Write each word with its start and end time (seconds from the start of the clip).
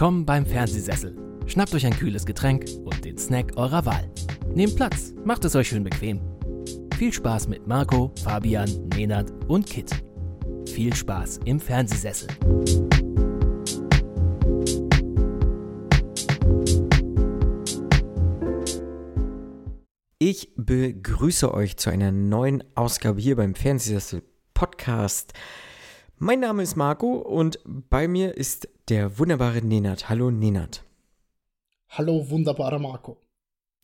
Willkommen 0.00 0.24
beim 0.24 0.46
Fernsehsessel. 0.46 1.14
Schnappt 1.44 1.74
euch 1.74 1.84
ein 1.84 1.92
kühles 1.92 2.24
Getränk 2.24 2.64
und 2.84 3.04
den 3.04 3.18
Snack 3.18 3.58
eurer 3.58 3.84
Wahl. 3.84 4.10
Nehmt 4.54 4.74
Platz, 4.74 5.12
macht 5.26 5.44
es 5.44 5.54
euch 5.54 5.68
schön 5.68 5.84
bequem. 5.84 6.22
Viel 6.96 7.12
Spaß 7.12 7.48
mit 7.48 7.66
Marco, 7.66 8.10
Fabian, 8.24 8.88
Nenad 8.96 9.30
und 9.46 9.66
Kit. 9.66 9.90
Viel 10.66 10.94
Spaß 10.94 11.40
im 11.44 11.60
Fernsehsessel. 11.60 12.28
Ich 20.18 20.50
begrüße 20.56 21.52
euch 21.52 21.76
zu 21.76 21.90
einer 21.90 22.10
neuen 22.10 22.64
Ausgabe 22.74 23.20
hier 23.20 23.36
beim 23.36 23.54
Fernsehsessel 23.54 24.22
Podcast. 24.54 25.34
Mein 26.22 26.40
Name 26.40 26.62
ist 26.62 26.76
Marco 26.76 27.14
und 27.14 27.58
bei 27.64 28.06
mir 28.06 28.36
ist 28.36 28.68
der 28.90 29.18
wunderbare 29.18 29.62
Nenad. 29.62 30.10
Hallo 30.10 30.30
Nenad. 30.30 30.84
Hallo 31.88 32.28
wunderbarer 32.28 32.78
Marco. 32.78 33.16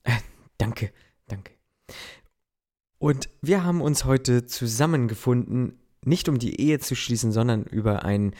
Äh, 0.02 0.18
danke, 0.58 0.92
danke. 1.28 1.52
Und 2.98 3.30
wir 3.40 3.64
haben 3.64 3.80
uns 3.80 4.04
heute 4.04 4.44
zusammengefunden, 4.44 5.80
nicht 6.04 6.28
um 6.28 6.38
die 6.38 6.60
Ehe 6.60 6.78
zu 6.78 6.94
schließen, 6.94 7.32
sondern 7.32 7.62
über 7.64 8.04
einen 8.04 8.34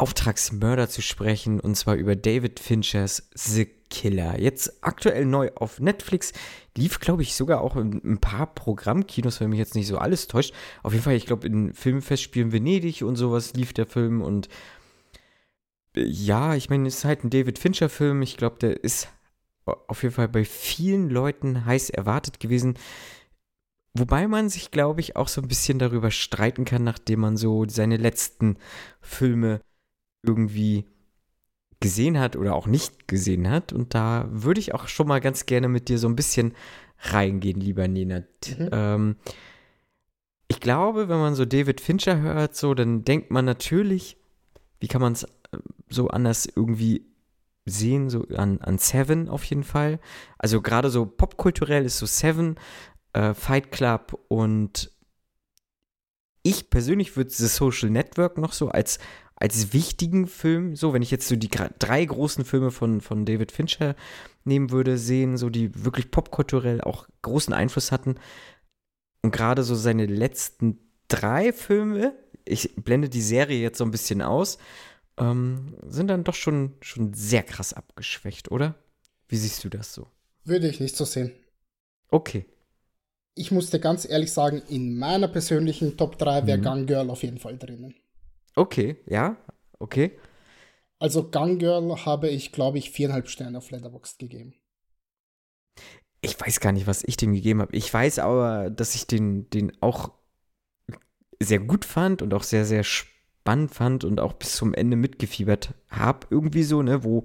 Auftragsmörder 0.00 0.88
zu 0.88 1.02
sprechen, 1.02 1.60
und 1.60 1.74
zwar 1.74 1.94
über 1.94 2.16
David 2.16 2.58
Finchers 2.58 3.28
The 3.34 3.66
Killer. 3.90 4.40
Jetzt 4.40 4.82
aktuell 4.82 5.26
neu 5.26 5.50
auf 5.56 5.78
Netflix. 5.78 6.32
Lief, 6.74 7.00
glaube 7.00 7.22
ich, 7.22 7.34
sogar 7.34 7.60
auch 7.60 7.76
in 7.76 8.00
ein 8.04 8.18
paar 8.18 8.46
Programmkinos, 8.54 9.40
wenn 9.40 9.50
mich 9.50 9.58
jetzt 9.58 9.74
nicht 9.74 9.88
so 9.88 9.98
alles 9.98 10.26
täuscht. 10.26 10.54
Auf 10.82 10.92
jeden 10.92 11.04
Fall, 11.04 11.16
ich 11.16 11.26
glaube, 11.26 11.46
in 11.46 11.74
Filmfestspielen 11.74 12.50
Venedig 12.50 13.02
und 13.02 13.16
sowas 13.16 13.52
lief 13.52 13.74
der 13.74 13.84
Film. 13.84 14.22
Und 14.22 14.48
äh, 15.94 16.04
ja, 16.06 16.54
ich 16.54 16.70
meine, 16.70 16.88
es 16.88 16.98
ist 16.98 17.04
halt 17.04 17.24
ein 17.24 17.30
David 17.30 17.58
Fincher-Film. 17.58 18.22
Ich 18.22 18.38
glaube, 18.38 18.56
der 18.58 18.82
ist 18.82 19.08
auf 19.66 20.02
jeden 20.02 20.14
Fall 20.14 20.28
bei 20.28 20.46
vielen 20.46 21.10
Leuten 21.10 21.66
heiß 21.66 21.90
erwartet 21.90 22.40
gewesen. 22.40 22.78
Wobei 23.92 24.28
man 24.28 24.48
sich, 24.48 24.70
glaube 24.70 25.00
ich, 25.00 25.16
auch 25.16 25.28
so 25.28 25.42
ein 25.42 25.48
bisschen 25.48 25.78
darüber 25.78 26.10
streiten 26.10 26.64
kann, 26.64 26.84
nachdem 26.84 27.20
man 27.20 27.36
so 27.36 27.66
seine 27.68 27.98
letzten 27.98 28.56
Filme 29.00 29.60
irgendwie 30.22 30.86
gesehen 31.80 32.18
hat 32.18 32.36
oder 32.36 32.54
auch 32.54 32.66
nicht 32.66 33.08
gesehen 33.08 33.48
hat. 33.48 33.72
Und 33.72 33.94
da 33.94 34.28
würde 34.30 34.60
ich 34.60 34.74
auch 34.74 34.86
schon 34.86 35.08
mal 35.08 35.20
ganz 35.20 35.46
gerne 35.46 35.68
mit 35.68 35.88
dir 35.88 35.98
so 35.98 36.08
ein 36.08 36.16
bisschen 36.16 36.54
reingehen, 36.98 37.60
lieber 37.60 37.88
Nina. 37.88 38.20
Mhm. 38.20 38.68
Ähm, 38.72 39.16
ich 40.48 40.60
glaube, 40.60 41.08
wenn 41.08 41.18
man 41.18 41.34
so 41.34 41.44
David 41.44 41.80
Fincher 41.80 42.20
hört, 42.20 42.54
so, 42.54 42.74
dann 42.74 43.04
denkt 43.04 43.30
man 43.30 43.44
natürlich, 43.44 44.16
wie 44.78 44.88
kann 44.88 45.00
man 45.00 45.14
es 45.14 45.24
äh, 45.24 45.28
so 45.88 46.08
anders 46.08 46.46
irgendwie 46.46 47.06
sehen, 47.66 48.10
so 48.10 48.26
an, 48.36 48.60
an 48.60 48.78
Seven 48.78 49.28
auf 49.28 49.44
jeden 49.44 49.64
Fall. 49.64 50.00
Also 50.38 50.60
gerade 50.60 50.90
so 50.90 51.06
popkulturell 51.06 51.84
ist 51.84 51.98
so 51.98 52.06
Seven, 52.06 52.56
äh, 53.12 53.32
Fight 53.34 53.70
Club 53.70 54.18
und 54.28 54.90
ich 56.42 56.70
persönlich 56.70 57.16
würde 57.16 57.30
The 57.30 57.46
Social 57.46 57.90
Network 57.90 58.38
noch 58.38 58.52
so 58.52 58.68
als, 58.68 58.98
als 59.40 59.72
wichtigen 59.72 60.26
Film, 60.26 60.76
so, 60.76 60.92
wenn 60.92 61.02
ich 61.02 61.10
jetzt 61.10 61.26
so 61.26 61.34
die 61.34 61.48
drei 61.48 62.04
großen 62.04 62.44
Filme 62.44 62.70
von, 62.70 63.00
von 63.00 63.24
David 63.24 63.52
Fincher 63.52 63.96
nehmen 64.44 64.70
würde, 64.70 64.98
sehen, 64.98 65.38
so 65.38 65.48
die 65.48 65.84
wirklich 65.84 66.10
popkulturell 66.10 66.82
auch 66.82 67.08
großen 67.22 67.54
Einfluss 67.54 67.90
hatten. 67.90 68.16
Und 69.22 69.32
gerade 69.32 69.62
so 69.62 69.74
seine 69.74 70.04
letzten 70.04 70.78
drei 71.08 71.54
Filme, 71.54 72.14
ich 72.44 72.76
blende 72.76 73.08
die 73.08 73.22
Serie 73.22 73.60
jetzt 73.60 73.78
so 73.78 73.84
ein 73.84 73.90
bisschen 73.90 74.20
aus, 74.20 74.58
ähm, 75.16 75.74
sind 75.86 76.08
dann 76.08 76.24
doch 76.24 76.34
schon, 76.34 76.74
schon 76.82 77.14
sehr 77.14 77.42
krass 77.42 77.72
abgeschwächt, 77.72 78.50
oder? 78.50 78.74
Wie 79.26 79.36
siehst 79.36 79.64
du 79.64 79.70
das 79.70 79.94
so? 79.94 80.06
Würde 80.44 80.68
ich 80.68 80.80
nicht 80.80 80.96
so 80.96 81.06
sehen. 81.06 81.32
Okay. 82.10 82.44
Ich 83.34 83.50
musste 83.50 83.80
ganz 83.80 84.06
ehrlich 84.08 84.32
sagen, 84.32 84.60
in 84.68 84.98
meiner 84.98 85.28
persönlichen 85.28 85.96
Top 85.96 86.18
3 86.18 86.46
wäre 86.46 86.58
mhm. 86.58 86.62
Gun 86.62 86.86
Girl 86.86 87.10
auf 87.10 87.22
jeden 87.22 87.38
Fall 87.38 87.56
drinnen. 87.56 87.94
Okay, 88.54 88.96
ja, 89.06 89.36
okay. 89.78 90.18
Also 90.98 91.30
Gun 91.30 91.58
Girl 91.58 92.04
habe 92.04 92.28
ich, 92.28 92.52
glaube 92.52 92.78
ich, 92.78 92.90
viereinhalb 92.90 93.28
Sterne 93.28 93.58
auf 93.58 93.70
Letterboxd 93.70 94.18
gegeben. 94.18 94.54
Ich 96.20 96.38
weiß 96.38 96.60
gar 96.60 96.72
nicht, 96.72 96.86
was 96.86 97.02
ich 97.02 97.16
dem 97.16 97.32
gegeben 97.32 97.62
habe. 97.62 97.74
Ich 97.74 97.92
weiß 97.92 98.18
aber, 98.18 98.68
dass 98.68 98.94
ich 98.94 99.06
den, 99.06 99.48
den 99.48 99.72
auch 99.80 100.12
sehr 101.42 101.58
gut 101.58 101.86
fand 101.86 102.20
und 102.20 102.34
auch 102.34 102.42
sehr, 102.42 102.66
sehr 102.66 102.84
spannend 102.84 103.74
fand 103.74 104.04
und 104.04 104.20
auch 104.20 104.34
bis 104.34 104.56
zum 104.56 104.74
Ende 104.74 104.96
mitgefiebert 104.96 105.72
habe. 105.88 106.26
Irgendwie 106.28 106.62
so, 106.64 106.82
ne, 106.82 107.02
wo, 107.02 107.24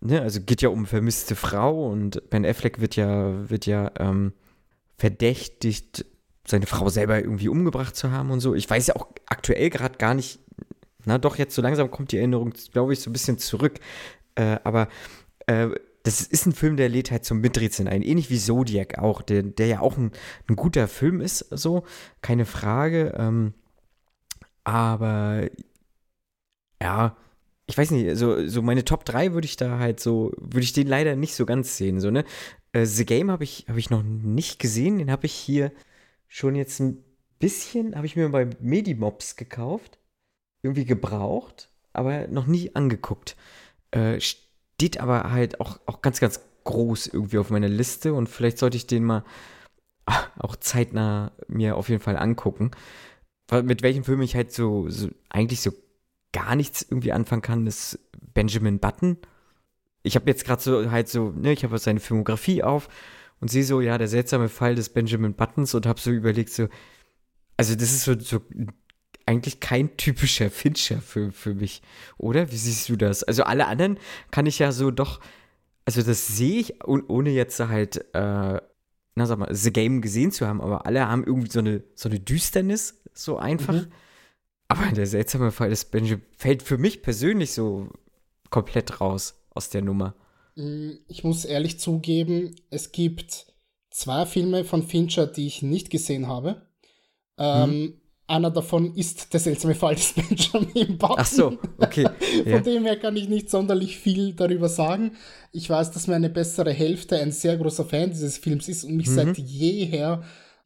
ne, 0.00 0.22
also 0.22 0.40
geht 0.40 0.62
ja 0.62 0.68
um 0.68 0.86
vermisste 0.86 1.34
Frau 1.34 1.90
und 1.90 2.30
Ben 2.30 2.46
Affleck 2.46 2.80
wird 2.80 2.94
ja, 2.94 3.50
wird 3.50 3.66
ja 3.66 3.90
ähm, 3.98 4.32
verdächtigt, 4.96 6.06
seine 6.46 6.66
Frau 6.66 6.88
selber 6.88 7.18
irgendwie 7.20 7.48
umgebracht 7.48 7.96
zu 7.96 8.10
haben 8.10 8.30
und 8.30 8.40
so. 8.40 8.54
Ich 8.54 8.68
weiß 8.68 8.86
ja 8.86 8.96
auch 8.96 9.08
aktuell 9.26 9.70
gerade 9.70 9.98
gar 9.98 10.14
nicht, 10.14 10.40
na 11.04 11.18
doch, 11.18 11.36
jetzt 11.36 11.54
so 11.54 11.62
langsam 11.62 11.90
kommt 11.90 12.12
die 12.12 12.18
Erinnerung, 12.18 12.52
glaube 12.72 12.92
ich, 12.92 13.00
so 13.00 13.10
ein 13.10 13.12
bisschen 13.12 13.38
zurück. 13.38 13.80
Äh, 14.34 14.58
aber 14.64 14.88
äh, 15.46 15.68
das 16.02 16.20
ist 16.20 16.46
ein 16.46 16.52
Film, 16.52 16.76
der 16.76 16.90
lädt 16.90 17.10
halt 17.10 17.24
zum 17.24 17.40
Miträtseln 17.40 17.88
ein. 17.88 18.02
Ähnlich 18.02 18.28
wie 18.30 18.38
Zodiac 18.38 18.98
auch, 18.98 19.22
der, 19.22 19.42
der 19.42 19.66
ja 19.66 19.80
auch 19.80 19.96
ein, 19.96 20.12
ein 20.48 20.56
guter 20.56 20.86
Film 20.86 21.20
ist, 21.20 21.46
so, 21.50 21.84
keine 22.20 22.44
Frage. 22.44 23.14
Ähm, 23.16 23.54
aber 24.64 25.48
ja, 26.82 27.16
ich 27.66 27.78
weiß 27.78 27.90
nicht, 27.92 28.16
so, 28.18 28.46
so 28.46 28.60
meine 28.60 28.84
Top 28.84 29.06
3 29.06 29.32
würde 29.32 29.46
ich 29.46 29.56
da 29.56 29.78
halt 29.78 30.00
so, 30.00 30.32
würde 30.38 30.64
ich 30.64 30.74
den 30.74 30.86
leider 30.86 31.16
nicht 31.16 31.34
so 31.34 31.46
ganz 31.46 31.78
sehen. 31.78 32.00
So, 32.00 32.10
ne? 32.10 32.24
Äh, 32.72 32.84
The 32.84 33.06
Game 33.06 33.30
habe 33.30 33.44
ich, 33.44 33.64
hab 33.68 33.78
ich 33.78 33.88
noch 33.88 34.02
nicht 34.02 34.58
gesehen, 34.58 34.98
den 34.98 35.10
habe 35.10 35.24
ich 35.24 35.32
hier 35.32 35.72
schon 36.34 36.56
jetzt 36.56 36.80
ein 36.80 37.04
bisschen, 37.38 37.94
habe 37.94 38.06
ich 38.06 38.16
mir 38.16 38.28
bei 38.28 38.48
Medimobs 38.58 39.36
gekauft. 39.36 40.00
Irgendwie 40.62 40.84
gebraucht, 40.84 41.70
aber 41.92 42.26
noch 42.26 42.46
nie 42.46 42.74
angeguckt. 42.74 43.36
Äh, 43.92 44.18
steht 44.20 44.98
aber 44.98 45.30
halt 45.30 45.60
auch, 45.60 45.78
auch 45.86 46.02
ganz, 46.02 46.18
ganz 46.18 46.40
groß 46.64 47.06
irgendwie 47.06 47.38
auf 47.38 47.50
meiner 47.50 47.68
Liste 47.68 48.14
und 48.14 48.28
vielleicht 48.28 48.58
sollte 48.58 48.76
ich 48.76 48.88
den 48.88 49.04
mal 49.04 49.22
auch 50.38 50.56
zeitnah 50.56 51.30
mir 51.46 51.76
auf 51.76 51.88
jeden 51.88 52.02
Fall 52.02 52.16
angucken. 52.16 52.72
Mit 53.62 53.82
welchem 53.82 54.02
Film 54.02 54.20
ich 54.20 54.34
halt 54.34 54.50
so, 54.50 54.88
so 54.88 55.10
eigentlich 55.28 55.60
so 55.60 55.70
gar 56.32 56.56
nichts 56.56 56.82
irgendwie 56.82 57.12
anfangen 57.12 57.42
kann, 57.42 57.66
ist 57.68 58.00
Benjamin 58.32 58.80
Button. 58.80 59.18
Ich 60.02 60.16
habe 60.16 60.28
jetzt 60.28 60.44
gerade 60.44 60.60
so 60.60 60.90
halt 60.90 61.08
so, 61.08 61.30
ne, 61.30 61.52
ich 61.52 61.62
habe 61.62 61.78
seine 61.78 62.00
Filmografie 62.00 62.64
auf 62.64 62.88
und 63.44 63.48
sehe 63.48 63.62
so, 63.62 63.82
ja, 63.82 63.98
der 63.98 64.08
seltsame 64.08 64.48
Fall 64.48 64.74
des 64.74 64.88
Benjamin 64.88 65.34
Buttons 65.34 65.74
und 65.74 65.84
habe 65.84 66.00
so 66.00 66.10
überlegt, 66.10 66.48
so, 66.48 66.66
also 67.58 67.74
das 67.74 67.92
ist 67.92 68.04
so, 68.04 68.18
so 68.18 68.40
eigentlich 69.26 69.60
kein 69.60 69.98
typischer 69.98 70.48
Fincher 70.48 71.02
für, 71.02 71.30
für 71.30 71.52
mich, 71.52 71.82
oder? 72.16 72.50
Wie 72.50 72.56
siehst 72.56 72.88
du 72.88 72.96
das? 72.96 73.22
Also 73.22 73.42
alle 73.42 73.66
anderen 73.66 73.98
kann 74.30 74.46
ich 74.46 74.60
ja 74.60 74.72
so 74.72 74.90
doch, 74.90 75.20
also 75.84 76.00
das 76.00 76.26
sehe 76.26 76.58
ich, 76.58 76.82
ohne 76.86 77.28
jetzt 77.32 77.60
halt, 77.60 77.98
äh, 78.14 78.60
na 79.14 79.26
sag 79.26 79.38
mal, 79.38 79.54
The 79.54 79.74
Game 79.74 80.00
gesehen 80.00 80.32
zu 80.32 80.46
haben, 80.46 80.62
aber 80.62 80.86
alle 80.86 81.06
haben 81.06 81.22
irgendwie 81.22 81.50
so 81.50 81.58
eine, 81.58 81.84
so 81.94 82.08
eine 82.08 82.20
Düsternis, 82.20 83.02
so 83.12 83.36
einfach. 83.36 83.74
Mhm. 83.74 83.92
Aber 84.68 84.86
der 84.86 85.06
seltsame 85.06 85.52
Fall 85.52 85.68
des 85.68 85.84
Benjamin 85.84 86.24
fällt 86.38 86.62
für 86.62 86.78
mich 86.78 87.02
persönlich 87.02 87.52
so 87.52 87.90
komplett 88.48 89.02
raus 89.02 89.44
aus 89.50 89.68
der 89.68 89.82
Nummer. 89.82 90.14
Mm, 90.56 90.92
ich 91.08 91.24
muss 91.24 91.44
ehrlich 91.44 91.78
zugeben, 91.78 92.54
es 92.70 92.92
gibt 92.92 93.46
zwei 93.90 94.26
Filme 94.26 94.64
von 94.64 94.82
Fincher, 94.82 95.26
die 95.26 95.46
ich 95.46 95.62
nicht 95.62 95.90
gesehen 95.90 96.28
habe. 96.28 96.62
Ähm, 97.38 97.70
hm. 97.70 98.00
Einer 98.26 98.50
davon 98.50 98.94
ist 98.94 99.34
der 99.34 99.40
seltsame 99.40 99.74
Fall 99.74 99.96
des 99.96 100.12
Benjamin 100.14 100.96
Button. 100.96 101.16
Ach 101.18 101.26
so, 101.26 101.58
okay. 101.78 102.08
Von 102.42 102.52
ja. 102.52 102.60
dem 102.60 102.84
her 102.84 102.98
kann 102.98 103.16
ich 103.16 103.28
nicht 103.28 103.50
sonderlich 103.50 103.98
viel 103.98 104.32
darüber 104.32 104.70
sagen. 104.70 105.12
Ich 105.52 105.68
weiß, 105.68 105.90
dass 105.90 106.06
meine 106.06 106.30
bessere 106.30 106.72
Hälfte 106.72 107.18
ein 107.18 107.32
sehr 107.32 107.58
großer 107.58 107.84
Fan 107.84 108.10
dieses 108.10 108.38
Films 108.38 108.66
ist 108.68 108.84
und 108.84 108.96
mich 108.96 109.08
mhm. 109.08 109.14
seit 109.14 109.38
jeher 109.38 110.22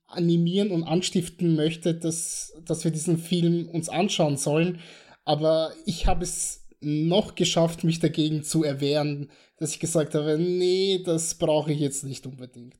animieren 0.06 0.70
und 0.70 0.84
anstiften 0.84 1.56
möchte, 1.56 1.94
dass, 1.94 2.52
dass 2.64 2.84
wir 2.84 2.92
diesen 2.92 3.18
Film 3.18 3.68
uns 3.68 3.88
anschauen 3.88 4.36
sollen. 4.36 4.78
Aber 5.24 5.72
ich 5.84 6.06
habe 6.06 6.22
es 6.22 6.57
noch 6.80 7.34
geschafft, 7.34 7.84
mich 7.84 7.98
dagegen 7.98 8.42
zu 8.42 8.64
erwehren, 8.64 9.30
dass 9.56 9.72
ich 9.72 9.80
gesagt 9.80 10.14
habe, 10.14 10.38
nee, 10.38 11.02
das 11.04 11.34
brauche 11.34 11.72
ich 11.72 11.80
jetzt 11.80 12.04
nicht 12.04 12.26
unbedingt. 12.26 12.76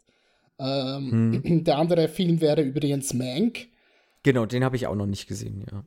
Ähm, 0.59 1.43
hm. 1.43 1.65
Der 1.65 1.79
andere 1.79 2.09
Film 2.09 2.41
wäre 2.41 2.63
übrigens 2.63 3.15
Mank. 3.15 3.69
Genau, 4.23 4.47
den 4.47 4.65
habe 4.65 4.77
ich 4.77 4.87
auch 4.87 4.95
noch 4.95 5.07
nicht 5.07 5.27
gesehen, 5.27 5.65
ja. 5.71 5.85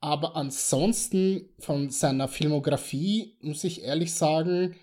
Aber 0.00 0.34
ansonsten 0.34 1.50
von 1.58 1.90
seiner 1.90 2.26
Filmografie, 2.26 3.36
muss 3.42 3.64
ich 3.64 3.82
ehrlich 3.82 4.14
sagen, 4.14 4.76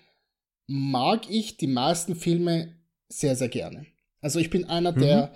mag 0.68 1.28
ich 1.28 1.56
die 1.56 1.66
meisten 1.66 2.14
Filme 2.14 2.76
sehr, 3.08 3.34
sehr 3.34 3.48
gerne. 3.48 3.86
Also 4.20 4.38
ich 4.38 4.50
bin 4.50 4.66
einer 4.66 4.92
mhm. 4.92 5.00
der 5.00 5.32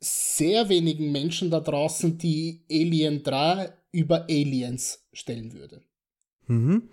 sehr 0.00 0.68
wenigen 0.68 1.12
Menschen 1.12 1.50
da 1.50 1.60
draußen, 1.60 2.18
die 2.18 2.66
Alien 2.70 3.22
3 3.22 3.72
über 3.90 4.24
Aliens 4.24 5.06
stellen 5.14 5.54
würde. 5.54 5.82
Mhm. 6.46 6.88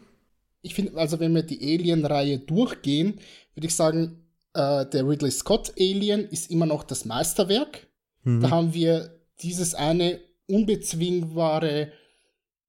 ich 0.62 0.74
finde, 0.74 0.98
also 0.98 1.20
wenn 1.20 1.34
wir 1.34 1.44
die 1.44 1.62
Alien-Reihe 1.62 2.40
durchgehen, 2.40 3.20
würde 3.56 3.68
ich 3.68 3.76
sagen, 3.76 4.22
äh, 4.54 4.86
der 4.86 5.08
Ridley 5.08 5.32
Scott 5.32 5.74
Alien 5.80 6.26
ist 6.30 6.52
immer 6.52 6.66
noch 6.66 6.84
das 6.84 7.06
Meisterwerk. 7.06 7.88
Mhm. 8.24 8.42
Da 8.42 8.50
haben 8.50 8.74
wir 8.74 9.20
dieses 9.42 9.74
eine 9.74 10.20
unbezwingbare 10.48 11.92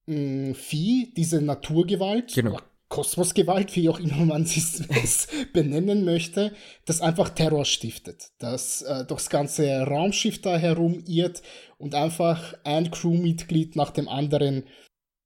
mh, 0.06 0.14
hm, 0.14 0.54
Vieh, 0.54 1.12
diese 1.14 1.40
Naturgewalt, 1.40 2.34
genau. 2.34 2.58
Kosmosgewalt, 2.88 3.74
wie 3.74 3.88
auch 3.88 3.98
immer 3.98 4.24
man 4.26 4.42
es 5.02 5.28
benennen 5.52 6.04
möchte, 6.04 6.52
das 6.84 7.00
einfach 7.00 7.30
Terror 7.30 7.64
stiftet, 7.64 8.32
das 8.38 8.82
äh, 8.82 9.06
durchs 9.06 9.30
ganze 9.30 9.80
Raumschiff 9.82 10.42
da 10.42 10.58
herum 10.58 11.02
irrt 11.06 11.42
und 11.78 11.94
einfach 11.94 12.54
ein 12.64 12.90
Crewmitglied 12.90 13.76
nach 13.76 13.90
dem 13.90 14.08
anderen 14.08 14.64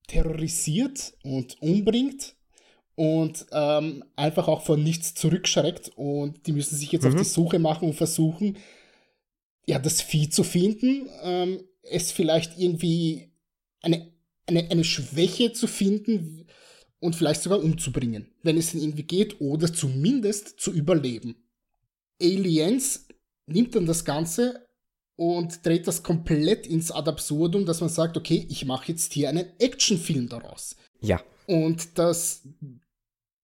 terrorisiert 0.06 1.14
und 1.22 1.60
umbringt 1.60 2.36
und 2.94 3.46
ähm, 3.52 4.04
einfach 4.16 4.48
auch 4.48 4.62
von 4.62 4.82
nichts 4.82 5.14
zurückschreckt 5.14 5.90
und 5.96 6.46
die 6.46 6.52
müssen 6.52 6.76
sich 6.76 6.92
jetzt 6.92 7.02
mhm. 7.04 7.10
auf 7.10 7.16
die 7.16 7.28
Suche 7.28 7.58
machen 7.58 7.88
und 7.88 7.94
versuchen, 7.94 8.58
ja, 9.66 9.78
das 9.78 10.00
Vieh 10.00 10.30
zu 10.30 10.44
finden, 10.44 11.08
ähm, 11.22 11.60
es 11.82 12.12
vielleicht 12.12 12.58
irgendwie 12.58 13.30
eine, 13.82 14.12
eine, 14.46 14.70
eine 14.70 14.84
Schwäche 14.84 15.52
zu 15.52 15.66
finden 15.66 16.46
und 17.00 17.16
vielleicht 17.16 17.42
sogar 17.42 17.62
umzubringen, 17.62 18.28
wenn 18.42 18.56
es 18.56 18.74
irgendwie 18.74 19.02
geht, 19.02 19.40
oder 19.40 19.72
zumindest 19.72 20.60
zu 20.60 20.72
überleben. 20.72 21.36
Aliens 22.20 23.08
nimmt 23.46 23.74
dann 23.74 23.86
das 23.86 24.04
Ganze 24.04 24.65
und 25.16 25.64
dreht 25.64 25.86
das 25.86 26.02
komplett 26.02 26.66
ins 26.66 26.92
Ad 26.92 27.08
absurdum, 27.08 27.64
dass 27.64 27.80
man 27.80 27.88
sagt, 27.88 28.16
okay, 28.16 28.46
ich 28.50 28.66
mache 28.66 28.92
jetzt 28.92 29.12
hier 29.14 29.30
einen 29.30 29.46
Actionfilm 29.58 30.28
daraus. 30.28 30.76
Ja. 31.00 31.20
Und 31.46 31.98
das 31.98 32.42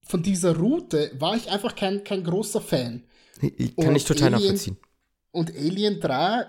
von 0.04 0.22
dieser 0.22 0.56
Route 0.56 1.10
war 1.18 1.36
ich 1.36 1.50
einfach 1.50 1.74
kein, 1.74 2.04
kein 2.04 2.22
großer 2.22 2.60
Fan. 2.60 3.04
Ich, 3.40 3.74
kann 3.76 3.88
und 3.88 3.96
ich 3.96 4.04
total 4.04 4.34
Alien, 4.34 4.42
nachvollziehen. 4.42 4.76
Und 5.30 5.56
Alien 5.56 6.00
3 6.00 6.46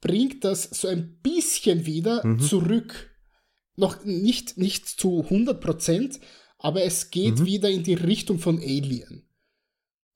bringt 0.00 0.44
das 0.44 0.64
so 0.64 0.88
ein 0.88 1.18
bisschen 1.22 1.86
wieder 1.86 2.24
mhm. 2.26 2.40
zurück. 2.40 3.10
Noch 3.76 4.04
nicht, 4.04 4.58
nicht 4.58 4.86
zu 4.86 5.22
100 5.22 5.60
Prozent, 5.60 6.20
aber 6.58 6.82
es 6.82 7.10
geht 7.10 7.40
mhm. 7.40 7.46
wieder 7.46 7.70
in 7.70 7.82
die 7.82 7.94
Richtung 7.94 8.38
von 8.38 8.58
Alien. 8.58 9.26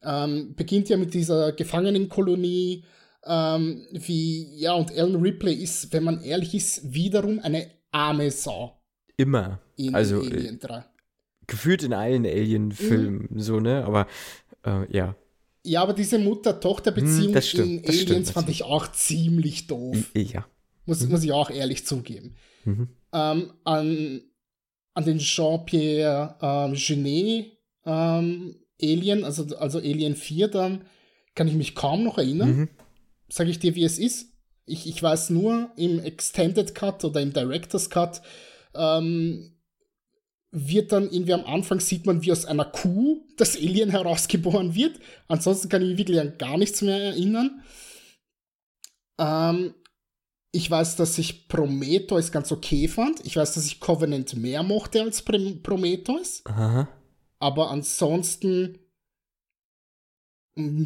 Ähm, 0.03 0.55
beginnt 0.55 0.89
ja 0.89 0.97
mit 0.97 1.13
dieser 1.13 1.53
Gefangenenkolonie, 1.53 2.85
ähm, 3.25 3.87
wie, 3.93 4.57
ja, 4.57 4.75
und 4.75 4.91
Ellen 4.91 5.17
Ripley 5.17 5.55
ist, 5.55 5.93
wenn 5.93 6.05
man 6.05 6.23
ehrlich 6.23 6.55
ist, 6.55 6.93
wiederum 6.93 7.39
eine 7.41 7.71
arme 7.91 8.31
Sau. 8.31 8.81
Immer. 9.17 9.61
In 9.77 9.95
also, 9.95 10.21
Alien 10.21 10.59
3 10.59 10.85
gefühlt 11.51 11.83
in 11.83 11.93
allen 11.93 12.25
Alien-Filmen 12.25 13.29
mhm. 13.31 13.41
so, 13.41 13.61
ne? 13.61 13.85
Aber 13.85 14.07
äh, 14.65 14.91
ja. 14.97 15.15
Ja, 15.63 15.83
aber 15.83 15.93
diese 15.93 16.19
Mutter-Tochter-Beziehung 16.19 17.33
mhm, 17.33 17.79
in 17.79 17.79
Aliens 17.85 18.01
stimmt, 18.01 18.31
fand 18.31 18.49
ich 18.49 18.63
auch 18.63 18.91
ziemlich 18.93 19.67
doof. 19.67 20.11
Ja. 20.17 20.47
Muss, 20.87 21.03
mhm. 21.03 21.11
muss 21.11 21.23
ich 21.23 21.33
auch 21.33 21.51
ehrlich 21.51 21.85
zugeben. 21.85 22.37
Mhm. 22.65 22.89
Ähm, 23.13 23.53
an, 23.65 24.23
an 24.95 25.05
den 25.05 25.19
Jean-Pierre 25.19 26.37
ähm, 26.41 26.75
Genet 26.75 27.53
ähm, 27.85 28.57
Alien, 28.81 29.25
also, 29.25 29.45
also 29.59 29.79
Alien 29.79 30.17
4 30.17 30.49
dann, 30.49 30.85
kann 31.35 31.49
ich 31.49 31.55
mich 31.55 31.75
kaum 31.75 32.05
noch 32.05 32.17
erinnern. 32.17 32.57
Mhm. 32.57 32.69
Sag 33.31 33.49
ich 33.49 33.59
dir, 33.59 33.75
wie 33.75 33.85
es 33.85 33.99
ist. 33.99 34.33
Ich, 34.67 34.87
ich 34.87 35.03
weiß 35.03 35.31
nur, 35.31 35.71
im 35.77 36.01
Extended 36.01 36.75
Cut 36.75 37.05
oder 37.05 37.21
im 37.21 37.33
Director's 37.33 37.91
Cut 37.91 38.23
ähm, 38.75 39.57
wird 40.53 40.93
dann 40.93 41.11
irgendwie 41.11 41.35
am 41.35 41.45
Anfang 41.45 41.81
sieht 41.81 42.07
man, 42.07 42.23
wie 42.23 42.33
aus 42.33 42.45
einer 42.45 42.65
Kuh 42.65 43.25
das 43.37 43.57
Alien 43.57 43.91
herausgeboren 43.91 44.75
wird. 44.75 44.99
Ansonsten 45.29 45.69
kann 45.69 45.83
ich 45.83 45.89
mich 45.89 45.99
wirklich 45.99 46.21
an 46.21 46.39
gar 46.39 46.59
nichts 46.59 46.83
mehr 46.83 47.01
erinnern. 47.01 47.63
Ähm, 49.19 49.75
ich 50.53 50.69
weiß, 50.69 50.97
dass 50.97 51.17
ich 51.19 51.47
Prometheus 51.47 52.33
ganz 52.33 52.51
okay 52.51 52.89
fand. 52.89 53.25
Ich 53.25 53.37
weiß, 53.37 53.55
dass 53.55 53.67
ich 53.67 53.79
Covenant 53.79 54.37
mehr 54.37 54.65
mochte 54.65 55.03
als 55.03 55.23
Prometheus. 55.23 56.43
Aha. 56.47 56.89
Aber 57.39 57.71
ansonsten 57.71 58.79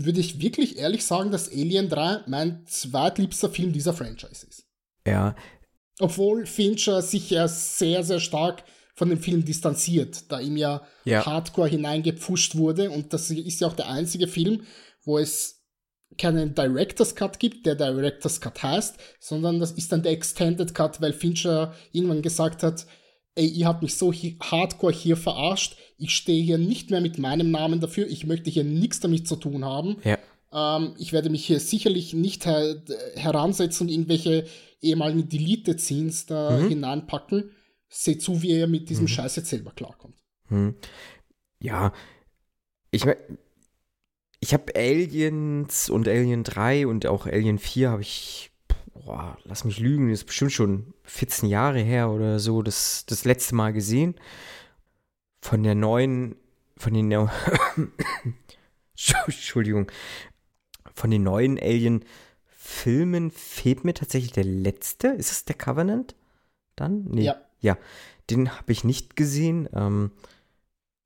würde 0.04 0.20
ich 0.20 0.40
wirklich 0.40 0.78
ehrlich 0.78 1.04
sagen, 1.04 1.30
dass 1.30 1.50
Alien 1.50 1.88
3 1.88 2.24
mein 2.26 2.66
zweitliebster 2.66 3.50
Film 3.50 3.72
dieser 3.72 3.94
Franchise 3.94 4.46
ist. 4.46 4.64
Ja. 5.06 5.34
Obwohl 6.00 6.46
Fincher 6.46 7.02
sich 7.02 7.30
ja 7.30 7.46
sehr, 7.48 8.02
sehr 8.02 8.20
stark 8.20 8.64
von 8.94 9.10
dem 9.10 9.18
Film 9.18 9.44
distanziert, 9.44 10.30
da 10.30 10.40
ihm 10.40 10.56
ja, 10.56 10.82
ja. 11.04 11.26
Hardcore 11.26 11.68
hineingepfuscht 11.68 12.56
wurde. 12.56 12.90
Und 12.90 13.12
das 13.12 13.30
ist 13.30 13.60
ja 13.60 13.68
auch 13.68 13.76
der 13.76 13.88
einzige 13.88 14.28
Film, 14.28 14.62
wo 15.04 15.18
es 15.18 15.64
keinen 16.16 16.54
Director's 16.54 17.14
Cut 17.14 17.40
gibt, 17.40 17.66
der 17.66 17.74
Director's 17.74 18.40
Cut 18.40 18.62
heißt, 18.62 18.96
sondern 19.18 19.58
das 19.58 19.72
ist 19.72 19.90
dann 19.90 20.02
der 20.02 20.12
Extended 20.12 20.74
Cut, 20.74 21.00
weil 21.00 21.12
Fincher 21.12 21.74
irgendwann 21.92 22.22
gesagt 22.22 22.62
hat, 22.62 22.86
ey, 23.34 23.46
ihr 23.46 23.66
habt 23.66 23.82
mich 23.82 23.96
so 23.96 24.12
hi 24.12 24.36
hardcore 24.40 24.92
hier 24.92 25.16
verarscht, 25.16 25.76
ich 25.98 26.10
stehe 26.10 26.42
hier 26.42 26.58
nicht 26.58 26.90
mehr 26.90 27.00
mit 27.00 27.18
meinem 27.18 27.50
Namen 27.50 27.80
dafür, 27.80 28.06
ich 28.06 28.26
möchte 28.26 28.50
hier 28.50 28.64
nichts 28.64 29.00
damit 29.00 29.26
zu 29.26 29.36
tun 29.36 29.64
haben. 29.64 29.96
Ja. 30.04 30.18
Ähm, 30.52 30.94
ich 30.98 31.12
werde 31.12 31.30
mich 31.30 31.44
hier 31.46 31.60
sicherlich 31.60 32.14
nicht 32.14 32.46
her 32.46 32.82
heransetzen 33.16 33.86
und 33.86 33.92
irgendwelche 33.92 34.46
ehemaligen 34.80 35.28
Delete-Scenes 35.28 36.26
da 36.26 36.58
mhm. 36.58 36.68
hineinpacken 36.68 37.50
seht 37.88 38.22
zu, 38.22 38.42
wie 38.42 38.52
er 38.52 38.66
mit 38.66 38.90
diesem 38.90 39.04
mhm. 39.04 39.08
Scheiß 39.08 39.36
jetzt 39.36 39.50
selber 39.50 39.70
klarkommt. 39.70 40.16
Mhm. 40.48 40.74
Ja, 41.60 41.92
ich 42.90 43.04
meine, 43.04 43.18
ich 44.40 44.52
habe 44.52 44.74
Aliens 44.76 45.88
und 45.88 46.06
Alien 46.06 46.44
3 46.44 46.86
und 46.86 47.06
auch 47.06 47.26
Alien 47.26 47.58
4 47.58 47.90
habe 47.90 48.02
ich, 48.02 48.50
boah, 48.94 49.36
lass 49.44 49.64
mich 49.64 49.78
lügen, 49.78 50.10
ist 50.10 50.24
bestimmt 50.24 50.52
schon 50.52 50.94
14 51.04 51.48
Jahre 51.48 51.80
her 51.80 52.10
oder 52.10 52.38
so, 52.38 52.62
das, 52.62 53.04
das 53.06 53.24
letzte 53.24 53.54
Mal 53.54 53.72
gesehen. 53.72 54.14
Von 55.40 55.62
der 55.62 55.74
neuen, 55.74 56.36
von 56.76 56.94
den, 56.94 57.10
Entschuldigung, 59.26 59.90
von 60.94 61.10
den 61.10 61.22
neuen 61.22 61.58
Alien-Filmen 61.58 63.30
fehlt 63.30 63.84
mir 63.84 63.94
tatsächlich 63.94 64.32
der 64.32 64.44
letzte. 64.44 65.08
Ist 65.08 65.32
es 65.32 65.44
der 65.44 65.56
Covenant? 65.56 66.14
Dann? 66.76 67.04
Nee. 67.04 67.24
Ja. 67.24 67.36
Ja, 67.60 67.78
den 68.30 68.56
habe 68.56 68.72
ich 68.72 68.84
nicht 68.84 69.16
gesehen. 69.16 69.68
Ähm, 69.74 70.12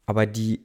aber 0.07 0.27
die 0.27 0.65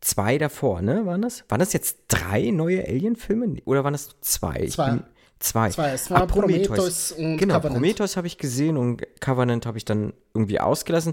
zwei 0.00 0.36
davor, 0.36 0.82
ne, 0.82 1.06
waren 1.06 1.22
das? 1.22 1.44
Waren 1.48 1.60
das 1.60 1.72
jetzt 1.72 2.04
drei 2.08 2.50
neue 2.50 2.86
Alien-Filme? 2.86 3.62
Oder 3.64 3.84
waren 3.84 3.94
das 3.94 4.10
zwei? 4.20 4.66
Zwei. 4.66 4.90
Bin, 4.90 5.04
zwei. 5.42 5.70
Zwei. 5.70 5.92
Es 5.92 6.10
war 6.10 6.22
ah, 6.22 6.26
Prometheus, 6.26 6.68
Prometheus 6.68 7.12
und 7.12 7.36
Genau, 7.38 7.54
Covenant. 7.54 7.74
Prometheus 7.74 8.16
habe 8.16 8.26
ich 8.26 8.38
gesehen 8.38 8.76
und 8.76 9.02
Covenant 9.20 9.66
habe 9.66 9.78
ich 9.78 9.84
dann 9.84 10.12
irgendwie 10.34 10.60
ausgelassen. 10.60 11.12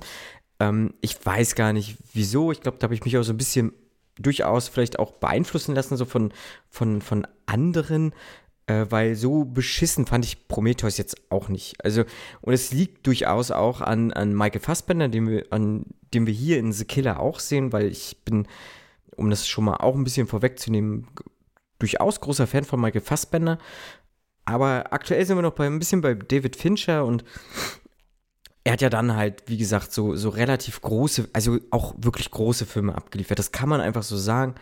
Ähm, 0.60 0.94
ich 1.02 1.24
weiß 1.26 1.56
gar 1.56 1.74
nicht, 1.74 1.98
wieso. 2.14 2.52
Ich 2.52 2.62
glaube, 2.62 2.78
da 2.80 2.86
habe 2.86 2.94
ich 2.94 3.04
mich 3.04 3.18
auch 3.18 3.24
so 3.24 3.34
ein 3.34 3.38
bisschen 3.38 3.74
durchaus 4.18 4.68
vielleicht 4.68 5.00
auch 5.00 5.12
beeinflussen 5.14 5.76
lassen, 5.76 5.96
so 5.96 6.06
von, 6.06 6.34
von, 6.70 7.02
von 7.02 7.26
anderen 7.46 8.14
äh, 8.70 8.86
weil 8.90 9.16
so 9.16 9.46
beschissen 9.46 10.06
fand 10.06 10.26
ich 10.26 10.48
Prometheus 10.48 10.98
jetzt 10.98 11.32
auch 11.32 11.50
nicht. 11.50 11.84
Also, 11.84 12.04
und 12.42 12.54
es 12.54 12.72
liegt 12.72 13.08
durchaus 13.08 13.52
auch 13.52 13.82
an, 13.82 14.14
an 14.14 14.36
Michael 14.36 14.62
Fassbender, 14.62 15.08
den 15.10 15.28
wir, 15.28 15.46
an 15.50 15.86
dem 16.14 16.28
wir 16.28 16.34
hier 16.34 16.60
in 16.60 16.72
The 16.72 16.86
Killer 16.86 17.20
auch 17.20 17.40
sehen, 17.40 17.74
weil 17.74 17.88
ich 17.88 18.18
bin, 18.24 18.48
um 19.16 19.30
das 19.30 19.48
schon 19.48 19.66
mal 19.66 19.78
auch 19.78 19.96
ein 19.96 20.04
bisschen 20.04 20.28
vorwegzunehmen, 20.28 21.08
durchaus 21.80 22.22
großer 22.22 22.46
Fan 22.46 22.64
von 22.64 22.80
Michael 22.80 23.02
Fassbender. 23.02 23.58
Aber 24.50 24.92
aktuell 24.92 25.26
sind 25.26 25.38
wir 25.38 25.42
noch 25.42 25.54
bei, 25.54 25.68
ein 25.68 25.80
bisschen 25.80 26.02
bei 26.02 26.16
David 26.16 26.56
Fincher 26.56 27.06
und 27.06 27.24
er 28.64 28.74
hat 28.74 28.82
ja 28.82 28.90
dann 28.90 29.16
halt, 29.16 29.44
wie 29.48 29.58
gesagt, 29.58 29.92
so, 29.94 30.16
so 30.16 30.30
relativ 30.30 30.82
große, 30.82 31.30
also 31.34 31.60
auch 31.72 31.96
wirklich 31.98 32.30
große 32.32 32.66
Filme 32.66 32.96
abgeliefert. 32.96 33.40
Das 33.40 33.52
kann 33.52 33.70
man 33.70 33.82
einfach 33.82 34.04
so 34.04 34.18
sagen. 34.18 34.56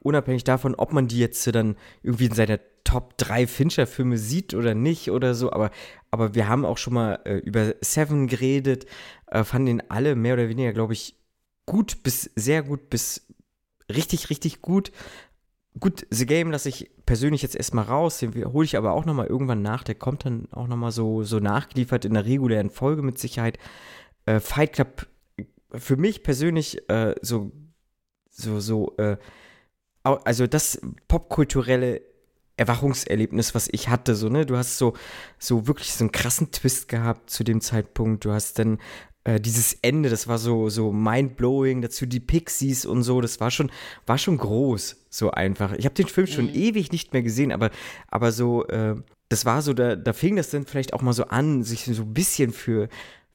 Unabhängig 0.00 0.44
davon, 0.44 0.74
ob 0.74 0.92
man 0.92 1.08
die 1.08 1.18
jetzt 1.18 1.46
dann 1.54 1.76
irgendwie 2.02 2.26
in 2.26 2.34
seiner 2.34 2.58
Top 2.84 3.16
3 3.16 3.46
Fincher-Filme 3.46 4.18
sieht 4.18 4.54
oder 4.54 4.74
nicht 4.74 5.10
oder 5.10 5.34
so, 5.34 5.50
aber, 5.50 5.70
aber 6.10 6.34
wir 6.34 6.48
haben 6.48 6.66
auch 6.66 6.76
schon 6.76 6.94
mal 6.94 7.20
äh, 7.24 7.36
über 7.36 7.74
Seven 7.80 8.26
geredet, 8.26 8.86
äh, 9.28 9.42
fanden 9.42 9.66
den 9.66 9.90
alle 9.90 10.14
mehr 10.14 10.34
oder 10.34 10.48
weniger, 10.48 10.72
glaube 10.74 10.92
ich, 10.92 11.16
gut 11.64 12.02
bis 12.02 12.30
sehr 12.36 12.62
gut 12.62 12.90
bis 12.90 13.26
richtig, 13.90 14.30
richtig 14.30 14.60
gut. 14.60 14.92
Gut, 15.80 16.06
The 16.10 16.26
Game 16.26 16.52
lasse 16.52 16.68
ich 16.68 16.90
persönlich 17.04 17.42
jetzt 17.42 17.56
erstmal 17.56 17.86
raus, 17.86 18.18
den 18.18 18.32
hole 18.52 18.64
ich 18.64 18.76
aber 18.76 18.92
auch 18.92 19.04
nochmal 19.04 19.26
irgendwann 19.26 19.62
nach, 19.62 19.82
der 19.82 19.96
kommt 19.96 20.24
dann 20.24 20.46
auch 20.52 20.68
nochmal 20.68 20.92
so, 20.92 21.24
so 21.24 21.40
nachgeliefert 21.40 22.04
in 22.04 22.14
der 22.14 22.24
regulären 22.24 22.70
Folge 22.70 23.02
mit 23.02 23.18
Sicherheit. 23.18 23.58
Äh, 24.26 24.38
Fight 24.38 24.72
Club 24.72 25.08
für 25.74 25.96
mich 25.96 26.22
persönlich 26.22 26.88
äh, 26.88 27.16
so, 27.22 27.50
so, 28.30 28.60
so, 28.60 28.96
äh, 28.98 29.16
also 30.02 30.46
das 30.46 30.80
popkulturelle 31.08 32.02
Erwachungserlebnis, 32.56 33.54
was 33.54 33.68
ich 33.72 33.88
hatte, 33.88 34.14
so, 34.14 34.28
ne? 34.28 34.46
Du 34.46 34.56
hast 34.56 34.78
so, 34.78 34.94
so 35.38 35.66
wirklich 35.66 35.92
so 35.92 36.04
einen 36.04 36.12
krassen 36.12 36.52
Twist 36.52 36.88
gehabt 36.88 37.30
zu 37.30 37.42
dem 37.42 37.60
Zeitpunkt. 37.60 38.24
Du 38.24 38.30
hast 38.30 38.60
dann 38.60 38.78
äh, 39.24 39.40
dieses 39.40 39.72
Ende, 39.82 40.10
das 40.10 40.28
war 40.28 40.38
so, 40.38 40.68
so 40.68 40.92
mind-blowing, 40.92 41.80
dazu 41.80 42.06
die 42.06 42.20
Pixies 42.20 42.84
und 42.84 43.02
so, 43.02 43.20
das 43.20 43.40
war 43.40 43.50
schon, 43.50 43.70
war 44.06 44.18
schon 44.18 44.36
groß, 44.36 44.96
so 45.08 45.30
einfach. 45.30 45.72
Ich 45.72 45.86
habe 45.86 45.94
den 45.94 46.06
Film 46.06 46.26
schon 46.26 46.46
mhm. 46.46 46.54
ewig 46.54 46.92
nicht 46.92 47.12
mehr 47.12 47.22
gesehen, 47.22 47.50
aber, 47.50 47.70
aber 48.08 48.32
so, 48.32 48.66
äh, 48.66 48.96
das 49.30 49.46
war 49.46 49.62
so, 49.62 49.72
da, 49.72 49.96
da 49.96 50.12
fing 50.12 50.36
das 50.36 50.50
dann 50.50 50.66
vielleicht 50.66 50.92
auch 50.92 51.02
mal 51.02 51.14
so 51.14 51.24
an, 51.24 51.62
sich 51.62 51.84
so 51.84 52.02
ein 52.02 52.14
bisschen 52.14 52.52
für, 52.52 52.88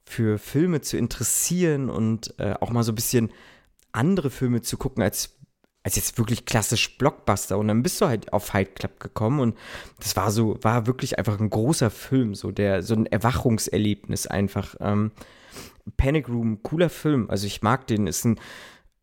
für 0.04 0.38
Filme 0.38 0.80
zu 0.80 0.96
interessieren 0.96 1.90
und 1.90 2.34
äh, 2.38 2.54
auch 2.60 2.70
mal 2.70 2.84
so 2.84 2.92
ein 2.92 2.96
bisschen 2.96 3.30
andere 3.92 4.30
Filme 4.30 4.62
zu 4.62 4.76
gucken 4.76 5.02
als 5.02 5.36
als 5.82 5.96
jetzt 5.96 6.18
wirklich 6.18 6.44
klassisch 6.44 6.98
Blockbuster 6.98 7.56
und 7.56 7.68
dann 7.68 7.82
bist 7.82 8.02
du 8.02 8.06
halt 8.06 8.34
auf 8.34 8.44
Fight 8.44 8.76
Club 8.76 9.00
gekommen 9.00 9.40
und 9.40 9.56
das 9.98 10.14
war 10.14 10.30
so, 10.30 10.58
war 10.60 10.86
wirklich 10.86 11.18
einfach 11.18 11.40
ein 11.40 11.48
großer 11.48 11.88
Film, 11.88 12.34
so 12.34 12.50
der, 12.50 12.82
so 12.82 12.94
ein 12.94 13.06
Erwachungserlebnis 13.06 14.26
einfach. 14.26 14.74
Ähm, 14.80 15.10
Panic 15.96 16.28
Room, 16.28 16.62
cooler 16.62 16.90
Film. 16.90 17.28
Also 17.30 17.46
ich 17.46 17.62
mag 17.62 17.86
den. 17.86 18.06
Ist 18.06 18.24
ein, 18.24 18.38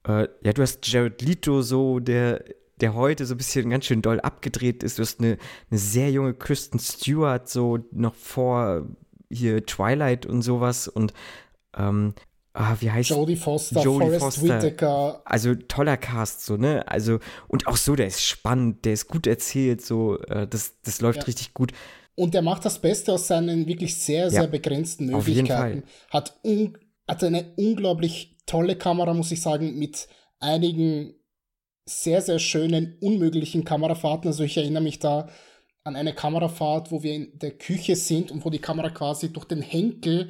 äh, 0.07 0.27
ja, 0.41 0.53
du 0.53 0.61
hast 0.61 0.87
Jared 0.87 1.21
Leto 1.21 1.61
so, 1.61 1.99
der, 1.99 2.43
der 2.79 2.93
heute 2.93 3.25
so 3.25 3.33
ein 3.33 3.37
bisschen 3.37 3.69
ganz 3.69 3.85
schön 3.85 4.01
doll 4.01 4.19
abgedreht 4.19 4.83
ist. 4.83 4.97
Du 4.97 5.03
hast 5.03 5.19
eine, 5.19 5.37
eine 5.69 5.79
sehr 5.79 6.11
junge 6.11 6.33
Kristen 6.33 6.79
Stewart, 6.79 7.49
so 7.49 7.79
noch 7.91 8.15
vor 8.15 8.87
hier 9.29 9.65
Twilight 9.65 10.25
und 10.25 10.41
sowas. 10.41 10.87
Und 10.87 11.13
ähm, 11.75 12.13
ah, 12.53 12.75
wie 12.79 12.91
heißt 12.91 13.09
Jodie 13.09 13.35
Foster, 13.35 13.81
Jodie 13.81 14.05
Forrest 14.05 14.39
Foster. 14.39 14.61
Whitaker. 14.61 15.21
Also 15.25 15.55
toller 15.55 15.97
Cast, 15.97 16.45
so, 16.45 16.57
ne? 16.57 16.87
Also, 16.87 17.19
und 17.47 17.67
auch 17.67 17.77
so, 17.77 17.95
der 17.95 18.07
ist 18.07 18.23
spannend, 18.23 18.85
der 18.85 18.93
ist 18.93 19.07
gut 19.07 19.27
erzählt, 19.27 19.81
so, 19.81 20.19
äh, 20.21 20.47
das, 20.47 20.81
das 20.81 21.01
läuft 21.01 21.19
ja. 21.19 21.25
richtig 21.25 21.53
gut. 21.53 21.71
Und 22.19 22.33
er 22.33 22.41
macht 22.41 22.65
das 22.65 22.79
Beste 22.79 23.13
aus 23.13 23.27
seinen 23.27 23.67
wirklich 23.67 23.95
sehr, 23.95 24.31
sehr 24.31 24.41
ja, 24.41 24.47
begrenzten 24.47 25.05
Möglichkeiten. 25.05 25.83
Hat, 26.09 26.39
un 26.43 26.75
hat 27.07 27.23
eine 27.23 27.53
unglaublich 27.57 28.37
tolle 28.47 28.75
Kamera, 28.75 29.13
muss 29.13 29.31
ich 29.31 29.39
sagen, 29.39 29.77
mit 29.77 30.07
einigen 30.39 31.13
sehr, 31.85 32.23
sehr 32.23 32.39
schönen, 32.39 32.97
unmöglichen 33.01 33.63
Kamerafahrten. 33.63 34.29
Also 34.29 34.43
ich 34.43 34.57
erinnere 34.57 34.81
mich 34.81 34.97
da 34.97 35.29
an 35.83 35.95
eine 35.95 36.13
Kamerafahrt, 36.13 36.91
wo 36.91 37.03
wir 37.03 37.13
in 37.13 37.37
der 37.37 37.51
Küche 37.51 37.95
sind 37.95 38.31
und 38.31 38.43
wo 38.43 38.49
die 38.49 38.59
Kamera 38.59 38.89
quasi 38.89 39.31
durch 39.31 39.45
den 39.45 39.61
Henkel 39.61 40.29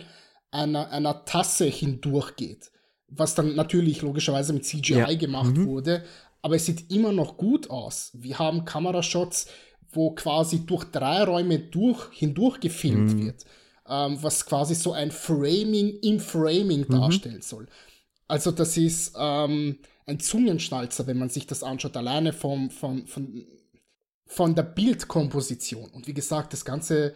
einer, 0.51 0.91
einer 0.91 1.23
Tasse 1.23 1.65
hindurchgeht. 1.65 2.69
Was 3.07 3.33
dann 3.33 3.55
natürlich 3.55 4.01
logischerweise 4.01 4.51
mit 4.51 4.65
CGI 4.65 4.93
ja. 4.93 5.13
gemacht 5.13 5.55
mhm. 5.55 5.67
wurde. 5.67 6.03
Aber 6.41 6.55
es 6.55 6.65
sieht 6.65 6.91
immer 6.91 7.13
noch 7.13 7.37
gut 7.37 7.69
aus. 7.69 8.11
Wir 8.13 8.37
haben 8.39 8.65
Kamerashots, 8.65 9.47
wo 9.91 10.11
quasi 10.11 10.65
durch 10.65 10.85
drei 10.85 11.23
Räume 11.23 11.59
durch, 11.59 12.09
hindurch 12.11 12.59
gefilmt 12.59 13.13
mhm. 13.13 13.25
wird, 13.25 13.45
ähm, 13.87 14.17
was 14.21 14.45
quasi 14.45 14.75
so 14.75 14.93
ein 14.93 15.11
Framing 15.11 15.99
im 16.01 16.19
Framing 16.19 16.85
mhm. 16.87 16.91
darstellen 16.91 17.41
soll. 17.41 17.67
Also 18.27 18.51
das 18.51 18.75
ist 18.77 19.15
ähm, 19.17 19.79
ein 20.05 20.19
Zungenschnalzer, 20.19 21.07
wenn 21.07 21.17
man 21.17 21.29
sich 21.29 21.47
das 21.47 21.63
anschaut, 21.63 21.95
alleine 21.95 22.33
vom, 22.33 22.69
von, 22.69 23.07
von, 23.07 23.45
von 24.25 24.55
der 24.55 24.63
Bildkomposition. 24.63 25.89
Und 25.91 26.07
wie 26.07 26.13
gesagt, 26.13 26.53
das 26.53 26.65
Ganze 26.65 27.13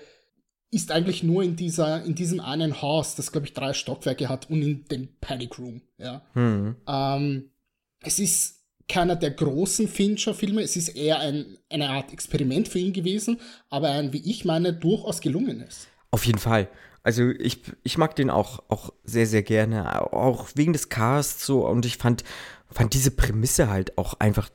ist 0.72 0.92
eigentlich 0.92 1.22
nur 1.22 1.44
in 1.44 1.58
dieser, 1.58 2.04
in 2.06 2.16
diesem 2.16 2.40
einen 2.40 2.82
Haus, 2.82 3.16
das 3.16 3.34
glaube 3.34 3.48
ich 3.48 3.54
drei 3.54 3.74
Stockwerke 3.74 4.30
hat 4.30 4.50
und 4.50 4.62
in 4.62 4.86
dem 4.86 5.10
Panic 5.20 5.60
Room. 5.60 5.82
Ja. 5.98 6.22
Mhm. 6.34 6.78
Ähm, 6.88 7.52
es 8.00 8.20
ist 8.20 8.61
keiner 8.88 9.16
der 9.16 9.32
großen 9.32 9.88
Fincher-Filme. 9.88 10.62
Es 10.62 10.76
ist 10.76 10.90
eher 10.90 11.20
ein, 11.20 11.58
eine 11.70 11.90
Art 11.90 12.12
Experiment 12.14 12.68
für 12.68 12.80
ihn 12.80 12.94
gewesen, 12.94 13.40
aber 13.70 13.90
ein, 13.90 14.14
wie 14.14 14.30
ich 14.30 14.46
meine, 14.46 14.74
durchaus 14.74 15.22
gelungenes. 15.22 15.88
Auf 16.12 16.26
jeden 16.26 16.40
Fall. 16.40 16.68
Also 17.04 17.30
ich, 17.30 17.62
ich 17.84 17.98
mag 17.98 18.16
den 18.16 18.30
auch, 18.30 18.64
auch 18.68 18.94
sehr, 19.04 19.26
sehr 19.26 19.44
gerne. 19.44 20.14
Auch 20.14 20.50
wegen 20.56 20.74
des 20.74 20.90
Casts 20.90 21.46
so. 21.46 21.68
Und 21.68 21.86
ich 21.86 21.98
fand, 21.98 22.24
fand 22.70 22.94
diese 22.94 23.12
Prämisse 23.12 23.70
halt 23.70 23.98
auch 23.98 24.16
einfach 24.20 24.50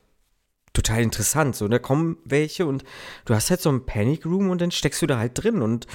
total 0.73 1.01
interessant. 1.01 1.55
So, 1.55 1.67
da 1.67 1.79
kommen 1.79 2.17
welche 2.23 2.65
und 2.65 2.83
du 3.25 3.33
hast 3.33 3.49
halt 3.49 3.61
so 3.61 3.69
einen 3.69 3.85
Panic 3.85 4.25
Room 4.25 4.49
und 4.49 4.61
dann 4.61 4.71
steckst 4.71 5.01
du 5.01 5.07
da 5.07 5.17
halt 5.17 5.31
drin 5.35 5.61
und 5.61 5.87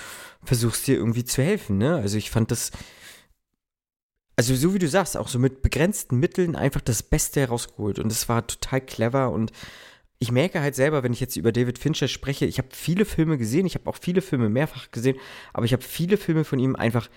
versuchst 0.42 0.86
dir 0.86 0.96
irgendwie 0.96 1.24
zu 1.24 1.42
helfen. 1.42 1.78
Ne? 1.78 1.94
Also 1.94 2.18
ich 2.18 2.30
fand 2.30 2.50
das 2.50 2.72
also 4.36 4.54
so 4.54 4.74
wie 4.74 4.78
du 4.78 4.88
sagst, 4.88 5.16
auch 5.16 5.28
so 5.28 5.38
mit 5.38 5.62
begrenzten 5.62 6.18
Mitteln 6.18 6.56
einfach 6.56 6.80
das 6.80 7.02
Beste 7.02 7.40
herausgeholt. 7.40 7.98
Und 7.98 8.10
es 8.10 8.28
war 8.28 8.46
total 8.46 8.80
clever 8.80 9.30
und 9.30 9.52
ich 10.18 10.30
merke 10.30 10.60
halt 10.60 10.76
selber, 10.76 11.02
wenn 11.02 11.12
ich 11.12 11.20
jetzt 11.20 11.36
über 11.36 11.50
David 11.50 11.78
Fincher 11.78 12.06
spreche, 12.06 12.46
ich 12.46 12.58
habe 12.58 12.68
viele 12.70 13.04
Filme 13.04 13.38
gesehen, 13.38 13.66
ich 13.66 13.74
habe 13.74 13.90
auch 13.90 13.96
viele 14.00 14.22
Filme 14.22 14.48
mehrfach 14.48 14.90
gesehen, 14.92 15.16
aber 15.52 15.64
ich 15.66 15.72
habe 15.72 15.82
viele 15.82 16.16
Filme 16.16 16.44
von 16.44 16.60
ihm 16.60 16.76
einfach 16.76 17.10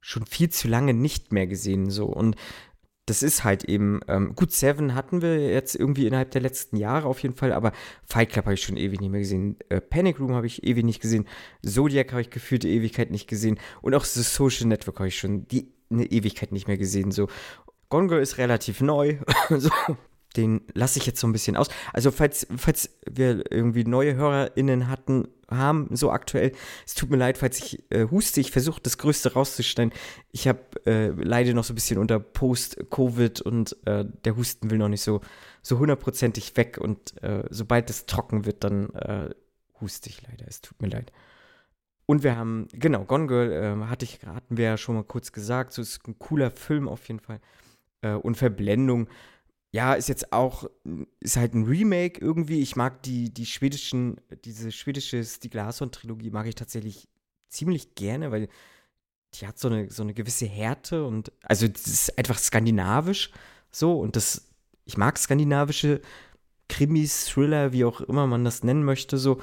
schon 0.00 0.26
viel 0.26 0.48
zu 0.48 0.68
lange 0.68 0.94
nicht 0.94 1.32
mehr 1.32 1.46
gesehen. 1.46 1.90
So. 1.90 2.06
Und 2.06 2.36
das 3.08 3.22
ist 3.22 3.44
halt 3.44 3.64
eben, 3.64 4.00
ähm, 4.08 4.34
gut, 4.34 4.52
Seven 4.52 4.94
hatten 4.94 5.22
wir 5.22 5.50
jetzt 5.50 5.74
irgendwie 5.74 6.06
innerhalb 6.06 6.30
der 6.30 6.42
letzten 6.42 6.76
Jahre 6.76 7.08
auf 7.08 7.20
jeden 7.20 7.34
Fall, 7.34 7.52
aber 7.52 7.72
Fight 8.04 8.30
Club 8.30 8.46
habe 8.46 8.54
ich 8.54 8.62
schon 8.62 8.76
ewig 8.76 9.00
nicht 9.00 9.10
mehr 9.10 9.20
gesehen. 9.20 9.56
Äh, 9.68 9.80
Panic 9.80 10.20
Room 10.20 10.34
habe 10.34 10.46
ich 10.46 10.64
ewig 10.64 10.84
nicht 10.84 11.00
gesehen. 11.00 11.26
Zodiac 11.64 12.12
habe 12.12 12.20
ich 12.20 12.30
gefühlte 12.30 12.68
Ewigkeit 12.68 13.10
nicht 13.10 13.28
gesehen. 13.28 13.58
Und 13.80 13.94
auch 13.94 14.04
The 14.04 14.22
Social 14.22 14.66
Network 14.66 14.98
habe 14.98 15.08
ich 15.08 15.18
schon 15.18 15.48
die 15.48 15.72
eine 15.90 16.04
Ewigkeit 16.04 16.52
nicht 16.52 16.68
mehr 16.68 16.76
gesehen. 16.76 17.12
So, 17.12 17.28
Gone 17.88 18.08
Girl 18.08 18.20
ist 18.20 18.36
relativ 18.36 18.80
neu. 18.82 19.16
so, 19.48 19.70
den 20.36 20.60
lasse 20.74 20.98
ich 20.98 21.06
jetzt 21.06 21.20
so 21.20 21.26
ein 21.26 21.32
bisschen 21.32 21.56
aus. 21.56 21.68
Also, 21.92 22.10
falls, 22.10 22.46
falls 22.56 22.90
wir 23.10 23.50
irgendwie 23.50 23.84
neue 23.84 24.14
HörerInnen 24.14 24.88
hatten, 24.88 25.28
haben, 25.50 25.88
so 25.92 26.10
aktuell, 26.10 26.52
es 26.86 26.94
tut 26.94 27.10
mir 27.10 27.16
leid, 27.16 27.38
falls 27.38 27.58
ich 27.58 27.82
äh, 27.90 28.06
huste, 28.10 28.40
ich 28.40 28.50
versuche 28.50 28.80
das 28.82 28.98
Größte 28.98 29.32
rauszustellen. 29.32 29.92
Ich 30.30 30.46
habe 30.46 30.60
äh, 30.84 31.08
leider 31.08 31.54
noch 31.54 31.64
so 31.64 31.72
ein 31.72 31.76
bisschen 31.76 31.98
unter 31.98 32.20
Post-Covid 32.20 33.40
und 33.40 33.76
äh, 33.86 34.04
der 34.24 34.36
Husten 34.36 34.70
will 34.70 34.78
noch 34.78 34.88
nicht 34.88 35.02
so, 35.02 35.22
so 35.62 35.78
hundertprozentig 35.78 36.56
weg 36.56 36.78
und 36.78 37.22
äh, 37.22 37.44
sobald 37.50 37.88
es 37.88 38.06
trocken 38.06 38.44
wird, 38.44 38.62
dann 38.62 38.90
äh, 38.90 39.30
huste 39.80 40.10
ich 40.10 40.20
leider. 40.22 40.46
Es 40.46 40.60
tut 40.60 40.80
mir 40.82 40.88
leid. 40.88 41.12
Und 42.04 42.22
wir 42.22 42.36
haben, 42.36 42.68
genau, 42.72 43.04
Gone 43.04 43.26
Girl 43.26 43.52
äh, 43.52 43.86
hatte 43.86 44.04
ich, 44.04 44.20
hatten 44.26 44.56
wir 44.56 44.64
ja 44.64 44.76
schon 44.76 44.94
mal 44.94 45.04
kurz 45.04 45.32
gesagt, 45.32 45.72
so 45.72 45.82
ist 45.82 46.06
ein 46.08 46.18
cooler 46.18 46.50
Film 46.50 46.88
auf 46.88 47.06
jeden 47.08 47.20
Fall. 47.20 47.40
Äh, 48.02 48.12
und 48.12 48.36
Verblendung, 48.36 49.08
ja, 49.70 49.94
ist 49.94 50.08
jetzt 50.08 50.32
auch, 50.32 50.68
ist 51.20 51.36
halt 51.36 51.54
ein 51.54 51.64
Remake 51.64 52.20
irgendwie. 52.20 52.60
Ich 52.60 52.76
mag 52.76 53.02
die, 53.02 53.32
die 53.32 53.46
schwedischen, 53.46 54.20
diese 54.44 54.72
schwedische 54.72 55.22
Stieg 55.24 55.54
Larsson-Trilogie 55.54 56.30
mag 56.30 56.46
ich 56.46 56.54
tatsächlich 56.54 57.08
ziemlich 57.48 57.94
gerne, 57.94 58.30
weil 58.30 58.48
die 59.34 59.46
hat 59.46 59.58
so 59.58 59.68
eine, 59.68 59.90
so 59.90 60.02
eine 60.02 60.14
gewisse 60.14 60.46
Härte 60.46 61.04
und, 61.04 61.32
also 61.42 61.68
das 61.68 61.86
ist 61.86 62.18
einfach 62.18 62.38
skandinavisch 62.38 63.30
so 63.70 64.00
und 64.00 64.16
das, 64.16 64.48
ich 64.86 64.96
mag 64.96 65.18
skandinavische 65.18 66.00
Krimis, 66.68 67.26
Thriller, 67.26 67.72
wie 67.72 67.84
auch 67.84 68.00
immer 68.00 68.26
man 68.26 68.44
das 68.44 68.62
nennen 68.62 68.84
möchte, 68.84 69.18
so. 69.18 69.40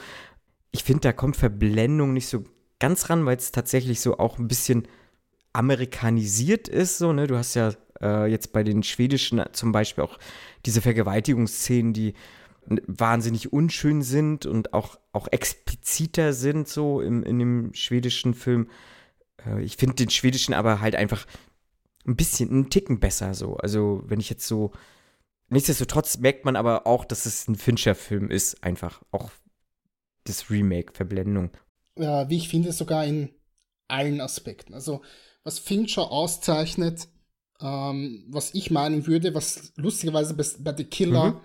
Ich 0.71 0.83
finde, 0.83 1.01
da 1.01 1.13
kommt 1.13 1.37
Verblendung 1.37 2.13
nicht 2.13 2.27
so 2.27 2.43
ganz 2.79 3.09
ran, 3.09 3.25
weil 3.25 3.37
es 3.37 3.51
tatsächlich 3.51 4.01
so 4.01 4.17
auch 4.17 4.37
ein 4.37 4.47
bisschen 4.47 4.87
amerikanisiert 5.53 6.67
ist. 6.67 6.97
So, 6.97 7.13
ne? 7.13 7.27
Du 7.27 7.37
hast 7.37 7.53
ja 7.53 7.73
äh, 8.05 8.25
jetzt 8.27 8.53
bei 8.53 8.63
den 8.63 8.83
schwedischen 8.83 9.41
zum 9.51 9.71
Beispiel 9.71 10.03
auch 10.03 10.17
diese 10.65 10.81
Vergewaltigungsszenen, 10.81 11.93
die 11.93 12.13
wahnsinnig 12.87 13.53
unschön 13.53 14.01
sind 14.01 14.45
und 14.45 14.73
auch, 14.73 14.97
auch 15.11 15.27
expliziter 15.31 16.33
sind, 16.33 16.67
so 16.67 17.01
im, 17.01 17.23
in 17.23 17.39
dem 17.39 17.73
schwedischen 17.73 18.33
Film. 18.33 18.69
Äh, 19.45 19.63
ich 19.63 19.77
finde 19.77 19.95
den 19.95 20.09
schwedischen 20.09 20.53
aber 20.53 20.81
halt 20.81 20.95
einfach 20.95 21.25
ein 22.05 22.15
bisschen, 22.15 22.49
einen 22.49 22.69
Ticken 22.69 22.99
besser 22.99 23.33
so. 23.33 23.57
Also, 23.57 24.03
wenn 24.05 24.19
ich 24.19 24.29
jetzt 24.29 24.47
so. 24.47 24.71
Nichtsdestotrotz 25.49 26.17
merkt 26.17 26.43
man 26.45 26.55
aber 26.55 26.87
auch, 26.87 27.05
dass 27.05 27.25
es 27.25 27.47
ein 27.47 27.55
Fincher-Film 27.55 28.31
ist, 28.31 28.63
einfach. 28.63 29.01
Auch 29.11 29.31
das 30.23 30.49
Remake, 30.49 30.93
Verblendung 30.93 31.51
ja, 31.97 32.29
wie 32.29 32.37
ich 32.37 32.49
finde, 32.49 32.71
sogar 32.71 33.05
in 33.05 33.29
allen 33.87 34.21
Aspekten. 34.21 34.73
Also, 34.73 35.01
was 35.43 35.59
Fincher 35.59 36.11
auszeichnet, 36.11 37.07
ähm, 37.61 38.25
was 38.29 38.53
ich 38.53 38.71
meinen 38.71 39.07
würde, 39.07 39.33
was 39.33 39.73
lustigerweise 39.75 40.33
bei, 40.33 40.45
bei 40.59 40.75
The 40.75 40.83
Killer 40.83 41.31
mhm. 41.31 41.39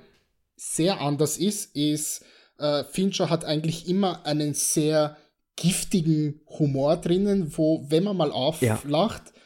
sehr 0.56 1.00
anders 1.00 1.38
ist, 1.38 1.74
ist, 1.76 2.24
äh, 2.58 2.84
Fincher 2.84 3.30
hat 3.30 3.44
eigentlich 3.44 3.88
immer 3.88 4.26
einen 4.26 4.54
sehr 4.54 5.16
giftigen 5.56 6.40
Humor 6.58 6.96
drinnen, 6.96 7.56
wo, 7.56 7.84
wenn 7.88 8.04
man 8.04 8.16
mal 8.16 8.32
auflacht, 8.32 9.22
ja. 9.26 9.42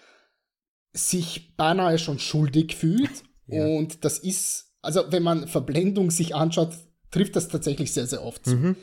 sich 0.92 1.56
beinahe 1.56 1.99
schon 1.99 2.18
schuldig 2.18 2.76
fühlt. 2.76 3.11
Ja. 3.47 3.66
Und 3.66 4.06
das 4.06 4.21
ist, 4.21 4.73
also 4.80 5.02
wenn 5.11 5.23
man 5.23 5.47
Verblendung 5.49 6.11
sich 6.11 6.35
anschaut, 6.35 6.71
trifft 7.11 7.37
das 7.37 7.49
tatsächlich 7.49 7.92
sehr, 7.92 8.06
sehr 8.06 8.25
oft. 8.25 8.47
Mhm. 8.47 8.75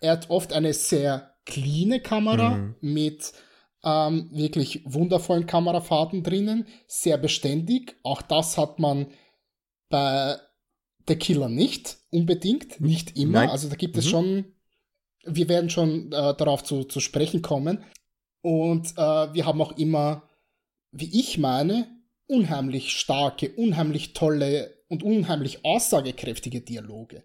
Er 0.00 0.12
hat 0.12 0.30
oft 0.30 0.54
eine 0.54 0.72
sehr 0.72 1.34
cleane 1.44 2.00
Kamera 2.00 2.56
mhm. 2.56 2.76
mit 2.80 3.34
ähm, 3.86 4.28
wirklich 4.32 4.82
wundervollen 4.84 5.46
Kamerafahrten 5.46 6.22
drinnen, 6.22 6.66
sehr 6.86 7.16
beständig. 7.16 7.96
Auch 8.02 8.20
das 8.20 8.58
hat 8.58 8.78
man 8.78 9.06
bei 9.88 10.36
The 11.08 11.16
Killer 11.16 11.48
nicht 11.48 11.96
unbedingt, 12.10 12.80
nicht 12.80 13.16
immer. 13.16 13.40
Nein. 13.40 13.50
Also 13.50 13.68
da 13.68 13.76
gibt 13.76 13.96
es 13.96 14.04
mhm. 14.06 14.10
schon, 14.10 14.44
wir 15.24 15.48
werden 15.48 15.70
schon 15.70 16.12
äh, 16.12 16.34
darauf 16.36 16.64
zu, 16.64 16.84
zu 16.84 17.00
sprechen 17.00 17.40
kommen. 17.40 17.82
Und 18.42 18.92
äh, 18.96 19.34
wir 19.34 19.46
haben 19.46 19.62
auch 19.62 19.78
immer 19.78 20.22
wie 20.98 21.20
ich 21.20 21.38
meine, 21.38 21.86
unheimlich 22.26 22.92
starke, 22.92 23.50
unheimlich 23.52 24.12
tolle 24.12 24.74
und 24.88 25.02
unheimlich 25.02 25.64
aussagekräftige 25.64 26.60
Dialoge. 26.60 27.24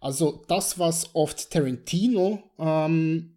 Also 0.00 0.44
das, 0.48 0.78
was 0.78 1.14
oft 1.14 1.50
Tarantino 1.50 2.42
ähm, 2.58 3.31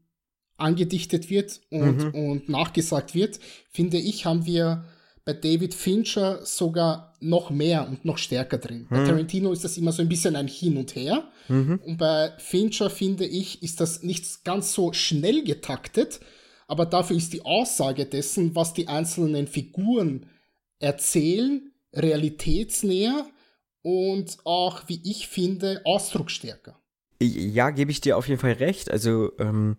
angedichtet 0.57 1.29
wird 1.29 1.61
und, 1.69 1.97
mhm. 1.97 2.13
und 2.13 2.49
nachgesagt 2.49 3.13
wird, 3.13 3.39
finde 3.69 3.97
ich, 3.97 4.25
haben 4.25 4.45
wir 4.45 4.85
bei 5.25 5.33
David 5.33 5.73
Fincher 5.73 6.45
sogar 6.45 7.15
noch 7.19 7.49
mehr 7.49 7.87
und 7.87 8.05
noch 8.05 8.19
stärker 8.19 8.59
drin. 8.59 8.81
Mhm. 8.81 8.95
Bei 8.95 9.05
Tarantino 9.05 9.51
ist 9.51 9.63
das 9.63 9.77
immer 9.77 9.91
so 9.91 10.03
ein 10.03 10.09
bisschen 10.09 10.35
ein 10.35 10.47
Hin 10.47 10.77
und 10.77 10.95
Her. 10.95 11.27
Mhm. 11.47 11.79
Und 11.83 11.97
bei 11.97 12.31
Fincher, 12.37 12.89
finde 12.89 13.25
ich, 13.25 13.63
ist 13.63 13.81
das 13.81 14.03
nicht 14.03 14.43
ganz 14.45 14.73
so 14.73 14.93
schnell 14.93 15.43
getaktet, 15.43 16.19
aber 16.67 16.85
dafür 16.85 17.17
ist 17.17 17.33
die 17.33 17.43
Aussage 17.43 18.05
dessen, 18.05 18.55
was 18.55 18.73
die 18.73 18.87
einzelnen 18.87 19.47
Figuren 19.47 20.27
erzählen, 20.79 21.71
realitätsnäher 21.93 23.25
und 23.81 24.37
auch, 24.43 24.83
wie 24.87 25.01
ich 25.03 25.27
finde, 25.27 25.81
ausdrucksstärker. 25.85 26.79
Ja, 27.21 27.69
gebe 27.69 27.91
ich 27.91 28.01
dir 28.01 28.17
auf 28.17 28.27
jeden 28.27 28.41
Fall 28.41 28.53
recht. 28.53 28.91
Also, 28.91 29.31
ähm, 29.39 29.77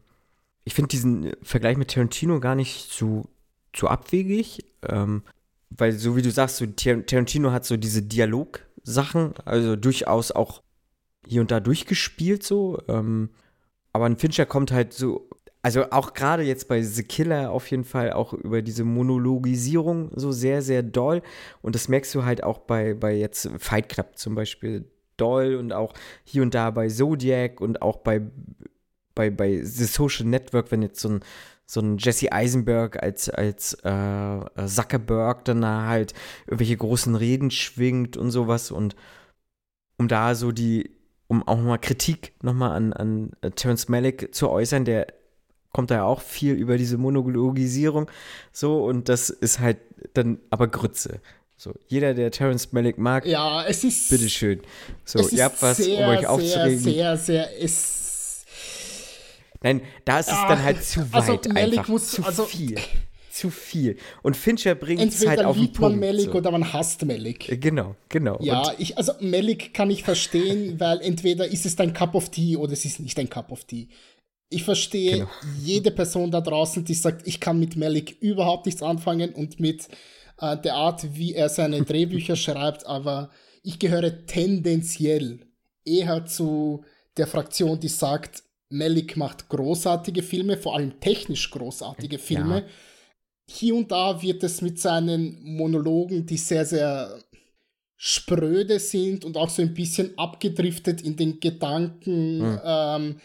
ich 0.66 0.74
finde 0.74 0.88
diesen 0.88 1.32
Vergleich 1.42 1.76
mit 1.76 1.92
Tarantino 1.92 2.40
gar 2.40 2.56
nicht 2.56 2.90
zu, 2.90 3.28
zu 3.72 3.86
abwegig. 3.86 4.64
Ähm, 4.82 5.22
weil 5.70 5.92
so 5.92 6.16
wie 6.16 6.22
du 6.22 6.30
sagst, 6.30 6.56
so 6.56 6.66
Tarantino 6.66 7.52
hat 7.52 7.64
so 7.64 7.76
diese 7.76 8.02
Dialogsachen, 8.02 9.34
also 9.44 9.76
durchaus 9.76 10.32
auch 10.32 10.62
hier 11.24 11.40
und 11.40 11.52
da 11.52 11.60
durchgespielt 11.60 12.42
so. 12.42 12.82
Ähm, 12.88 13.30
aber 13.92 14.06
ein 14.06 14.18
Fincher 14.18 14.44
kommt 14.44 14.72
halt 14.72 14.92
so, 14.92 15.30
also 15.62 15.90
auch 15.92 16.14
gerade 16.14 16.42
jetzt 16.42 16.66
bei 16.66 16.82
The 16.82 17.04
Killer 17.04 17.52
auf 17.52 17.70
jeden 17.70 17.84
Fall 17.84 18.12
auch 18.12 18.32
über 18.32 18.60
diese 18.60 18.82
Monologisierung 18.82 20.10
so 20.16 20.32
sehr, 20.32 20.62
sehr 20.62 20.82
doll. 20.82 21.22
Und 21.62 21.76
das 21.76 21.88
merkst 21.88 22.12
du 22.12 22.24
halt 22.24 22.42
auch 22.42 22.58
bei, 22.58 22.94
bei 22.94 23.14
jetzt 23.14 23.48
Fight 23.58 23.88
Club 23.88 24.16
zum 24.18 24.34
Beispiel 24.34 24.84
doll 25.16 25.54
und 25.54 25.72
auch 25.72 25.94
hier 26.24 26.42
und 26.42 26.54
da 26.54 26.72
bei 26.72 26.88
Zodiac 26.88 27.60
und 27.60 27.82
auch 27.82 27.98
bei, 27.98 28.22
bei, 29.16 29.30
bei 29.30 29.60
The 29.64 29.84
Social 29.84 30.26
Network, 30.26 30.70
wenn 30.70 30.82
jetzt 30.82 31.00
so 31.00 31.08
ein 31.08 31.20
so 31.68 31.80
ein 31.80 31.98
Jesse 31.98 32.30
Eisenberg 32.30 33.02
als, 33.02 33.28
als 33.28 33.74
äh, 33.82 34.66
Zuckerberg 34.66 35.44
dann 35.46 35.62
da 35.62 35.86
halt 35.86 36.14
irgendwelche 36.46 36.76
großen 36.76 37.16
Reden 37.16 37.50
schwingt 37.50 38.16
und 38.16 38.30
sowas 38.30 38.70
und 38.70 38.94
um 39.98 40.06
da 40.06 40.36
so 40.36 40.52
die, 40.52 40.90
um 41.26 41.46
auch 41.46 41.58
mal 41.58 41.78
Kritik 41.78 42.34
nochmal 42.40 42.70
an, 42.70 42.92
an 42.92 43.32
Terence 43.56 43.88
Malick 43.88 44.32
zu 44.32 44.48
äußern, 44.48 44.84
der 44.84 45.08
kommt 45.72 45.90
da 45.90 45.96
ja 45.96 46.04
auch 46.04 46.20
viel 46.20 46.54
über 46.54 46.78
diese 46.78 46.98
Monologisierung 46.98 48.08
so 48.52 48.84
und 48.84 49.08
das 49.08 49.28
ist 49.28 49.58
halt 49.58 49.78
dann 50.14 50.38
aber 50.50 50.68
Grütze. 50.68 51.20
So, 51.58 51.74
jeder, 51.88 52.14
der 52.14 52.30
Terence 52.30 52.72
Malick 52.72 52.98
mag, 52.98 53.26
ja, 53.26 53.64
es 53.64 53.82
ist, 53.82 54.10
bitteschön. 54.10 54.60
So, 55.04 55.26
ihr 55.30 55.44
habt 55.44 55.60
was, 55.62 55.78
sehr, 55.78 56.06
um 56.06 56.14
euch 56.14 56.26
aufzuregen. 56.26 56.78
Sehr, 56.78 57.16
sehr, 57.16 57.46
sehr, 57.46 57.64
es 57.64 58.06
Nein, 59.66 59.82
da 60.04 60.20
ist 60.20 60.28
es 60.28 60.34
ah, 60.34 60.48
dann 60.48 60.62
halt 60.62 60.84
zu 60.84 61.00
also 61.10 61.32
weit 61.32 61.48
also 61.48 61.50
einfach. 61.50 61.88
Muss, 61.88 62.12
zu 62.12 62.22
also, 62.22 62.44
viel. 62.44 62.76
Zu 63.32 63.50
viel. 63.50 63.96
Und 64.22 64.36
Fincher 64.36 64.76
bringt 64.76 65.02
es 65.02 65.26
halt 65.26 65.44
auf 65.44 65.56
den 65.56 65.72
Punkt. 65.72 65.80
man 65.80 65.98
Malik 65.98 66.26
so. 66.26 66.34
oder 66.34 66.52
man 66.52 66.72
hasst 66.72 67.04
Malik. 67.04 67.48
Äh, 67.48 67.56
genau, 67.56 67.96
genau. 68.08 68.38
Ja, 68.40 68.72
ich, 68.78 68.96
also 68.96 69.14
Malik 69.18 69.74
kann 69.74 69.90
ich 69.90 70.04
verstehen, 70.04 70.78
weil 70.78 71.00
entweder 71.00 71.48
ist 71.48 71.66
es 71.66 71.74
dein 71.74 71.92
Cup 71.92 72.14
of 72.14 72.28
Tea 72.28 72.56
oder 72.56 72.74
es 72.74 72.84
ist 72.84 73.00
nicht 73.00 73.18
dein 73.18 73.28
Cup 73.28 73.50
of 73.50 73.64
Tea. 73.64 73.88
Ich 74.50 74.62
verstehe 74.62 75.12
genau. 75.12 75.28
jede 75.60 75.90
Person 75.90 76.30
da 76.30 76.40
draußen, 76.40 76.84
die 76.84 76.94
sagt, 76.94 77.26
ich 77.26 77.40
kann 77.40 77.58
mit 77.58 77.74
Malik 77.74 78.16
überhaupt 78.20 78.66
nichts 78.66 78.84
anfangen 78.84 79.30
und 79.30 79.58
mit 79.58 79.88
äh, 80.40 80.56
der 80.58 80.74
Art, 80.76 81.16
wie 81.16 81.34
er 81.34 81.48
seine 81.48 81.82
Drehbücher 81.84 82.36
schreibt, 82.36 82.86
aber 82.86 83.30
ich 83.64 83.80
gehöre 83.80 84.26
tendenziell 84.26 85.40
eher 85.84 86.24
zu 86.24 86.84
der 87.16 87.26
Fraktion, 87.26 87.80
die 87.80 87.88
sagt, 87.88 88.44
Malik 88.68 89.16
macht 89.16 89.48
großartige 89.48 90.22
Filme, 90.22 90.56
vor 90.56 90.74
allem 90.76 90.98
technisch 91.00 91.50
großartige 91.50 92.18
Filme. 92.18 92.60
Ja. 92.60 92.66
Hier 93.48 93.74
und 93.76 93.92
da 93.92 94.20
wird 94.22 94.42
es 94.42 94.60
mit 94.60 94.80
seinen 94.80 95.40
Monologen, 95.42 96.26
die 96.26 96.36
sehr, 96.36 96.64
sehr 96.64 97.22
spröde 97.96 98.78
sind 98.78 99.24
und 99.24 99.36
auch 99.36 99.48
so 99.48 99.62
ein 99.62 99.72
bisschen 99.72 100.16
abgedriftet 100.18 101.00
in 101.00 101.16
den 101.16 101.40
Gedanken. 101.40 102.38
Mhm. 102.38 102.60
Ähm, 102.64 103.20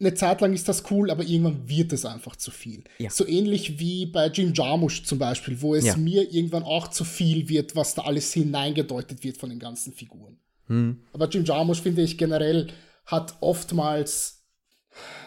eine 0.00 0.14
Zeit 0.14 0.40
lang 0.40 0.52
ist 0.52 0.68
das 0.68 0.90
cool, 0.90 1.10
aber 1.10 1.22
irgendwann 1.22 1.68
wird 1.68 1.92
es 1.92 2.04
einfach 2.04 2.34
zu 2.34 2.50
viel. 2.50 2.82
Ja. 2.98 3.08
So 3.08 3.26
ähnlich 3.26 3.78
wie 3.78 4.06
bei 4.06 4.26
Jim 4.26 4.52
Jarmusch 4.52 5.04
zum 5.04 5.18
Beispiel, 5.18 5.62
wo 5.62 5.76
es 5.76 5.84
ja. 5.84 5.96
mir 5.96 6.32
irgendwann 6.32 6.64
auch 6.64 6.88
zu 6.88 7.04
viel 7.04 7.48
wird, 7.48 7.76
was 7.76 7.94
da 7.94 8.02
alles 8.02 8.32
hineingedeutet 8.32 9.22
wird 9.22 9.36
von 9.36 9.50
den 9.50 9.60
ganzen 9.60 9.92
Figuren. 9.92 10.38
Mhm. 10.66 10.98
Aber 11.12 11.28
Jim 11.28 11.44
Jarmusch 11.44 11.80
finde 11.80 12.02
ich 12.02 12.18
generell 12.18 12.66
hat 13.12 13.36
oftmals 13.40 14.42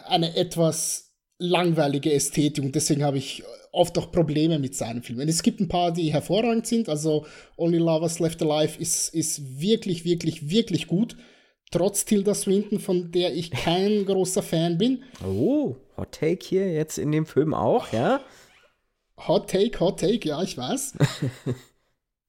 eine 0.06 0.36
etwas 0.36 1.14
langweilige 1.38 2.12
Ästhetik 2.12 2.64
und 2.64 2.76
deswegen 2.76 3.04
habe 3.04 3.18
ich 3.18 3.44
oft 3.72 3.98
auch 3.98 4.12
Probleme 4.12 4.58
mit 4.58 4.76
seinen 4.76 5.04
Filmen. 5.04 5.30
Es 5.30 5.44
gibt 5.44 5.60
ein 5.60 5.68
paar, 5.68 5.92
die 5.92 6.12
hervorragend 6.12 6.66
sind, 6.66 6.90
also 6.90 7.26
Only 7.58 7.78
Lovers 7.78 8.20
Left 8.20 8.42
Alive 8.42 8.80
ist, 8.82 9.14
ist 9.14 9.62
wirklich, 9.62 10.04
wirklich, 10.04 10.50
wirklich 10.50 10.88
gut. 10.88 11.16
Trotz 11.72 12.06
Tilda 12.06 12.34
Swinton, 12.34 12.80
von 12.80 13.12
der 13.12 13.36
ich 13.36 13.52
kein 13.52 14.06
großer 14.06 14.44
Fan 14.44 14.78
bin. 14.78 15.04
Oh, 15.26 15.76
Hot 15.98 16.12
Take 16.14 16.46
hier 16.46 16.72
jetzt 16.72 16.98
in 16.98 17.12
dem 17.12 17.26
Film 17.26 17.54
auch, 17.54 17.92
ja? 17.92 18.22
Hot 19.28 19.50
Take, 19.50 19.80
Hot 19.80 20.00
Take, 20.00 20.28
ja, 20.28 20.42
ich 20.42 20.58
weiß. 20.58 20.94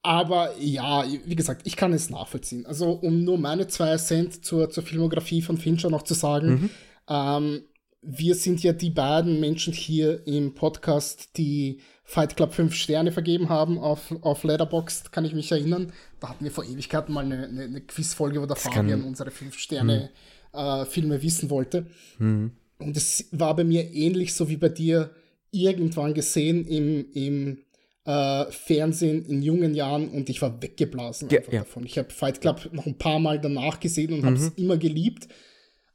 Aber 0.06 0.56
ja, 0.60 1.04
wie 1.24 1.34
gesagt, 1.34 1.62
ich 1.64 1.74
kann 1.74 1.92
es 1.92 2.10
nachvollziehen. 2.10 2.64
Also, 2.64 2.92
um 2.92 3.24
nur 3.24 3.38
meine 3.38 3.66
zwei 3.66 3.96
Cent 3.96 4.44
zur, 4.44 4.70
zur 4.70 4.84
Filmografie 4.84 5.42
von 5.42 5.58
Fincher 5.58 5.90
noch 5.90 6.02
zu 6.02 6.14
sagen, 6.14 6.48
mhm. 6.48 6.70
ähm, 7.08 7.62
wir 8.02 8.36
sind 8.36 8.62
ja 8.62 8.72
die 8.72 8.90
beiden 8.90 9.40
Menschen 9.40 9.72
hier 9.72 10.24
im 10.28 10.54
Podcast, 10.54 11.36
die 11.36 11.80
Fight 12.04 12.36
Club 12.36 12.54
5 12.54 12.72
Sterne 12.72 13.10
vergeben 13.10 13.48
haben 13.48 13.80
auf, 13.80 14.14
auf 14.20 14.44
Letterboxd, 14.44 15.10
kann 15.10 15.24
ich 15.24 15.34
mich 15.34 15.50
erinnern. 15.50 15.92
Da 16.20 16.28
hatten 16.28 16.44
wir 16.44 16.52
vor 16.52 16.62
Ewigkeiten 16.62 17.12
mal 17.12 17.24
eine, 17.24 17.48
eine, 17.48 17.64
eine 17.64 17.80
Quizfolge, 17.80 18.40
wo 18.40 18.46
der 18.46 18.54
das 18.54 18.62
Fabian 18.62 19.02
unsere 19.02 19.32
5 19.32 19.58
Sterne 19.58 20.10
mhm. 20.52 20.58
äh, 20.60 20.84
Filme 20.84 21.20
wissen 21.20 21.50
wollte. 21.50 21.86
Mhm. 22.20 22.52
Und 22.78 22.96
es 22.96 23.26
war 23.32 23.56
bei 23.56 23.64
mir 23.64 23.92
ähnlich 23.92 24.34
so 24.34 24.48
wie 24.48 24.56
bei 24.56 24.68
dir 24.68 25.10
irgendwann 25.50 26.14
gesehen 26.14 26.64
im, 26.64 27.06
im 27.12 27.58
äh, 28.06 28.44
Fernsehen 28.50 29.24
in 29.26 29.42
jungen 29.42 29.74
Jahren 29.74 30.08
und 30.08 30.30
ich 30.30 30.40
war 30.40 30.62
weggeblasen 30.62 31.28
ja, 31.28 31.40
ja. 31.50 31.60
davon. 31.60 31.84
Ich 31.84 31.98
habe 31.98 32.10
Fight 32.10 32.40
Club 32.40 32.68
noch 32.72 32.86
ein 32.86 32.96
paar 32.96 33.18
Mal 33.18 33.40
danach 33.40 33.80
gesehen 33.80 34.12
und 34.12 34.20
mhm. 34.20 34.26
habe 34.26 34.36
es 34.36 34.48
immer 34.56 34.76
geliebt, 34.76 35.28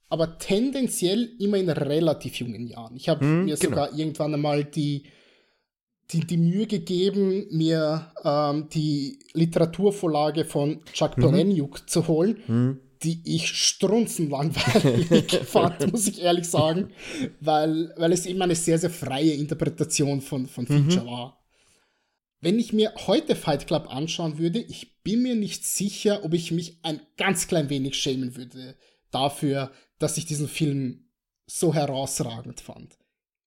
aber 0.10 0.38
tendenziell 0.38 1.30
immer 1.40 1.58
in 1.58 1.70
relativ 1.70 2.36
jungen 2.36 2.68
Jahren. 2.68 2.98
Ich 2.98 3.08
habe 3.08 3.24
mhm, 3.24 3.46
mir 3.46 3.56
genau. 3.56 3.70
sogar 3.70 3.98
irgendwann 3.98 4.34
einmal 4.34 4.66
die, 4.66 5.04
die, 6.12 6.20
die 6.20 6.38
Mühe 6.38 6.68
gegeben, 6.68 7.48
mir 7.50 8.12
ähm, 8.26 8.68
die 8.74 9.20
Literaturvorlage 9.34 10.44
von 10.44 10.82
Chuck 10.92 11.18
mhm. 11.18 11.22
Palahniuk 11.22 11.90
zu 11.90 12.08
holen. 12.08 12.38
Mhm 12.48 12.80
die 13.04 13.20
ich 13.26 13.48
strunzenlangweilig 13.48 15.40
fand, 15.46 15.92
muss 15.92 16.08
ich 16.08 16.22
ehrlich 16.22 16.48
sagen, 16.48 16.92
weil, 17.40 17.92
weil 17.98 18.12
es 18.12 18.28
eben 18.28 18.40
eine 18.44 18.54
sehr, 18.54 18.78
sehr 18.78 18.92
freie 18.92 19.34
Interpretation 19.34 20.22
von, 20.22 20.46
von 20.46 20.68
Feature 20.68 21.02
mhm. 21.02 21.08
war. 21.08 21.41
Wenn 22.42 22.58
ich 22.58 22.74
mir 22.74 22.94
heute 23.06 23.36
Fight 23.36 23.68
Club 23.68 23.88
anschauen 23.94 24.40
würde, 24.40 24.60
ich 24.60 25.02
bin 25.04 25.22
mir 25.22 25.36
nicht 25.36 25.64
sicher, 25.64 26.26
ob 26.26 26.34
ich 26.34 26.52
mich 26.52 26.80
ein 26.84 27.00
ganz 27.16 27.48
klein 27.48 27.70
wenig 27.70 27.96
schämen 27.96 28.36
würde 28.36 28.76
dafür, 29.12 29.72
dass 30.00 30.18
ich 30.18 30.26
diesen 30.26 30.48
Film 30.48 31.06
so 31.46 31.74
herausragend 31.74 32.60
fand. 32.60 32.98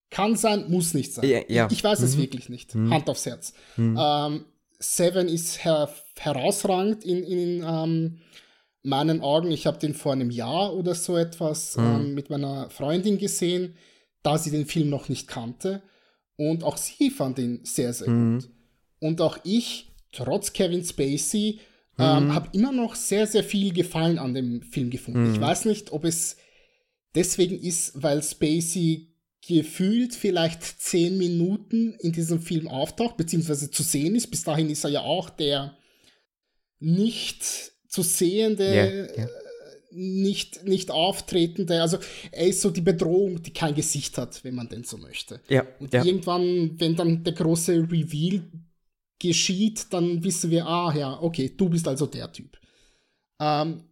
Kann 0.09 0.37
sein, 0.37 0.69
muss 0.69 0.93
nicht 0.93 1.13
sein. 1.13 1.27
Ja, 1.27 1.41
ja. 1.49 1.67
Ich 1.71 1.83
weiß 1.83 1.99
mhm. 1.99 2.05
es 2.05 2.17
wirklich 2.17 2.47
nicht. 2.47 2.73
Mhm. 2.73 2.93
Hand 2.93 3.09
aufs 3.09 3.25
Herz. 3.25 3.53
Mhm. 3.75 3.97
Ähm, 3.99 4.45
Seven 4.79 5.27
ist 5.27 5.65
her 5.65 5.89
herausragend 6.17 7.03
in, 7.03 7.23
in 7.23 7.65
ähm, 7.67 8.19
meinen 8.83 9.21
Augen. 9.21 9.51
Ich 9.51 9.65
habe 9.65 9.79
den 9.79 9.93
vor 9.93 10.13
einem 10.13 10.29
Jahr 10.29 10.73
oder 10.73 10.95
so 10.95 11.17
etwas 11.17 11.75
mhm. 11.75 11.83
ähm, 11.83 12.13
mit 12.13 12.29
meiner 12.29 12.69
Freundin 12.69 13.17
gesehen, 13.17 13.75
da 14.23 14.37
sie 14.37 14.51
den 14.51 14.65
Film 14.65 14.89
noch 14.89 15.09
nicht 15.09 15.27
kannte. 15.27 15.81
Und 16.37 16.63
auch 16.63 16.77
sie 16.77 17.09
fand 17.09 17.39
ihn 17.39 17.61
sehr, 17.63 17.91
sehr 17.93 18.09
mhm. 18.09 18.39
gut. 18.39 18.49
Und 18.99 19.21
auch 19.21 19.37
ich, 19.43 19.91
trotz 20.11 20.53
Kevin 20.53 20.83
Spacey, 20.83 21.59
ähm, 21.97 22.25
mhm. 22.25 22.33
habe 22.33 22.49
immer 22.53 22.71
noch 22.71 22.95
sehr, 22.95 23.27
sehr 23.27 23.43
viel 23.43 23.73
Gefallen 23.73 24.19
an 24.19 24.33
dem 24.33 24.61
Film 24.61 24.89
gefunden. 24.89 25.29
Mhm. 25.29 25.35
Ich 25.35 25.41
weiß 25.41 25.65
nicht, 25.65 25.91
ob 25.91 26.03
es 26.03 26.37
deswegen 27.13 27.59
ist, 27.59 27.91
weil 28.01 28.21
Spacey 28.21 29.15
gefühlt 29.47 30.15
vielleicht 30.15 30.63
zehn 30.63 31.17
Minuten 31.17 31.93
in 31.99 32.11
diesem 32.11 32.41
Film 32.41 32.67
auftaucht, 32.67 33.15
beziehungsweise 33.15 33.69
zu 33.69 33.83
sehen 33.83 34.15
ist. 34.15 34.27
Bis 34.27 34.43
dahin 34.43 34.69
ist 34.69 34.83
er 34.83 34.89
ja 34.89 35.01
auch 35.01 35.29
der 35.29 35.77
nicht 36.79 37.43
zu 37.87 38.01
sehende, 38.01 38.65
yeah, 38.65 39.17
yeah. 39.17 39.29
nicht, 39.91 40.65
nicht 40.65 40.91
auftretende, 40.91 41.81
also 41.81 41.97
er 42.31 42.47
ist 42.47 42.61
so 42.61 42.69
die 42.69 42.81
Bedrohung, 42.81 43.41
die 43.41 43.53
kein 43.53 43.73
Gesicht 43.73 44.17
hat, 44.17 44.43
wenn 44.43 44.55
man 44.55 44.67
denn 44.67 44.83
so 44.83 44.97
möchte. 44.97 45.39
Ja, 45.47 45.65
Und 45.79 45.93
irgendwann, 45.93 46.77
wenn 46.77 46.95
dann 46.95 47.23
der 47.23 47.33
große 47.33 47.73
Reveal 47.89 48.43
geschieht, 49.19 49.87
dann 49.91 50.23
wissen 50.23 50.51
wir, 50.51 50.65
ah 50.65 50.93
ja, 50.95 51.21
okay, 51.21 51.53
du 51.55 51.69
bist 51.69 51.87
also 51.87 52.05
der 52.05 52.31
Typ. 52.31 52.57
Ähm, 53.39 53.83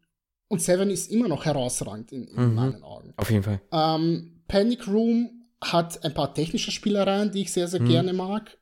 und 0.48 0.62
Seven 0.62 0.90
ist 0.90 1.12
immer 1.12 1.28
noch 1.28 1.46
herausragend 1.46 2.12
in, 2.12 2.28
in 2.28 2.50
mhm. 2.50 2.56
meinen 2.56 2.84
Augen. 2.84 3.14
Auf 3.18 3.32
jeden 3.32 3.44
Fall. 3.44 3.62
Ähm, 3.72 4.42
Panic 4.48 4.88
Room 4.88 5.48
hat 5.62 6.04
ein 6.04 6.14
paar 6.14 6.34
technische 6.34 6.72
Spielereien, 6.72 7.32
die 7.32 7.42
ich 7.42 7.52
sehr, 7.52 7.68
sehr 7.68 7.82
mhm. 7.82 7.90
gerne 7.90 8.14
mag. 8.14 8.58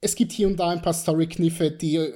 Es 0.00 0.14
gibt 0.14 0.32
hier 0.32 0.46
und 0.46 0.56
da 0.56 0.68
ein 0.68 0.82
paar 0.82 0.92
Story-Kniffe, 0.92 1.70
die, 1.70 2.12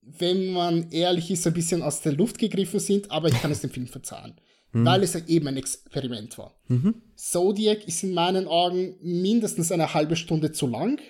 wenn 0.00 0.52
man 0.52 0.90
ehrlich 0.90 1.30
ist, 1.30 1.46
ein 1.46 1.52
bisschen 1.52 1.82
aus 1.82 2.00
der 2.00 2.12
Luft 2.12 2.38
gegriffen 2.38 2.80
sind, 2.80 3.10
aber 3.10 3.28
ich 3.28 3.40
kann 3.40 3.50
es 3.50 3.60
dem 3.60 3.70
Film 3.70 3.86
verzeihen. 3.86 4.34
Mhm. 4.74 4.86
Weil 4.86 5.04
es 5.04 5.14
eben 5.14 5.46
ein 5.46 5.56
Experiment 5.56 6.36
war. 6.36 6.52
Mhm. 6.66 7.00
Zodiac 7.14 7.86
ist 7.86 8.02
in 8.02 8.12
meinen 8.12 8.48
Augen 8.48 8.96
mindestens 9.00 9.70
eine 9.70 9.94
halbe 9.94 10.16
Stunde 10.16 10.50
zu 10.50 10.66
lang. 10.66 11.00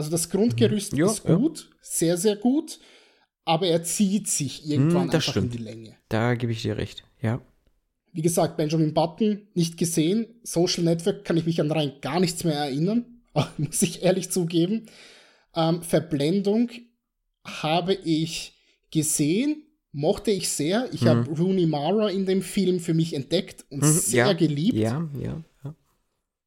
Also 0.00 0.10
das 0.10 0.30
Grundgerüst 0.30 0.94
ja, 0.94 1.04
ist 1.04 1.24
gut, 1.24 1.58
ja. 1.58 1.76
sehr, 1.82 2.16
sehr 2.16 2.36
gut, 2.36 2.78
aber 3.44 3.66
er 3.66 3.82
zieht 3.82 4.28
sich 4.28 4.66
irgendwann 4.66 5.08
mm, 5.08 5.10
einfach 5.10 5.20
stimmt. 5.20 5.52
in 5.52 5.58
die 5.58 5.62
Länge. 5.62 5.96
Da 6.08 6.36
gebe 6.36 6.52
ich 6.52 6.62
dir 6.62 6.78
recht, 6.78 7.04
ja. 7.20 7.42
Wie 8.10 8.22
gesagt, 8.22 8.56
Benjamin 8.56 8.94
Button 8.94 9.48
nicht 9.52 9.76
gesehen. 9.76 10.40
Social 10.42 10.84
Network 10.84 11.26
kann 11.26 11.36
ich 11.36 11.44
mich 11.44 11.60
an 11.60 11.70
rein 11.70 11.92
gar 12.00 12.18
nichts 12.18 12.44
mehr 12.44 12.54
erinnern, 12.54 13.04
muss 13.58 13.82
ich 13.82 14.02
ehrlich 14.02 14.30
zugeben. 14.30 14.86
Ähm, 15.54 15.82
Verblendung 15.82 16.70
habe 17.44 17.92
ich 17.92 18.54
gesehen, 18.90 19.64
mochte 19.92 20.30
ich 20.30 20.48
sehr. 20.48 20.88
Ich 20.94 21.02
mhm. 21.02 21.08
habe 21.08 21.30
Rooney 21.30 21.66
Mara 21.66 22.08
in 22.08 22.24
dem 22.24 22.40
Film 22.40 22.80
für 22.80 22.94
mich 22.94 23.12
entdeckt 23.12 23.66
und 23.68 23.82
mhm, 23.82 23.92
sehr 23.92 24.28
ja, 24.28 24.32
geliebt. 24.32 24.78
Ja, 24.78 25.06
ja. 25.20 25.44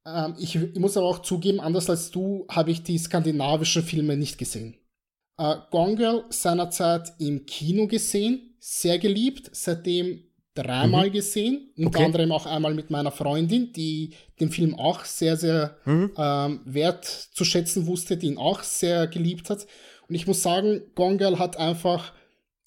Ähm, 0.06 0.34
ich, 0.38 0.56
ich, 0.56 0.78
muss 0.78 0.96
aber 0.96 1.06
auch 1.06 1.20
zugeben, 1.20 1.60
anders 1.60 1.88
als 1.88 2.10
du, 2.10 2.46
habe 2.48 2.70
ich 2.70 2.82
die 2.82 2.98
skandinavischen 2.98 3.82
Filme 3.82 4.16
nicht 4.16 4.38
gesehen. 4.38 4.76
Äh, 5.38 5.56
Gone 5.70 5.96
Girl 5.96 6.24
seinerzeit 6.30 7.12
im 7.18 7.46
Kino 7.46 7.86
gesehen, 7.86 8.56
sehr 8.58 8.98
geliebt, 8.98 9.50
seitdem 9.52 10.24
dreimal 10.54 11.08
mhm. 11.08 11.12
gesehen, 11.12 11.72
unter 11.76 11.98
okay. 11.98 12.04
anderem 12.04 12.32
auch 12.32 12.46
einmal 12.46 12.74
mit 12.74 12.90
meiner 12.90 13.10
Freundin, 13.10 13.72
die 13.72 14.14
den 14.38 14.50
Film 14.50 14.78
auch 14.78 15.04
sehr, 15.04 15.36
sehr 15.36 15.76
mhm. 15.84 16.12
ähm, 16.16 16.60
wert 16.64 17.04
zu 17.04 17.44
schätzen 17.44 17.86
wusste, 17.86 18.16
die 18.16 18.28
ihn 18.28 18.38
auch 18.38 18.62
sehr 18.62 19.06
geliebt 19.08 19.50
hat. 19.50 19.66
Und 20.08 20.14
ich 20.14 20.26
muss 20.26 20.42
sagen, 20.42 20.82
Gone 20.94 21.16
Girl 21.16 21.38
hat 21.38 21.56
einfach 21.56 22.12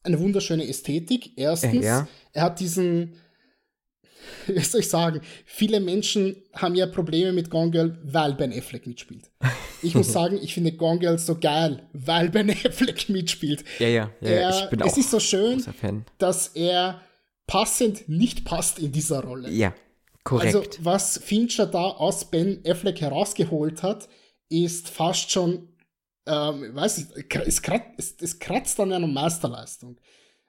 eine 0.04 0.19
wunderschöne 0.19 0.67
Ästhetik. 0.67 1.38
Erstens, 1.38 1.86
ja. 1.86 2.08
er 2.34 2.41
hat 2.41 2.60
diesen, 2.60 3.15
wie 4.48 4.60
soll 4.60 4.82
ich 4.82 4.90
sagen, 4.90 5.22
viele 5.46 5.80
Menschen 5.80 6.36
haben 6.54 6.76
ja 6.76 6.86
Probleme 6.86 7.34
mit 7.34 7.50
Gone 7.50 7.72
Girl, 7.72 7.98
weil 8.04 8.34
Ben 8.34 8.52
Affleck 8.52 8.88
mitspielt. 8.88 9.30
Ich 9.82 9.96
muss 9.96 10.12
sagen, 10.13 10.40
ich 10.42 10.54
finde 10.54 10.74
Gone 10.74 11.00
Girl 11.00 11.18
so 11.20 11.38
geil, 11.38 11.88
weil 11.94 12.30
Ben 12.30 12.50
Affleck 12.66 13.10
mitspielt. 13.10 13.63
Ja, 13.80 13.88
ja, 13.88 14.12
ja. 14.22 14.30
Er, 14.30 14.63
ich 14.63 14.70
bin 14.70 14.82
auch 14.82 14.88
es 14.88 14.98
ist 14.98 15.12
so 15.12 15.20
schön, 15.20 15.63
dass 16.18 16.48
er 16.50 17.02
passend 17.46 18.08
nicht 18.10 18.46
passt 18.46 18.80
in 18.80 18.92
dieser 18.92 19.24
Rolle. 19.24 19.50
Ja, 19.50 19.74
korrekt. 20.24 20.56
Also, 20.56 20.70
was 20.82 21.18
Fincher 21.18 21.66
da 21.66 21.84
aus 21.84 22.26
Ben 22.26 22.62
Affleck 22.66 23.02
herausgeholt 23.02 23.84
hat, 23.84 24.08
ist 24.50 24.90
fast 24.90 25.32
schon, 25.32 25.70
ähm, 26.26 26.76
weiß 26.76 26.98
ich, 27.00 27.36
es, 27.46 27.62
kratzt, 27.62 28.22
es 28.22 28.40
kratzt 28.40 28.80
an 28.80 28.92
einer 28.92 29.08
Meisterleistung 29.08 29.98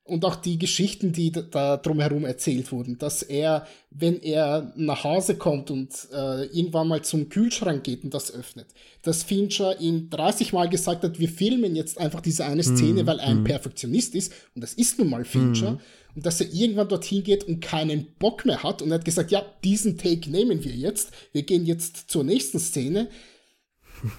und 0.08 0.24
auch 0.24 0.36
die 0.36 0.58
Geschichten, 0.58 1.12
die 1.12 1.30
da 1.30 1.76
drumherum 1.76 2.24
erzählt 2.24 2.72
wurden, 2.72 2.98
dass 2.98 3.22
er, 3.22 3.66
wenn 3.90 4.20
er 4.22 4.72
nach 4.76 5.04
Hause 5.04 5.36
kommt 5.36 5.70
und 5.70 5.90
äh, 6.12 6.46
irgendwann 6.46 6.88
mal 6.88 7.02
zum 7.02 7.28
Kühlschrank 7.28 7.84
geht 7.84 8.04
und 8.04 8.14
das 8.14 8.32
öffnet, 8.32 8.66
dass 9.02 9.22
Fincher 9.22 9.78
ihm 9.80 10.08
30 10.08 10.52
Mal 10.52 10.68
gesagt 10.68 11.04
hat, 11.04 11.18
wir 11.18 11.28
filmen 11.28 11.76
jetzt 11.76 11.98
einfach 11.98 12.20
diese 12.20 12.46
eine 12.46 12.62
Szene, 12.62 13.02
mm, 13.02 13.06
weil 13.06 13.18
er 13.18 13.26
ein 13.26 13.42
mm. 13.42 13.44
Perfektionist 13.44 14.14
ist 14.14 14.32
und 14.54 14.62
das 14.62 14.74
ist 14.74 14.98
nun 14.98 15.10
mal 15.10 15.24
Fincher 15.24 15.72
mm. 15.72 15.80
und 16.16 16.26
dass 16.26 16.40
er 16.40 16.52
irgendwann 16.52 16.88
dorthin 16.88 17.22
geht 17.22 17.44
und 17.44 17.60
keinen 17.60 18.06
Bock 18.18 18.46
mehr 18.46 18.62
hat 18.62 18.80
und 18.80 18.90
er 18.90 18.94
hat 18.94 19.04
gesagt, 19.04 19.30
ja, 19.30 19.44
diesen 19.62 19.98
Take 19.98 20.30
nehmen 20.30 20.64
wir 20.64 20.72
jetzt, 20.72 21.10
wir 21.32 21.42
gehen 21.42 21.66
jetzt 21.66 22.10
zur 22.10 22.24
nächsten 22.24 22.58
Szene. 22.58 23.08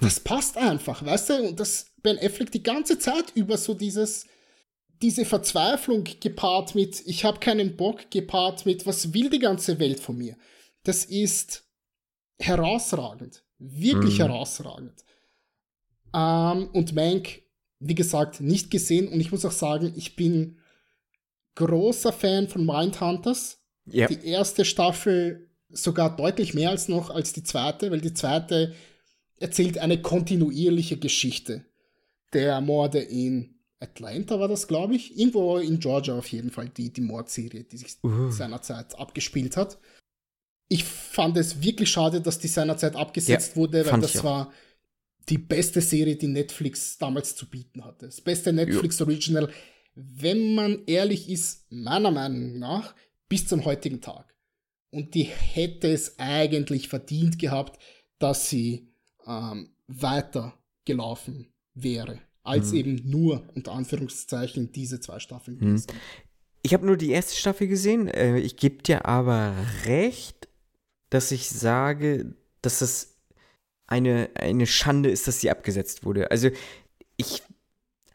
Das 0.01 0.19
passt 0.19 0.57
einfach, 0.57 1.05
weißt 1.05 1.29
du? 1.29 1.33
Und 1.47 1.59
dass 1.59 1.87
Ben 2.03 2.19
Affleck 2.19 2.51
die 2.51 2.63
ganze 2.63 2.99
Zeit 2.99 3.31
über 3.33 3.57
so 3.57 3.73
dieses 3.73 4.25
diese 5.01 5.25
Verzweiflung 5.25 6.03
gepaart 6.19 6.75
mit, 6.75 7.01
ich 7.05 7.23
habe 7.23 7.39
keinen 7.39 7.77
Bock, 7.77 8.11
gepaart 8.11 8.65
mit, 8.65 8.85
was 8.85 9.13
will 9.13 9.29
die 9.29 9.39
ganze 9.39 9.79
Welt 9.79 9.99
von 9.99 10.17
mir? 10.17 10.35
Das 10.83 11.05
ist 11.05 11.63
herausragend. 12.37 13.43
Wirklich 13.57 14.15
mhm. 14.19 14.23
herausragend. 14.23 15.03
Ähm, 16.13 16.69
und 16.73 16.93
Mank, 16.93 17.41
wie 17.79 17.95
gesagt, 17.95 18.41
nicht 18.41 18.71
gesehen. 18.71 19.07
Und 19.07 19.19
ich 19.19 19.31
muss 19.31 19.45
auch 19.45 19.51
sagen, 19.51 19.93
ich 19.95 20.15
bin 20.15 20.57
großer 21.55 22.13
Fan 22.13 22.47
von 22.47 22.65
Mindhunters. 22.65 23.59
Yep. 23.91 24.09
Die 24.09 24.27
erste 24.27 24.65
Staffel 24.65 25.49
sogar 25.69 26.15
deutlich 26.15 26.53
mehr 26.53 26.71
als 26.71 26.87
noch 26.87 27.09
als 27.09 27.33
die 27.33 27.43
zweite, 27.43 27.91
weil 27.91 28.01
die 28.01 28.13
zweite 28.13 28.73
erzählt 29.37 29.77
eine 29.77 30.01
kontinuierliche 30.01 30.97
Geschichte 30.97 31.65
der 32.33 32.59
Morde 32.61 32.99
in 32.99 33.58
Atlanta 33.79 34.39
war 34.39 34.47
das, 34.47 34.67
glaube 34.67 34.95
ich. 34.95 35.17
Irgendwo 35.17 35.57
in 35.57 35.79
Georgia 35.79 36.17
auf 36.17 36.27
jeden 36.27 36.51
Fall, 36.51 36.69
die, 36.69 36.91
die 36.91 37.01
Mordserie, 37.01 37.63
die 37.63 37.77
sich 37.77 37.97
uh. 38.03 38.29
seinerzeit 38.29 38.97
abgespielt 38.99 39.57
hat. 39.57 39.79
Ich 40.67 40.83
fand 40.83 41.37
es 41.37 41.63
wirklich 41.63 41.89
schade, 41.89 42.21
dass 42.21 42.39
die 42.39 42.47
seinerzeit 42.47 42.95
abgesetzt 42.95 43.51
ja, 43.51 43.55
wurde, 43.55 43.85
weil 43.85 44.01
das 44.01 44.23
war 44.23 44.51
die 45.27 45.37
beste 45.37 45.81
Serie, 45.81 46.15
die 46.15 46.27
Netflix 46.27 46.97
damals 46.97 47.35
zu 47.35 47.49
bieten 47.49 47.83
hatte. 47.83 48.07
Das 48.07 48.21
beste 48.21 48.53
Netflix 48.53 49.01
Original, 49.01 49.51
wenn 49.95 50.53
man 50.53 50.83
ehrlich 50.85 51.29
ist, 51.29 51.71
meiner 51.71 52.11
Meinung 52.11 52.59
nach, 52.59 52.93
bis 53.27 53.47
zum 53.47 53.65
heutigen 53.65 54.01
Tag. 54.01 54.35
Und 54.91 55.13
die 55.15 55.23
hätte 55.23 55.91
es 55.91 56.17
eigentlich 56.19 56.87
verdient 56.87 57.39
gehabt, 57.39 57.81
dass 58.17 58.49
sie 58.49 58.91
ähm, 59.25 59.69
weitergelaufen 59.87 61.51
wäre 61.73 62.19
als 62.49 62.71
mhm. 62.71 62.77
eben 62.77 63.09
nur 63.09 63.47
unter 63.55 63.73
Anführungszeichen 63.73 64.71
diese 64.71 64.99
zwei 64.99 65.19
Staffeln 65.19 65.57
mhm. 65.59 65.83
Ich 66.61 66.73
habe 66.73 66.85
nur 66.85 66.97
die 66.97 67.11
erste 67.11 67.35
Staffel 67.35 67.67
gesehen. 67.67 68.09
Äh, 68.09 68.39
ich 68.39 68.57
gebe 68.57 68.83
dir 68.83 69.05
aber 69.05 69.53
recht, 69.85 70.49
dass 71.09 71.31
ich 71.31 71.49
sage, 71.49 72.35
dass 72.61 72.79
das 72.79 73.15
eine, 73.87 74.29
eine 74.35 74.67
Schande 74.67 75.09
ist, 75.09 75.27
dass 75.27 75.39
sie 75.39 75.49
abgesetzt 75.49 76.05
wurde. 76.05 76.31
Also 76.31 76.49
ich 77.17 77.43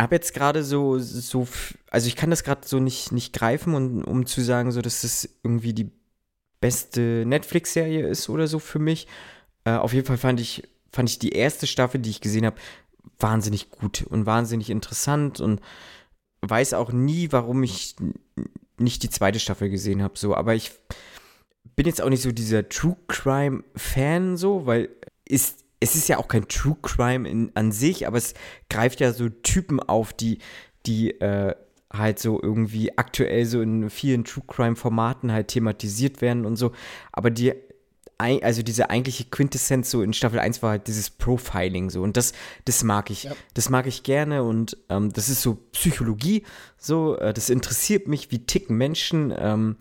habe 0.01 0.17
jetzt 0.17 0.35
gerade 0.35 0.63
so, 0.63 0.99
so, 0.99 1.49
also 1.91 2.07
ich 2.07 2.17
kann 2.17 2.31
das 2.31 2.45
gerade 2.45 2.67
so 2.67 2.81
nicht, 2.81 3.13
nicht 3.13 3.33
greifen, 3.33 3.75
und, 3.75 4.05
um 4.05 4.27
zu 4.27 4.41
sagen, 4.43 4.73
so, 4.73 4.83
dass 4.83 5.03
das 5.03 5.29
irgendwie 5.43 5.73
die 5.73 5.91
beste 6.61 7.25
Netflix-Serie 7.27 8.07
ist 8.07 8.29
oder 8.29 8.47
so 8.47 8.59
für 8.59 8.79
mich. 8.79 9.07
Äh, 9.65 9.73
auf 9.73 9.93
jeden 9.93 10.07
Fall 10.07 10.19
fand 10.19 10.41
ich, 10.41 10.69
fand 10.93 11.09
ich 11.09 11.19
die 11.19 11.33
erste 11.33 11.67
Staffel, 11.67 12.01
die 12.01 12.11
ich 12.11 12.21
gesehen 12.21 12.47
habe, 12.47 12.57
wahnsinnig 13.19 13.71
gut 13.71 14.03
und 14.03 14.27
wahnsinnig 14.27 14.71
interessant 14.71 15.41
und 15.41 15.61
weiß 16.43 16.75
auch 16.75 16.93
nie, 16.93 17.33
warum 17.33 17.63
ich 17.63 17.97
nicht 18.79 19.03
die 19.03 19.11
zweite 19.11 19.39
Staffel 19.39 19.71
gesehen 19.71 20.03
habe, 20.03 20.19
so, 20.19 20.35
aber 20.35 20.55
ich 20.55 20.73
bin 21.77 21.87
jetzt 21.87 22.03
auch 22.03 22.11
nicht 22.11 22.23
so 22.23 22.33
dieser 22.33 22.69
True 22.69 22.97
Crime 23.09 23.65
Fan 23.75 24.37
so, 24.37 24.67
weil 24.67 24.91
ist 25.25 25.65
es 25.81 25.95
ist 25.95 26.09
ja 26.09 26.19
auch 26.19 26.29
kein 26.29 26.49
True 26.49 26.77
Crime 26.81 27.29
in, 27.29 27.53
an 27.55 27.71
sich, 27.71 28.07
aber 28.07 28.17
es 28.17 28.35
greift 28.71 29.01
ja 29.01 29.13
so 29.13 29.29
Typen 29.29 29.81
auf, 29.81 30.13
die 30.13 30.39
die 30.87 31.21
äh, 31.21 31.55
halt 31.93 32.19
so 32.19 32.43
irgendwie 32.43 32.97
aktuell 32.97 33.45
so 33.47 33.61
in 33.61 33.91
vielen 33.91 34.25
True 34.25 34.45
Crime 34.47 34.77
Formaten 34.77 35.33
halt 35.33 35.49
thematisiert 35.49 36.21
werden 36.21 36.47
und 36.47 36.57
so, 36.57 36.73
aber 37.13 37.31
die 37.31 37.55
also 38.19 38.63
diese 38.63 38.91
eigentliche 38.91 39.25
Quintessenz 39.25 39.91
so 39.91 40.03
in 40.03 40.13
Staffel 40.13 40.39
1 40.39 40.63
war 40.63 40.71
halt 40.71 40.87
dieses 40.87 41.11
Profiling 41.11 41.91
so 41.91 42.03
und 42.03 42.17
das, 42.17 42.33
das 42.65 42.85
mag 42.85 43.11
ich. 43.11 43.25
Ja. 43.25 43.33
Das 43.55 43.71
mag 43.71 43.87
ich 43.87 44.03
gerne 44.03 44.43
und 44.43 44.77
ähm, 44.89 45.13
das 45.13 45.29
ist 45.29 45.43
so 45.43 45.57
Psychologie, 45.73 46.45
so, 46.79 47.17
äh, 47.19 47.33
das 47.33 47.51
interessiert 47.51 48.09
mich, 48.09 48.31
wie 48.31 48.47
ticken 48.47 48.77
Menschen, 48.77 49.35
ähm, 49.37 49.77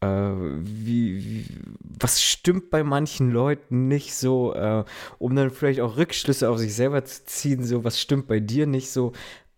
äh, 0.00 0.06
wie, 0.06 1.24
wie, 1.24 1.46
was 1.80 2.22
stimmt 2.22 2.70
bei 2.70 2.84
manchen 2.84 3.30
Leuten 3.30 3.88
nicht 3.88 4.14
so, 4.14 4.54
äh, 4.54 4.84
um 5.18 5.34
dann 5.34 5.50
vielleicht 5.50 5.80
auch 5.80 5.96
Rückschlüsse 5.96 6.48
auf 6.48 6.58
sich 6.58 6.74
selber 6.74 7.04
zu 7.04 7.24
ziehen, 7.26 7.64
so, 7.64 7.84
was 7.84 8.00
stimmt 8.00 8.28
bei 8.28 8.40
dir 8.40 8.66
nicht 8.66 8.90
so. 8.90 9.12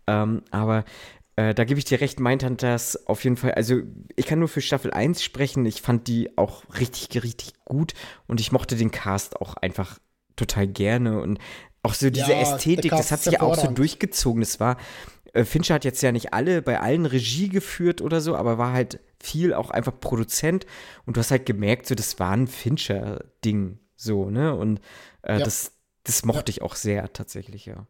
Ähm, 0.07 0.43
aber 0.51 0.85
äh, 1.41 1.55
da 1.55 1.65
gebe 1.65 1.79
ich 1.79 1.87
dir 1.87 2.01
recht, 2.01 2.21
Mindhunters 2.21 3.07
auf 3.07 3.25
jeden 3.25 3.37
Fall. 3.37 3.53
Also, 3.53 3.81
ich 4.15 4.27
kann 4.27 4.39
nur 4.39 4.49
für 4.49 4.61
Staffel 4.61 4.93
1 4.93 5.23
sprechen. 5.23 5.65
Ich 5.65 5.81
fand 5.81 6.07
die 6.07 6.37
auch 6.37 6.65
richtig, 6.79 7.23
richtig 7.23 7.55
gut 7.65 7.95
und 8.27 8.41
ich 8.41 8.53
mochte 8.53 8.77
den 8.77 8.91
Cast 8.91 9.41
auch 9.41 9.55
einfach 9.55 9.99
total 10.37 10.67
gerne 10.67 11.21
und 11.21 11.39
auch 11.83 11.95
so 11.95 12.11
diese 12.11 12.33
ja, 12.33 12.41
Ästhetik, 12.41 12.91
das 12.91 13.11
hat 13.11 13.23
sich 13.23 13.35
ja 13.35 13.41
auch 13.41 13.55
so 13.55 13.69
durchgezogen. 13.69 14.43
Das 14.43 14.61
war, 14.61 14.77
äh, 15.33 15.45
Fincher 15.45 15.75
hat 15.75 15.87
jetzt 15.87 16.03
ja 16.03 16.13
nicht 16.13 16.35
alle 16.35 16.61
bei 16.61 16.79
allen 16.79 17.07
Regie 17.07 17.49
geführt 17.49 18.03
oder 18.03 18.21
so, 18.21 18.37
aber 18.37 18.59
war 18.59 18.73
halt 18.73 19.01
viel 19.19 19.55
auch 19.55 19.71
einfach 19.71 19.99
Produzent 19.99 20.67
und 21.07 21.17
du 21.17 21.21
hast 21.21 21.31
halt 21.31 21.47
gemerkt, 21.47 21.87
so, 21.87 21.95
das 21.95 22.19
war 22.19 22.33
ein 22.33 22.49
Fincher-Ding, 22.49 23.79
so, 23.97 24.29
ne? 24.29 24.55
Und 24.55 24.81
äh, 25.23 25.39
ja. 25.39 25.45
das, 25.45 25.73
das 26.05 26.23
mochte 26.27 26.51
ja. 26.51 26.57
ich 26.57 26.63
auch 26.63 26.75
sehr 26.75 27.11
tatsächlich, 27.15 27.65
ja. 27.65 27.87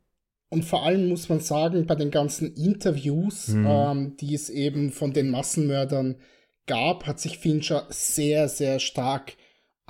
Und 0.51 0.65
vor 0.65 0.85
allem 0.85 1.09
muss 1.09 1.29
man 1.29 1.41
sagen, 1.41 1.87
bei 1.87 1.95
den 1.95 2.11
ganzen 2.11 2.55
Interviews, 2.55 3.49
mhm. 3.49 3.67
ähm, 3.67 4.17
die 4.21 4.35
es 4.35 4.51
eben 4.51 4.91
von 4.91 5.13
den 5.13 5.31
Massenmördern 5.31 6.17
gab, 6.67 7.07
hat 7.07 7.21
sich 7.21 7.39
Fincher 7.39 7.87
sehr, 7.89 8.49
sehr 8.49 8.81
stark 8.81 9.37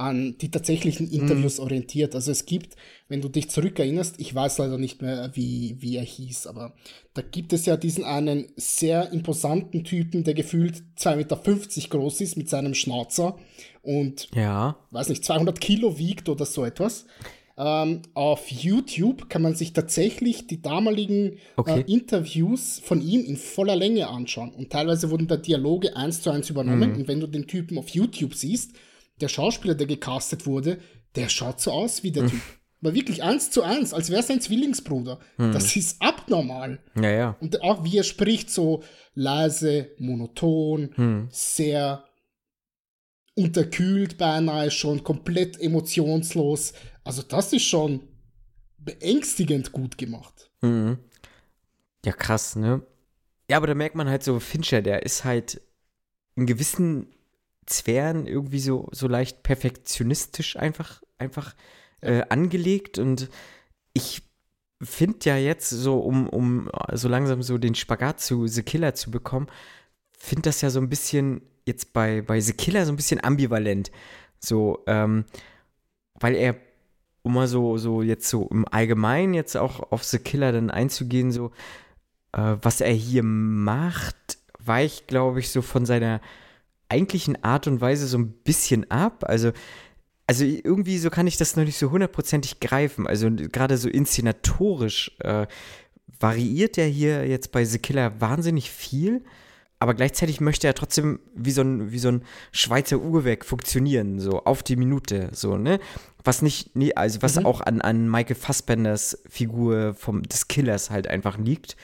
an 0.01 0.37
die 0.39 0.51
tatsächlichen 0.51 1.07
mhm. 1.09 1.13
Interviews 1.13 1.59
mhm. 1.59 1.65
orientiert. 1.65 2.15
Also 2.15 2.31
es 2.31 2.47
gibt, 2.47 2.77
wenn 3.09 3.21
du 3.21 3.29
dich 3.29 3.51
zurückerinnerst, 3.51 4.15
ich 4.19 4.35
weiß 4.35 4.57
leider 4.59 4.79
nicht 4.79 5.03
mehr, 5.03 5.31
wie, 5.35 5.77
wie 5.81 5.97
er 5.97 6.03
hieß, 6.03 6.47
aber 6.47 6.75
da 7.13 7.21
gibt 7.21 7.53
es 7.53 7.67
ja 7.67 7.77
diesen 7.77 8.05
einen 8.05 8.51
sehr 8.57 9.13
imposanten 9.13 9.85
Typen, 9.85 10.25
der 10.25 10.33
gefühlt 10.33 10.83
2,50 10.99 11.17
Meter 11.17 11.89
groß 11.91 12.21
ist 12.23 12.37
mit 12.39 12.49
seinem 12.49 12.75
Schnauzer 12.75 13.39
und, 13.83 14.29
ja. 14.35 14.77
weiß 14.91 15.11
nicht, 15.11 15.25
200 15.25 15.61
Kilo 15.61 15.99
wiegt 15.99 16.31
oder 16.31 16.47
so 16.47 16.65
etwas. 16.65 17.05
Ähm, 17.63 18.01
auf 18.15 18.51
YouTube 18.51 19.29
kann 19.29 19.43
man 19.43 19.55
sich 19.55 19.75
tatsächlich 19.75 20.47
die 20.47 20.63
damaligen 20.63 21.37
okay. 21.59 21.81
äh, 21.81 21.93
Interviews 21.93 22.81
von 22.83 23.03
ihm 23.03 23.23
in 23.23 23.37
voller 23.37 23.77
Länge 23.77 24.09
anschauen. 24.09 24.51
Und 24.55 24.71
teilweise 24.71 25.11
wurden 25.11 25.27
da 25.27 25.37
Dialoge 25.37 25.95
eins 25.95 26.23
zu 26.23 26.31
eins 26.31 26.49
übernommen. 26.49 26.93
Mhm. 26.93 26.97
Und 26.97 27.09
wenn 27.09 27.21
du 27.21 27.27
den 27.27 27.47
Typen 27.47 27.77
auf 27.77 27.91
YouTube 27.91 28.35
siehst, 28.35 28.73
der 29.21 29.29
Schauspieler, 29.29 29.75
der 29.75 29.87
gecastet 29.87 30.47
wurde, 30.47 30.79
der 31.17 31.29
schaut 31.29 31.61
so 31.61 31.71
aus 31.71 32.03
wie 32.03 32.13
der 32.13 32.23
hm. 32.23 32.31
Typ. 32.31 32.41
Aber 32.81 32.95
wirklich 32.95 33.23
eins 33.23 33.51
zu 33.51 33.63
eins, 33.63 33.93
als 33.93 34.09
wäre 34.09 34.23
sein 34.23 34.41
Zwillingsbruder. 34.41 35.19
Hm. 35.37 35.53
Das 35.53 35.77
ist 35.77 36.01
abnormal. 36.01 36.79
Ja, 36.97 37.11
ja. 37.11 37.37
Und 37.41 37.61
auch 37.63 37.85
wie 37.85 37.99
er 37.99 38.05
spricht, 38.05 38.49
so 38.49 38.83
leise, 39.15 39.91
monoton, 39.99 40.93
hm. 40.95 41.29
sehr 41.31 42.05
unterkühlt 43.35 44.19
beinahe 44.19 44.71
schon, 44.71 45.05
komplett 45.05 45.61
emotionslos. 45.61 46.73
Also 47.05 47.23
das 47.23 47.53
ist 47.53 47.65
schon 47.65 48.01
beängstigend 48.79 49.73
gut 49.73 49.99
gemacht. 49.99 50.51
Mhm. 50.63 50.99
Ja, 52.05 52.13
krass, 52.13 52.57
ne? 52.57 52.83
Ja, 53.51 53.57
aber 53.57 53.67
da 53.67 53.75
merkt 53.75 53.97
man 53.97 54.09
halt 54.09 54.23
so, 54.23 54.41
Fincher, 54.41 54.83
der 54.83 55.03
ist 55.05 55.25
halt 55.25 55.61
in 56.37 56.47
gewissen 56.47 57.09
Sphären 57.69 58.27
irgendwie 58.27 58.61
so, 58.61 58.89
so 58.93 59.07
leicht 59.07 59.43
perfektionistisch 59.43 60.57
einfach, 60.57 61.03
einfach 61.19 61.55
äh, 62.01 62.23
angelegt. 62.29 62.99
Und 62.99 63.29
ich 63.93 64.23
finde 64.83 65.19
ja 65.25 65.37
jetzt 65.37 65.71
so, 65.71 65.99
um, 65.99 66.29
um 66.29 66.71
so 66.93 67.09
langsam 67.09 67.43
so 67.43 67.59
den 67.59 67.75
Spagat 67.75 68.21
zu 68.21 68.47
The 68.47 68.63
Killer 68.63 68.95
zu 68.95 69.11
bekommen, 69.11 69.49
finde 70.13 70.43
das 70.43 70.61
ja 70.61 70.71
so 70.71 70.81
ein 70.81 70.89
bisschen 70.89 71.43
jetzt 71.71 71.93
bei, 71.93 72.23
bei 72.23 72.41
The 72.41 72.53
Killer 72.53 72.85
so 72.85 72.93
ein 72.93 72.97
bisschen 72.97 73.23
ambivalent. 73.23 73.91
So, 74.39 74.83
ähm, 74.87 75.25
weil 76.19 76.35
er, 76.35 76.57
um 77.23 77.35
mal 77.35 77.49
so, 77.49 77.77
so 77.79 78.03
jetzt 78.03 78.29
so 78.29 78.49
im 78.51 78.67
Allgemeinen 78.69 79.35
jetzt 79.35 79.57
auch 79.57 79.93
auf 79.93 80.05
The 80.05 80.19
Killer 80.19 80.53
dann 80.53 80.71
einzugehen, 80.71 81.33
so, 81.33 81.53
äh, 82.33 82.57
was 82.63 82.81
er 82.81 82.93
hier 82.93 83.23
macht, 83.23 84.39
weicht, 84.59 85.09
glaube 85.09 85.41
ich, 85.41 85.51
so 85.51 85.63
von 85.63 85.87
seiner 85.87 86.21
eigentlichen 86.89 87.43
Art 87.45 87.67
und 87.67 87.81
Weise 87.81 88.07
so 88.07 88.19
ein 88.19 88.33
bisschen 88.33 88.91
ab. 88.91 89.25
Also, 89.27 89.53
also 90.27 90.45
irgendwie 90.45 90.99
so 90.99 91.11
kann 91.11 91.27
ich 91.27 91.37
das 91.37 91.57
noch 91.57 91.65
nicht 91.65 91.79
so 91.79 91.91
hundertprozentig 91.91 92.61
greifen. 92.61 93.07
Also 93.07 93.31
gerade 93.31 93.77
so 93.77 93.89
inszenatorisch 93.89 95.13
äh, 95.21 95.47
variiert 96.19 96.79
er 96.79 96.87
hier 96.87 97.27
jetzt 97.27 97.53
bei 97.53 97.65
The 97.65 97.79
Killer 97.79 98.21
wahnsinnig 98.21 98.71
viel. 98.71 99.25
Aber 99.83 99.95
gleichzeitig 99.95 100.43
möchte 100.43 100.67
er 100.67 100.75
trotzdem 100.75 101.21
wie 101.35 101.53
so 101.53 101.63
ein, 101.63 101.91
wie 101.91 101.99
so 101.99 102.09
ein 102.09 102.23
Schweizer 102.53 102.99
Uhrwerk 102.99 103.47
funktionieren, 103.47 104.21
so 104.21 104.45
auf 104.45 104.63
die 104.63 104.77
Minute, 104.77 105.31
so, 105.33 105.57
ne? 105.57 105.81
Was 106.23 106.43
nicht, 106.43 106.77
nee, 106.77 106.93
also 106.93 107.23
was 107.23 107.37
mhm. 107.37 107.47
auch 107.47 107.63
an, 107.63 107.81
an 107.81 108.09
Michael 108.11 108.37
Fassbenders 108.37 109.23
Figur 109.27 109.95
vom, 109.95 110.23
des 110.23 110.49
Killers 110.49 110.91
halt 110.91 111.09
einfach 111.09 111.39
liegt. 111.39 111.79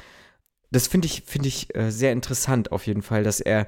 Das 0.70 0.88
finde 0.88 1.06
ich, 1.06 1.22
finde 1.24 1.48
ich 1.48 1.74
äh, 1.74 1.90
sehr 1.90 2.12
interessant 2.12 2.70
auf 2.70 2.86
jeden 2.86 3.00
Fall, 3.00 3.24
dass 3.24 3.40
er 3.40 3.66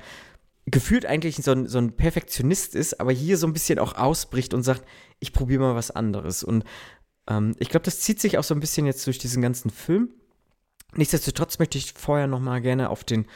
gefühlt 0.67 1.07
eigentlich 1.07 1.37
so 1.37 1.53
ein, 1.53 1.67
so 1.67 1.79
ein 1.79 1.93
Perfektionist 1.93 2.75
ist, 2.75 3.01
aber 3.01 3.12
hier 3.12 3.38
so 3.38 3.47
ein 3.47 3.55
bisschen 3.55 3.79
auch 3.79 3.95
ausbricht 3.97 4.53
und 4.53 4.62
sagt, 4.62 4.85
ich 5.21 5.33
probiere 5.33 5.62
mal 5.62 5.75
was 5.75 5.91
anderes. 5.91 6.45
Und 6.45 6.64
ähm, 7.29 7.55
ich 7.59 7.71
glaube, 7.71 7.85
das 7.85 8.01
zieht 8.01 8.21
sich 8.21 8.37
auch 8.37 8.45
so 8.45 8.53
ein 8.53 8.61
bisschen 8.61 8.85
jetzt 8.85 9.07
durch 9.07 9.17
diesen 9.17 9.41
ganzen 9.41 9.71
Film. 9.71 10.11
Nichtsdestotrotz 10.95 11.59
möchte 11.59 11.79
ich 11.79 11.95
vorher 11.95 12.27
noch 12.27 12.41
mal 12.41 12.61
gerne 12.61 12.91
auf 12.91 13.05
den 13.05 13.27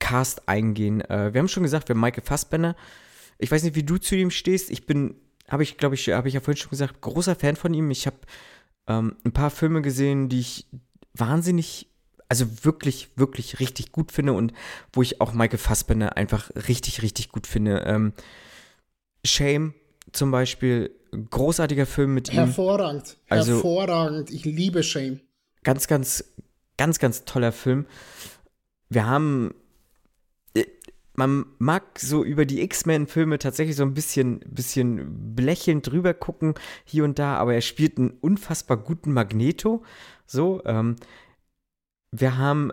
Cast 0.00 0.48
eingehen. 0.48 1.00
Äh, 1.02 1.32
wir 1.32 1.38
haben 1.38 1.48
schon 1.48 1.62
gesagt, 1.62 1.88
wir 1.88 1.94
haben 1.94 2.00
Michael 2.00 2.24
Fassbender. 2.24 2.74
Ich 3.38 3.50
weiß 3.50 3.62
nicht, 3.62 3.76
wie 3.76 3.84
du 3.84 3.98
zu 3.98 4.16
ihm 4.16 4.32
stehst. 4.32 4.70
Ich 4.70 4.86
bin, 4.86 5.14
habe 5.48 5.62
ich, 5.62 5.78
glaube 5.78 5.94
ich, 5.94 6.08
habe 6.08 6.26
ich 6.26 6.34
ja 6.34 6.40
vorhin 6.40 6.60
schon 6.60 6.70
gesagt, 6.70 7.00
großer 7.00 7.36
Fan 7.36 7.54
von 7.54 7.72
ihm. 7.72 7.90
Ich 7.92 8.06
habe 8.06 8.16
ähm, 8.88 9.16
ein 9.24 9.32
paar 9.32 9.50
Filme 9.50 9.82
gesehen, 9.82 10.28
die 10.28 10.40
ich 10.40 10.66
wahnsinnig 11.14 11.86
also 12.30 12.64
wirklich, 12.64 13.08
wirklich 13.16 13.58
richtig 13.58 13.90
gut 13.90 14.12
finde 14.12 14.34
und 14.34 14.52
wo 14.92 15.02
ich 15.02 15.20
auch 15.20 15.32
Michael 15.32 15.58
Fassbender 15.58 16.16
einfach 16.16 16.48
richtig, 16.68 17.02
richtig 17.02 17.30
gut 17.30 17.48
finde. 17.48 17.82
Ähm, 17.86 18.12
Shame 19.24 19.74
zum 20.12 20.30
Beispiel, 20.30 20.92
großartiger 21.30 21.86
Film 21.86 22.14
mit 22.14 22.28
ihm. 22.28 22.36
Hervorragend, 22.36 23.16
also, 23.28 23.54
hervorragend. 23.54 24.30
Ich 24.30 24.44
liebe 24.44 24.84
Shame. 24.84 25.20
Ganz, 25.64 25.88
ganz, 25.88 26.24
ganz, 26.76 27.00
ganz 27.00 27.24
toller 27.24 27.50
Film. 27.50 27.86
Wir 28.88 29.06
haben, 29.06 29.52
man 31.20 31.44
mag 31.58 31.98
so 31.98 32.24
über 32.24 32.46
die 32.46 32.62
X-Men-Filme 32.62 33.38
tatsächlich 33.38 33.76
so 33.76 33.82
ein 33.82 33.92
bisschen, 33.92 34.40
bisschen 34.40 35.34
blächelnd 35.36 35.86
drüber 35.86 36.14
gucken, 36.14 36.54
hier 36.84 37.04
und 37.04 37.18
da, 37.18 37.36
aber 37.36 37.54
er 37.54 37.60
spielt 37.60 37.98
einen 37.98 38.10
unfassbar 38.22 38.78
guten 38.78 39.12
Magneto. 39.12 39.84
So, 40.26 40.62
ähm, 40.64 40.96
wir 42.10 42.38
haben 42.38 42.72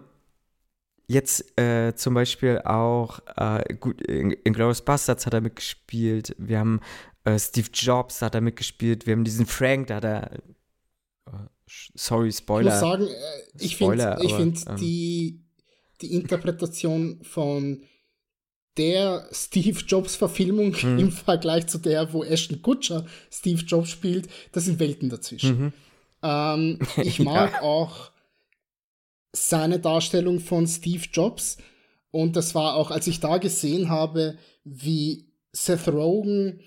jetzt 1.07 1.59
äh, 1.59 1.93
zum 1.95 2.13
Beispiel 2.13 2.61
auch 2.63 3.19
äh, 3.35 3.75
gut, 3.75 4.01
in, 4.01 4.31
in 4.31 4.53
Glorious 4.53 4.81
Bastards 4.81 5.25
hat 5.25 5.33
er 5.33 5.41
mitgespielt. 5.41 6.33
Wir 6.37 6.59
haben 6.59 6.79
äh, 7.25 7.37
Steve 7.37 7.67
Jobs 7.73 8.21
hat 8.21 8.33
er 8.33 8.41
mitgespielt. 8.41 9.05
Wir 9.05 9.13
haben 9.13 9.25
diesen 9.25 9.45
Frank, 9.45 9.87
da 9.87 9.95
hat 9.95 10.05
er 10.05 10.31
äh, 10.33 11.47
sorry 11.67 12.31
Spoiler. 12.31 12.67
Ich 12.67 12.71
muss 12.71 12.79
sagen, 12.79 13.07
äh, 13.07 13.63
ich 13.65 13.75
finde 13.75 14.19
ich 14.21 14.33
find 14.33 14.63
ähm, 14.67 14.75
die 14.77 15.43
die 16.01 16.13
Interpretation 16.13 17.19
von 17.23 17.83
der 18.77 19.27
Steve 19.31 19.79
Jobs 19.85 20.15
Verfilmung 20.15 20.75
mhm. 20.81 20.99
im 20.99 21.11
Vergleich 21.11 21.67
zu 21.67 21.77
der, 21.77 22.13
wo 22.13 22.23
Ashton 22.23 22.61
Kutcher 22.61 23.05
Steve 23.31 23.63
Jobs 23.63 23.89
spielt, 23.89 24.27
das 24.51 24.65
sind 24.65 24.79
Welten 24.79 25.09
dazwischen. 25.09 25.59
Mhm. 25.59 25.73
Ähm, 26.23 26.79
ich 27.03 27.19
mag 27.19 27.53
ja. 27.53 27.61
auch 27.61 28.11
seine 29.33 29.79
Darstellung 29.79 30.39
von 30.39 30.67
Steve 30.67 31.03
Jobs. 31.11 31.57
Und 32.11 32.35
das 32.35 32.55
war 32.55 32.75
auch, 32.75 32.91
als 32.91 33.07
ich 33.07 33.19
da 33.19 33.37
gesehen 33.37 33.89
habe, 33.89 34.37
wie 34.63 35.25
Seth 35.51 35.87
Rogen 35.87 36.61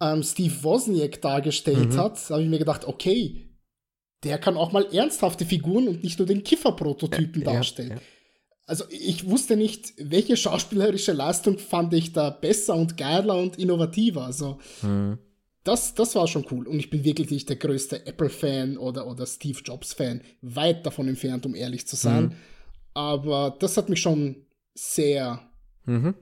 ähm, 0.00 0.22
Steve 0.22 0.62
Wozniak 0.62 1.20
dargestellt 1.20 1.92
mhm. 1.92 1.96
hat, 1.98 2.30
habe 2.30 2.42
ich 2.42 2.48
mir 2.48 2.58
gedacht, 2.58 2.86
okay, 2.86 3.46
der 4.24 4.38
kann 4.38 4.56
auch 4.56 4.72
mal 4.72 4.86
ernsthafte 4.92 5.46
Figuren 5.46 5.88
und 5.88 6.02
nicht 6.02 6.18
nur 6.18 6.26
den 6.26 6.42
Kiffer-Prototypen 6.42 7.42
ja, 7.42 7.52
darstellen. 7.52 7.90
Ja. 7.90 8.00
Also 8.70 8.84
ich 8.88 9.28
wusste 9.28 9.56
nicht, 9.56 9.92
welche 9.98 10.36
schauspielerische 10.36 11.12
Leistung 11.12 11.58
fand 11.58 11.92
ich 11.92 12.12
da 12.12 12.30
besser 12.30 12.76
und 12.76 12.96
geiler 12.96 13.36
und 13.36 13.58
innovativer. 13.58 14.24
Also 14.24 14.58
mhm 14.82 15.18
das, 15.64 15.94
das 15.94 16.14
war 16.14 16.26
schon 16.26 16.46
cool. 16.50 16.66
Und 16.66 16.78
ich 16.78 16.90
bin 16.90 17.04
wirklich 17.04 17.30
nicht 17.30 17.48
der 17.48 17.56
größte 17.56 18.06
Apple-Fan 18.06 18.78
oder, 18.78 19.06
oder 19.06 19.26
Steve 19.26 19.60
Jobs-Fan. 19.62 20.22
Weit 20.42 20.86
davon 20.86 21.08
entfernt, 21.08 21.44
um 21.46 21.54
ehrlich 21.54 21.86
zu 21.86 21.96
sein. 21.96 22.24
Mhm. 22.24 22.32
Aber 22.94 23.56
das 23.58 23.76
hat 23.76 23.88
mich 23.88 24.00
schon 24.00 24.46
sehr 24.74 25.40
mhm. 25.84 26.14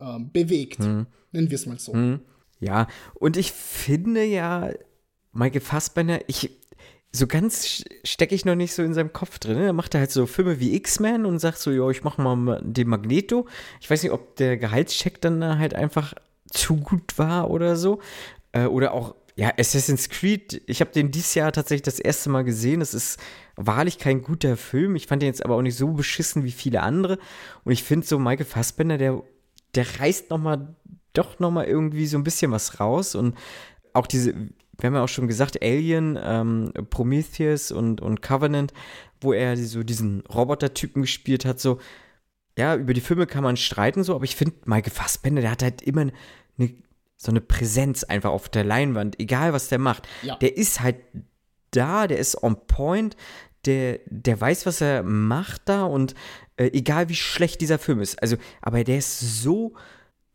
ähm, 0.00 0.30
bewegt. 0.32 0.80
Mhm. 0.80 1.06
Nennen 1.32 1.50
wir 1.50 1.56
es 1.56 1.66
mal 1.66 1.78
so. 1.78 1.94
Mhm. 1.94 2.20
Ja, 2.60 2.88
und 3.14 3.36
ich 3.36 3.52
finde 3.52 4.24
ja, 4.24 4.70
Michael 5.32 5.60
Fassbender, 5.60 6.20
ich, 6.28 6.50
so 7.12 7.26
ganz 7.26 7.82
stecke 8.04 8.34
ich 8.34 8.44
noch 8.44 8.54
nicht 8.54 8.72
so 8.72 8.82
in 8.82 8.94
seinem 8.94 9.12
Kopf 9.12 9.38
drin. 9.38 9.58
Er 9.58 9.72
macht 9.72 9.94
halt 9.94 10.10
so 10.10 10.26
Filme 10.26 10.60
wie 10.60 10.74
X-Men 10.76 11.26
und 11.26 11.40
sagt 11.40 11.58
so, 11.58 11.70
ja, 11.72 11.88
ich 11.90 12.04
mache 12.04 12.22
mal 12.22 12.60
den 12.62 12.88
Magneto. 12.88 13.46
Ich 13.80 13.90
weiß 13.90 14.02
nicht, 14.02 14.12
ob 14.12 14.36
der 14.36 14.56
Gehaltscheck 14.56 15.20
dann 15.20 15.58
halt 15.58 15.74
einfach 15.74 16.14
zu 16.50 16.76
gut 16.76 17.18
war 17.18 17.50
oder 17.50 17.76
so. 17.76 18.00
Äh, 18.52 18.66
oder 18.66 18.92
auch, 18.92 19.16
ja, 19.34 19.52
Assassin's 19.58 20.08
Creed. 20.08 20.62
Ich 20.66 20.80
habe 20.80 20.92
den 20.92 21.10
dieses 21.10 21.34
Jahr 21.34 21.50
tatsächlich 21.50 21.82
das 21.82 21.98
erste 21.98 22.30
Mal 22.30 22.44
gesehen. 22.44 22.80
Es 22.80 22.94
ist 22.94 23.18
wahrlich 23.56 23.98
kein 23.98 24.22
guter 24.22 24.56
Film. 24.56 24.94
Ich 24.94 25.08
fand 25.08 25.22
den 25.22 25.28
jetzt 25.28 25.44
aber 25.44 25.56
auch 25.56 25.62
nicht 25.62 25.76
so 25.76 25.88
beschissen 25.88 26.44
wie 26.44 26.52
viele 26.52 26.82
andere. 26.82 27.18
Und 27.64 27.72
ich 27.72 27.82
finde 27.82 28.06
so 28.06 28.20
Michael 28.20 28.46
Fassbender, 28.46 28.98
der, 28.98 29.20
der 29.74 29.86
reißt 29.98 30.30
noch 30.30 30.38
mal, 30.38 30.76
doch 31.12 31.40
noch 31.40 31.50
mal 31.50 31.66
irgendwie 31.66 32.06
so 32.06 32.18
ein 32.18 32.24
bisschen 32.24 32.52
was 32.52 32.78
raus. 32.78 33.16
Und 33.16 33.36
auch 33.94 34.06
diese, 34.06 34.34
wir 34.82 34.86
haben 34.88 34.94
ja 34.94 35.02
auch 35.02 35.08
schon 35.08 35.28
gesagt, 35.28 35.62
Alien, 35.62 36.18
ähm, 36.22 36.72
Prometheus 36.90 37.72
und, 37.72 38.00
und 38.00 38.22
Covenant, 38.22 38.72
wo 39.20 39.32
er 39.32 39.56
so 39.56 39.82
diesen 39.82 40.22
Roboter-Typen 40.22 41.02
gespielt 41.02 41.44
hat, 41.44 41.60
so, 41.60 41.78
ja, 42.58 42.76
über 42.76 42.94
die 42.94 43.00
Filme 43.00 43.26
kann 43.26 43.44
man 43.44 43.56
streiten, 43.56 44.04
so, 44.04 44.14
aber 44.14 44.24
ich 44.24 44.36
finde, 44.36 44.54
Michael 44.64 44.92
Fassbender, 44.92 45.42
der 45.42 45.50
hat 45.50 45.62
halt 45.62 45.82
immer 45.82 46.02
eine 46.58 46.74
so 47.20 47.30
eine 47.30 47.42
Präsenz 47.42 48.02
einfach 48.02 48.30
auf 48.30 48.48
der 48.48 48.64
Leinwand, 48.64 49.20
egal 49.20 49.52
was 49.52 49.68
der 49.68 49.78
macht. 49.78 50.08
Ja. 50.22 50.36
Der 50.36 50.56
ist 50.56 50.80
halt 50.80 50.96
da, 51.70 52.06
der 52.06 52.18
ist 52.18 52.42
on 52.42 52.66
point, 52.66 53.14
der, 53.66 54.00
der 54.06 54.40
weiß, 54.40 54.64
was 54.64 54.80
er 54.80 55.02
macht 55.02 55.62
da 55.66 55.84
und 55.84 56.14
äh, 56.56 56.70
egal 56.72 57.10
wie 57.10 57.14
schlecht 57.14 57.60
dieser 57.60 57.78
Film 57.78 58.00
ist, 58.00 58.20
also, 58.22 58.36
aber 58.62 58.84
der 58.84 58.96
ist 58.96 59.42
so, 59.42 59.74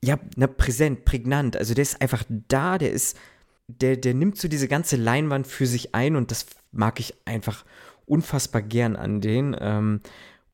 ja, 0.03 0.19
na, 0.35 0.45
präsent, 0.45 1.05
prägnant, 1.05 1.57
also 1.57 1.73
der 1.73 1.81
ist 1.81 1.99
einfach 2.01 2.23
da, 2.29 2.77
der 2.77 2.91
ist, 2.91 3.17
der, 3.67 3.97
der 3.97 4.13
nimmt 4.13 4.37
so 4.37 4.47
diese 4.47 4.67
ganze 4.67 4.95
Leinwand 4.95 5.47
für 5.47 5.65
sich 5.65 5.95
ein 5.95 6.15
und 6.15 6.31
das 6.31 6.45
mag 6.71 6.99
ich 6.99 7.15
einfach 7.25 7.65
unfassbar 8.05 8.61
gern 8.61 8.95
an 8.95 9.21
den. 9.21 9.55
Ähm, 9.59 10.01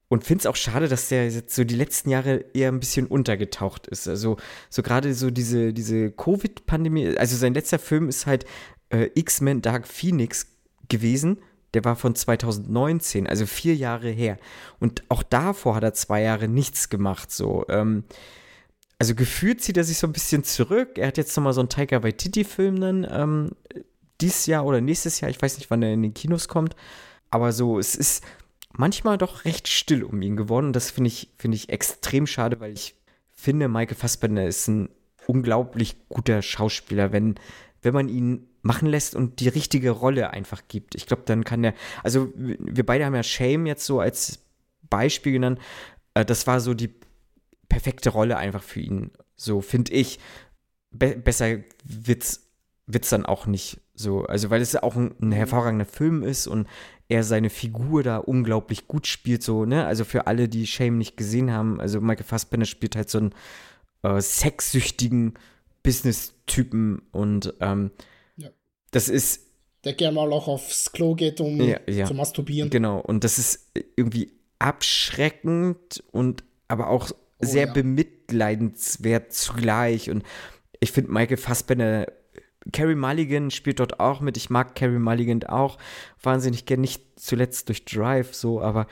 und 0.07 0.25
finde 0.25 0.41
es 0.41 0.45
auch 0.45 0.57
schade, 0.57 0.89
dass 0.89 1.07
der 1.07 1.29
jetzt 1.29 1.55
so 1.55 1.63
die 1.63 1.75
letzten 1.75 2.09
Jahre 2.09 2.43
eher 2.53 2.69
ein 2.69 2.81
bisschen 2.81 3.07
untergetaucht 3.07 3.87
ist. 3.87 4.09
Also 4.09 4.35
so 4.69 4.83
gerade 4.83 5.13
so 5.13 5.31
diese, 5.31 5.71
diese 5.71 6.11
Covid-Pandemie, 6.11 7.17
also 7.17 7.37
sein 7.37 7.53
letzter 7.53 7.79
Film 7.79 8.09
ist 8.09 8.25
halt 8.25 8.45
äh, 8.89 9.09
X-Men 9.15 9.61
Dark 9.61 9.87
Phoenix 9.87 10.47
gewesen. 10.89 11.37
Der 11.73 11.85
war 11.85 11.95
von 11.95 12.13
2019, 12.13 13.25
also 13.25 13.45
vier 13.45 13.75
Jahre 13.75 14.09
her. 14.09 14.37
Und 14.81 15.03
auch 15.07 15.23
davor 15.23 15.75
hat 15.75 15.83
er 15.83 15.93
zwei 15.93 16.21
Jahre 16.21 16.49
nichts 16.49 16.89
gemacht. 16.89 17.31
So, 17.31 17.65
ähm, 17.69 18.03
also 19.01 19.15
gefühlt 19.15 19.63
zieht 19.63 19.77
er 19.77 19.83
sich 19.83 19.97
so 19.97 20.05
ein 20.05 20.13
bisschen 20.13 20.43
zurück. 20.43 20.99
Er 20.99 21.07
hat 21.07 21.17
jetzt 21.17 21.35
nochmal 21.35 21.53
so 21.53 21.59
einen 21.59 21.69
Taika 21.69 22.03
Waititi-Film 22.03 22.79
dann 22.79 23.07
ähm, 23.09 23.49
dieses 24.21 24.45
Jahr 24.45 24.63
oder 24.63 24.79
nächstes 24.79 25.19
Jahr. 25.21 25.31
Ich 25.31 25.41
weiß 25.41 25.57
nicht, 25.57 25.71
wann 25.71 25.81
er 25.81 25.91
in 25.91 26.03
den 26.03 26.13
Kinos 26.13 26.47
kommt. 26.47 26.75
Aber 27.31 27.51
so, 27.51 27.79
es 27.79 27.95
ist 27.95 28.23
manchmal 28.73 29.17
doch 29.17 29.43
recht 29.43 29.67
still 29.67 30.03
um 30.03 30.21
ihn 30.21 30.35
geworden. 30.35 30.67
Und 30.67 30.75
das 30.75 30.91
finde 30.91 31.07
ich, 31.07 31.31
find 31.39 31.55
ich 31.55 31.69
extrem 31.69 32.27
schade, 32.27 32.59
weil 32.59 32.73
ich 32.73 32.93
finde, 33.31 33.67
Michael 33.69 33.97
Fassbender 33.97 34.45
ist 34.45 34.67
ein 34.67 34.89
unglaublich 35.25 35.95
guter 36.07 36.43
Schauspieler, 36.43 37.11
wenn, 37.11 37.39
wenn 37.81 37.95
man 37.95 38.07
ihn 38.07 38.49
machen 38.61 38.87
lässt 38.87 39.15
und 39.15 39.39
die 39.39 39.47
richtige 39.47 39.89
Rolle 39.89 40.29
einfach 40.29 40.61
gibt. 40.67 40.93
Ich 40.93 41.07
glaube, 41.07 41.23
dann 41.25 41.43
kann 41.43 41.63
er, 41.63 41.73
also 42.03 42.31
wir 42.35 42.85
beide 42.85 43.03
haben 43.03 43.15
ja 43.15 43.23
Shame 43.23 43.65
jetzt 43.65 43.83
so 43.83 43.99
als 43.99 44.37
Beispiel 44.91 45.31
genannt. 45.31 45.57
Äh, 46.13 46.23
das 46.23 46.45
war 46.45 46.59
so 46.59 46.75
die 46.75 46.93
perfekte 47.71 48.09
Rolle 48.09 48.35
einfach 48.35 48.63
für 48.63 48.81
ihn. 48.81 49.11
So 49.37 49.61
finde 49.61 49.93
ich. 49.93 50.19
Be 50.91 51.15
besser 51.15 51.59
wird's 51.85 52.49
wird's 52.85 53.09
dann 53.09 53.25
auch 53.25 53.45
nicht 53.45 53.79
so. 53.93 54.25
Also 54.25 54.49
weil 54.49 54.61
es 54.61 54.75
auch 54.75 54.97
ein, 54.97 55.15
ein 55.21 55.31
hervorragender 55.31 55.85
Film 55.85 56.21
ist 56.21 56.47
und 56.47 56.67
er 57.07 57.23
seine 57.23 57.49
Figur 57.49 58.03
da 58.03 58.17
unglaublich 58.17 58.89
gut 58.89 59.07
spielt, 59.07 59.41
so, 59.41 59.63
ne? 59.63 59.85
Also 59.85 60.03
für 60.03 60.27
alle, 60.27 60.49
die 60.49 60.67
Shame 60.67 60.97
nicht 60.97 61.15
gesehen 61.15 61.51
haben, 61.51 61.79
also 61.79 62.01
Michael 62.01 62.25
Fassbender 62.25 62.65
spielt 62.65 62.97
halt 62.97 63.09
so 63.09 63.19
einen 63.19 63.35
äh, 64.03 64.19
sexsüchtigen 64.19 65.35
Business-Typen 65.83 67.01
und 67.11 67.53
ähm, 67.61 67.91
ja. 68.35 68.49
das 68.91 69.07
ist. 69.07 69.47
Der 69.85 69.93
gerne 69.93 70.15
mal 70.15 70.31
auch 70.33 70.49
aufs 70.49 70.91
Klo 70.91 71.15
geht, 71.15 71.39
um 71.39 71.61
ja, 71.61 71.79
ja. 71.87 72.05
zu 72.05 72.13
masturbieren. 72.13 72.69
Genau, 72.69 72.99
und 72.99 73.23
das 73.23 73.39
ist 73.39 73.71
irgendwie 73.95 74.33
abschreckend 74.59 76.03
und 76.11 76.43
aber 76.67 76.89
auch 76.89 77.11
oh, 77.41 77.45
sehr 77.45 77.67
bemitleidenswert 77.67 79.33
zugleich. 79.33 80.09
Und 80.09 80.23
ich 80.79 80.91
finde 80.91 81.11
Michael 81.11 81.37
Fassbender 81.37 82.07
Carrie 82.71 82.95
Mulligan 82.95 83.49
spielt 83.49 83.79
dort 83.79 83.99
auch 83.99 84.19
mit. 84.21 84.37
Ich 84.37 84.49
mag 84.49 84.75
Carrie 84.75 84.99
Mulligan 84.99 85.43
auch 85.43 85.77
wahnsinnig 86.21 86.65
gern, 86.65 86.81
nicht 86.81 87.19
zuletzt 87.19 87.69
durch 87.69 87.85
Drive 87.85 88.33
so, 88.33 88.61
aber 88.61 88.87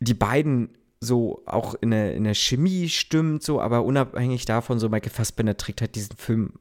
die 0.00 0.14
beiden 0.14 0.76
so 1.00 1.42
auch 1.46 1.74
in 1.80 1.92
der, 1.92 2.14
in 2.14 2.24
der 2.24 2.34
Chemie 2.34 2.88
stimmt 2.90 3.42
so, 3.42 3.60
aber 3.60 3.84
unabhängig 3.84 4.44
davon, 4.44 4.78
so 4.78 4.90
Michael 4.90 5.12
Fassbender 5.12 5.56
trägt 5.56 5.80
halt 5.80 5.94
diesen 5.94 6.16
Film 6.16 6.52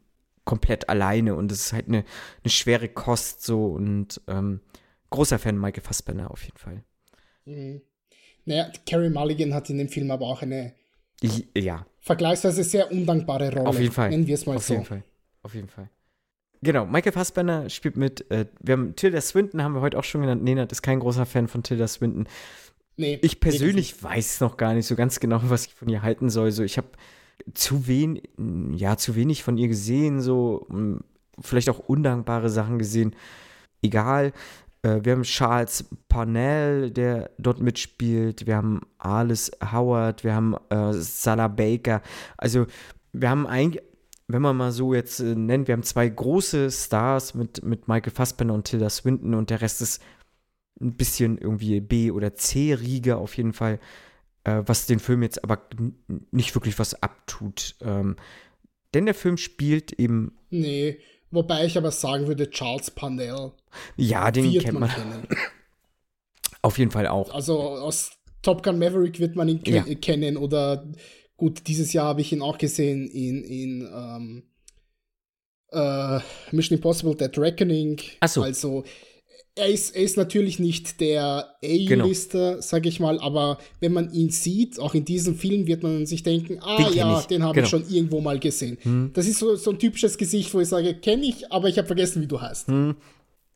komplett 0.45 0.87
alleine 0.87 1.35
und 1.35 1.51
es 1.51 1.67
ist 1.67 1.73
halt 1.73 1.87
eine, 1.87 2.05
eine 2.43 2.51
schwere 2.51 2.87
Kost 2.87 3.43
so 3.43 3.65
und 3.65 4.21
ähm, 4.27 4.61
großer 5.09 5.39
Fan 5.39 5.59
Michael 5.59 5.83
Fassbender 5.83 6.31
auf 6.31 6.43
jeden 6.43 6.57
Fall. 6.57 6.83
Mhm. 7.45 7.81
Naja, 8.45 8.71
Carrie 8.89 9.09
Mulligan 9.09 9.53
hat 9.53 9.69
in 9.69 9.77
dem 9.77 9.89
Film 9.89 10.09
aber 10.09 10.25
auch 10.25 10.41
eine 10.41 10.73
ja. 11.55 11.85
vergleichsweise 11.99 12.63
sehr 12.63 12.91
undankbare 12.91 13.53
Rolle. 13.53 13.67
Auf 13.67 13.79
jeden 13.79 13.93
Fall. 13.93 14.09
Nennen 14.09 14.27
wir 14.27 14.35
es 14.35 14.45
mal 14.45 14.55
auf 14.55 14.63
so. 14.63 14.73
Jeden 14.73 14.85
Fall. 14.85 15.03
Auf 15.43 15.53
jeden 15.53 15.67
Fall. 15.67 15.89
Genau, 16.61 16.85
Michael 16.85 17.13
Fassbender 17.13 17.69
spielt 17.69 17.95
mit. 17.95 18.29
Äh, 18.31 18.45
wir 18.59 18.73
haben 18.73 18.95
Tilda 18.95 19.21
Swinton, 19.21 19.63
haben 19.63 19.73
wir 19.73 19.81
heute 19.81 19.97
auch 19.97 20.03
schon 20.03 20.21
genannt. 20.21 20.43
Nenad 20.43 20.71
ist 20.71 20.81
kein 20.81 20.99
großer 20.99 21.25
Fan 21.25 21.47
von 21.47 21.63
Tilda 21.63 21.87
Swinton. 21.87 22.27
Nee, 22.97 23.17
ich 23.21 23.39
persönlich 23.39 24.03
weiß 24.03 24.41
noch 24.41 24.57
gar 24.57 24.73
nicht 24.73 24.85
so 24.85 24.95
ganz 24.95 25.21
genau, 25.21 25.39
was 25.43 25.67
ich 25.67 25.73
von 25.73 25.87
ihr 25.87 26.01
halten 26.01 26.29
soll. 26.29 26.51
So, 26.51 26.63
ich 26.63 26.77
habe 26.77 26.89
zu 27.53 27.87
wenig, 27.87 28.23
ja, 28.75 28.97
zu 28.97 29.15
wenig 29.15 29.43
von 29.43 29.57
ihr 29.57 29.69
gesehen, 29.69 30.19
so 30.19 30.67
vielleicht 31.39 31.69
auch 31.69 31.79
undankbare 31.79 32.49
Sachen 32.49 32.77
gesehen. 32.77 33.15
Egal. 33.81 34.33
Äh, 34.83 34.99
wir 35.03 35.13
haben 35.13 35.23
Charles 35.23 35.85
Parnell, 36.07 36.91
der 36.91 37.31
dort 37.37 37.59
mitspielt. 37.59 38.45
Wir 38.47 38.57
haben 38.57 38.81
Alice 38.97 39.51
Howard. 39.71 40.23
Wir 40.23 40.35
haben 40.35 40.55
äh, 40.69 40.93
Salah 40.93 41.47
Baker. 41.47 42.01
Also 42.37 42.65
wir 43.11 43.29
haben 43.29 43.47
eigentlich 43.47 43.83
wenn 44.29 44.43
man 44.43 44.55
mal 44.55 44.71
so 44.71 44.93
jetzt 44.93 45.19
äh, 45.19 45.35
nennt, 45.35 45.67
wir 45.67 45.73
haben 45.73 45.83
zwei 45.83 46.07
große 46.07 46.69
Stars 46.69 47.33
mit, 47.33 47.63
mit 47.63 47.87
Michael 47.87 48.13
Fassbender 48.13 48.53
und 48.53 48.65
Tilda 48.65 48.89
Swinton 48.89 49.33
und 49.33 49.49
der 49.49 49.59
Rest 49.61 49.81
ist 49.81 50.01
ein 50.79 50.95
bisschen 50.95 51.37
irgendwie 51.39 51.81
B- 51.81 52.11
oder 52.11 52.35
C-Riege 52.35 53.17
auf 53.17 53.35
jeden 53.37 53.53
Fall, 53.53 53.79
äh, 54.43 54.61
was 54.65 54.85
den 54.85 54.99
Film 54.99 55.23
jetzt 55.23 55.43
aber 55.43 55.67
nicht 56.31 56.55
wirklich 56.55 56.77
was 56.77 57.01
abtut. 57.01 57.75
Ähm, 57.81 58.17
denn 58.93 59.05
der 59.05 59.15
Film 59.15 59.37
spielt 59.37 59.93
eben. 59.93 60.37
Nee, 60.51 60.99
wobei 61.31 61.65
ich 61.65 61.77
aber 61.77 61.91
sagen 61.91 62.27
würde, 62.27 62.49
Charles 62.49 62.91
Parnell. 62.91 63.51
Ja, 63.97 64.31
den 64.31 64.51
kennt 64.59 64.79
man. 64.79 64.89
Kennen. 64.89 65.27
Auf 66.61 66.77
jeden 66.77 66.91
Fall 66.91 67.07
auch. 67.07 67.33
Also 67.33 67.57
aus 67.61 68.11
Top 68.41 68.63
Gun 68.63 68.79
Maverick 68.79 69.19
wird 69.19 69.35
man 69.37 69.47
ihn 69.47 69.63
ke 69.63 69.71
ja. 69.71 69.95
kennen 69.95 70.35
oder 70.35 70.85
Gut, 71.39 71.67
dieses 71.67 71.93
Jahr 71.93 72.07
habe 72.07 72.19
ich 72.19 72.33
ihn 72.33 72.41
auch 72.41 72.57
gesehen 72.57 73.07
in, 73.07 73.45
in 73.45 73.89
ähm, 73.95 74.43
äh, 75.71 76.19
Mission 76.51 76.75
Impossible 76.77 77.15
Dead 77.15 77.37
Reckoning. 77.37 77.97
Ach 78.19 78.27
so. 78.27 78.43
Also 78.43 78.83
er 79.59 79.67
ist, 79.67 79.95
er 79.95 80.03
ist 80.03 80.17
natürlich 80.17 80.59
nicht 80.59 80.99
der 81.01 81.55
A-Lister, 81.63 82.49
genau. 82.51 82.61
sage 82.61 82.89
ich 82.89 82.99
mal, 82.99 83.19
aber 83.19 83.59
wenn 83.79 83.93
man 83.93 84.11
ihn 84.11 84.29
sieht, 84.29 84.79
auch 84.79 84.95
in 84.95 85.05
diesem 85.05 85.35
Film, 85.35 85.67
wird 85.67 85.83
man 85.83 86.05
sich 86.05 86.23
denken, 86.23 86.59
ah 86.61 86.77
den 86.77 86.93
ja, 86.93 87.19
ich. 87.19 87.25
den 87.25 87.43
habe 87.43 87.53
genau. 87.55 87.65
ich 87.65 87.69
schon 87.69 87.87
irgendwo 87.89 88.21
mal 88.21 88.39
gesehen. 88.39 88.77
Hm. 88.81 89.11
Das 89.13 89.27
ist 89.27 89.39
so, 89.39 89.55
so 89.55 89.71
ein 89.71 89.79
typisches 89.79 90.17
Gesicht, 90.17 90.53
wo 90.53 90.59
ich 90.59 90.67
sage, 90.67 90.95
kenne 90.95 91.25
ich, 91.25 91.51
aber 91.51 91.67
ich 91.67 91.77
habe 91.77 91.87
vergessen, 91.87 92.21
wie 92.21 92.27
du 92.27 92.39
heißt. 92.39 92.67
Hm. 92.69 92.95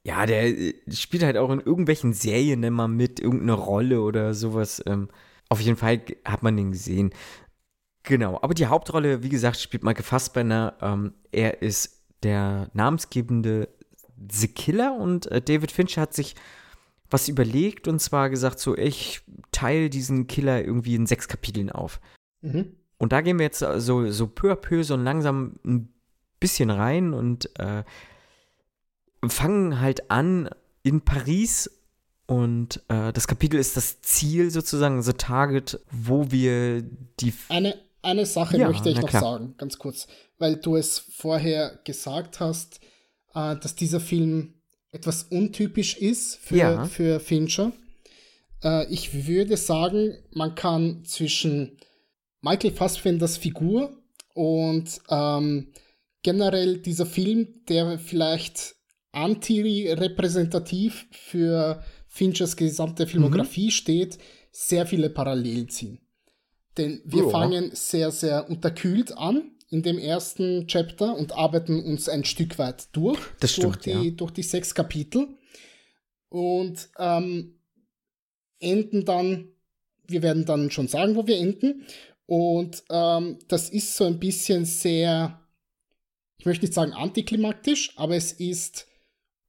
Ja, 0.06 0.26
der 0.26 0.48
äh, 0.48 0.74
spielt 0.92 1.24
halt 1.24 1.38
auch 1.38 1.50
in 1.50 1.62
irgendwelchen 1.62 2.14
Serien 2.14 2.64
immer 2.64 2.88
mit, 2.88 3.20
irgendeine 3.20 3.54
Rolle 3.54 4.02
oder 4.02 4.34
sowas. 4.34 4.84
Ähm, 4.86 5.10
auf 5.50 5.62
jeden 5.62 5.78
Fall 5.78 6.02
hat 6.26 6.44
man 6.44 6.58
den 6.58 6.72
gesehen. 6.72 7.14
Genau, 8.04 8.38
aber 8.42 8.54
die 8.54 8.66
Hauptrolle, 8.66 9.24
wie 9.24 9.30
gesagt, 9.30 9.58
spielt 9.60 9.84
Michael 9.84 10.04
Fassbender. 10.04 10.76
Ähm, 10.82 11.14
er 11.32 11.62
ist 11.62 12.04
der 12.24 12.70
namensgebende 12.74 13.70
The 14.34 14.48
Killer 14.48 14.96
und 14.96 15.28
äh, 15.32 15.42
David 15.42 15.72
Fincher 15.72 16.02
hat 16.02 16.14
sich 16.14 16.36
was 17.10 17.28
überlegt 17.28 17.88
und 17.88 18.00
zwar 18.00 18.30
gesagt, 18.30 18.60
so, 18.60 18.76
ich 18.76 19.22
teile 19.52 19.90
diesen 19.90 20.28
Killer 20.28 20.64
irgendwie 20.64 20.96
in 20.96 21.06
sechs 21.06 21.28
Kapiteln 21.28 21.72
auf. 21.72 22.00
Mhm. 22.42 22.76
Und 22.98 23.12
da 23.12 23.22
gehen 23.22 23.38
wir 23.38 23.46
jetzt 23.46 23.60
so, 23.60 24.10
so 24.10 24.28
peu 24.28 24.52
à 24.52 24.56
peu, 24.56 24.84
so 24.84 24.96
langsam 24.96 25.60
ein 25.64 25.94
bisschen 26.40 26.70
rein 26.70 27.14
und 27.14 27.50
äh, 27.60 27.84
fangen 29.28 29.80
halt 29.80 30.10
an 30.10 30.50
in 30.82 31.02
Paris 31.02 31.70
und 32.26 32.82
äh, 32.88 33.12
das 33.12 33.28
Kapitel 33.28 33.60
ist 33.60 33.78
das 33.78 34.02
Ziel 34.02 34.50
sozusagen, 34.50 35.02
the 35.02 35.14
target, 35.14 35.80
wo 35.92 36.32
wir 36.32 36.82
die. 36.82 37.34
Eine, 37.50 37.76
eine 38.02 38.26
Sache 38.26 38.58
ja, 38.58 38.68
möchte 38.68 38.90
ich 38.90 39.00
noch 39.00 39.10
klar. 39.10 39.22
sagen, 39.22 39.56
ganz 39.58 39.78
kurz, 39.78 40.08
weil 40.40 40.56
du 40.56 40.78
es 40.78 40.98
vorher 40.98 41.80
gesagt 41.84 42.40
hast, 42.40 42.80
äh, 43.34 43.56
dass 43.58 43.76
dieser 43.76 44.00
Film 44.00 44.54
etwas 44.92 45.24
untypisch 45.24 45.98
ist 45.98 46.38
für, 46.38 46.56
ja. 46.56 46.86
für 46.86 47.20
Fincher. 47.20 47.72
Äh, 48.64 48.92
ich 48.92 49.28
würde 49.28 49.58
sagen, 49.58 50.18
man 50.32 50.56
kann 50.56 51.04
zwischen 51.06 51.78
Michael 52.42 52.72
Fassbenders 52.72 53.38
Figur 53.38 53.98
und 54.34 55.02
ähm, 55.10 55.74
generell 56.22 56.78
dieser 56.78 57.06
Film, 57.06 57.66
der 57.68 58.00
vielleicht 58.00 58.76
anti-repräsentativ 59.12 61.06
für 61.12 61.84
Finchers 62.08 62.56
gesamte 62.56 63.08
Filmografie 63.08 63.66
mhm. 63.66 63.72
steht, 63.72 64.18
sehr 64.52 64.86
viele 64.86 65.10
Parallelen 65.10 65.70
ziehen. 65.70 66.00
Denn 66.78 67.02
wir 67.06 67.28
oh. 67.28 67.30
fangen 67.30 67.72
sehr, 67.74 68.12
sehr 68.12 68.50
unterkühlt 68.50 69.16
an 69.18 69.52
in 69.74 69.82
dem 69.82 69.98
ersten 69.98 70.68
Chapter 70.68 71.18
und 71.18 71.34
arbeiten 71.34 71.84
uns 71.84 72.08
ein 72.08 72.24
Stück 72.26 72.60
weit 72.60 72.96
durch. 72.96 73.20
Das 73.40 73.54
stimmt, 73.54 73.66
durch 73.66 73.78
die, 73.78 73.90
ja. 73.90 74.12
durch 74.12 74.32
die 74.32 74.44
sechs 74.44 74.76
Kapitel. 74.76 75.28
Und 76.30 76.90
ähm, 77.00 77.60
enden 78.60 79.04
dann, 79.04 79.50
wir 80.08 80.22
werden 80.22 80.46
dann 80.46 80.70
schon 80.70 80.88
sagen, 80.88 81.16
wo 81.16 81.26
wir 81.26 81.40
enden. 81.40 81.88
Und 82.28 82.84
ähm, 82.92 83.40
das 83.48 83.72
ist 83.72 83.96
so 83.96 84.06
ein 84.06 84.20
bisschen 84.20 84.66
sehr, 84.66 85.42
ich 86.38 86.46
möchte 86.46 86.66
nicht 86.66 86.76
sagen 86.76 86.94
antiklimaktisch, 86.94 87.94
aber 87.98 88.16
es 88.16 88.32
ist 88.32 88.88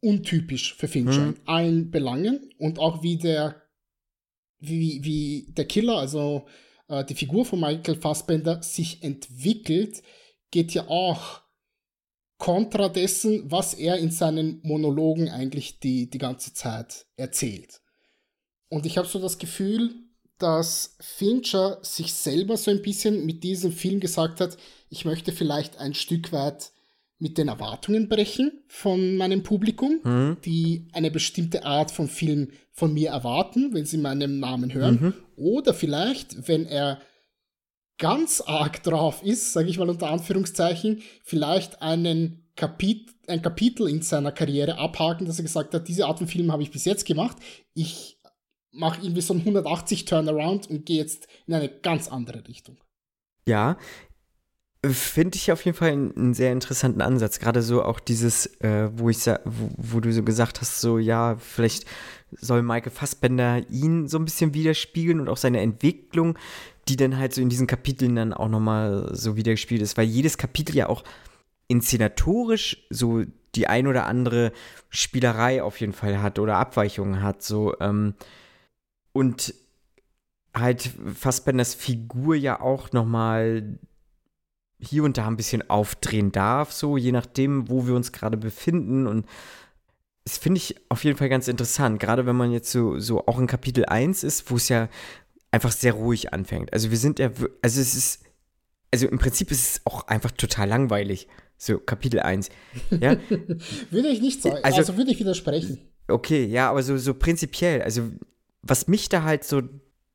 untypisch 0.00 0.74
für 0.74 0.88
Fincher 0.88 1.20
mhm. 1.20 1.34
in 1.34 1.48
allen 1.48 1.90
Belangen 1.90 2.50
und 2.58 2.78
auch 2.78 3.02
wie 3.02 3.18
der, 3.18 3.62
wie, 4.58 5.04
wie 5.04 5.52
der 5.52 5.66
Killer, 5.66 5.98
also 5.98 6.46
äh, 6.88 7.04
die 7.04 7.14
Figur 7.14 7.44
von 7.44 7.60
Michael 7.60 7.96
Fassbender 7.96 8.62
sich 8.62 9.02
entwickelt, 9.02 10.02
geht 10.50 10.72
ja 10.72 10.88
auch 10.88 11.42
kontra 12.38 12.88
dessen, 12.88 13.50
was 13.50 13.74
er 13.74 13.96
in 13.96 14.10
seinen 14.10 14.60
Monologen 14.62 15.28
eigentlich 15.28 15.80
die, 15.80 16.10
die 16.10 16.18
ganze 16.18 16.52
Zeit 16.52 17.06
erzählt. 17.16 17.80
Und 18.68 18.86
ich 18.86 18.98
habe 18.98 19.08
so 19.08 19.18
das 19.18 19.38
Gefühl, 19.38 19.94
dass 20.38 20.96
Fincher 21.00 21.78
sich 21.82 22.12
selber 22.12 22.56
so 22.56 22.70
ein 22.70 22.82
bisschen 22.82 23.24
mit 23.24 23.44
diesem 23.44 23.72
Film 23.72 24.00
gesagt 24.00 24.40
hat, 24.40 24.56
ich 24.90 25.04
möchte 25.04 25.32
vielleicht 25.32 25.78
ein 25.78 25.94
Stück 25.94 26.32
weit 26.32 26.72
mit 27.18 27.38
den 27.38 27.48
Erwartungen 27.48 28.08
brechen 28.08 28.64
von 28.66 29.16
meinem 29.16 29.42
Publikum, 29.42 30.00
mhm. 30.02 30.36
die 30.44 30.88
eine 30.92 31.10
bestimmte 31.10 31.64
Art 31.64 31.90
von 31.90 32.08
Film 32.08 32.50
von 32.74 32.92
mir 32.92 33.10
erwarten, 33.10 33.72
wenn 33.72 33.86
sie 33.86 33.98
meinen 33.98 34.40
Namen 34.40 34.74
hören. 34.74 34.98
Mhm. 35.00 35.14
Oder 35.36 35.72
vielleicht, 35.72 36.48
wenn 36.48 36.66
er 36.66 37.00
ganz 37.98 38.40
arg 38.40 38.82
drauf 38.82 39.22
ist, 39.22 39.52
sage 39.52 39.68
ich 39.68 39.78
mal 39.78 39.88
unter 39.88 40.10
Anführungszeichen, 40.10 41.02
vielleicht 41.22 41.80
einen 41.80 42.50
Kapit 42.56 43.14
ein 43.26 43.42
Kapitel 43.42 43.88
in 43.88 44.02
seiner 44.02 44.32
Karriere 44.32 44.78
abhaken, 44.78 45.26
dass 45.26 45.38
er 45.38 45.44
gesagt 45.44 45.72
hat, 45.74 45.88
diese 45.88 46.06
Art 46.06 46.18
von 46.18 46.28
Film 46.28 46.52
habe 46.52 46.62
ich 46.62 46.70
bis 46.70 46.84
jetzt 46.84 47.06
gemacht. 47.06 47.36
Ich 47.72 48.20
mache 48.70 49.00
irgendwie 49.02 49.22
so 49.22 49.32
einen 49.32 49.42
180 49.42 50.04
Turnaround 50.04 50.68
und 50.68 50.84
gehe 50.84 50.98
jetzt 50.98 51.26
in 51.46 51.54
eine 51.54 51.68
ganz 51.68 52.08
andere 52.08 52.46
Richtung. 52.46 52.76
Ja, 53.46 53.78
finde 54.84 55.36
ich 55.36 55.50
auf 55.52 55.64
jeden 55.64 55.76
Fall 55.76 55.92
einen, 55.92 56.14
einen, 56.16 56.34
sehr 56.34 56.52
interessanten 56.52 57.00
Ansatz. 57.00 57.38
Gerade 57.38 57.62
so 57.62 57.82
auch 57.82 58.00
dieses, 58.00 58.46
äh, 58.60 58.90
wo 58.92 59.08
ich 59.08 59.26
wo, 59.26 59.70
wo 59.76 60.00
du 60.00 60.12
so 60.12 60.22
gesagt 60.22 60.60
hast, 60.60 60.80
so 60.80 60.98
ja, 60.98 61.36
vielleicht 61.38 61.86
soll 62.38 62.62
Michael 62.62 62.92
Fassbender 62.92 63.62
ihn 63.70 64.08
so 64.08 64.18
ein 64.18 64.24
bisschen 64.24 64.54
widerspiegeln 64.54 65.20
und 65.20 65.28
auch 65.28 65.36
seine 65.36 65.60
Entwicklung, 65.60 66.38
die 66.88 66.96
dann 66.96 67.16
halt 67.16 67.34
so 67.34 67.40
in 67.40 67.48
diesen 67.48 67.66
Kapiteln 67.66 68.16
dann 68.16 68.32
auch 68.32 68.48
nochmal 68.48 69.10
so 69.14 69.36
widergespielt 69.36 69.82
ist, 69.82 69.96
weil 69.96 70.06
jedes 70.06 70.38
Kapitel 70.38 70.76
ja 70.76 70.88
auch 70.88 71.04
inszenatorisch 71.68 72.86
so 72.90 73.22
die 73.54 73.66
ein 73.66 73.86
oder 73.86 74.06
andere 74.06 74.52
Spielerei 74.90 75.62
auf 75.62 75.80
jeden 75.80 75.92
Fall 75.92 76.20
hat 76.20 76.38
oder 76.38 76.56
Abweichungen 76.56 77.22
hat, 77.22 77.42
so 77.42 77.74
ähm, 77.80 78.14
und 79.12 79.54
halt 80.54 80.90
Fassbenders 81.14 81.74
Figur 81.74 82.34
ja 82.34 82.60
auch 82.60 82.92
nochmal 82.92 83.78
hier 84.78 85.04
und 85.04 85.18
da 85.18 85.26
ein 85.26 85.36
bisschen 85.36 85.68
aufdrehen 85.68 86.32
darf, 86.32 86.72
so 86.72 86.96
je 86.96 87.12
nachdem, 87.12 87.68
wo 87.68 87.86
wir 87.86 87.94
uns 87.94 88.12
gerade 88.12 88.36
befinden. 88.36 89.06
Und 89.06 89.26
das 90.24 90.38
finde 90.38 90.58
ich 90.58 90.76
auf 90.88 91.04
jeden 91.04 91.16
Fall 91.16 91.28
ganz 91.28 91.48
interessant, 91.48 92.00
gerade 92.00 92.26
wenn 92.26 92.36
man 92.36 92.50
jetzt 92.52 92.70
so, 92.70 92.98
so 92.98 93.26
auch 93.26 93.38
in 93.38 93.46
Kapitel 93.46 93.84
1 93.84 94.24
ist, 94.24 94.50
wo 94.50 94.56
es 94.56 94.68
ja 94.68 94.88
einfach 95.50 95.72
sehr 95.72 95.92
ruhig 95.92 96.32
anfängt. 96.32 96.72
Also 96.72 96.90
wir 96.90 96.96
sind 96.96 97.18
ja, 97.18 97.30
also 97.62 97.80
es 97.80 97.94
ist, 97.94 98.24
also 98.90 99.06
im 99.06 99.18
Prinzip 99.18 99.50
ist 99.50 99.60
es 99.68 99.80
auch 99.84 100.06
einfach 100.08 100.30
total 100.30 100.68
langweilig. 100.68 101.28
So, 101.56 101.78
Kapitel 101.78 102.20
1. 102.20 102.48
Ja? 102.90 103.16
würde 103.90 104.08
ich 104.08 104.20
nicht 104.20 104.42
sagen, 104.42 104.58
also, 104.62 104.78
also 104.78 104.96
würde 104.96 105.10
ich 105.10 105.20
widersprechen. 105.20 105.78
Okay, 106.08 106.44
ja, 106.44 106.70
aber 106.70 106.82
so, 106.82 106.96
so 106.98 107.14
prinzipiell, 107.14 107.82
also 107.82 108.10
was 108.62 108.88
mich 108.88 109.08
da 109.08 109.22
halt 109.22 109.44
so 109.44 109.62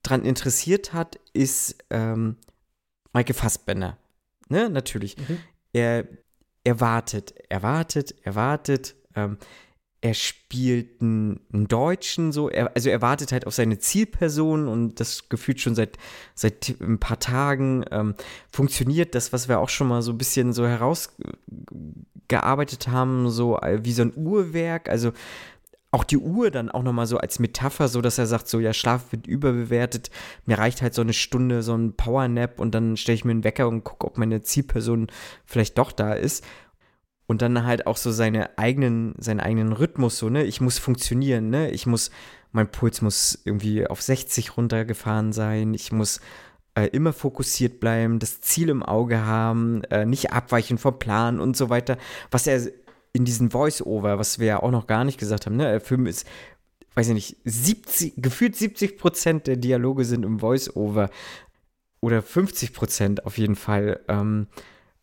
dran 0.04 0.26
interessiert 0.26 0.94
hat, 0.94 1.20
ist 1.34 1.78
ähm, 1.90 2.38
Michael 3.14 3.36
Fassbender 3.36 3.98
ne, 4.50 4.70
natürlich. 4.70 5.18
Mhm. 5.18 5.40
Er, 5.72 6.08
er 6.64 6.80
wartet, 6.80 7.34
er 7.50 7.64
wartet, 7.64 8.16
er 8.24 8.36
wartet. 8.36 8.96
Ähm, 9.16 9.38
er 10.02 10.14
spielt 10.14 11.02
einen, 11.02 11.42
Deutschen 11.52 12.32
so, 12.32 12.50
er, 12.50 12.74
also 12.76 12.90
er 12.90 13.02
wartet 13.02 13.34
halt 13.34 13.48
auf 13.48 13.54
seine 13.54 13.80
Zielperson 13.80 14.68
und 14.68 15.00
das 15.00 15.30
gefühlt 15.30 15.60
schon 15.60 15.76
seit, 15.76 15.98
seit 16.36 16.76
ein 16.80 17.00
paar 17.00 17.20
Tagen 17.20 17.84
ähm, 17.92 18.16
funktioniert 18.52 19.14
das, 19.14 19.34
was 19.34 19.50
wir 19.50 19.60
auch 19.60 19.70
schon 19.70 19.88
mal 19.88 20.02
so 20.02 20.12
ein 20.12 20.18
bisschen 20.18 20.54
so 20.54 20.66
herausgearbeitet 20.66 22.88
haben, 22.88 23.30
so 23.30 23.60
äh, 23.60 23.84
wie 23.84 23.94
so 23.94 24.04
ein 24.04 24.14
Uhrwerk, 24.16 24.90
also 24.90 25.12
auch 25.92 26.04
die 26.04 26.18
Uhr 26.18 26.52
dann 26.52 26.70
auch 26.70 26.84
nochmal 26.84 27.08
so 27.08 27.18
als 27.18 27.40
Metapher, 27.40 27.88
so 27.88 28.02
dass 28.02 28.20
er 28.20 28.28
sagt, 28.28 28.48
so 28.48 28.60
ja, 28.60 28.74
Schlaf 28.74 29.12
wird 29.12 29.26
überbewertet, 29.26 30.12
mir 30.46 30.60
reicht 30.60 30.82
halt 30.82 30.94
so 30.94 31.02
eine 31.02 31.14
Stunde, 31.14 31.64
so 31.64 31.76
ein 31.76 31.96
Powernap 31.96 32.60
und 32.60 32.76
dann 32.76 32.96
stelle 32.96 33.16
ich 33.16 33.26
mir 33.26 33.32
einen 33.32 33.44
Wecker 33.44 33.68
und 33.68 33.84
gucke, 33.84 34.06
ob 34.06 34.18
meine 34.18 34.44
Zielperson 34.44 35.08
vielleicht 35.46 35.78
doch 35.78 35.92
da 35.92 36.14
ist. 36.14 36.46
Und 37.30 37.44
dann 37.44 37.64
halt 37.64 37.86
auch 37.86 37.96
so 37.96 38.12
seine 38.12 38.58
eigenen, 38.58 39.14
seinen 39.20 39.40
eigenen 39.40 39.72
Rhythmus, 39.72 40.18
so, 40.18 40.30
ne, 40.30 40.46
ich 40.46 40.62
muss 40.62 40.80
funktionieren, 40.80 41.52
ne, 41.52 41.70
ich 41.70 41.86
muss, 41.86 42.10
mein 42.54 42.72
Puls 42.72 43.04
muss 43.04 43.40
irgendwie 43.46 43.86
auf 43.86 44.02
60 44.02 44.58
runtergefahren 44.58 45.32
sein, 45.32 45.76
ich 45.76 45.92
muss 45.92 46.22
äh, 46.74 46.88
immer 46.88 47.14
fokussiert 47.14 47.80
bleiben, 47.80 48.18
das 48.18 48.42
Ziel 48.42 48.70
im 48.70 48.82
Auge 48.82 49.28
haben, 49.28 49.84
äh, 49.92 50.08
nicht 50.08 50.34
abweichen 50.34 50.80
vom 50.80 50.98
Plan 50.98 51.40
und 51.40 51.56
so 51.56 51.70
weiter, 51.70 52.00
was 52.32 52.48
er 52.48 52.68
in 53.14 53.26
diesen 53.26 53.52
Voice-Over, 53.52 54.18
was 54.18 54.40
wir 54.40 54.48
ja 54.48 54.64
auch 54.64 54.72
noch 54.72 54.88
gar 54.88 55.04
nicht 55.04 55.20
gesagt 55.20 55.46
haben, 55.46 55.56
ne? 55.56 55.66
Der 55.66 55.82
Film 55.82 56.08
ist, 56.08 56.26
weiß 56.96 57.10
ich 57.10 57.14
nicht, 57.14 57.38
70, 57.46 58.14
gefühlt 58.18 58.56
70 58.56 58.98
Prozent 58.98 59.46
der 59.46 59.58
Dialoge 59.58 60.04
sind 60.04 60.26
im 60.26 60.40
Voice-Over. 60.40 61.12
Oder 62.02 62.24
50 62.24 62.74
Prozent 62.74 63.26
auf 63.28 63.38
jeden 63.38 63.56
Fall. 63.56 64.00
Ähm, 64.08 64.48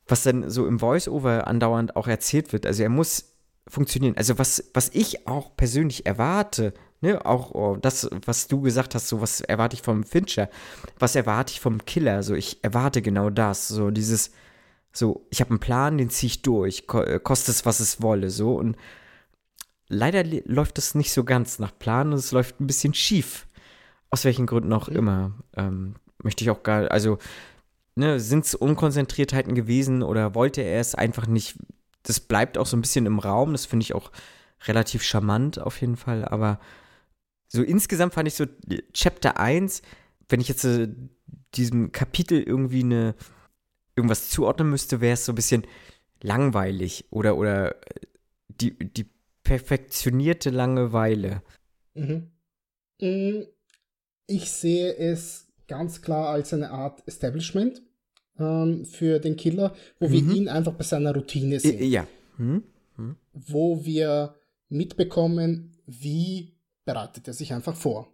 was 0.06 0.22
dann 0.22 0.48
so 0.50 0.66
im 0.66 0.78
Voice-Over 0.78 1.46
andauernd 1.46 1.96
auch 1.96 2.08
erzählt 2.08 2.52
wird. 2.52 2.66
Also 2.66 2.82
er 2.82 2.88
muss 2.88 3.32
funktionieren. 3.68 4.16
Also 4.16 4.38
was, 4.38 4.70
was 4.74 4.90
ich 4.92 5.26
auch 5.26 5.56
persönlich 5.56 6.06
erwarte, 6.06 6.72
ne, 7.00 7.24
auch 7.26 7.50
oh, 7.52 7.76
das, 7.76 8.08
was 8.24 8.46
du 8.46 8.60
gesagt 8.60 8.94
hast, 8.94 9.08
so 9.08 9.20
was 9.20 9.40
erwarte 9.40 9.74
ich 9.74 9.82
vom 9.82 10.04
Fincher, 10.04 10.48
was 10.98 11.16
erwarte 11.16 11.52
ich 11.52 11.60
vom 11.60 11.84
Killer, 11.84 12.22
so 12.22 12.34
ich 12.34 12.62
erwarte 12.62 13.02
genau 13.02 13.30
das, 13.30 13.68
so 13.68 13.90
dieses, 13.90 14.30
so, 14.96 15.26
ich 15.30 15.40
habe 15.40 15.50
einen 15.50 15.60
Plan, 15.60 15.98
den 15.98 16.10
ziehe 16.10 16.28
ich 16.28 16.42
durch, 16.42 16.84
äh, 16.92 17.18
kostet 17.18 17.54
es, 17.54 17.66
was 17.66 17.80
es 17.80 18.00
wolle, 18.00 18.30
so. 18.30 18.54
Und 18.54 18.76
leider 19.88 20.24
läuft 20.24 20.78
das 20.78 20.94
nicht 20.94 21.12
so 21.12 21.24
ganz 21.24 21.58
nach 21.58 21.76
Plan 21.78 22.12
und 22.12 22.18
es 22.18 22.32
läuft 22.32 22.60
ein 22.60 22.66
bisschen 22.66 22.94
schief. 22.94 23.46
Aus 24.10 24.24
welchen 24.24 24.46
Gründen 24.46 24.72
auch 24.72 24.88
mhm. 24.88 24.96
immer. 24.96 25.32
Ähm, 25.54 25.96
möchte 26.22 26.44
ich 26.44 26.50
auch 26.50 26.62
gar, 26.62 26.90
also, 26.90 27.18
ne, 27.96 28.20
sind 28.20 28.44
es 28.44 28.54
Unkonzentriertheiten 28.54 29.54
gewesen 29.54 30.02
oder 30.02 30.34
wollte 30.34 30.62
er 30.62 30.80
es 30.80 30.94
einfach 30.94 31.26
nicht? 31.26 31.56
Das 32.02 32.20
bleibt 32.20 32.56
auch 32.56 32.66
so 32.66 32.76
ein 32.76 32.82
bisschen 32.82 33.06
im 33.06 33.18
Raum, 33.18 33.52
das 33.52 33.66
finde 33.66 33.82
ich 33.82 33.94
auch 33.94 34.12
relativ 34.66 35.02
charmant 35.02 35.58
auf 35.58 35.80
jeden 35.80 35.96
Fall, 35.96 36.24
aber 36.24 36.60
so 37.48 37.62
insgesamt 37.62 38.14
fand 38.14 38.28
ich 38.28 38.34
so 38.34 38.46
Chapter 38.92 39.38
1, 39.38 39.82
wenn 40.28 40.40
ich 40.40 40.48
jetzt 40.48 40.64
äh, 40.64 40.88
diesem 41.54 41.92
Kapitel 41.92 42.42
irgendwie 42.42 42.82
eine 42.82 43.14
irgendwas 43.96 44.28
zuordnen 44.28 44.70
müsste, 44.70 45.00
wäre 45.00 45.14
es 45.14 45.24
so 45.24 45.32
ein 45.32 45.36
bisschen 45.36 45.66
langweilig 46.22 47.06
oder, 47.10 47.36
oder 47.36 47.76
die, 48.48 48.76
die 48.78 49.06
perfektionierte 49.42 50.50
Langeweile. 50.50 51.42
Mhm. 51.94 52.30
Mm, 53.00 53.42
ich 54.26 54.50
sehe 54.50 54.94
es 54.96 55.48
ganz 55.68 56.02
klar 56.02 56.28
als 56.28 56.52
eine 56.52 56.70
Art 56.70 57.02
Establishment 57.06 57.82
ähm, 58.38 58.84
für 58.84 59.18
den 59.18 59.36
Killer, 59.36 59.74
wo 59.98 60.08
mhm. 60.08 60.12
wir 60.12 60.36
ihn 60.36 60.48
einfach 60.48 60.72
bei 60.72 60.84
seiner 60.84 61.14
Routine 61.14 61.60
sehen. 61.60 61.90
Ja. 61.90 62.06
Mhm. 62.38 62.62
Mhm. 62.96 63.16
Wo 63.32 63.84
wir 63.84 64.34
mitbekommen, 64.68 65.76
wie 65.86 66.54
bereitet 66.84 67.28
er 67.28 67.34
sich 67.34 67.52
einfach 67.52 67.76
vor. 67.76 68.08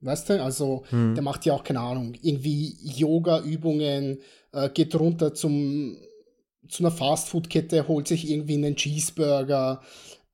Weißt 0.00 0.30
du, 0.30 0.42
also 0.42 0.84
hm. 0.90 1.14
der 1.14 1.24
macht 1.24 1.44
ja 1.44 1.54
auch, 1.54 1.64
keine 1.64 1.80
Ahnung, 1.80 2.14
irgendwie 2.22 2.76
Yoga-Übungen, 2.82 4.18
äh, 4.52 4.68
geht 4.70 4.94
runter 4.94 5.34
zum, 5.34 5.96
zu 6.68 6.84
einer 6.84 6.92
Fastfood-Kette, 6.92 7.88
holt 7.88 8.06
sich 8.06 8.30
irgendwie 8.30 8.54
einen 8.54 8.76
Cheeseburger, 8.76 9.82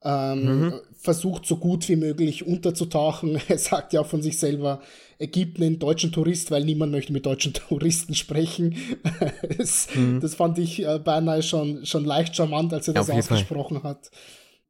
ähm, 0.02 0.60
mhm. 0.60 0.74
versucht 0.98 1.46
so 1.46 1.56
gut 1.56 1.88
wie 1.88 1.96
möglich 1.96 2.46
unterzutauchen. 2.46 3.40
Er 3.48 3.56
sagt 3.58 3.94
ja 3.94 4.02
auch 4.02 4.06
von 4.06 4.20
sich 4.20 4.38
selber, 4.38 4.68
er 4.72 4.82
gibt 5.26 5.60
einen 5.60 5.78
deutschen 5.78 6.12
Tourist, 6.12 6.50
weil 6.50 6.64
niemand 6.64 6.92
möchte 6.92 7.12
mit 7.12 7.26
deutschen 7.26 7.52
Touristen 7.68 8.14
sprechen. 8.14 8.76
das, 9.56 9.88
mhm. 9.94 10.20
das, 10.20 10.34
fand 10.34 10.58
ich 10.58 10.84
äh, 10.84 10.98
beinahe 10.98 11.42
schon, 11.42 11.86
schon 11.86 12.04
leicht 12.04 12.36
charmant, 12.36 12.72
als 12.72 12.88
er 12.88 12.94
das 12.94 13.10
ausgesprochen 13.10 13.80
Fall. 13.80 13.90
hat. 13.90 14.10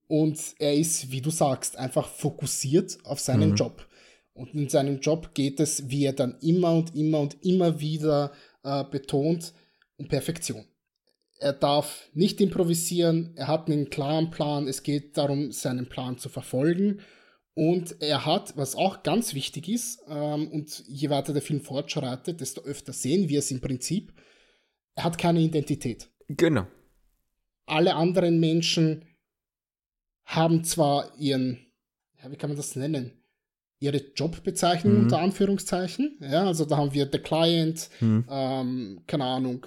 Und 0.06 0.38
er 0.58 0.74
ist, 0.74 1.10
wie 1.10 1.20
du 1.20 1.30
sagst, 1.30 1.78
einfach 1.78 2.08
fokussiert 2.08 2.98
auf 3.04 3.20
seinen 3.20 3.50
mhm. 3.50 3.56
Job. 3.56 3.86
Und 4.34 4.52
in 4.54 4.68
seinem 4.68 5.00
Job 5.00 5.32
geht 5.34 5.60
es, 5.60 5.88
wie 5.88 6.04
er 6.04 6.12
dann 6.12 6.36
immer 6.40 6.72
und 6.72 6.94
immer 6.94 7.20
und 7.20 7.36
immer 7.44 7.80
wieder 7.80 8.32
äh, 8.64 8.84
betont, 8.84 9.52
um 9.96 10.08
Perfektion. 10.08 10.64
Er 11.38 11.52
darf 11.52 12.08
nicht 12.14 12.40
improvisieren, 12.40 13.32
er 13.36 13.48
hat 13.48 13.68
einen 13.68 13.90
klaren 13.90 14.30
Plan, 14.30 14.66
es 14.66 14.82
geht 14.82 15.16
darum, 15.16 15.52
seinen 15.52 15.88
Plan 15.88 16.18
zu 16.18 16.28
verfolgen. 16.28 17.00
Und 17.54 18.00
er 18.02 18.26
hat, 18.26 18.56
was 18.56 18.74
auch 18.74 19.04
ganz 19.04 19.32
wichtig 19.34 19.68
ist, 19.68 20.00
ähm, 20.08 20.48
und 20.50 20.82
je 20.88 21.08
weiter 21.10 21.32
der 21.32 21.42
Film 21.42 21.60
fortschreitet, 21.60 22.40
desto 22.40 22.62
öfter 22.62 22.92
sehen 22.92 23.28
wir 23.28 23.38
es 23.38 23.50
im 23.52 23.60
Prinzip, 23.60 24.12
er 24.96 25.04
hat 25.04 25.18
keine 25.18 25.40
Identität. 25.40 26.08
Genau. 26.28 26.66
Alle 27.66 27.94
anderen 27.94 28.40
Menschen 28.40 29.04
haben 30.24 30.64
zwar 30.64 31.16
ihren, 31.18 31.58
ja, 32.22 32.30
wie 32.30 32.36
kann 32.36 32.50
man 32.50 32.56
das 32.56 32.74
nennen? 32.76 33.12
Ihre 33.78 33.98
Jobbezeichnung 34.14 34.94
Mhm. 34.94 35.00
unter 35.04 35.18
Anführungszeichen. 35.20 36.18
Ja, 36.20 36.46
also 36.46 36.64
da 36.64 36.76
haben 36.78 36.92
wir 36.94 37.08
The 37.10 37.18
Client, 37.18 37.88
Hm. 37.98 38.24
ähm, 38.30 39.02
keine 39.06 39.24
Ahnung, 39.24 39.66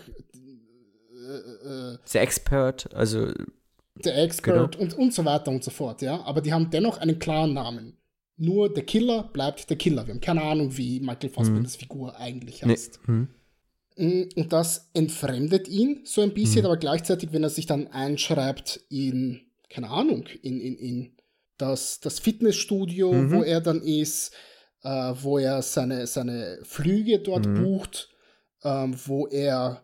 äh, 1.14 1.94
äh, 1.94 1.98
Sehr 2.04 2.22
Expert, 2.22 2.94
also 2.94 3.32
The 4.04 4.10
Expert 4.12 4.74
Genau. 4.74 4.84
und, 4.84 4.94
und 4.98 5.14
so 5.14 5.26
weiter 5.26 5.52
und 5.52 5.64
so 5.64 5.72
fort, 5.72 6.02
ja. 6.02 6.22
Aber 6.24 6.42
die 6.42 6.54
haben 6.54 6.70
dennoch 6.70 6.98
einen 7.00 7.20
klaren 7.20 7.54
Namen. 7.54 7.98
Nur 8.38 8.72
der 8.72 8.84
Killer 8.86 9.24
bleibt 9.34 9.70
der 9.70 9.78
Killer. 9.78 10.06
Wir 10.06 10.14
haben 10.14 10.22
keine 10.22 10.44
Ahnung, 10.44 10.78
wie 10.78 11.00
Michael 11.00 11.30
Fassbenders 11.30 11.76
Figur 11.76 12.16
eigentlich 12.18 12.62
nee. 12.64 12.72
heißt. 12.74 13.00
Hm. 13.06 13.30
Mm, 13.96 14.24
Und 14.36 14.54
das 14.54 14.90
entfremdet 14.94 15.68
ihn 15.68 16.02
so 16.06 16.22
ein 16.22 16.34
bisschen, 16.34 16.62
Mhm. 16.62 16.66
aber 16.68 16.78
gleichzeitig, 16.78 17.34
wenn 17.34 17.42
er 17.44 17.50
sich 17.50 17.66
dann 17.66 17.88
einschreibt 17.88 18.80
in, 18.90 19.42
keine 19.70 19.90
Ahnung, 19.90 20.28
in, 20.44 20.60
in, 20.62 20.76
in 20.78 21.18
das, 21.58 22.00
das 22.00 22.20
Fitnessstudio, 22.20 23.12
Mhm. 23.12 23.32
wo 23.32 23.42
er 23.42 23.60
dann 23.60 23.82
ist, 23.82 24.34
äh, 24.84 25.14
wo 25.22 25.40
er 25.40 25.64
seine, 25.64 26.06
seine 26.06 26.60
Flüge 26.62 27.18
dort 27.20 27.48
Mhm. 27.48 27.64
bucht, 27.64 28.10
ähm, 28.64 28.96
wo 29.06 29.26
er 29.28 29.84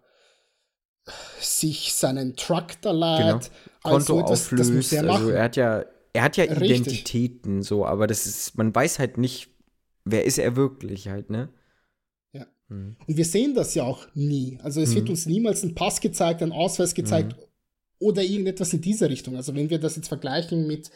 sich 1.39 1.93
seinen 1.93 2.35
Truck 2.35 2.79
da 2.81 2.91
leiht. 2.91 3.21
Genau. 3.49 3.55
Also 3.83 4.13
Konto 4.15 4.19
etwas, 4.19 4.49
das 4.49 4.67
auflöst. 4.69 4.93
er 4.93 5.09
Also 5.09 5.29
er 5.29 5.43
hat 5.43 5.55
ja, 5.55 5.85
er 6.13 6.21
hat 6.23 6.37
ja 6.37 6.43
Richtig. 6.45 6.69
Identitäten 6.69 7.61
so, 7.61 7.85
aber 7.85 8.07
das 8.07 8.25
ist, 8.25 8.57
man 8.57 8.73
weiß 8.73 8.99
halt 8.99 9.17
nicht, 9.17 9.49
wer 10.05 10.25
ist 10.25 10.37
er 10.37 10.55
wirklich 10.55 11.07
halt, 11.07 11.29
ne? 11.29 11.49
Ja. 12.33 12.45
Hm. 12.69 12.95
Und 13.07 13.17
wir 13.17 13.25
sehen 13.25 13.53
das 13.55 13.73
ja 13.75 13.83
auch 13.83 14.07
nie. 14.13 14.59
Also 14.63 14.81
es 14.81 14.93
wird 14.95 15.05
Mhm. 15.05 15.11
uns 15.11 15.25
niemals 15.25 15.63
ein 15.63 15.75
Pass 15.75 16.01
gezeigt, 16.01 16.41
ein 16.41 16.51
Ausweis 16.51 16.93
gezeigt 16.93 17.35
oder 17.99 18.21
irgendetwas 18.23 18.73
in 18.73 18.81
dieser 18.81 19.09
Richtung. 19.09 19.35
Also 19.35 19.55
wenn 19.55 19.69
wir 19.69 19.79
das 19.79 19.95
jetzt 19.95 20.07
vergleichen 20.09 20.67
mit 20.67 20.89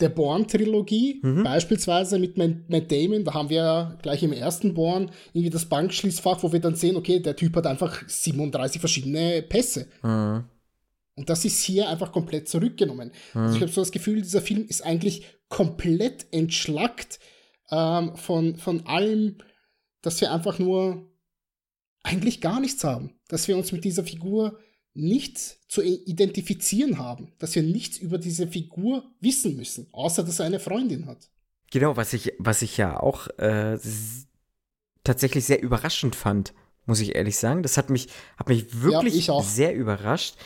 der 0.00 0.10
Born-Trilogie, 0.10 1.20
Mhm. 1.22 1.42
beispielsweise 1.44 2.18
mit 2.18 2.36
Matt 2.36 2.92
Damon, 2.92 3.24
da 3.24 3.32
haben 3.32 3.48
wir 3.48 3.56
ja 3.56 3.98
gleich 4.02 4.22
im 4.22 4.32
ersten 4.32 4.74
Born 4.74 5.10
irgendwie 5.32 5.48
das 5.50 5.64
Bankschließfach, 5.66 6.42
wo 6.42 6.52
wir 6.52 6.60
dann 6.60 6.74
sehen, 6.74 6.96
okay, 6.96 7.18
der 7.20 7.34
Typ 7.34 7.56
hat 7.56 7.66
einfach 7.66 8.06
37 8.06 8.78
verschiedene 8.78 9.40
Pässe. 9.42 9.86
Hm. 10.02 10.44
Und 11.16 11.28
das 11.30 11.44
ist 11.44 11.62
hier 11.62 11.88
einfach 11.88 12.12
komplett 12.12 12.48
zurückgenommen. 12.48 13.10
Also 13.34 13.48
ich 13.48 13.54
Hm. 13.56 13.62
habe 13.62 13.72
so 13.72 13.80
das 13.80 13.90
Gefühl, 13.90 14.20
dieser 14.22 14.42
Film 14.42 14.66
ist 14.68 14.82
eigentlich 14.84 15.24
komplett 15.48 16.26
entschlackt 16.30 17.18
ähm, 17.70 18.14
von, 18.16 18.56
von 18.56 18.86
allem, 18.86 19.38
dass 20.02 20.20
wir 20.20 20.30
einfach 20.32 20.58
nur 20.58 21.10
eigentlich 22.02 22.40
gar 22.40 22.60
nichts 22.60 22.84
haben. 22.84 23.18
Dass 23.28 23.48
wir 23.48 23.56
uns 23.56 23.72
mit 23.72 23.84
dieser 23.84 24.04
Figur 24.04 24.58
nicht 24.92 25.38
zu 25.68 25.82
identifizieren 25.82 26.98
haben. 26.98 27.32
Dass 27.38 27.54
wir 27.54 27.62
nichts 27.62 27.98
über 27.98 28.18
diese 28.18 28.46
Figur 28.46 29.04
wissen 29.20 29.56
müssen, 29.56 29.88
außer 29.92 30.22
dass 30.22 30.38
er 30.38 30.46
eine 30.46 30.60
Freundin 30.60 31.06
hat. 31.06 31.30
Genau, 31.70 31.96
was 31.96 32.12
ich, 32.12 32.32
was 32.38 32.62
ich 32.62 32.76
ja 32.76 33.00
auch 33.00 33.26
äh, 33.38 33.78
tatsächlich 35.04 35.44
sehr 35.44 35.62
überraschend 35.62 36.14
fand, 36.14 36.52
muss 36.84 37.00
ich 37.00 37.14
ehrlich 37.14 37.36
sagen. 37.36 37.62
Das 37.62 37.76
hat 37.76 37.90
mich, 37.90 38.08
hat 38.36 38.48
mich 38.48 38.82
wirklich 38.82 39.16
ich 39.16 39.30
auch. 39.30 39.42
sehr 39.44 39.74
überrascht. 39.74 40.36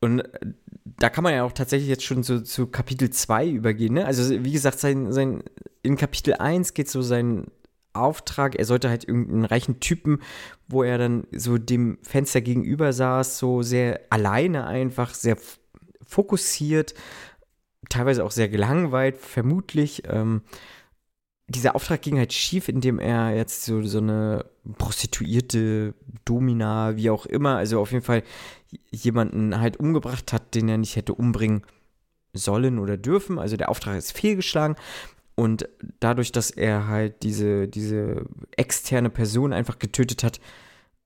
Und 0.00 0.20
äh, 0.20 0.40
da 0.84 1.10
kann 1.10 1.24
man 1.24 1.34
ja 1.34 1.44
auch 1.44 1.52
tatsächlich 1.52 1.88
jetzt 1.88 2.04
schon 2.04 2.22
so 2.22 2.40
zu 2.40 2.66
Kapitel 2.66 3.10
2 3.10 3.48
übergehen. 3.48 3.94
Ne? 3.94 4.06
Also, 4.06 4.44
wie 4.44 4.52
gesagt, 4.52 4.78
sein, 4.78 5.12
sein, 5.12 5.42
in 5.82 5.96
Kapitel 5.96 6.34
1 6.34 6.74
geht 6.74 6.88
so 6.88 7.02
sein 7.02 7.46
Auftrag, 7.92 8.56
er 8.56 8.64
sollte 8.64 8.90
halt 8.90 9.08
irgendeinen 9.08 9.44
reichen 9.44 9.80
Typen, 9.80 10.20
wo 10.68 10.82
er 10.82 10.98
dann 10.98 11.26
so 11.32 11.58
dem 11.58 11.98
Fenster 12.02 12.40
gegenüber 12.40 12.92
saß, 12.92 13.38
so 13.38 13.62
sehr 13.62 14.00
alleine 14.10 14.66
einfach, 14.66 15.14
sehr 15.14 15.38
fokussiert, 16.04 16.94
teilweise 17.88 18.24
auch 18.24 18.30
sehr 18.30 18.48
gelangweilt, 18.48 19.16
vermutlich. 19.16 20.02
Ähm, 20.08 20.42
dieser 21.48 21.76
Auftrag 21.76 22.02
ging 22.02 22.18
halt 22.18 22.32
schief, 22.32 22.68
indem 22.68 22.98
er 22.98 23.34
jetzt 23.34 23.64
so, 23.64 23.82
so 23.82 23.98
eine 23.98 24.46
Prostituierte, 24.78 25.94
Domina, 26.24 26.96
wie 26.96 27.10
auch 27.10 27.24
immer, 27.26 27.56
also 27.56 27.80
auf 27.80 27.92
jeden 27.92 28.04
Fall 28.04 28.22
jemanden 28.90 29.60
halt 29.60 29.76
umgebracht 29.76 30.32
hat, 30.32 30.54
den 30.54 30.68
er 30.68 30.78
nicht 30.78 30.96
hätte 30.96 31.14
umbringen 31.14 31.62
sollen 32.32 32.78
oder 32.78 32.96
dürfen. 32.96 33.38
Also 33.38 33.56
der 33.56 33.68
Auftrag 33.68 33.96
ist 33.96 34.12
fehlgeschlagen. 34.12 34.76
Und 35.36 35.68
dadurch, 36.00 36.32
dass 36.32 36.50
er 36.50 36.88
halt 36.88 37.22
diese, 37.22 37.68
diese 37.68 38.24
externe 38.56 39.10
Person 39.10 39.52
einfach 39.52 39.78
getötet 39.78 40.24
hat, 40.24 40.40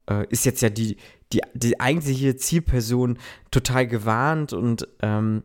äh, 0.08 0.26
ist 0.30 0.46
jetzt 0.46 0.62
ja 0.62 0.70
die, 0.70 0.96
die, 1.32 1.40
die 1.52 1.80
eigentliche 1.80 2.36
Zielperson 2.36 3.18
total 3.50 3.86
gewarnt 3.86 4.52
und 4.52 4.88
ähm, 5.02 5.42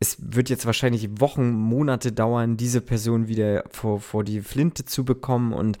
es 0.00 0.16
wird 0.18 0.48
jetzt 0.48 0.66
wahrscheinlich 0.66 1.20
Wochen, 1.20 1.50
Monate 1.50 2.10
dauern, 2.10 2.56
diese 2.56 2.80
Person 2.80 3.28
wieder 3.28 3.64
vor, 3.70 4.00
vor 4.00 4.24
die 4.24 4.40
Flinte 4.40 4.86
zu 4.86 5.04
bekommen 5.04 5.52
und 5.52 5.78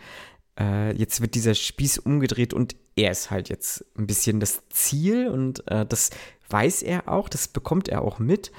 äh, 0.58 0.94
jetzt 0.96 1.22
wird 1.22 1.34
dieser 1.34 1.54
Spieß 1.54 1.98
umgedreht 1.98 2.52
und 2.52 2.76
er 2.96 3.10
ist 3.10 3.30
halt 3.30 3.48
jetzt 3.48 3.84
ein 3.96 4.06
bisschen 4.06 4.38
das 4.38 4.62
Ziel 4.68 5.28
und 5.28 5.66
äh, 5.68 5.86
das 5.86 6.10
weiß 6.50 6.82
er 6.82 7.08
auch, 7.08 7.30
das 7.30 7.48
bekommt 7.48 7.88
er 7.88 8.02
auch 8.02 8.18
mit 8.18 8.52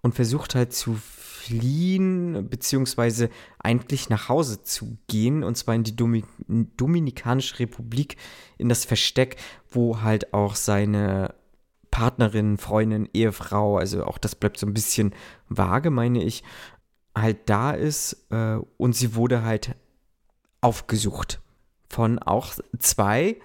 und 0.00 0.14
versucht 0.14 0.54
halt 0.54 0.72
zu 0.72 0.94
fliehen, 0.94 2.48
beziehungsweise 2.48 3.30
eigentlich 3.58 4.10
nach 4.10 4.28
Hause 4.28 4.62
zu 4.62 4.96
gehen, 5.08 5.42
und 5.42 5.56
zwar 5.56 5.74
in 5.74 5.82
die 5.82 5.96
Domi 5.96 6.22
Dominikanische 6.46 7.58
Republik, 7.58 8.16
in 8.58 8.68
das 8.68 8.84
Versteck, 8.84 9.36
wo 9.70 10.02
halt 10.02 10.32
auch 10.34 10.54
seine 10.54 11.34
Partnerin, 11.90 12.58
Freundin, 12.58 13.08
Ehefrau, 13.12 13.78
also 13.78 14.04
auch 14.04 14.18
das 14.18 14.34
bleibt 14.34 14.58
so 14.58 14.66
ein 14.66 14.74
bisschen 14.74 15.14
vage, 15.48 15.90
meine 15.90 16.22
ich, 16.22 16.44
halt 17.16 17.48
da 17.48 17.72
ist 17.72 18.26
äh, 18.30 18.58
und 18.76 18.94
sie 18.94 19.14
wurde 19.14 19.42
halt 19.42 19.74
aufgesucht 20.60 21.40
von 21.88 22.18
auch 22.18 22.54
zwei 22.78 23.36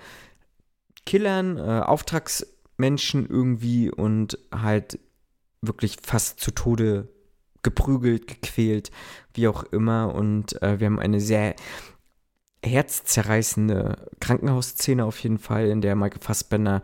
Killern, 1.06 1.58
äh, 1.58 1.82
Auftragsmenschen 1.82 3.28
irgendwie 3.28 3.92
und 3.92 4.38
halt 4.54 5.00
wirklich 5.62 5.98
fast 6.02 6.40
zu 6.40 6.52
Tode 6.52 7.10
geprügelt, 7.64 8.28
gequält, 8.28 8.92
wie 9.34 9.48
auch 9.48 9.64
immer. 9.64 10.14
Und 10.14 10.62
äh, 10.62 10.80
wir 10.80 10.88
haben 10.88 11.00
eine 11.00 11.20
sehr 11.20 11.56
herzzerreißende 12.64 14.10
Krankenhausszene 14.20 15.06
auf 15.06 15.20
jeden 15.20 15.38
Fall, 15.38 15.68
in 15.68 15.82
der 15.82 15.96
Michael 15.96 16.22
Fassbender 16.22 16.82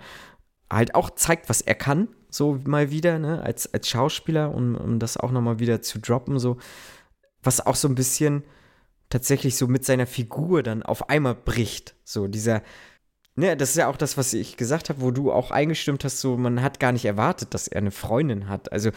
halt 0.71 0.95
auch 0.95 1.09
zeigt, 1.11 1.49
was 1.49 1.61
er 1.61 1.75
kann, 1.75 2.07
so 2.29 2.59
mal 2.65 2.91
wieder, 2.91 3.19
ne, 3.19 3.41
als, 3.43 3.71
als 3.73 3.89
Schauspieler, 3.89 4.55
um, 4.55 4.75
um 4.75 4.99
das 4.99 5.17
auch 5.17 5.31
nochmal 5.31 5.59
wieder 5.59 5.81
zu 5.81 5.99
droppen, 5.99 6.39
so. 6.39 6.57
Was 7.43 7.65
auch 7.65 7.75
so 7.75 7.87
ein 7.87 7.95
bisschen 7.95 8.43
tatsächlich 9.09 9.57
so 9.57 9.67
mit 9.67 9.85
seiner 9.85 10.07
Figur 10.07 10.63
dann 10.63 10.83
auf 10.83 11.09
einmal 11.09 11.35
bricht. 11.35 11.95
So 12.03 12.27
dieser, 12.27 12.63
ne, 13.35 13.55
das 13.55 13.71
ist 13.71 13.77
ja 13.77 13.87
auch 13.87 13.97
das, 13.97 14.17
was 14.17 14.33
ich 14.33 14.57
gesagt 14.57 14.89
habe, 14.89 15.01
wo 15.01 15.11
du 15.11 15.31
auch 15.31 15.51
eingestimmt 15.51 16.03
hast, 16.03 16.21
so 16.21 16.37
man 16.37 16.61
hat 16.61 16.79
gar 16.79 16.91
nicht 16.91 17.05
erwartet, 17.05 17.53
dass 17.53 17.67
er 17.67 17.79
eine 17.79 17.91
Freundin 17.91 18.47
hat. 18.47 18.71
Also 18.71 18.91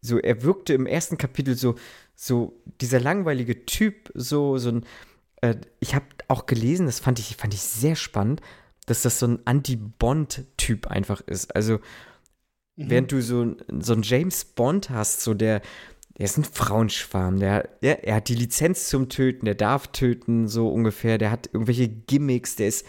so 0.00 0.18
er 0.18 0.42
wirkte 0.42 0.74
im 0.74 0.86
ersten 0.86 1.18
Kapitel 1.18 1.56
so 1.56 1.74
so 2.14 2.60
dieser 2.80 3.00
langweilige 3.00 3.64
Typ, 3.64 4.10
so 4.14 4.58
so 4.58 4.70
ein 4.70 4.86
äh, 5.40 5.56
ich 5.80 5.94
habe 5.94 6.06
auch 6.28 6.46
gelesen, 6.46 6.86
das 6.86 7.00
fand 7.00 7.18
ich 7.18 7.36
fand 7.36 7.54
ich 7.54 7.62
sehr 7.62 7.96
spannend, 7.96 8.40
dass 8.88 9.02
das 9.02 9.18
so 9.18 9.26
ein 9.26 9.40
Anti-Bond-Typ 9.44 10.86
einfach 10.88 11.20
ist. 11.20 11.54
Also 11.54 11.78
Mhm. 12.78 12.90
während 12.90 13.12
du 13.12 13.20
so, 13.20 13.56
so 13.80 13.92
einen 13.92 14.02
James 14.02 14.44
Bond 14.44 14.88
hast, 14.90 15.20
so 15.20 15.34
der, 15.34 15.60
der 16.16 16.24
ist 16.24 16.38
ein 16.38 16.44
Frauenschwarm, 16.44 17.38
der, 17.40 17.68
der, 17.82 18.04
er 18.04 18.16
hat 18.16 18.28
die 18.28 18.36
Lizenz 18.36 18.88
zum 18.88 19.08
Töten, 19.08 19.44
der 19.46 19.56
darf 19.56 19.88
töten, 19.88 20.46
so 20.46 20.68
ungefähr, 20.68 21.18
der 21.18 21.30
hat 21.32 21.50
irgendwelche 21.52 21.88
Gimmicks, 21.88 22.56
der 22.56 22.68
ist, 22.68 22.86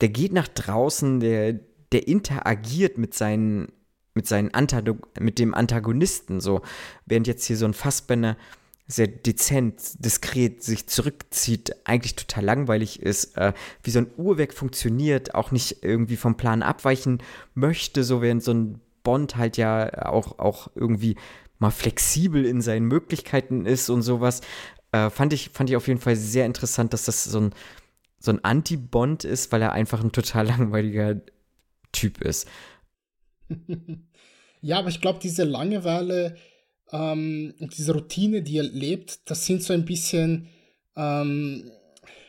der 0.00 0.08
geht 0.08 0.32
nach 0.32 0.48
draußen, 0.48 1.18
der, 1.18 1.54
der 1.92 2.06
interagiert 2.06 2.96
mit 2.96 3.14
seinen, 3.14 3.72
mit 4.14 4.28
seinen 4.28 4.54
Antado 4.54 4.98
mit 5.18 5.40
dem 5.40 5.52
Antagonisten, 5.54 6.40
so, 6.40 6.62
während 7.04 7.26
jetzt 7.26 7.44
hier 7.44 7.56
so 7.56 7.66
ein 7.66 7.74
Fassbender 7.74 8.36
sehr 8.86 9.06
dezent, 9.06 10.04
diskret 10.04 10.62
sich 10.62 10.86
zurückzieht, 10.86 11.74
eigentlich 11.86 12.16
total 12.16 12.44
langweilig 12.44 13.00
ist, 13.00 13.36
äh, 13.38 13.54
wie 13.82 13.90
so 13.90 14.00
ein 14.00 14.10
Uhrwerk 14.16 14.52
funktioniert, 14.52 15.34
auch 15.34 15.52
nicht 15.52 15.82
irgendwie 15.82 16.16
vom 16.16 16.36
Plan 16.36 16.62
abweichen 16.62 17.22
möchte, 17.54 18.04
so 18.04 18.20
während 18.20 18.42
so 18.42 18.52
ein 18.52 18.80
Bond 19.02 19.36
halt 19.36 19.56
ja 19.56 20.06
auch, 20.06 20.38
auch 20.38 20.70
irgendwie 20.74 21.16
mal 21.58 21.70
flexibel 21.70 22.44
in 22.44 22.60
seinen 22.60 22.86
Möglichkeiten 22.86 23.64
ist 23.64 23.88
und 23.88 24.02
sowas. 24.02 24.42
Äh, 24.92 25.10
fand, 25.10 25.32
ich, 25.32 25.50
fand 25.50 25.70
ich 25.70 25.76
auf 25.76 25.88
jeden 25.88 26.00
Fall 26.00 26.16
sehr 26.16 26.46
interessant, 26.46 26.92
dass 26.92 27.04
das 27.06 27.24
so 27.24 27.40
ein, 27.40 27.54
so 28.18 28.32
ein 28.32 28.44
Anti-Bond 28.44 29.24
ist, 29.24 29.50
weil 29.50 29.62
er 29.62 29.72
einfach 29.72 30.02
ein 30.02 30.12
total 30.12 30.46
langweiliger 30.48 31.20
Typ 31.92 32.20
ist. 32.20 32.48
ja, 34.60 34.78
aber 34.78 34.88
ich 34.88 35.00
glaube, 35.00 35.20
diese 35.22 35.44
Langeweile 35.44 36.36
ähm, 36.92 37.54
und 37.58 37.76
diese 37.76 37.92
Routine, 37.92 38.42
die 38.42 38.58
er 38.58 38.64
lebt, 38.64 39.30
das 39.30 39.46
sind 39.46 39.62
so 39.62 39.72
ein 39.72 39.84
bisschen 39.84 40.48
ähm, 40.96 41.70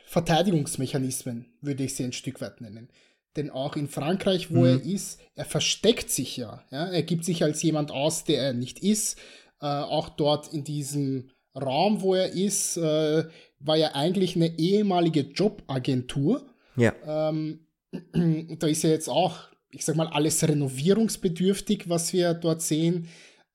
Verteidigungsmechanismen, 0.05 1.45
würde 1.61 1.83
ich 1.83 1.95
sie 1.95 2.03
ein 2.03 2.13
Stück 2.13 2.41
weit 2.41 2.61
nennen. 2.61 2.89
Denn 3.35 3.49
auch 3.49 3.75
in 3.75 3.89
Frankreich, 3.89 4.53
wo 4.53 4.61
mhm. 4.61 4.65
er 4.65 4.83
ist, 4.83 5.19
er 5.35 5.45
versteckt 5.45 6.09
sich 6.09 6.37
ja, 6.37 6.63
ja. 6.71 6.87
Er 6.87 7.03
gibt 7.03 7.25
sich 7.25 7.43
als 7.43 7.61
jemand 7.63 7.91
aus, 7.91 8.23
der 8.23 8.41
er 8.41 8.53
nicht 8.53 8.79
ist. 8.79 9.19
Äh, 9.61 9.65
auch 9.65 10.09
dort 10.09 10.53
in 10.53 10.63
diesem 10.63 11.29
Raum, 11.53 12.01
wo 12.01 12.15
er 12.15 12.29
ist, 12.29 12.77
äh, 12.77 13.25
war 13.59 13.75
ja 13.75 13.93
eigentlich 13.93 14.35
eine 14.35 14.57
ehemalige 14.57 15.21
Jobagentur. 15.21 16.45
Ja. 16.77 16.93
Ähm, 17.05 17.67
da 18.59 18.67
ist 18.67 18.83
ja 18.83 18.89
jetzt 18.89 19.09
auch, 19.09 19.49
ich 19.69 19.83
sag 19.83 19.95
mal, 19.95 20.07
alles 20.07 20.47
renovierungsbedürftig, 20.47 21.89
was 21.89 22.13
wir 22.13 22.33
dort 22.33 22.61
sehen. 22.61 23.07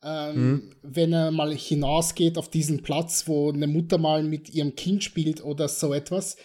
Ähm, 0.03 0.51
mhm. 0.51 0.71
Wenn 0.83 1.13
er 1.13 1.31
mal 1.31 1.55
hinausgeht 1.55 2.39
auf 2.39 2.49
diesen 2.49 2.83
Platz, 2.83 3.27
wo 3.27 3.53
eine 3.53 3.67
Mutter 3.67 3.99
mal 3.99 4.23
mit 4.23 4.51
ihrem 4.55 4.75
Kind 4.75 5.05
spielt 5.05 5.45
oder 5.45 5.69
so 5.69 5.93
etwas, 5.93 6.37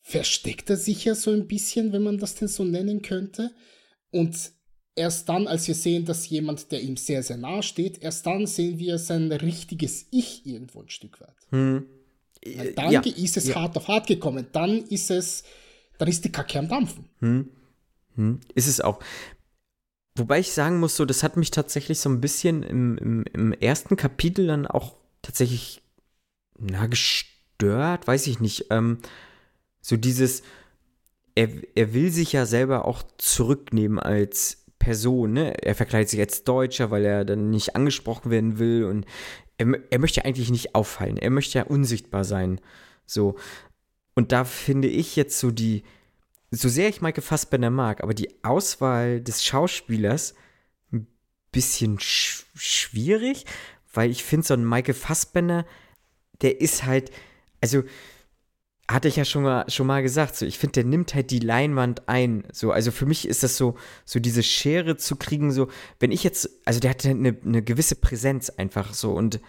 versteckt 0.00 0.70
er 0.70 0.76
sich 0.76 1.04
ja 1.04 1.14
so 1.14 1.30
ein 1.30 1.46
bisschen, 1.46 1.92
wenn 1.92 2.02
man 2.02 2.18
das 2.18 2.34
denn 2.34 2.48
so 2.48 2.64
nennen 2.64 3.02
könnte. 3.02 3.52
Und 4.10 4.36
erst 4.96 5.28
dann, 5.28 5.46
als 5.46 5.68
wir 5.68 5.74
sehen, 5.74 6.04
dass 6.04 6.28
jemand, 6.28 6.72
der 6.72 6.82
ihm 6.82 6.96
sehr, 6.96 7.22
sehr 7.22 7.36
nahe 7.36 7.62
steht, 7.62 8.02
erst 8.02 8.26
dann 8.26 8.46
sehen 8.46 8.78
wir 8.78 8.98
sein 8.98 9.30
richtiges 9.30 10.06
Ich 10.10 10.44
irgendwo 10.44 10.82
ein 10.82 10.88
Stück 10.88 11.20
weit. 11.20 11.36
Hm. 11.50 11.86
Weil 12.56 12.72
dann 12.72 12.90
ja. 12.90 13.00
ist 13.00 13.36
es 13.36 13.48
ja. 13.48 13.56
hart 13.56 13.76
auf 13.76 13.88
hart 13.88 14.06
gekommen. 14.06 14.46
Dann 14.52 14.84
ist 14.84 15.10
es, 15.10 15.44
dann 15.98 16.08
ist 16.08 16.24
die 16.24 16.32
Kacke 16.32 16.58
am 16.58 16.68
Dampfen. 16.68 17.04
Hm. 17.20 17.48
Hm. 18.14 18.40
Ist 18.54 18.66
es 18.66 18.80
auch. 18.80 19.00
Wobei 20.18 20.40
ich 20.40 20.52
sagen 20.52 20.80
muss, 20.80 20.96
so, 20.96 21.04
das 21.04 21.22
hat 21.22 21.36
mich 21.36 21.50
tatsächlich 21.50 22.00
so 22.00 22.08
ein 22.08 22.20
bisschen 22.20 22.62
im, 22.62 22.98
im, 22.98 23.24
im 23.32 23.52
ersten 23.52 23.96
Kapitel 23.96 24.46
dann 24.46 24.66
auch 24.66 24.96
tatsächlich, 25.22 25.82
na, 26.58 26.86
gestört, 26.86 28.06
weiß 28.06 28.26
ich 28.26 28.40
nicht. 28.40 28.66
Ähm, 28.70 28.98
so 29.80 29.96
dieses, 29.96 30.42
er, 31.34 31.48
er 31.74 31.94
will 31.94 32.10
sich 32.10 32.32
ja 32.32 32.46
selber 32.46 32.84
auch 32.84 33.02
zurücknehmen 33.18 33.98
als 33.98 34.64
Person, 34.78 35.32
ne? 35.32 35.62
Er 35.62 35.74
verkleidet 35.74 36.08
sich 36.08 36.20
als 36.20 36.44
Deutscher, 36.44 36.90
weil 36.90 37.04
er 37.04 37.24
dann 37.24 37.50
nicht 37.50 37.76
angesprochen 37.76 38.30
werden 38.30 38.58
will 38.58 38.84
und 38.84 39.06
er, 39.56 39.66
er 39.90 39.98
möchte 39.98 40.24
eigentlich 40.24 40.50
nicht 40.50 40.74
auffallen. 40.74 41.16
Er 41.16 41.30
möchte 41.30 41.58
ja 41.58 41.64
unsichtbar 41.64 42.24
sein. 42.24 42.60
So. 43.06 43.36
Und 44.14 44.32
da 44.32 44.44
finde 44.44 44.88
ich 44.88 45.16
jetzt 45.16 45.38
so 45.38 45.50
die, 45.50 45.84
so 46.50 46.68
sehr 46.68 46.88
ich 46.88 47.00
Michael 47.00 47.22
Fassbender 47.22 47.70
mag, 47.70 48.02
aber 48.02 48.14
die 48.14 48.42
Auswahl 48.42 49.20
des 49.20 49.44
Schauspielers 49.44 50.34
ein 50.92 51.06
bisschen 51.52 52.00
sch 52.00 52.46
schwierig, 52.54 53.44
weil 53.92 54.10
ich 54.10 54.24
finde, 54.24 54.46
so 54.46 54.54
ein 54.54 54.68
Michael 54.68 54.94
Fassbender, 54.94 55.64
der 56.40 56.60
ist 56.60 56.84
halt, 56.84 57.10
also 57.60 57.82
hatte 58.90 59.08
ich 59.08 59.16
ja 59.16 59.24
schon 59.24 59.42
mal, 59.42 59.68
schon 59.68 59.86
mal 59.86 60.02
gesagt, 60.02 60.34
so 60.36 60.46
ich 60.46 60.58
finde, 60.58 60.72
der 60.72 60.84
nimmt 60.84 61.14
halt 61.14 61.30
die 61.30 61.40
Leinwand 61.40 62.08
ein. 62.08 62.44
So, 62.52 62.72
also 62.72 62.90
für 62.90 63.04
mich 63.04 63.28
ist 63.28 63.42
das 63.42 63.58
so, 63.58 63.76
so 64.06 64.18
diese 64.18 64.42
Schere 64.42 64.96
zu 64.96 65.16
kriegen, 65.16 65.52
so, 65.52 65.68
wenn 66.00 66.10
ich 66.10 66.24
jetzt, 66.24 66.48
also 66.64 66.80
der 66.80 66.90
hat 66.90 67.04
eine, 67.04 67.36
eine 67.44 67.62
gewisse 67.62 67.96
Präsenz 67.96 68.48
einfach 68.48 68.94
so 68.94 69.12
und 69.12 69.40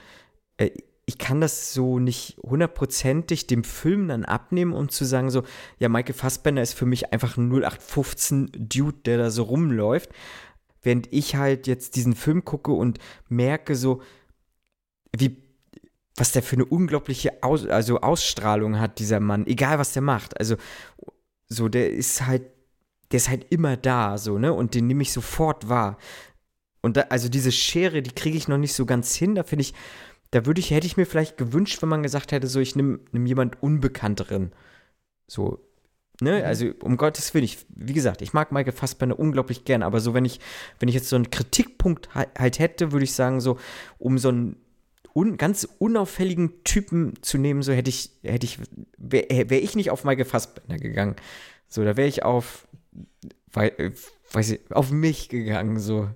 äh, 0.57 0.71
ich 1.09 1.17
kann 1.17 1.41
das 1.41 1.73
so 1.73 1.97
nicht 1.97 2.37
hundertprozentig 2.43 3.47
dem 3.47 3.63
Film 3.63 4.07
dann 4.09 4.25
abnehmen, 4.25 4.73
um 4.73 4.89
zu 4.89 5.05
sagen, 5.05 5.31
so, 5.31 5.41
ja, 5.79 5.89
Michael 5.89 6.13
Fassbender 6.13 6.61
ist 6.61 6.73
für 6.73 6.85
mich 6.85 7.11
einfach 7.11 7.35
ein 7.35 7.49
0815 7.49 8.51
Dude, 8.53 8.99
der 9.05 9.17
da 9.17 9.31
so 9.31 9.41
rumläuft. 9.41 10.11
Während 10.83 11.11
ich 11.11 11.35
halt 11.35 11.65
jetzt 11.65 11.95
diesen 11.95 12.13
Film 12.13 12.45
gucke 12.45 12.71
und 12.71 12.99
merke 13.27 13.75
so, 13.75 14.03
wie 15.17 15.41
was 16.15 16.31
der 16.31 16.43
für 16.43 16.57
eine 16.57 16.65
unglaubliche 16.65 17.41
Aus 17.41 17.65
also 17.65 18.01
Ausstrahlung 18.01 18.79
hat, 18.79 18.99
dieser 18.99 19.19
Mann, 19.19 19.47
egal 19.47 19.79
was 19.79 19.93
der 19.93 20.03
macht. 20.03 20.37
Also, 20.39 20.57
so, 21.47 21.69
der 21.69 21.89
ist 21.89 22.27
halt, 22.27 22.43
der 23.11 23.17
ist 23.17 23.29
halt 23.29 23.47
immer 23.51 23.77
da, 23.77 24.19
so, 24.19 24.37
ne? 24.37 24.53
Und 24.53 24.75
den 24.75 24.85
nehme 24.85 25.01
ich 25.01 25.11
sofort 25.11 25.69
wahr. 25.69 25.97
Und 26.81 26.97
da, 26.97 27.01
also 27.09 27.29
diese 27.29 27.51
Schere, 27.51 28.03
die 28.03 28.13
kriege 28.13 28.37
ich 28.37 28.47
noch 28.47 28.59
nicht 28.59 28.73
so 28.73 28.85
ganz 28.85 29.15
hin. 29.15 29.33
Da 29.33 29.43
finde 29.43 29.61
ich, 29.61 29.73
da 30.31 30.45
würde 30.45 30.59
ich, 30.59 30.71
hätte 30.71 30.87
ich 30.87 30.97
mir 30.97 31.05
vielleicht 31.05 31.37
gewünscht, 31.37 31.81
wenn 31.81 31.89
man 31.89 32.03
gesagt 32.03 32.31
hätte, 32.31 32.47
so, 32.47 32.59
ich 32.59 32.75
nehme 32.75 32.99
nehm 33.11 33.25
jemand 33.25 33.61
Unbekannteren. 33.63 34.51
So, 35.27 35.59
ne? 36.21 36.39
Mhm. 36.39 36.45
Also, 36.45 36.71
um 36.81 36.97
Gottes 36.97 37.33
Willen, 37.33 37.45
ich, 37.45 37.65
wie 37.69 37.93
gesagt, 37.93 38.21
ich 38.21 38.33
mag 38.33 38.51
Michael 38.51 38.73
Fassbender 38.73 39.17
unglaublich 39.17 39.65
gern, 39.65 39.83
aber 39.83 39.99
so, 39.99 40.13
wenn 40.13 40.25
ich, 40.25 40.39
wenn 40.79 40.89
ich 40.89 40.95
jetzt 40.95 41.09
so 41.09 41.15
einen 41.15 41.31
Kritikpunkt 41.31 42.13
halt 42.13 42.59
hätte, 42.59 42.91
würde 42.91 43.05
ich 43.05 43.13
sagen, 43.13 43.41
so, 43.41 43.57
um 43.97 44.17
so 44.17 44.29
einen 44.29 44.57
un, 45.15 45.37
ganz 45.37 45.67
unauffälligen 45.79 46.63
Typen 46.63 47.13
zu 47.21 47.37
nehmen, 47.37 47.63
so 47.63 47.73
hätte 47.73 47.89
ich, 47.89 48.11
hätte 48.23 48.45
ich, 48.45 48.59
wäre 48.97 49.49
wär 49.49 49.63
ich 49.63 49.75
nicht 49.75 49.91
auf 49.91 50.03
Michael 50.03 50.25
Fassbender 50.25 50.77
gegangen. 50.77 51.15
So, 51.67 51.83
da 51.83 51.97
wäre 51.97 52.07
ich 52.07 52.23
auf, 52.23 52.67
weil, 53.51 53.93
weiß 54.31 54.51
ich, 54.51 54.71
auf 54.71 54.91
mich 54.91 55.29
gegangen, 55.29 55.79
so. 55.79 56.09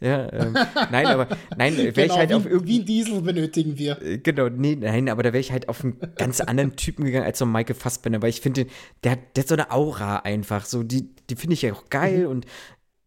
Ja, 0.00 0.32
ähm, 0.32 0.54
nein, 0.90 1.06
aber 1.06 1.36
nein, 1.56 1.76
wäre 1.76 1.92
genau, 1.92 2.04
ich 2.14 2.18
halt 2.18 2.30
wie, 2.30 2.34
auf 2.34 2.46
irgendwie 2.46 2.84
Diesel 2.84 3.20
benötigen 3.20 3.76
wir. 3.76 4.00
Äh, 4.00 4.18
genau, 4.18 4.48
nee, 4.48 4.76
nein, 4.76 5.10
aber 5.10 5.22
da 5.22 5.32
wäre 5.32 5.40
ich 5.40 5.52
halt 5.52 5.68
auf 5.68 5.84
einen 5.84 5.98
ganz 6.16 6.40
anderen 6.40 6.76
Typen 6.76 7.04
gegangen 7.04 7.26
als 7.26 7.38
so 7.38 7.46
Michael 7.46 7.74
Fassbender, 7.74 8.22
weil 8.22 8.30
ich 8.30 8.40
finde, 8.40 8.66
der, 9.04 9.16
der 9.16 9.42
hat 9.42 9.48
so 9.48 9.54
eine 9.54 9.70
Aura 9.70 10.16
einfach, 10.20 10.64
so 10.64 10.82
die, 10.82 11.14
die 11.28 11.36
finde 11.36 11.54
ich 11.54 11.62
ja 11.62 11.72
auch 11.74 11.90
geil 11.90 12.20
mhm. 12.20 12.30
und 12.30 12.46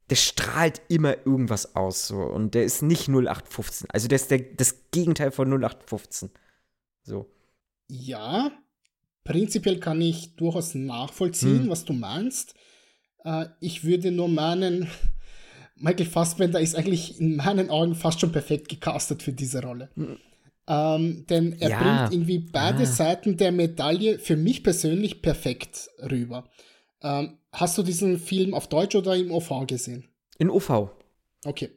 der 0.10 0.16
strahlt 0.16 0.82
immer 0.90 1.26
irgendwas 1.26 1.76
aus 1.76 2.08
so 2.08 2.22
und 2.22 2.54
der 2.54 2.66
ist 2.66 2.84
nicht 2.84 3.08
0815. 3.08 3.88
Also 3.90 4.08
der 4.08 4.18
ist 4.18 4.30
der, 4.30 4.40
das 4.40 4.92
Gegenteil 4.92 5.32
von 5.32 5.48
0815. 5.52 6.30
So. 7.02 7.32
Ja, 7.88 8.52
prinzipiell 9.24 9.80
kann 9.80 10.02
ich 10.02 10.36
durchaus 10.36 10.76
nachvollziehen, 10.76 11.64
hm. 11.64 11.70
was 11.70 11.86
du 11.86 11.94
meinst. 11.94 12.54
Äh, 13.24 13.46
ich 13.60 13.84
würde 13.84 14.12
nur 14.12 14.28
meinen, 14.28 14.88
Michael 15.76 16.06
Fassbender 16.06 16.60
ist 16.60 16.76
eigentlich 16.76 17.20
in 17.20 17.38
meinen 17.38 17.70
Augen 17.70 17.96
fast 17.96 18.20
schon 18.20 18.32
perfekt 18.32 18.70
gecastet 18.70 19.24
für 19.24 19.34
diese 19.34 19.62
Rolle. 19.62 19.90
Hm. 19.96 20.18
Ähm, 20.66 21.26
denn 21.30 21.60
er 21.60 21.70
ja. 21.70 21.80
bringt 21.80 22.14
irgendwie 22.14 22.40
beide 22.40 22.84
ah. 22.84 22.86
Seiten 22.86 23.36
der 23.36 23.52
Medaille 23.52 24.18
für 24.18 24.38
mich 24.38 24.64
persönlich 24.64 25.22
perfekt 25.22 25.90
rüber. 26.10 26.50
Ähm, 27.02 27.38
hast 27.52 27.78
du 27.78 27.84
diesen 27.84 28.18
Film 28.18 28.54
auf 28.54 28.68
Deutsch 28.68 28.96
oder 28.96 29.16
im 29.16 29.32
OV 29.32 29.68
gesehen? 29.68 30.06
In 30.38 30.50
OV. 30.50 30.90
Okay. 31.44 31.70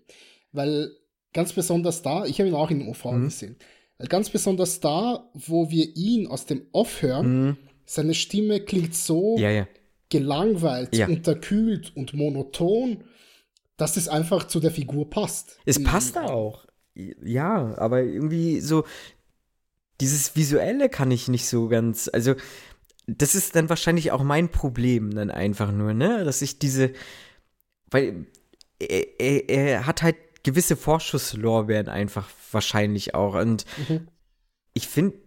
Weil 0.52 0.92
ganz 1.32 1.52
besonders 1.52 2.02
da, 2.02 2.24
ich 2.24 2.38
habe 2.38 2.48
ihn 2.48 2.54
auch 2.54 2.70
in 2.70 2.88
OV 2.88 3.04
mhm. 3.06 3.24
gesehen. 3.24 3.56
Weil 3.98 4.08
ganz 4.08 4.30
besonders 4.30 4.80
da, 4.80 5.30
wo 5.34 5.70
wir 5.70 5.96
ihn 5.96 6.26
aus 6.28 6.46
dem 6.46 6.66
Off 6.72 7.02
hören, 7.02 7.46
mhm. 7.46 7.56
seine 7.86 8.14
Stimme 8.14 8.60
klingt 8.60 8.94
so 8.94 9.36
ja, 9.38 9.50
ja. 9.50 9.66
gelangweilt, 10.10 10.96
unterkühlt 11.08 11.96
und 11.96 12.14
monoton, 12.14 13.04
dass 13.76 13.96
es 13.96 14.08
einfach 14.08 14.46
zu 14.46 14.60
der 14.60 14.70
Figur 14.70 15.10
passt. 15.10 15.58
Es 15.64 15.82
passt 15.82 16.16
auch. 16.16 16.66
Ja, 16.94 17.76
aber 17.76 18.02
irgendwie 18.02 18.60
so 18.60 18.84
dieses 20.00 20.36
Visuelle 20.36 20.88
kann 20.88 21.10
ich 21.10 21.28
nicht 21.28 21.48
so 21.48 21.68
ganz, 21.68 22.10
also 22.12 22.34
das 23.06 23.34
ist 23.34 23.54
dann 23.54 23.68
wahrscheinlich 23.68 24.12
auch 24.12 24.22
mein 24.22 24.50
Problem 24.50 25.14
dann 25.14 25.30
einfach 25.30 25.72
nur, 25.72 25.94
ne? 25.94 26.24
Dass 26.24 26.42
ich 26.42 26.58
diese, 26.58 26.92
weil 27.90 28.26
er, 28.78 29.20
er, 29.20 29.48
er 29.48 29.86
hat 29.86 30.02
halt 30.02 30.16
gewisse 30.42 30.76
Vorschusslorbeeren 30.76 31.88
einfach 31.88 32.28
wahrscheinlich 32.52 33.14
auch 33.14 33.34
und 33.34 33.64
mhm. 33.88 34.08
ich 34.74 34.88
finde, 34.88 35.18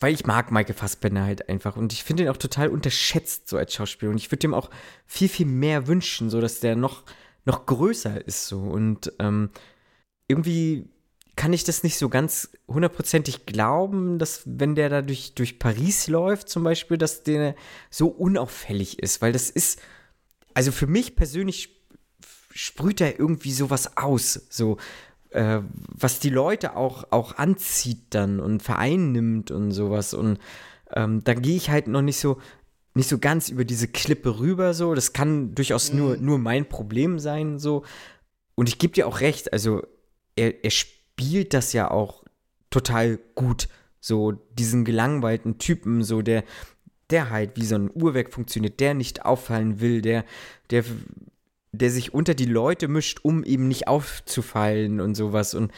weil 0.00 0.14
ich 0.14 0.26
mag 0.26 0.50
Michael 0.50 0.74
Fassbender 0.74 1.22
halt 1.24 1.48
einfach 1.48 1.76
und 1.76 1.92
ich 1.92 2.02
finde 2.02 2.24
ihn 2.24 2.28
auch 2.28 2.36
total 2.36 2.68
unterschätzt 2.68 3.48
so 3.48 3.56
als 3.56 3.74
Schauspieler 3.74 4.10
und 4.10 4.18
ich 4.18 4.30
würde 4.30 4.46
ihm 4.46 4.54
auch 4.54 4.70
viel, 5.06 5.28
viel 5.28 5.46
mehr 5.46 5.86
wünschen, 5.86 6.30
so 6.30 6.40
dass 6.40 6.60
der 6.60 6.76
noch, 6.76 7.04
noch 7.44 7.66
größer 7.66 8.26
ist 8.26 8.46
so. 8.46 8.60
Und 8.60 9.12
ähm, 9.18 9.50
irgendwie 10.28 10.88
kann 11.36 11.52
ich 11.52 11.64
das 11.64 11.82
nicht 11.82 11.98
so 11.98 12.08
ganz 12.08 12.50
hundertprozentig 12.68 13.46
glauben, 13.46 14.18
dass 14.18 14.42
wenn 14.44 14.74
der 14.74 14.88
da 14.88 15.02
durch, 15.02 15.34
durch 15.34 15.58
Paris 15.58 16.08
läuft 16.08 16.48
zum 16.48 16.62
Beispiel, 16.62 16.98
dass 16.98 17.22
der 17.22 17.54
so 17.90 18.08
unauffällig 18.08 18.98
ist, 18.98 19.22
weil 19.22 19.32
das 19.32 19.50
ist, 19.50 19.80
also 20.54 20.72
für 20.72 20.86
mich 20.86 21.16
persönlich 21.16 21.80
sprüht 22.54 23.00
er 23.00 23.18
irgendwie 23.18 23.52
sowas 23.52 23.96
aus, 23.96 24.46
so 24.50 24.76
äh, 25.30 25.60
was 25.70 26.20
die 26.20 26.30
Leute 26.30 26.76
auch, 26.76 27.04
auch 27.10 27.36
anzieht 27.36 28.02
dann 28.10 28.38
und 28.38 28.62
vereinnimmt 28.62 29.50
und 29.50 29.72
sowas. 29.72 30.12
Und 30.12 30.38
ähm, 30.94 31.24
da 31.24 31.32
gehe 31.32 31.56
ich 31.56 31.70
halt 31.70 31.86
noch 31.86 32.02
nicht 32.02 32.18
so 32.18 32.38
nicht 32.94 33.08
so 33.08 33.18
ganz 33.18 33.48
über 33.48 33.64
diese 33.64 33.88
Klippe 33.88 34.38
rüber 34.38 34.74
so, 34.74 34.94
das 34.94 35.12
kann 35.12 35.54
durchaus 35.54 35.92
nur, 35.92 36.16
mhm. 36.16 36.24
nur 36.24 36.38
mein 36.38 36.68
Problem 36.68 37.18
sein 37.18 37.58
so 37.58 37.84
und 38.54 38.68
ich 38.68 38.78
gebe 38.78 38.94
dir 38.94 39.06
auch 39.06 39.20
recht, 39.20 39.52
also 39.52 39.82
er, 40.36 40.64
er 40.64 40.70
spielt 40.70 41.02
spielt 41.12 41.54
das 41.54 41.72
ja 41.72 41.90
auch 41.90 42.24
total 42.70 43.18
gut. 43.34 43.68
So 44.00 44.32
diesen 44.32 44.84
gelangweilten 44.84 45.58
Typen, 45.58 46.02
so 46.02 46.22
der, 46.22 46.44
der 47.10 47.30
halt 47.30 47.56
wie 47.56 47.64
so 47.64 47.76
ein 47.76 47.90
Uhrwerk 47.94 48.32
funktioniert, 48.32 48.80
der 48.80 48.94
nicht 48.94 49.24
auffallen 49.24 49.80
will, 49.80 50.02
der, 50.02 50.24
der, 50.70 50.84
der 51.70 51.90
sich 51.90 52.12
unter 52.12 52.34
die 52.34 52.46
Leute 52.46 52.88
mischt, 52.88 53.20
um 53.22 53.44
eben 53.44 53.68
nicht 53.68 53.86
aufzufallen 53.86 55.00
und 55.00 55.14
sowas. 55.14 55.54
Und 55.54 55.70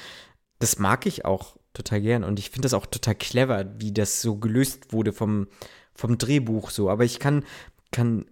das 0.59 0.79
mag 0.79 1.05
ich 1.05 1.27
auch 1.27 1.57
total 1.75 2.01
gern. 2.01 2.25
Und 2.25 2.39
ich 2.39 2.49
finde 2.49 2.63
das 2.63 2.75
auch 2.75 2.87
total 2.87 3.17
clever, 3.17 3.75
wie 3.79 3.93
das 3.93 4.23
so 4.23 4.37
gelöst 4.37 4.93
wurde 4.93 5.13
vom, 5.13 5.49
vom 5.95 6.19
Drehbuch 6.19 6.71
so. 6.71 6.91
Aber 6.91 7.05
ich 7.05 7.19
kann, 7.19 7.45
kann 7.91 8.27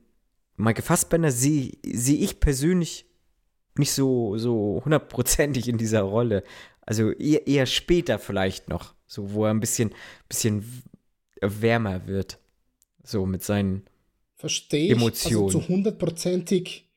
Michael 0.56 0.84
Fassbender 0.84 1.30
sehe 1.30 1.72
seh 1.84 2.16
ich 2.16 2.40
persönlich 2.40 3.06
nicht 3.76 3.92
so, 3.92 4.36
so 4.38 4.82
hundertprozentig 4.84 5.68
in 5.68 5.78
dieser 5.78 6.02
Rolle. 6.02 6.44
Also 6.82 7.10
eher, 7.12 7.46
eher 7.46 7.66
später 7.66 8.18
vielleicht 8.18 8.68
noch, 8.68 8.94
so 9.06 9.32
wo 9.32 9.44
er 9.44 9.50
ein 9.50 9.60
bisschen, 9.60 9.90
bisschen 10.28 10.82
wärmer 11.40 12.06
wird. 12.06 12.38
So 13.04 13.26
mit 13.26 13.42
seinen 13.42 13.84
Verstehe 14.36 14.92
Emotionen. 14.92 15.44
Also 15.44 15.60
zu 15.60 15.68
hundertprozentig 15.68 16.88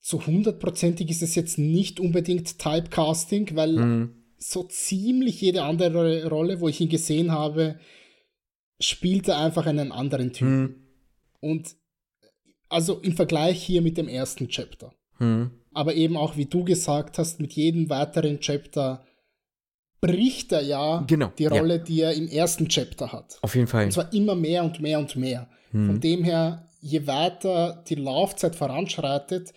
zu 0.00 0.24
hundertprozentig 0.24 1.10
ist 1.10 1.22
es 1.22 1.34
jetzt 1.34 1.58
nicht 1.58 1.98
unbedingt 1.98 2.60
Typecasting, 2.60 3.56
weil 3.56 3.72
Mhm. 3.72 4.10
so 4.38 4.62
ziemlich 4.62 5.40
jede 5.40 5.64
andere 5.64 6.28
Rolle, 6.28 6.60
wo 6.60 6.68
ich 6.68 6.80
ihn 6.80 6.88
gesehen 6.88 7.32
habe, 7.32 7.80
spielt 8.80 9.28
er 9.28 9.38
einfach 9.38 9.66
einen 9.66 9.92
anderen 9.92 10.32
Typ. 10.32 10.48
Hm, 10.48 10.86
Und 11.40 11.76
also 12.68 13.00
im 13.00 13.14
Vergleich 13.16 13.62
hier 13.62 13.82
mit 13.82 13.96
dem 13.96 14.08
ersten 14.08 14.48
Chapter. 14.48 14.92
hm, 15.18 15.50
Aber 15.72 15.94
eben 15.94 16.16
auch, 16.16 16.36
wie 16.36 16.46
du 16.46 16.64
gesagt 16.64 17.18
hast, 17.18 17.40
mit 17.40 17.52
jedem 17.54 17.88
weiteren 17.90 18.40
Chapter 18.40 19.04
bricht 20.00 20.52
er 20.52 20.62
ja 20.62 21.04
Genau, 21.06 21.32
die 21.38 21.44
ja. 21.44 21.50
Rolle, 21.50 21.80
die 21.80 22.00
er 22.02 22.12
im 22.14 22.28
ersten 22.28 22.68
Chapter 22.68 23.12
hat. 23.12 23.38
auf 23.42 23.54
jeden 23.54 23.66
Fall. 23.66 23.86
Und 23.86 23.92
zwar 23.92 24.12
immer 24.12 24.34
mehr 24.34 24.62
und 24.64 24.80
mehr 24.80 24.98
und 24.98 25.16
mehr. 25.16 25.48
Hm. 25.70 25.86
Von 25.86 26.00
dem 26.00 26.22
her, 26.24 26.68
je 26.80 27.06
weiter 27.06 27.82
die 27.88 27.94
Laufzeit 27.94 28.56
voranschreitet, 28.56 29.52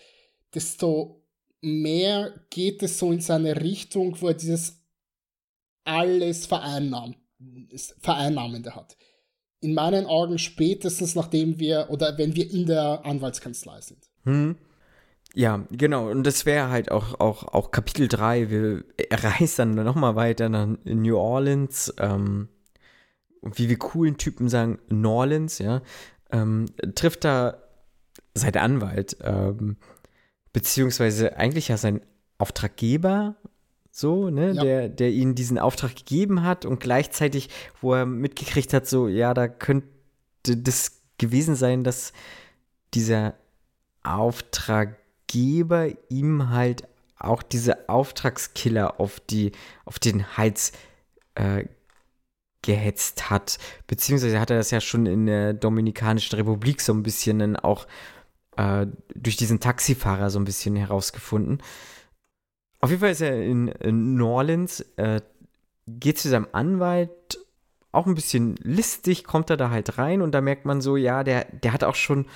desto 0.54 1.22
mehr 1.60 2.32
geht 2.48 2.82
es 2.82 2.98
so 2.98 3.12
in 3.12 3.20
seine 3.20 3.60
Richtung, 3.60 4.16
wo 4.20 4.28
er 4.28 4.34
dieses 4.34 4.82
alles 5.84 6.46
Vereinnahmende 6.46 8.74
hat. 8.74 8.96
In 9.60 9.74
meinen 9.74 10.06
Augen 10.06 10.38
spätestens 10.38 11.14
nachdem 11.14 11.58
wir 11.58 11.88
oder 11.90 12.16
wenn 12.16 12.34
wir 12.34 12.50
in 12.50 12.66
der 12.66 13.04
Anwaltskanzlei 13.04 13.80
sind. 13.80 13.98
Hm. 14.24 14.56
Ja, 15.34 15.64
genau. 15.70 16.10
Und 16.10 16.24
das 16.24 16.44
wäre 16.44 16.70
halt 16.70 16.90
auch, 16.90 17.20
auch, 17.20 17.44
auch 17.44 17.70
Kapitel 17.70 18.08
3. 18.08 18.50
Wir, 18.50 18.84
reist 19.10 19.58
dann 19.58 19.74
nochmal 19.74 20.16
weiter 20.16 20.48
nach 20.48 20.66
New 20.84 21.16
Orleans. 21.16 21.94
Ähm, 21.98 22.48
wie 23.42 23.68
wir 23.68 23.78
coolen 23.78 24.18
Typen 24.18 24.48
sagen, 24.48 24.78
New 24.88 25.08
Orleans, 25.08 25.58
ja. 25.58 25.82
Ähm, 26.30 26.66
trifft 26.94 27.24
da 27.24 27.58
seinen 28.34 28.58
Anwalt, 28.58 29.16
ähm, 29.22 29.76
beziehungsweise 30.52 31.36
eigentlich 31.36 31.68
ja 31.68 31.76
sein 31.76 32.02
Auftraggeber, 32.38 33.36
so, 33.90 34.30
ne, 34.30 34.52
Ja. 34.52 34.62
der, 34.62 34.88
der 34.88 35.10
ihnen 35.10 35.34
diesen 35.34 35.58
Auftrag 35.58 35.96
gegeben 35.96 36.42
hat 36.42 36.64
und 36.64 36.80
gleichzeitig, 36.80 37.48
wo 37.80 37.94
er 37.94 38.06
mitgekriegt 38.06 38.72
hat, 38.72 38.86
so, 38.86 39.08
ja, 39.08 39.34
da 39.34 39.48
könnte 39.48 39.88
das 40.56 41.02
gewesen 41.18 41.54
sein, 41.54 41.84
dass 41.84 42.12
dieser 42.94 43.34
Auftraggeber 44.02 45.88
ihm 46.08 46.50
halt 46.50 46.88
auch 47.18 47.42
diese 47.42 47.88
Auftragskiller 47.88 48.98
auf 48.98 49.20
die, 49.20 49.52
auf 49.84 49.98
den 49.98 50.36
Hals 50.36 50.72
äh, 51.34 51.64
gehetzt 52.62 53.30
hat. 53.30 53.58
Beziehungsweise 53.86 54.40
hat 54.40 54.50
er 54.50 54.56
das 54.58 54.70
ja 54.70 54.80
schon 54.80 55.06
in 55.06 55.26
der 55.26 55.52
Dominikanischen 55.52 56.36
Republik 56.36 56.80
so 56.80 56.92
ein 56.92 57.02
bisschen 57.02 57.38
dann 57.38 57.56
auch 57.56 57.86
äh, 58.56 58.86
durch 59.14 59.36
diesen 59.36 59.60
Taxifahrer 59.60 60.30
so 60.30 60.38
ein 60.38 60.44
bisschen 60.44 60.76
herausgefunden. 60.76 61.62
Auf 62.80 62.90
jeden 62.90 63.00
Fall 63.00 63.10
ist 63.10 63.20
er 63.20 63.42
in, 63.42 63.68
in 63.68 64.16
New 64.16 64.26
Orleans, 64.26 64.80
äh, 64.96 65.20
geht 65.86 66.18
zu 66.18 66.28
seinem 66.28 66.48
Anwalt, 66.52 67.38
auch 67.92 68.06
ein 68.06 68.14
bisschen 68.14 68.56
listig, 68.62 69.24
kommt 69.24 69.50
er 69.50 69.56
da 69.56 69.70
halt 69.70 69.98
rein 69.98 70.22
und 70.22 70.32
da 70.32 70.40
merkt 70.40 70.64
man 70.64 70.80
so, 70.80 70.96
ja, 70.96 71.24
der, 71.24 71.46
der 71.46 71.72
hat 71.72 71.84
auch 71.84 71.94
schon, 71.94 72.26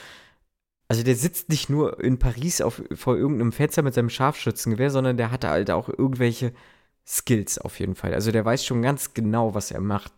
also 0.89 1.03
der 1.03 1.15
sitzt 1.15 1.49
nicht 1.49 1.71
nur 1.71 2.03
in 2.03 2.19
Paris 2.19 2.61
auf, 2.61 2.83
vor 2.95 3.17
irgendeinem 3.17 3.53
Fenster 3.53 3.83
mit 3.83 3.95
seinem 3.95 4.11
Scharfschützengewehr, 4.11 4.91
sondern 4.91 5.17
der 5.17 5.31
hatte 5.31 5.49
halt 5.49 5.71
auch 5.71 5.89
irgendwelche 5.89 6.53
Skills 7.07 7.59
auf 7.59 7.79
jeden 7.79 7.95
Fall. 7.95 8.15
Also 8.15 8.33
der 8.33 8.45
weiß 8.45 8.65
schon 8.65 8.83
ganz 8.83 9.15
genau, 9.15 9.55
was 9.55 9.71
er 9.71 9.81
macht. 9.81 10.13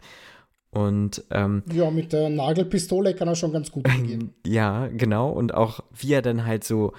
Und 0.70 1.24
ähm, 1.30 1.62
Ja, 1.72 1.90
mit 1.90 2.12
der 2.12 2.28
Nagelpistole 2.28 3.14
kann 3.14 3.28
er 3.28 3.34
schon 3.34 3.52
ganz 3.52 3.70
gut 3.70 3.86
umgehen. 3.88 4.34
ja, 4.46 4.88
genau. 4.88 5.30
Und 5.30 5.54
auch 5.54 5.80
wie 5.94 6.12
er 6.12 6.22
dann 6.22 6.44
halt 6.44 6.64
so 6.64 6.92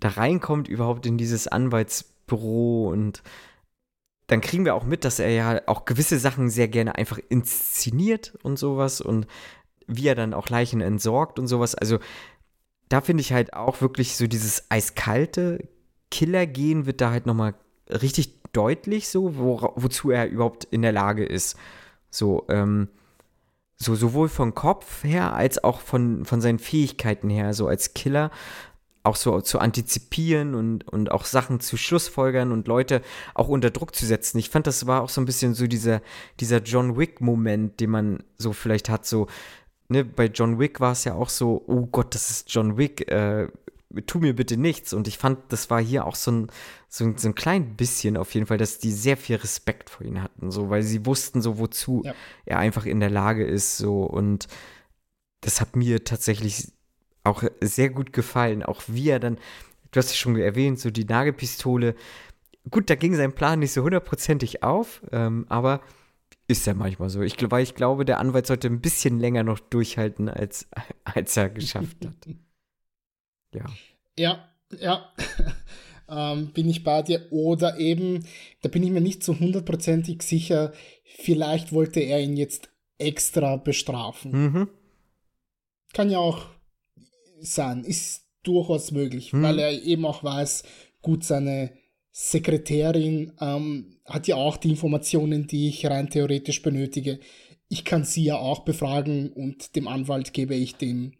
da 0.00 0.08
reinkommt, 0.08 0.68
überhaupt 0.68 1.06
in 1.06 1.16
dieses 1.16 1.48
Anwaltsbüro 2.26 2.88
und 2.88 3.22
dann 4.26 4.40
kriegen 4.40 4.64
wir 4.64 4.74
auch 4.74 4.84
mit, 4.84 5.04
dass 5.04 5.18
er 5.20 5.30
ja 5.30 5.60
auch 5.66 5.84
gewisse 5.84 6.18
Sachen 6.18 6.50
sehr 6.50 6.68
gerne 6.68 6.96
einfach 6.96 7.18
inszeniert 7.28 8.34
und 8.42 8.58
sowas 8.58 9.00
und 9.00 9.26
wie 9.86 10.08
er 10.08 10.16
dann 10.16 10.34
auch 10.34 10.48
Leichen 10.48 10.80
entsorgt 10.80 11.38
und 11.38 11.46
sowas. 11.46 11.76
Also 11.76 11.98
da 12.88 13.00
finde 13.00 13.20
ich 13.20 13.32
halt 13.32 13.54
auch 13.54 13.80
wirklich 13.80 14.16
so 14.16 14.26
dieses 14.26 14.68
eiskalte 14.68 15.68
Killergehen 16.10 16.86
wird 16.86 17.00
da 17.00 17.10
halt 17.10 17.26
nochmal 17.26 17.54
richtig 17.88 18.40
deutlich 18.52 19.08
so, 19.08 19.36
wo, 19.36 19.72
wozu 19.76 20.10
er 20.10 20.28
überhaupt 20.28 20.64
in 20.64 20.82
der 20.82 20.92
Lage 20.92 21.24
ist. 21.24 21.56
So, 22.10 22.46
ähm, 22.48 22.88
so 23.76 23.94
sowohl 23.94 24.28
vom 24.28 24.54
Kopf 24.54 25.04
her 25.04 25.34
als 25.34 25.62
auch 25.62 25.80
von, 25.80 26.24
von 26.24 26.40
seinen 26.40 26.58
Fähigkeiten 26.58 27.28
her, 27.28 27.54
so 27.54 27.68
als 27.68 27.92
Killer, 27.94 28.30
auch 29.06 29.16
so 29.16 29.40
zu 29.40 29.58
antizipieren 29.58 30.54
und, 30.54 30.86
und 30.88 31.10
auch 31.10 31.24
Sachen 31.24 31.60
zu 31.60 31.76
Schlussfolgern 31.76 32.52
und 32.52 32.68
Leute 32.68 33.02
auch 33.34 33.48
unter 33.48 33.70
Druck 33.70 33.94
zu 33.94 34.04
setzen. 34.06 34.38
Ich 34.38 34.50
fand, 34.50 34.66
das 34.66 34.86
war 34.86 35.02
auch 35.02 35.08
so 35.08 35.20
ein 35.20 35.24
bisschen 35.26 35.54
so 35.54 35.66
dieser, 35.66 36.02
dieser 36.40 36.58
John 36.62 36.96
Wick-Moment, 36.96 37.80
den 37.80 37.90
man 37.90 38.22
so 38.36 38.52
vielleicht 38.52 38.88
hat, 38.88 39.06
so, 39.06 39.26
ne, 39.88 40.04
bei 40.04 40.26
John 40.26 40.58
Wick 40.58 40.80
war 40.80 40.92
es 40.92 41.04
ja 41.04 41.14
auch 41.14 41.28
so, 41.30 41.64
oh 41.66 41.86
Gott, 41.86 42.14
das 42.14 42.30
ist 42.30 42.52
John 42.52 42.76
Wick, 42.76 43.10
äh, 43.10 43.48
tu 44.06 44.18
mir 44.18 44.34
bitte 44.34 44.56
nichts. 44.58 44.92
Und 44.92 45.08
ich 45.08 45.16
fand, 45.16 45.38
das 45.48 45.70
war 45.70 45.80
hier 45.80 46.04
auch 46.06 46.16
so 46.16 46.30
ein, 46.32 46.46
so, 46.88 47.04
ein- 47.04 47.16
so 47.16 47.28
ein 47.28 47.34
klein 47.34 47.76
bisschen 47.76 48.16
auf 48.16 48.34
jeden 48.34 48.46
Fall, 48.46 48.58
dass 48.58 48.78
die 48.78 48.92
sehr 48.92 49.16
viel 49.16 49.36
Respekt 49.36 49.88
vor 49.88 50.04
ihm 50.04 50.22
hatten, 50.22 50.50
so, 50.50 50.68
weil 50.68 50.82
sie 50.82 51.06
wussten 51.06 51.40
so, 51.40 51.58
wozu 51.58 52.02
Ja. 52.04 52.14
er 52.44 52.58
einfach 52.58 52.84
in 52.84 53.00
der 53.00 53.10
Lage 53.10 53.44
ist, 53.46 53.78
so. 53.78 54.02
Und 54.02 54.48
das 55.42 55.60
hat 55.60 55.76
mir 55.76 56.02
tatsächlich 56.04 56.72
auch 57.26 57.42
sehr 57.60 57.90
gut 57.90 58.12
gefallen, 58.12 58.62
auch 58.62 58.82
wie 58.86 59.10
er 59.10 59.20
dann, 59.20 59.36
du 59.90 59.98
hast 59.98 60.06
es 60.06 60.16
schon 60.16 60.36
erwähnt, 60.36 60.80
so 60.80 60.90
die 60.90 61.04
Nagelpistole. 61.04 61.94
Gut, 62.70 62.90
da 62.90 62.94
ging 62.94 63.14
sein 63.14 63.34
Plan 63.34 63.58
nicht 63.58 63.72
so 63.72 63.82
hundertprozentig 63.82 64.62
auf, 64.62 65.02
ähm, 65.12 65.46
aber 65.48 65.80
ist 66.48 66.66
ja 66.66 66.74
manchmal 66.74 67.10
so. 67.10 67.22
Ich, 67.22 67.36
weil 67.50 67.62
ich 67.62 67.74
glaube, 67.74 68.04
der 68.04 68.20
Anwalt 68.20 68.46
sollte 68.46 68.68
ein 68.68 68.80
bisschen 68.80 69.18
länger 69.18 69.42
noch 69.42 69.58
durchhalten, 69.58 70.28
als, 70.28 70.68
als 71.04 71.36
er 71.36 71.50
geschafft 71.50 72.04
hat. 72.04 72.34
Ja. 73.54 73.66
Ja, 74.18 74.48
ja. 74.78 75.12
ähm, 76.08 76.52
bin 76.52 76.68
ich 76.68 76.84
bei 76.84 77.02
dir. 77.02 77.26
Oder 77.30 77.78
eben, 77.78 78.24
da 78.62 78.68
bin 78.68 78.82
ich 78.82 78.90
mir 78.90 79.00
nicht 79.00 79.22
so 79.24 79.38
hundertprozentig 79.38 80.22
sicher, 80.22 80.72
vielleicht 81.04 81.72
wollte 81.72 82.00
er 82.00 82.20
ihn 82.20 82.36
jetzt 82.36 82.70
extra 82.98 83.56
bestrafen. 83.56 84.30
Mhm. 84.32 84.68
Kann 85.92 86.10
ja 86.10 86.18
auch 86.18 86.46
sein, 87.40 87.84
ist 87.84 88.24
durchaus 88.42 88.90
möglich, 88.92 89.32
Hm. 89.32 89.42
weil 89.42 89.58
er 89.58 89.82
eben 89.82 90.04
auch 90.06 90.22
weiß, 90.24 90.62
gut, 91.02 91.24
seine 91.24 91.70
Sekretärin 92.12 93.32
ähm, 93.40 93.96
hat 94.04 94.26
ja 94.28 94.36
auch 94.36 94.56
die 94.56 94.70
Informationen, 94.70 95.46
die 95.46 95.68
ich 95.68 95.84
rein 95.86 96.08
theoretisch 96.08 96.62
benötige. 96.62 97.18
Ich 97.68 97.84
kann 97.84 98.04
sie 98.04 98.24
ja 98.24 98.36
auch 98.36 98.60
befragen 98.60 99.32
und 99.32 99.74
dem 99.76 99.88
Anwalt 99.88 100.32
gebe 100.32 100.54
ich 100.54 100.76
den 100.76 101.16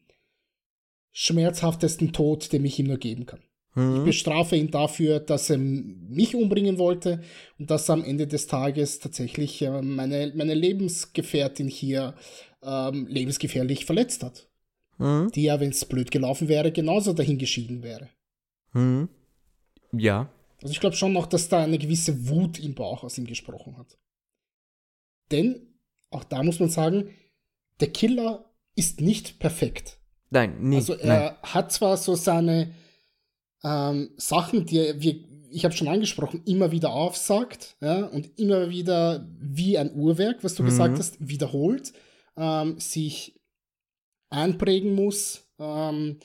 schmerzhaftesten 1.12 2.12
Tod, 2.12 2.52
den 2.52 2.64
ich 2.64 2.78
ihm 2.78 2.86
nur 2.86 2.98
geben 2.98 3.26
kann. 3.26 3.40
Ich 3.74 3.82
Mhm. 3.82 4.04
bestrafe 4.04 4.56
ihn 4.56 4.70
dafür, 4.70 5.20
dass 5.20 5.50
er 5.50 5.58
mich 5.58 6.34
umbringen 6.34 6.78
wollte 6.78 7.22
und 7.58 7.70
dass 7.70 7.90
er 7.90 7.94
am 7.94 8.04
Ende 8.04 8.26
des 8.26 8.46
Tages 8.46 9.00
tatsächlich 9.00 9.60
äh, 9.60 9.82
meine, 9.82 10.32
meine 10.34 10.54
Lebensgefährtin 10.54 11.68
hier 11.68 12.14
ähm, 12.62 13.06
lebensgefährlich 13.06 13.84
verletzt 13.84 14.22
hat. 14.22 14.48
Mhm. 14.98 15.30
Die 15.34 15.42
ja, 15.42 15.60
wenn 15.60 15.70
es 15.70 15.84
blöd 15.84 16.10
gelaufen 16.10 16.48
wäre, 16.48 16.72
genauso 16.72 17.12
dahingeschieden 17.12 17.82
wäre. 17.82 18.08
Mhm. 18.72 19.08
Ja. 19.92 20.30
Also 20.62 20.72
ich 20.72 20.80
glaube 20.80 20.96
schon 20.96 21.12
noch, 21.12 21.26
dass 21.26 21.48
da 21.48 21.62
eine 21.62 21.78
gewisse 21.78 22.28
Wut 22.28 22.58
im 22.58 22.74
Bauch 22.74 23.04
aus 23.04 23.18
ihm 23.18 23.26
gesprochen 23.26 23.76
hat. 23.76 23.98
Denn, 25.30 25.78
auch 26.10 26.24
da 26.24 26.42
muss 26.42 26.60
man 26.60 26.70
sagen, 26.70 27.10
der 27.80 27.90
Killer 27.92 28.50
ist 28.74 29.00
nicht 29.00 29.38
perfekt. 29.38 29.98
Nein, 30.30 30.56
nee. 30.60 30.76
Also 30.76 30.94
nein. 30.94 31.06
er 31.08 31.42
hat 31.42 31.72
zwar 31.72 31.96
so 31.96 32.14
seine 32.14 32.72
ähm, 33.62 34.10
Sachen, 34.16 34.66
die 34.66 34.78
er, 34.78 35.00
wie, 35.00 35.26
ich 35.50 35.64
habe 35.64 35.74
schon 35.74 35.88
angesprochen, 35.88 36.42
immer 36.44 36.72
wieder 36.72 36.90
aufsagt 36.92 37.76
ja, 37.80 38.04
und 38.06 38.38
immer 38.38 38.70
wieder 38.70 39.28
wie 39.38 39.78
ein 39.78 39.94
Uhrwerk, 39.94 40.42
was 40.42 40.54
du 40.54 40.62
Mhm. 40.62 40.66
gesagt 40.68 40.98
hast, 40.98 41.16
wiederholt, 41.26 41.92
ähm, 42.36 42.78
sich 42.80 43.35
einprägen 44.30 44.94
muss, 44.94 45.46
ähm, 45.58 46.18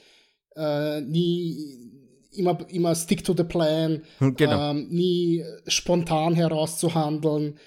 äh, 0.56 1.02
nie 1.02 1.91
immer, 2.34 2.58
immer 2.70 2.95
stick 2.95 3.24
to 3.24 3.34
the 3.36 3.43
plan, 3.43 4.04
Genau. 4.20 4.72
ähm, 4.72 4.88
nie 4.89 5.43
spontan 5.68 6.34
herauszuhandeln 6.36 7.60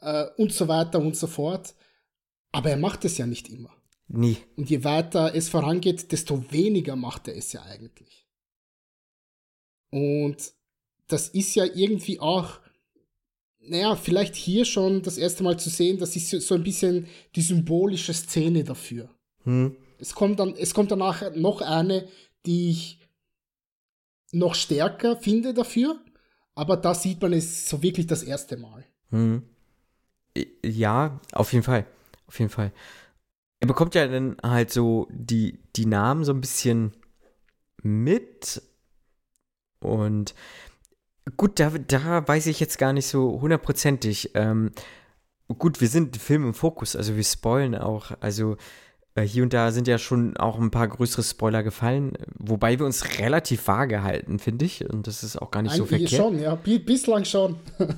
äh, 0.00 0.26
und 0.36 0.52
so 0.52 0.68
weiter 0.68 1.00
und 1.00 1.16
so 1.16 1.26
fort. 1.26 1.74
Aber 2.52 2.70
er 2.70 2.76
macht 2.76 3.04
es 3.04 3.18
ja 3.18 3.26
nicht 3.26 3.48
immer. 3.48 3.70
Nie. 4.06 4.36
Und 4.56 4.70
je 4.70 4.84
weiter 4.84 5.34
es 5.34 5.48
vorangeht, 5.48 6.12
desto 6.12 6.50
weniger 6.52 6.94
macht 6.94 7.26
er 7.28 7.36
es 7.36 7.52
ja 7.52 7.62
eigentlich. 7.62 8.26
Und 9.90 10.52
das 11.08 11.28
ist 11.28 11.54
ja 11.54 11.64
irgendwie 11.64 12.20
auch, 12.20 12.60
naja, 13.60 13.96
vielleicht 13.96 14.34
hier 14.36 14.64
schon 14.64 15.02
das 15.02 15.18
erste 15.18 15.42
Mal 15.42 15.58
zu 15.58 15.70
sehen, 15.70 15.98
das 15.98 16.16
ist 16.16 16.30
so 16.30 16.54
ein 16.54 16.62
bisschen 16.62 17.06
die 17.34 17.42
symbolische 17.42 18.12
Szene 18.12 18.62
dafür. 18.64 19.08
Hm. 19.44 19.76
Es 19.98 20.14
kommt 20.14 20.40
dann, 20.40 20.54
es 20.56 20.74
kommt 20.74 20.90
danach 20.90 21.34
noch 21.34 21.60
eine, 21.60 22.08
die 22.46 22.70
ich 22.70 22.98
noch 24.32 24.54
stärker 24.54 25.16
finde 25.16 25.54
dafür, 25.54 26.00
aber 26.54 26.76
da 26.76 26.94
sieht 26.94 27.22
man 27.22 27.32
es 27.32 27.68
so 27.68 27.82
wirklich 27.82 28.06
das 28.06 28.22
erste 28.22 28.56
Mal. 28.56 28.84
Hm. 29.10 29.42
Ja, 30.64 31.20
auf 31.32 31.52
jeden 31.52 31.64
Fall. 31.64 31.86
Auf 32.26 32.38
jeden 32.38 32.50
Fall. 32.50 32.72
Er 33.60 33.68
bekommt 33.68 33.94
ja 33.94 34.06
dann 34.06 34.36
halt 34.42 34.72
so 34.72 35.08
die, 35.10 35.60
die 35.76 35.86
Namen 35.86 36.24
so 36.24 36.32
ein 36.32 36.40
bisschen 36.40 36.92
mit. 37.82 38.62
Und 39.80 40.34
gut, 41.36 41.60
da, 41.60 41.70
da 41.70 42.26
weiß 42.26 42.46
ich 42.46 42.60
jetzt 42.60 42.78
gar 42.78 42.92
nicht 42.92 43.06
so 43.06 43.40
hundertprozentig. 43.40 44.32
Ähm, 44.34 44.72
gut, 45.58 45.80
wir 45.80 45.88
sind 45.88 46.16
Film 46.16 46.44
im 46.44 46.54
Fokus, 46.54 46.96
also 46.96 47.16
wir 47.16 47.24
spoilen 47.24 47.74
auch. 47.74 48.10
Also 48.20 48.56
hier 49.22 49.44
und 49.44 49.52
da 49.52 49.70
sind 49.70 49.86
ja 49.86 49.98
schon 49.98 50.36
auch 50.36 50.58
ein 50.58 50.72
paar 50.72 50.88
größere 50.88 51.22
Spoiler 51.22 51.62
gefallen, 51.62 52.14
wobei 52.36 52.76
wir 52.78 52.86
uns 52.86 53.20
relativ 53.20 53.68
vage 53.68 54.02
halten, 54.02 54.40
finde 54.40 54.64
ich. 54.64 54.90
Und 54.90 55.06
das 55.06 55.22
ist 55.22 55.40
auch 55.40 55.52
gar 55.52 55.62
nicht 55.62 55.70
Eigentlich 55.72 55.88
so 55.88 55.96
verkehrt. 55.96 56.22
schon, 56.22 56.40
ja, 56.40 56.56
bislang 56.56 57.24
schon. 57.24 57.54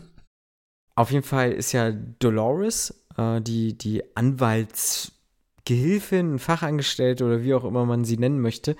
Auf 0.94 1.10
jeden 1.10 1.24
Fall 1.24 1.52
ist 1.52 1.72
ja 1.72 1.90
Dolores, 1.90 3.06
äh, 3.16 3.40
die, 3.40 3.78
die 3.78 4.02
Anwaltsgehilfin, 4.14 6.38
Fachangestellte 6.38 7.24
oder 7.24 7.42
wie 7.42 7.54
auch 7.54 7.64
immer 7.64 7.86
man 7.86 8.04
sie 8.04 8.18
nennen 8.18 8.40
möchte, 8.40 8.76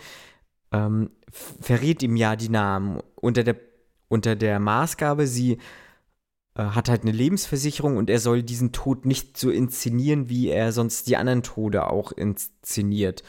ähm, 0.73 1.09
verrät 1.31 2.03
ihm 2.03 2.17
ja 2.17 2.37
die 2.37 2.51
Namen 2.51 3.01
unter 3.15 3.45
der, 3.45 3.57
unter 4.09 4.37
der 4.37 4.61
Maßgabe, 4.61 5.27
sie 5.27 5.55
äh, 5.55 5.59
hat 6.65 6.89
halt 6.89 7.03
eine 7.03 7.13
Lebensversicherung 7.13 7.97
und 7.97 8.09
er 8.09 8.19
soll 8.19 8.43
diesen 8.43 8.73
Tod 8.73 9.05
nicht 9.05 9.37
so 9.37 9.51
inszenieren, 9.51 10.29
wie 10.29 10.49
er 10.49 10.73
sonst 10.73 11.07
die 11.07 11.17
anderen 11.17 11.43
Tode 11.43 11.91
auch 11.91 12.13
inszeniert. 12.13 13.23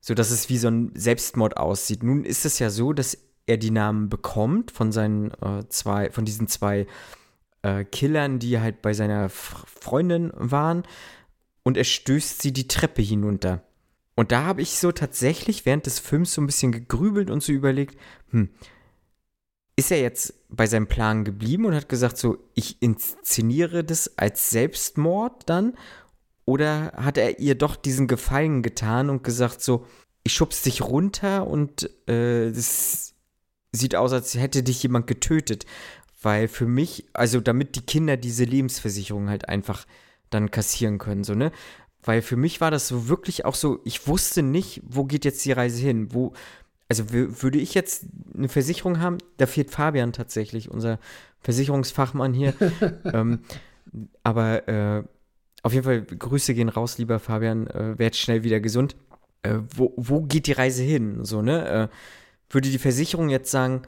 So 0.00 0.14
dass 0.14 0.30
es 0.30 0.48
wie 0.48 0.56
so 0.56 0.68
ein 0.68 0.92
Selbstmord 0.94 1.58
aussieht. 1.58 2.02
Nun 2.02 2.24
ist 2.24 2.46
es 2.46 2.58
ja 2.58 2.70
so, 2.70 2.92
dass 2.92 3.18
er 3.46 3.58
die 3.58 3.70
Namen 3.70 4.08
bekommt 4.08 4.70
von 4.70 4.92
seinen 4.92 5.32
äh, 5.42 5.68
zwei, 5.68 6.10
von 6.10 6.24
diesen 6.24 6.48
zwei 6.48 6.86
äh, 7.62 7.84
Killern, 7.84 8.38
die 8.38 8.58
halt 8.58 8.80
bei 8.80 8.94
seiner 8.94 9.28
Freundin 9.28 10.32
waren. 10.34 10.84
Und 11.62 11.76
er 11.76 11.84
stößt 11.84 12.40
sie 12.40 12.52
die 12.52 12.68
Treppe 12.68 13.02
hinunter. 13.02 13.62
Und 14.14 14.32
da 14.32 14.44
habe 14.44 14.62
ich 14.62 14.78
so 14.78 14.92
tatsächlich 14.92 15.66
während 15.66 15.86
des 15.86 15.98
Films 15.98 16.32
so 16.32 16.40
ein 16.40 16.46
bisschen 16.46 16.72
gegrübelt 16.72 17.30
und 17.30 17.42
so 17.42 17.52
überlegt, 17.52 17.98
hm, 18.30 18.50
ist 19.76 19.90
er 19.90 20.00
jetzt 20.00 20.39
bei 20.50 20.66
seinem 20.66 20.86
Plan 20.86 21.24
geblieben 21.24 21.64
und 21.64 21.74
hat 21.74 21.88
gesagt, 21.88 22.18
so, 22.18 22.38
ich 22.54 22.82
inszeniere 22.82 23.84
das 23.84 24.18
als 24.18 24.50
Selbstmord 24.50 25.48
dann? 25.48 25.74
Oder 26.44 26.92
hat 26.96 27.16
er 27.16 27.38
ihr 27.38 27.54
doch 27.54 27.76
diesen 27.76 28.08
Gefallen 28.08 28.62
getan 28.62 29.10
und 29.10 29.22
gesagt, 29.22 29.62
so, 29.62 29.86
ich 30.24 30.32
schub's 30.32 30.62
dich 30.62 30.82
runter 30.82 31.46
und 31.46 31.88
äh, 32.08 32.50
sieht 32.52 33.94
aus, 33.94 34.12
als 34.12 34.34
hätte 34.34 34.62
dich 34.62 34.82
jemand 34.82 35.06
getötet. 35.06 35.66
Weil 36.22 36.48
für 36.48 36.66
mich, 36.66 37.06
also 37.12 37.40
damit 37.40 37.76
die 37.76 37.86
Kinder 37.86 38.16
diese 38.16 38.44
Lebensversicherung 38.44 39.30
halt 39.30 39.48
einfach 39.48 39.86
dann 40.28 40.50
kassieren 40.50 40.98
können, 40.98 41.24
so, 41.24 41.34
ne? 41.34 41.50
Weil 42.02 42.22
für 42.22 42.36
mich 42.36 42.60
war 42.60 42.70
das 42.70 42.88
so 42.88 43.08
wirklich 43.08 43.44
auch 43.44 43.54
so, 43.54 43.80
ich 43.84 44.06
wusste 44.06 44.42
nicht, 44.42 44.82
wo 44.84 45.04
geht 45.04 45.24
jetzt 45.24 45.44
die 45.44 45.52
Reise 45.52 45.82
hin, 45.82 46.12
wo, 46.14 46.32
also 46.90 47.12
würde 47.12 47.58
ich 47.58 47.72
jetzt 47.72 48.04
eine 48.36 48.48
Versicherung 48.48 49.00
haben, 49.00 49.18
da 49.36 49.46
fehlt 49.46 49.70
Fabian 49.70 50.12
tatsächlich, 50.12 50.70
unser 50.70 50.98
Versicherungsfachmann 51.40 52.34
hier. 52.34 52.52
ähm, 53.04 53.44
aber 54.24 54.68
äh, 54.68 55.04
auf 55.62 55.72
jeden 55.72 55.84
Fall, 55.84 56.02
Grüße 56.02 56.52
gehen 56.52 56.68
raus, 56.68 56.98
lieber 56.98 57.20
Fabian, 57.20 57.68
äh, 57.68 57.96
werd 57.96 58.16
schnell 58.16 58.42
wieder 58.42 58.58
gesund. 58.58 58.96
Äh, 59.42 59.60
wo, 59.72 59.92
wo 59.96 60.22
geht 60.22 60.48
die 60.48 60.52
Reise 60.52 60.82
hin? 60.82 61.24
So, 61.24 61.42
ne? 61.42 61.68
Äh, 61.68 61.88
würde 62.52 62.70
die 62.70 62.78
Versicherung 62.78 63.28
jetzt 63.28 63.52
sagen, 63.52 63.82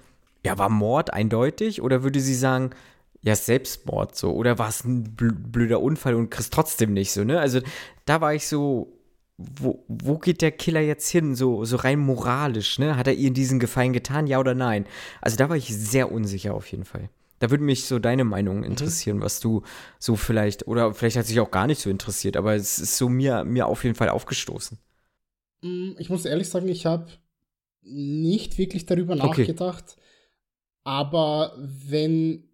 ja, 0.46 0.56
war 0.56 0.68
Mord 0.68 1.12
eindeutig? 1.12 1.82
Oder 1.82 2.04
würde 2.04 2.20
sie 2.20 2.36
sagen, 2.36 2.70
ja, 3.22 3.34
Selbstmord 3.34 4.14
so? 4.14 4.32
Oder 4.32 4.60
war 4.60 4.68
es 4.68 4.84
ein 4.84 5.16
blöder 5.16 5.80
Unfall 5.80 6.14
und 6.14 6.30
kriegst 6.30 6.52
trotzdem 6.52 6.92
nicht 6.92 7.10
so, 7.10 7.24
ne? 7.24 7.40
Also 7.40 7.60
da 8.04 8.20
war 8.20 8.32
ich 8.32 8.46
so, 8.46 8.92
wo, 9.38 9.84
wo 9.88 10.18
geht 10.18 10.42
der 10.42 10.52
Killer 10.52 10.80
jetzt 10.80 11.08
hin, 11.10 11.34
so, 11.34 11.64
so 11.64 11.76
rein 11.76 11.98
moralisch, 11.98 12.78
ne? 12.78 12.96
Hat 12.96 13.06
er 13.06 13.14
ihr 13.14 13.32
diesen 13.32 13.58
Gefallen 13.58 13.92
getan, 13.92 14.26
ja 14.26 14.38
oder 14.38 14.54
nein? 14.54 14.86
Also 15.20 15.36
da 15.36 15.48
war 15.48 15.56
ich 15.56 15.66
sehr 15.68 16.12
unsicher 16.12 16.54
auf 16.54 16.70
jeden 16.70 16.84
Fall. 16.84 17.08
Da 17.38 17.50
würde 17.50 17.64
mich 17.64 17.86
so 17.86 17.98
deine 17.98 18.24
Meinung 18.24 18.58
mhm. 18.58 18.64
interessieren, 18.64 19.18
mhm. 19.18 19.22
was 19.22 19.40
du 19.40 19.62
so 19.98 20.16
vielleicht, 20.16 20.66
oder 20.68 20.94
vielleicht 20.94 21.16
hat 21.16 21.26
sich 21.26 21.40
auch 21.40 21.50
gar 21.50 21.66
nicht 21.66 21.80
so 21.80 21.90
interessiert, 21.90 22.36
aber 22.36 22.54
es 22.54 22.78
ist 22.78 22.96
so 22.96 23.08
mir, 23.08 23.44
mir 23.44 23.66
auf 23.66 23.82
jeden 23.84 23.96
Fall 23.96 24.10
aufgestoßen. 24.10 24.78
Mm, 25.62 25.92
ich 25.98 26.08
muss 26.08 26.24
ehrlich 26.24 26.48
sagen, 26.48 26.68
ich 26.68 26.86
habe 26.86 27.06
nicht 27.82 28.58
wirklich 28.58 28.86
darüber 28.86 29.14
okay. 29.14 29.26
nachgedacht, 29.26 29.96
aber 30.84 31.56
wenn, 31.58 32.44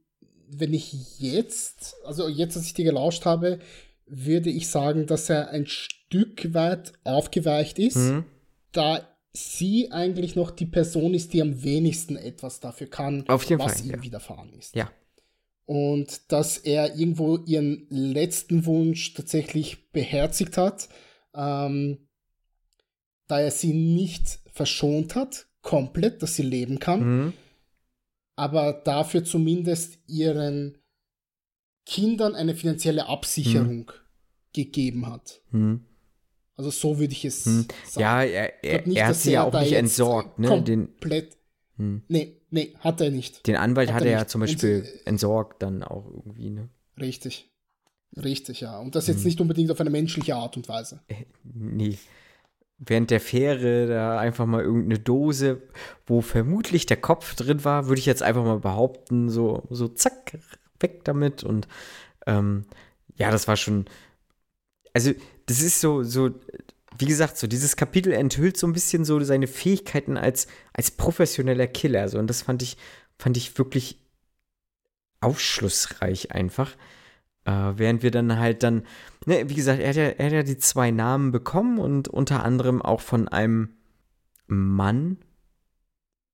wenn 0.48 0.72
ich 0.72 1.18
jetzt, 1.18 1.96
also 2.06 2.28
jetzt, 2.28 2.56
als 2.56 2.66
ich 2.66 2.74
dir 2.74 2.86
gelauscht 2.86 3.26
habe, 3.26 3.58
würde 4.06 4.48
ich 4.48 4.68
sagen, 4.68 5.06
dass 5.06 5.28
er 5.28 5.50
ein 5.50 5.66
Stück 5.66 5.97
weit 6.54 6.92
aufgeweicht 7.04 7.78
ist, 7.78 7.96
mhm. 7.96 8.24
da 8.72 9.06
sie 9.32 9.92
eigentlich 9.92 10.36
noch 10.36 10.50
die 10.50 10.66
Person 10.66 11.14
ist, 11.14 11.32
die 11.32 11.42
am 11.42 11.62
wenigsten 11.62 12.16
etwas 12.16 12.60
dafür 12.60 12.88
kann, 12.88 13.24
was 13.26 13.44
Fall, 13.44 13.86
ihm 13.86 13.90
ja. 13.90 14.02
widerfahren 14.02 14.52
ist. 14.52 14.74
Ja. 14.74 14.90
Und 15.66 16.32
dass 16.32 16.58
er 16.58 16.96
irgendwo 16.96 17.36
ihren 17.36 17.86
letzten 17.90 18.64
Wunsch 18.64 19.12
tatsächlich 19.14 19.90
beherzigt 19.92 20.56
hat, 20.56 20.88
ähm, 21.34 22.08
da 23.26 23.40
er 23.40 23.50
sie 23.50 23.74
nicht 23.74 24.40
verschont 24.50 25.14
hat, 25.14 25.46
komplett, 25.60 26.22
dass 26.22 26.36
sie 26.36 26.42
leben 26.42 26.78
kann, 26.78 27.00
mhm. 27.00 27.32
aber 28.34 28.72
dafür 28.72 29.24
zumindest 29.24 29.98
ihren 30.06 30.78
Kindern 31.84 32.34
eine 32.34 32.54
finanzielle 32.54 33.06
Absicherung 33.06 33.90
hm. 33.90 34.00
gegeben 34.52 35.06
hat. 35.06 35.40
Hm. 35.50 35.87
Also 36.58 36.70
so 36.70 36.98
würde 36.98 37.12
ich 37.12 37.24
es 37.24 37.46
hm. 37.46 37.66
sagen. 37.86 38.00
Ja, 38.00 38.22
er, 38.24 38.64
er, 38.64 38.86
nicht, 38.86 38.98
er 38.98 39.06
hat 39.06 39.16
sie 39.16 39.30
ja 39.30 39.44
auch 39.44 39.60
nicht 39.60 39.72
entsorgt. 39.72 40.40
Ne? 40.40 40.48
Komplett. 40.48 41.36
Hm. 41.76 42.02
Nee, 42.08 42.36
nee, 42.50 42.74
hat 42.80 43.00
er 43.00 43.10
nicht. 43.10 43.46
Den 43.46 43.54
Anwalt 43.54 43.90
hat, 43.90 44.00
hat 44.00 44.04
er, 44.04 44.10
ja 44.10 44.26
zum 44.26 44.40
Beispiel 44.40 44.80
Und, 44.80 45.06
entsorgt 45.06 45.62
dann 45.62 45.84
auch 45.84 46.04
irgendwie, 46.06 46.50
ne? 46.50 46.68
Richtig. 47.00 47.48
Richtig, 48.16 48.60
ja. 48.60 48.76
Und 48.80 48.96
das 48.96 49.06
jetzt 49.06 49.18
hm. 49.18 49.24
nicht 49.26 49.40
unbedingt 49.40 49.70
auf 49.70 49.80
eine 49.80 49.90
menschliche 49.90 50.34
Art 50.34 50.56
und 50.56 50.68
Weise. 50.68 51.00
Äh, 51.06 51.26
nee. 51.44 51.96
Während 52.78 53.12
der 53.12 53.20
Fähre 53.20 53.86
da 53.86 54.18
einfach 54.18 54.46
mal 54.46 54.62
irgendeine 54.62 54.98
Dose, 54.98 55.62
wo 56.06 56.20
vermutlich 56.20 56.86
der 56.86 56.96
Kopf 56.96 57.36
drin 57.36 57.64
war, 57.64 57.86
würde 57.86 58.00
ich 58.00 58.06
jetzt 58.06 58.22
einfach 58.22 58.44
mal 58.44 58.58
behaupten, 58.58 59.30
so, 59.30 59.62
so 59.70 59.86
zack, 59.86 60.38
weg 60.80 61.04
damit. 61.04 61.44
Und 61.44 61.68
ähm, 62.26 62.64
ja, 63.16 63.30
das 63.30 63.46
war 63.46 63.56
schon. 63.56 63.86
Also, 64.92 65.12
das 65.48 65.62
ist 65.62 65.80
so, 65.80 66.02
so, 66.02 66.30
wie 66.98 67.06
gesagt, 67.06 67.38
so 67.38 67.46
dieses 67.46 67.76
Kapitel 67.76 68.12
enthüllt 68.12 68.56
so 68.56 68.66
ein 68.66 68.72
bisschen 68.74 69.04
so 69.04 69.18
seine 69.20 69.46
Fähigkeiten 69.46 70.16
als, 70.16 70.46
als 70.74 70.90
professioneller 70.90 71.66
Killer. 71.66 72.08
So, 72.08 72.18
und 72.18 72.28
das 72.28 72.42
fand 72.42 72.62
ich, 72.62 72.76
fand 73.18 73.36
ich 73.36 73.56
wirklich 73.58 73.98
aufschlussreich 75.20 76.32
einfach. 76.32 76.72
Äh, 77.44 77.72
während 77.76 78.02
wir 78.02 78.10
dann 78.10 78.38
halt 78.38 78.62
dann, 78.62 78.84
ne, 79.24 79.48
wie 79.48 79.54
gesagt, 79.54 79.80
er 79.80 79.88
hat, 79.88 79.96
ja, 79.96 80.04
er 80.04 80.26
hat 80.26 80.32
ja 80.32 80.42
die 80.42 80.58
zwei 80.58 80.90
Namen 80.90 81.32
bekommen 81.32 81.78
und 81.78 82.08
unter 82.08 82.44
anderem 82.44 82.82
auch 82.82 83.00
von 83.00 83.26
einem 83.26 83.70
Mann, 84.46 85.16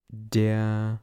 der, 0.08 1.00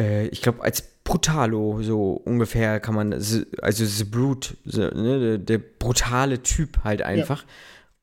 äh, 0.00 0.26
ich 0.28 0.42
glaube, 0.42 0.62
als 0.62 0.82
Brutalo, 1.04 1.82
so 1.82 2.12
ungefähr 2.12 2.80
kann 2.80 2.94
man, 2.94 3.12
also 3.12 3.84
The 3.84 4.04
Brute, 4.04 4.56
the, 4.64 4.80
ne, 4.80 5.38
der, 5.38 5.58
brutale 5.58 6.42
Typ 6.42 6.82
halt 6.82 7.02
einfach. 7.02 7.44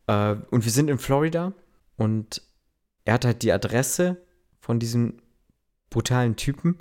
Ja. 0.07 0.33
Äh, 0.33 0.37
und 0.51 0.65
wir 0.65 0.71
sind 0.71 0.89
in 0.89 0.99
Florida 0.99 1.53
und 1.97 2.41
er 3.05 3.15
hat 3.15 3.25
halt 3.25 3.41
die 3.41 3.51
Adresse 3.51 4.17
von 4.59 4.79
diesem 4.79 5.15
brutalen 5.89 6.35
Typen 6.35 6.77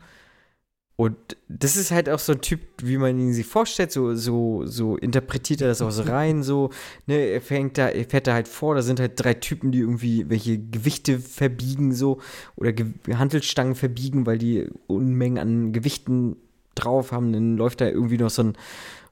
und 1.01 1.17
das 1.49 1.77
ist 1.77 1.93
halt 1.93 2.11
auch 2.11 2.19
so 2.19 2.33
ein 2.33 2.43
Typ, 2.43 2.61
wie 2.83 2.99
man 2.99 3.19
ihn 3.19 3.33
sich 3.33 3.47
vorstellt, 3.47 3.91
so, 3.91 4.15
so, 4.15 4.67
so 4.67 4.99
interpretiert 4.99 5.63
er 5.63 5.69
das 5.69 5.81
auch 5.81 5.91
so 5.91 6.03
rein, 6.07 6.43
so, 6.43 6.69
ne, 7.07 7.15
er 7.15 7.41
fängt 7.41 7.79
da, 7.79 7.89
er 7.89 8.05
fährt 8.05 8.27
da 8.27 8.35
halt 8.35 8.47
vor, 8.47 8.75
da 8.75 8.83
sind 8.83 9.01
halt 9.01 9.13
drei 9.17 9.33
Typen, 9.33 9.73
die 9.73 9.79
irgendwie 9.79 10.29
welche 10.29 10.59
Gewichte 10.59 11.19
verbiegen, 11.19 11.95
so, 11.95 12.21
oder 12.55 12.75
Ge 12.75 12.93
Handelsstangen 13.15 13.77
verbiegen, 13.77 14.27
weil 14.27 14.37
die 14.37 14.69
Unmengen 14.89 15.39
an 15.39 15.73
Gewichten 15.73 16.37
drauf 16.75 17.13
haben, 17.13 17.33
dann 17.33 17.57
läuft 17.57 17.81
da 17.81 17.89
irgendwie 17.89 18.19
noch 18.19 18.29
so 18.29 18.43
ein 18.43 18.59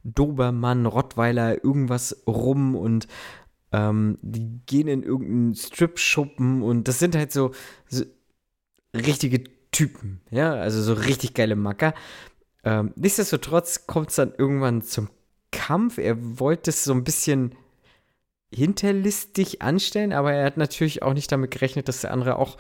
Dobermann, 0.05 0.85
Rottweiler, 0.85 1.65
irgendwas 1.65 2.23
rum 2.27 2.77
und 2.77 3.09
Ähm, 3.71 4.17
die 4.23 4.61
gehen 4.67 4.89
in 4.89 5.03
irgendeinen 5.03 5.55
Strip-Schuppen 5.55 6.63
und 6.63 6.89
das 6.89 6.99
sind 6.99 7.15
halt 7.15 7.33
so, 7.33 7.53
so 7.87 8.05
richtige 8.95 9.45
Typen, 9.79 10.21
ja, 10.33 10.55
also 10.55 10.83
so 10.83 10.93
richtig 10.93 11.35
geile 11.35 11.55
Macker. 11.55 11.95
Ähm, 12.65 12.93
nichtsdestotrotz 12.97 13.87
kommt 13.87 14.11
es 14.11 14.17
dann 14.17 14.35
irgendwann 14.37 14.83
zum 14.83 15.09
Kampf. 15.53 15.99
Er 15.99 16.17
wollte 16.41 16.71
es 16.71 16.83
so 16.83 16.93
ein 16.93 17.05
bisschen 17.05 17.55
hinterlistig 18.53 19.63
anstellen, 19.63 20.13
aber 20.13 20.33
er 20.33 20.47
hat 20.47 20.57
natürlich 20.57 21.05
auch 21.05 21.15
nicht 21.15 21.31
damit 21.31 21.53
gerechnet, 21.53 21.87
dass 21.87 22.01
der 22.01 22.11
andere 22.11 22.41
auch 22.41 22.57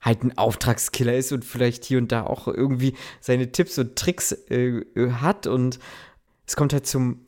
halt 0.00 0.22
ein 0.22 0.38
Auftragskiller 0.38 1.14
ist 1.14 1.30
und 1.32 1.44
vielleicht 1.44 1.84
hier 1.84 1.98
und 1.98 2.10
da 2.10 2.24
auch 2.24 2.48
irgendwie 2.48 2.94
seine 3.20 3.52
Tipps 3.52 3.78
und 3.78 3.96
Tricks 3.96 4.32
äh, 4.48 4.82
hat 5.20 5.46
und 5.46 5.78
es 6.46 6.56
kommt 6.56 6.72
halt 6.72 6.86
zum, 6.86 7.26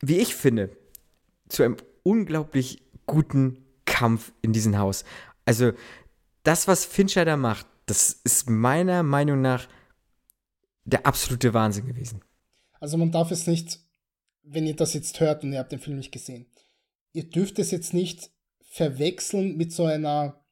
wie 0.00 0.18
ich 0.18 0.36
finde, 0.36 0.70
zu 1.48 1.64
einem 1.64 1.76
unglaublich 2.04 2.84
guten 3.06 3.64
Kampf 3.84 4.30
in 4.42 4.52
diesem 4.52 4.78
Haus. 4.78 5.04
Also 5.44 5.72
das, 6.48 6.66
was 6.66 6.86
Fincher 6.86 7.26
da 7.26 7.36
macht, 7.36 7.66
das 7.84 8.20
ist 8.24 8.48
meiner 8.48 9.02
Meinung 9.02 9.42
nach 9.42 9.68
der 10.84 11.04
absolute 11.04 11.52
Wahnsinn 11.52 11.86
gewesen. 11.86 12.24
Also 12.80 12.96
man 12.96 13.12
darf 13.12 13.30
es 13.30 13.46
nicht, 13.46 13.80
wenn 14.42 14.66
ihr 14.66 14.74
das 14.74 14.94
jetzt 14.94 15.20
hört 15.20 15.44
und 15.44 15.52
ihr 15.52 15.58
habt 15.58 15.72
den 15.72 15.78
Film 15.78 15.98
nicht 15.98 16.10
gesehen, 16.10 16.46
ihr 17.12 17.28
dürft 17.28 17.58
es 17.58 17.70
jetzt 17.70 17.92
nicht 17.92 18.30
verwechseln 18.62 19.58
mit 19.58 19.74
so 19.74 19.84
einer 19.84 20.42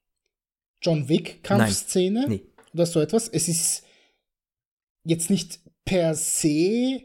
John 0.83 1.09
Wick-Kampfszene 1.09 2.27
nee. 2.29 2.47
oder 2.75 2.85
so 2.85 3.01
etwas. 3.01 3.29
Es 3.29 3.49
ist 3.49 3.83
jetzt 5.03 5.31
nicht 5.31 5.61
per 5.87 6.15
se 6.15 7.01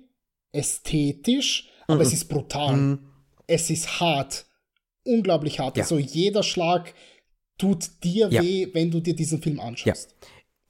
ästhetisch, 0.51 1.69
aber 1.87 1.95
mhm. 1.95 2.01
es 2.01 2.13
ist 2.13 2.25
brutal. 2.25 2.75
Mhm. 2.75 3.09
Es 3.47 3.69
ist 3.69 4.01
hart. 4.01 4.47
Unglaublich 5.05 5.59
hart. 5.59 5.77
Ja. 5.77 5.83
Also 5.83 5.97
jeder 5.97 6.43
Schlag 6.43 6.93
tut 7.61 8.03
dir 8.03 8.27
ja. 8.29 8.41
weh, 8.41 8.67
wenn 8.73 8.89
du 8.89 8.99
dir 8.99 9.15
diesen 9.15 9.41
Film 9.41 9.59
anschaust. 9.59 10.15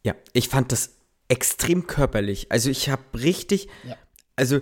Ja, 0.03 0.13
ja. 0.13 0.19
ich 0.33 0.49
fand 0.49 0.73
das 0.73 0.97
extrem 1.29 1.87
körperlich. 1.87 2.51
Also 2.51 2.69
ich 2.69 2.89
habe 2.89 3.03
richtig, 3.13 3.69
ja. 3.87 3.95
also 4.35 4.59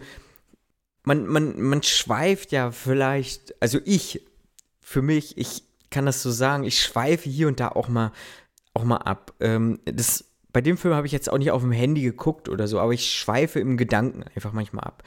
man, 1.04 1.26
man, 1.26 1.60
man 1.60 1.82
schweift 1.82 2.52
ja 2.52 2.70
vielleicht, 2.70 3.60
also 3.60 3.80
ich, 3.84 4.22
für 4.80 5.02
mich, 5.02 5.40
ich 5.40 5.64
kann 5.90 6.06
das 6.06 6.22
so 6.22 6.30
sagen, 6.30 6.66
ich 6.66 6.80
schweife 6.80 7.28
hier 7.28 7.48
und 7.48 7.60
da 7.60 7.70
auch 7.70 7.88
mal, 7.88 8.12
auch 8.76 8.84
mal 8.84 8.98
ab. 8.98 9.34
Ähm, 9.40 9.80
das, 9.86 10.26
bei 10.54 10.62
dem 10.62 10.78
Film 10.78 10.94
habe 10.94 11.08
ich 11.08 11.14
jetzt 11.14 11.32
auch 11.32 11.40
nicht 11.40 11.50
auf 11.50 11.64
dem 11.64 11.72
Handy 11.72 12.04
geguckt 12.04 12.48
oder 12.48 12.68
so, 12.68 12.80
aber 12.80 12.94
ich 12.94 13.12
schweife 13.12 13.60
im 13.60 13.76
Gedanken 13.76 14.24
einfach 14.36 14.54
manchmal 14.54 14.84
ab. 14.84 15.02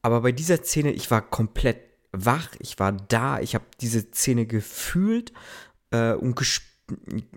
Aber 0.00 0.22
bei 0.22 0.32
dieser 0.32 0.62
Szene, 0.62 0.92
ich 0.92 1.10
war 1.10 1.20
komplett 1.20 1.76
wach, 2.12 2.48
ich 2.58 2.78
war 2.78 2.92
da, 2.92 3.40
ich 3.40 3.54
habe 3.54 3.64
diese 3.82 4.00
Szene 4.00 4.46
gefühlt 4.46 5.34
äh, 5.94 6.14
und 6.14 6.40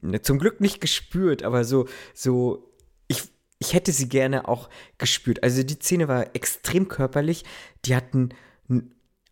ne, 0.01 0.21
zum 0.21 0.39
Glück 0.39 0.61
nicht 0.61 0.81
gespürt, 0.81 1.43
aber 1.43 1.63
so, 1.63 1.87
so, 2.13 2.73
ich, 3.07 3.23
ich 3.59 3.73
hätte 3.73 3.91
sie 3.91 4.09
gerne 4.09 4.47
auch 4.47 4.69
gespürt. 4.97 5.43
Also 5.43 5.63
die 5.63 5.75
Szene 5.75 6.07
war 6.07 6.35
extrem 6.35 6.87
körperlich, 6.87 7.43
die 7.85 7.95
hatten 7.95 8.29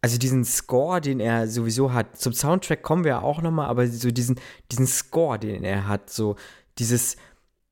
also 0.02 0.20
diesen 0.20 0.46
Score, 0.46 1.02
den 1.02 1.20
er 1.20 1.48
sowieso 1.48 1.92
hat, 1.92 2.20
zum 2.20 2.32
Soundtrack 2.32 2.84
kommen 2.84 3.04
wir 3.04 3.24
auch 3.24 3.42
nochmal, 3.42 3.68
aber 3.68 3.88
so 3.88 4.12
diesen, 4.12 4.40
diesen 4.72 4.86
Score, 4.86 5.40
den 5.40 5.64
er 5.64 5.88
hat, 5.88 6.12
so 6.12 6.36
dieses, 6.78 7.16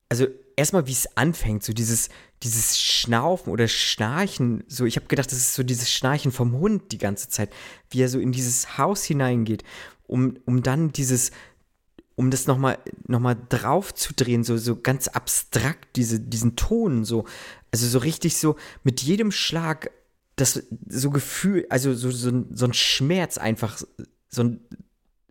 also 0.08 0.26
erstmal 0.56 0.88
wie 0.88 0.92
es 0.92 1.16
anfängt, 1.16 1.62
so 1.62 1.72
dieses, 1.72 2.08
dieses 2.42 2.80
Schnaufen 2.80 3.52
oder 3.52 3.68
Schnarchen, 3.68 4.64
so 4.66 4.84
ich 4.84 4.96
habe 4.96 5.06
gedacht, 5.06 5.30
das 5.30 5.38
ist 5.38 5.54
so 5.54 5.62
dieses 5.62 5.92
Schnarchen 5.92 6.32
vom 6.32 6.58
Hund 6.58 6.90
die 6.90 6.98
ganze 6.98 7.28
Zeit, 7.28 7.50
wie 7.90 8.02
er 8.02 8.08
so 8.08 8.18
in 8.18 8.32
dieses 8.32 8.78
Haus 8.78 9.04
hineingeht, 9.04 9.62
um, 10.06 10.36
um 10.44 10.62
dann 10.62 10.92
dieses, 10.92 11.30
um 12.16 12.30
das 12.30 12.46
nochmal 12.46 12.78
noch 13.06 13.20
mal 13.20 13.36
drauf 13.48 13.94
zu 13.94 14.14
drehen, 14.14 14.44
so, 14.44 14.56
so 14.56 14.76
ganz 14.80 15.08
abstrakt, 15.08 15.96
diese, 15.96 16.20
diesen 16.20 16.56
Ton, 16.56 17.04
so, 17.04 17.24
also 17.72 17.86
so 17.86 17.98
richtig 17.98 18.36
so 18.36 18.56
mit 18.82 19.02
jedem 19.02 19.32
Schlag 19.32 19.90
das 20.36 20.64
so 20.88 21.10
Gefühl, 21.10 21.66
also 21.70 21.94
so, 21.94 22.10
so, 22.10 22.44
so 22.50 22.66
ein 22.66 22.74
Schmerz 22.74 23.38
einfach, 23.38 23.80
so 24.28 24.42
ein, 24.42 24.60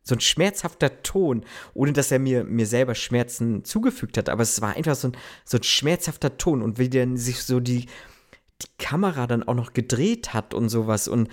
so 0.04 0.16
ein 0.16 0.20
schmerzhafter 0.20 1.02
Ton, 1.04 1.46
ohne 1.74 1.94
dass 1.94 2.12
er 2.12 2.20
mir, 2.20 2.44
mir 2.44 2.68
selber 2.68 2.96
Schmerzen 2.96 3.64
zugefügt 3.64 4.18
hat, 4.18 4.30
aber 4.30 4.44
es 4.44 4.62
war 4.62 4.76
einfach 4.76 4.96
so 4.96 5.10
ein, 5.10 5.18
so 5.46 5.58
ein 5.58 5.64
schmerzhafter 5.64 6.38
Ton. 6.38 6.62
Und 6.62 6.78
wie 6.78 6.90
dann 6.90 7.18
sich 7.18 7.44
so 7.44 7.60
die, 7.60 7.86
die 8.62 8.68
Kamera 8.78 9.28
dann 9.28 9.44
auch 9.44 9.56
noch 9.56 9.74
gedreht 9.74 10.34
hat 10.34 10.54
und 10.54 10.70
sowas. 10.70 11.08
Und 11.08 11.30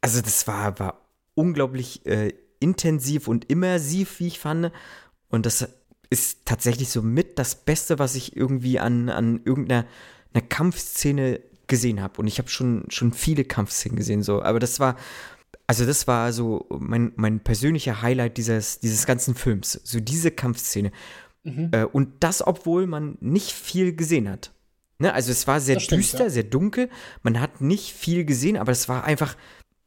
also 0.00 0.22
das 0.22 0.46
war, 0.46 0.78
war 0.78 1.06
unglaublich 1.34 2.06
äh, 2.06 2.32
intensiv 2.60 3.28
und 3.28 3.50
immersiv, 3.50 4.20
wie 4.20 4.28
ich 4.28 4.38
fand 4.38 4.70
und 5.28 5.46
das 5.46 5.68
ist 6.10 6.44
tatsächlich 6.44 6.90
so 6.90 7.02
mit 7.02 7.38
das 7.38 7.54
Beste, 7.54 7.98
was 7.98 8.14
ich 8.14 8.36
irgendwie 8.36 8.78
an, 8.78 9.08
an 9.08 9.40
irgendeiner 9.44 9.86
einer 10.32 10.42
Kampfszene 10.42 11.40
gesehen 11.66 12.02
habe. 12.02 12.20
Und 12.20 12.26
ich 12.26 12.38
habe 12.38 12.48
schon, 12.48 12.84
schon 12.88 13.12
viele 13.12 13.44
Kampfszenen 13.44 13.96
gesehen, 13.96 14.22
so. 14.22 14.42
Aber 14.42 14.58
das 14.58 14.80
war, 14.80 14.96
also 15.66 15.86
das 15.86 16.06
war 16.06 16.32
so 16.32 16.66
mein, 16.78 17.12
mein 17.16 17.40
persönlicher 17.40 18.02
Highlight 18.02 18.36
dieses, 18.36 18.80
dieses 18.80 19.06
ganzen 19.06 19.34
Films. 19.34 19.80
So 19.84 20.00
diese 20.00 20.30
Kampfszene. 20.30 20.90
Mhm. 21.44 21.70
Äh, 21.72 21.84
und 21.84 22.08
das, 22.20 22.46
obwohl 22.46 22.86
man 22.86 23.16
nicht 23.20 23.52
viel 23.52 23.94
gesehen 23.94 24.28
hat. 24.28 24.52
Ne? 24.98 25.14
Also 25.14 25.30
es 25.32 25.46
war 25.46 25.60
sehr 25.60 25.80
stimmt, 25.80 26.02
düster, 26.02 26.24
ja. 26.24 26.30
sehr 26.30 26.44
dunkel. 26.44 26.90
Man 27.22 27.40
hat 27.40 27.60
nicht 27.60 27.92
viel 27.92 28.24
gesehen, 28.24 28.56
aber 28.56 28.72
es 28.72 28.88
war 28.88 29.04
einfach 29.04 29.36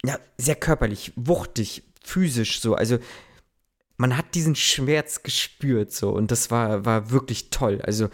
ja, 0.05 0.17
sehr 0.37 0.55
körperlich, 0.55 1.13
wuchtig, 1.15 1.83
physisch 2.03 2.59
so. 2.59 2.75
Also 2.75 2.99
man 3.97 4.17
hat 4.17 4.35
diesen 4.35 4.55
Schmerz 4.55 5.23
gespürt 5.23 5.91
so 5.91 6.11
und 6.11 6.31
das 6.31 6.51
war, 6.51 6.85
war 6.85 7.11
wirklich 7.11 7.49
toll. 7.49 7.81
Also 7.81 8.09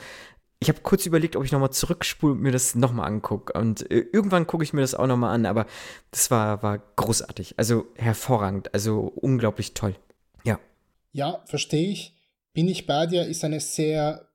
ich 0.61 0.67
habe 0.67 0.81
kurz 0.81 1.05
überlegt, 1.05 1.35
ob 1.35 1.45
ich 1.45 1.51
nochmal 1.51 1.71
zurückspule 1.71 2.33
und 2.33 2.41
mir 2.41 2.51
das 2.51 2.75
nochmal 2.75 3.07
angucke. 3.07 3.53
Und 3.53 3.89
äh, 3.91 4.05
irgendwann 4.11 4.45
gucke 4.45 4.63
ich 4.63 4.73
mir 4.73 4.81
das 4.81 4.93
auch 4.93 5.07
nochmal 5.07 5.33
an, 5.33 5.45
aber 5.45 5.65
das 6.11 6.31
war, 6.31 6.61
war 6.61 6.79
großartig. 6.97 7.55
Also 7.57 7.87
hervorragend, 7.95 8.73
also 8.73 8.99
unglaublich 9.15 9.73
toll. 9.73 9.95
Ja. 10.43 10.59
Ja, 11.13 11.41
verstehe 11.45 11.89
ich. 11.89 12.13
Bin 12.53 12.67
ich 12.67 12.85
bei 12.85 13.05
dir, 13.05 13.25
ist 13.25 13.45
eine 13.45 13.61
sehr 13.61 14.27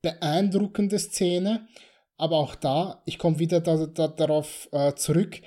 beeindruckende 0.00 0.98
Szene. 0.98 1.68
Aber 2.16 2.38
auch 2.38 2.54
da, 2.54 3.02
ich 3.04 3.18
komme 3.18 3.38
wieder 3.38 3.60
da, 3.60 3.86
da, 3.86 4.08
darauf 4.08 4.68
äh, 4.72 4.94
zurück, 4.94 5.40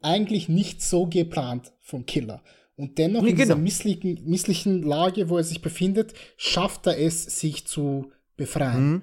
eigentlich 0.00 0.48
nicht 0.48 0.82
so 0.82 1.06
geplant 1.06 1.72
vom 1.80 2.06
Killer. 2.06 2.42
Und 2.80 2.96
dennoch 2.96 3.24
in 3.24 3.36
dieser 3.36 3.56
genau. 3.56 3.64
misslichen, 3.64 4.22
misslichen 4.24 4.82
Lage, 4.82 5.28
wo 5.28 5.36
er 5.36 5.44
sich 5.44 5.60
befindet, 5.60 6.14
schafft 6.38 6.86
er 6.86 6.98
es, 6.98 7.24
sich 7.24 7.66
zu 7.66 8.10
befreien. 8.38 8.90
Mhm. 8.90 9.02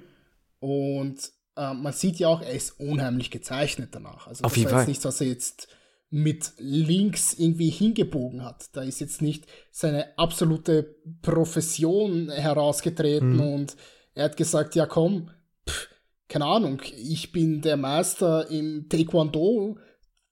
Und 0.58 1.32
äh, 1.56 1.76
man 1.76 1.94
sieht 1.94 2.18
ja 2.18 2.30
auch, 2.30 2.42
er 2.42 2.54
ist 2.54 2.80
unheimlich 2.80 3.30
gezeichnet 3.30 3.90
danach. 3.92 4.26
Also 4.26 4.46
Auf 4.46 4.54
das 4.54 4.58
jeden 4.58 4.72
war 4.72 4.80
jetzt 4.80 4.88
nichts, 4.88 5.06
was 5.06 5.22
er 5.22 5.28
jetzt 5.28 5.68
mit 6.10 6.54
links 6.58 7.36
irgendwie 7.36 7.70
hingebogen 7.70 8.44
hat. 8.44 8.76
Da 8.76 8.82
ist 8.82 9.00
jetzt 9.00 9.22
nicht 9.22 9.46
seine 9.70 10.18
absolute 10.18 10.96
Profession 11.22 12.32
herausgetreten 12.32 13.36
mhm. 13.36 13.42
und 13.42 13.76
er 14.16 14.26
hat 14.26 14.38
gesagt, 14.38 14.74
ja 14.74 14.88
komm, 14.88 15.30
pff, 15.70 15.90
keine 16.28 16.46
Ahnung, 16.46 16.82
ich 16.98 17.32
bin 17.32 17.62
der 17.62 17.78
Meister 17.78 18.50
im 18.50 18.90
Taekwondo, 18.90 19.78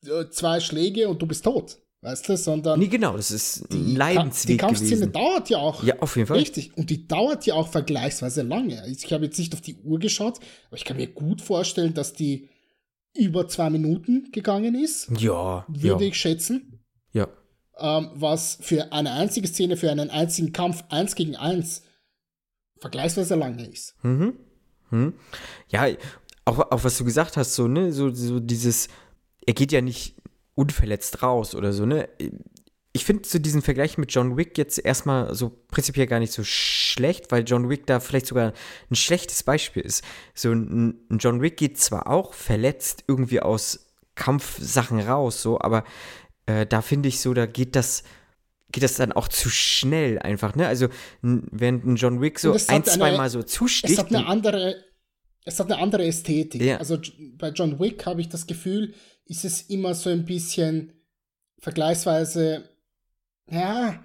äh, 0.03 0.29
zwei 0.31 0.59
Schläge 0.59 1.07
und 1.09 1.21
du 1.21 1.27
bist 1.27 1.43
tot 1.43 1.77
weißt 2.05 2.29
du, 2.29 2.37
sondern. 2.37 2.79
Nee, 2.79 2.87
genau, 2.87 3.17
das 3.17 3.31
ist 3.31 3.69
ein 3.71 3.95
Leidensweg. 3.95 4.53
Die 4.53 4.57
Kampfszene 4.57 4.91
gewesen. 4.91 5.11
dauert 5.11 5.49
ja 5.49 5.57
auch. 5.57 5.83
Ja, 5.83 5.99
auf 5.99 6.15
jeden 6.15 6.27
Fall. 6.27 6.37
Richtig. 6.37 6.77
Und 6.77 6.89
die 6.89 7.07
dauert 7.07 7.45
ja 7.45 7.55
auch 7.55 7.67
vergleichsweise 7.67 8.43
lange. 8.43 8.87
Ich 8.87 9.11
habe 9.11 9.25
jetzt 9.25 9.39
nicht 9.39 9.53
auf 9.53 9.61
die 9.61 9.75
Uhr 9.77 9.99
geschaut, 9.99 10.39
aber 10.67 10.77
ich 10.77 10.85
kann 10.85 10.97
mir 10.97 11.07
gut 11.07 11.41
vorstellen, 11.41 11.93
dass 11.93 12.13
die 12.13 12.49
über 13.15 13.47
zwei 13.47 13.69
Minuten 13.69 14.31
gegangen 14.31 14.75
ist. 14.75 15.09
Ja. 15.17 15.65
Würde 15.67 16.03
ja. 16.03 16.09
ich 16.09 16.15
schätzen. 16.15 16.79
Ja. 17.11 17.27
Ähm, 17.77 18.09
was 18.13 18.59
für 18.61 18.91
eine 18.93 19.13
einzige 19.13 19.47
Szene, 19.47 19.75
für 19.75 19.89
einen 19.89 20.09
einzigen 20.09 20.53
Kampf 20.53 20.83
eins 20.89 21.15
gegen 21.15 21.35
eins 21.35 21.81
vergleichsweise 22.79 23.35
lange 23.35 23.65
ist. 23.65 23.95
Mhm. 24.03 24.33
mhm. 24.91 25.13
Ja, 25.69 25.87
auch, 26.45 26.59
auch 26.59 26.83
was 26.83 26.97
du 26.97 27.05
gesagt 27.05 27.37
hast, 27.37 27.55
so, 27.55 27.67
ne, 27.67 27.91
so, 27.91 28.13
so 28.13 28.39
dieses, 28.39 28.89
er 29.45 29.53
geht 29.53 29.71
ja 29.71 29.81
nicht 29.81 30.15
unverletzt 30.55 31.21
raus 31.21 31.53
oder 31.53 31.73
so, 31.73 31.85
ne? 31.85 32.09
Ich 32.93 33.03
finde 33.03 33.27
so 33.27 33.39
diesen 33.39 33.61
Vergleich 33.61 33.97
mit 33.97 34.13
John 34.13 34.37
Wick 34.37 34.57
jetzt 34.57 34.83
erstmal 34.83 35.35
so 35.35 35.51
prinzipiell 35.67 36.07
gar 36.07 36.19
nicht 36.19 36.31
so 36.31 36.43
schlecht, 36.45 37.29
weil 37.29 37.43
John 37.43 37.69
Wick 37.69 37.85
da 37.85 37.99
vielleicht 37.99 38.27
sogar 38.27 38.53
ein 38.89 38.95
schlechtes 38.95 39.43
Beispiel 39.43 39.83
ist. 39.83 40.01
So 40.33 40.53
ein, 40.53 41.01
ein 41.09 41.17
John 41.17 41.41
Wick 41.41 41.57
geht 41.57 41.77
zwar 41.77 42.07
auch 42.07 42.33
verletzt 42.33 43.03
irgendwie 43.07 43.41
aus 43.41 43.91
Kampfsachen 44.15 45.01
raus, 45.01 45.41
so, 45.41 45.59
aber 45.59 45.83
äh, 46.45 46.65
da 46.65 46.81
finde 46.81 47.09
ich 47.09 47.19
so, 47.19 47.33
da 47.33 47.45
geht 47.45 47.75
das 47.75 48.03
geht 48.71 48.83
das 48.83 48.95
dann 48.95 49.13
auch 49.13 49.29
zu 49.29 49.49
schnell 49.49 50.19
einfach, 50.19 50.55
ne? 50.55 50.67
Also 50.67 50.89
während 51.21 51.85
ein 51.85 51.95
John 51.95 52.19
Wick 52.21 52.39
so 52.39 52.57
ein, 52.67 52.83
zweimal 52.83 53.29
so 53.29 53.41
zusticht. 53.41 53.93
Es 53.93 53.97
hat 53.97 54.13
eine 54.13 54.27
andere, 54.27 54.83
es 55.45 55.59
hat 55.59 55.71
eine 55.71 55.81
andere 55.81 56.05
Ästhetik. 56.05 56.61
Ja. 56.61 56.77
Also 56.77 56.97
bei 57.37 57.49
John 57.49 57.79
Wick 57.79 58.05
habe 58.05 58.19
ich 58.19 58.27
das 58.27 58.47
Gefühl, 58.47 58.93
ist 59.25 59.45
es 59.45 59.63
immer 59.63 59.93
so 59.93 60.09
ein 60.09 60.25
bisschen 60.25 60.93
vergleichsweise 61.59 62.69
ja, 63.49 64.03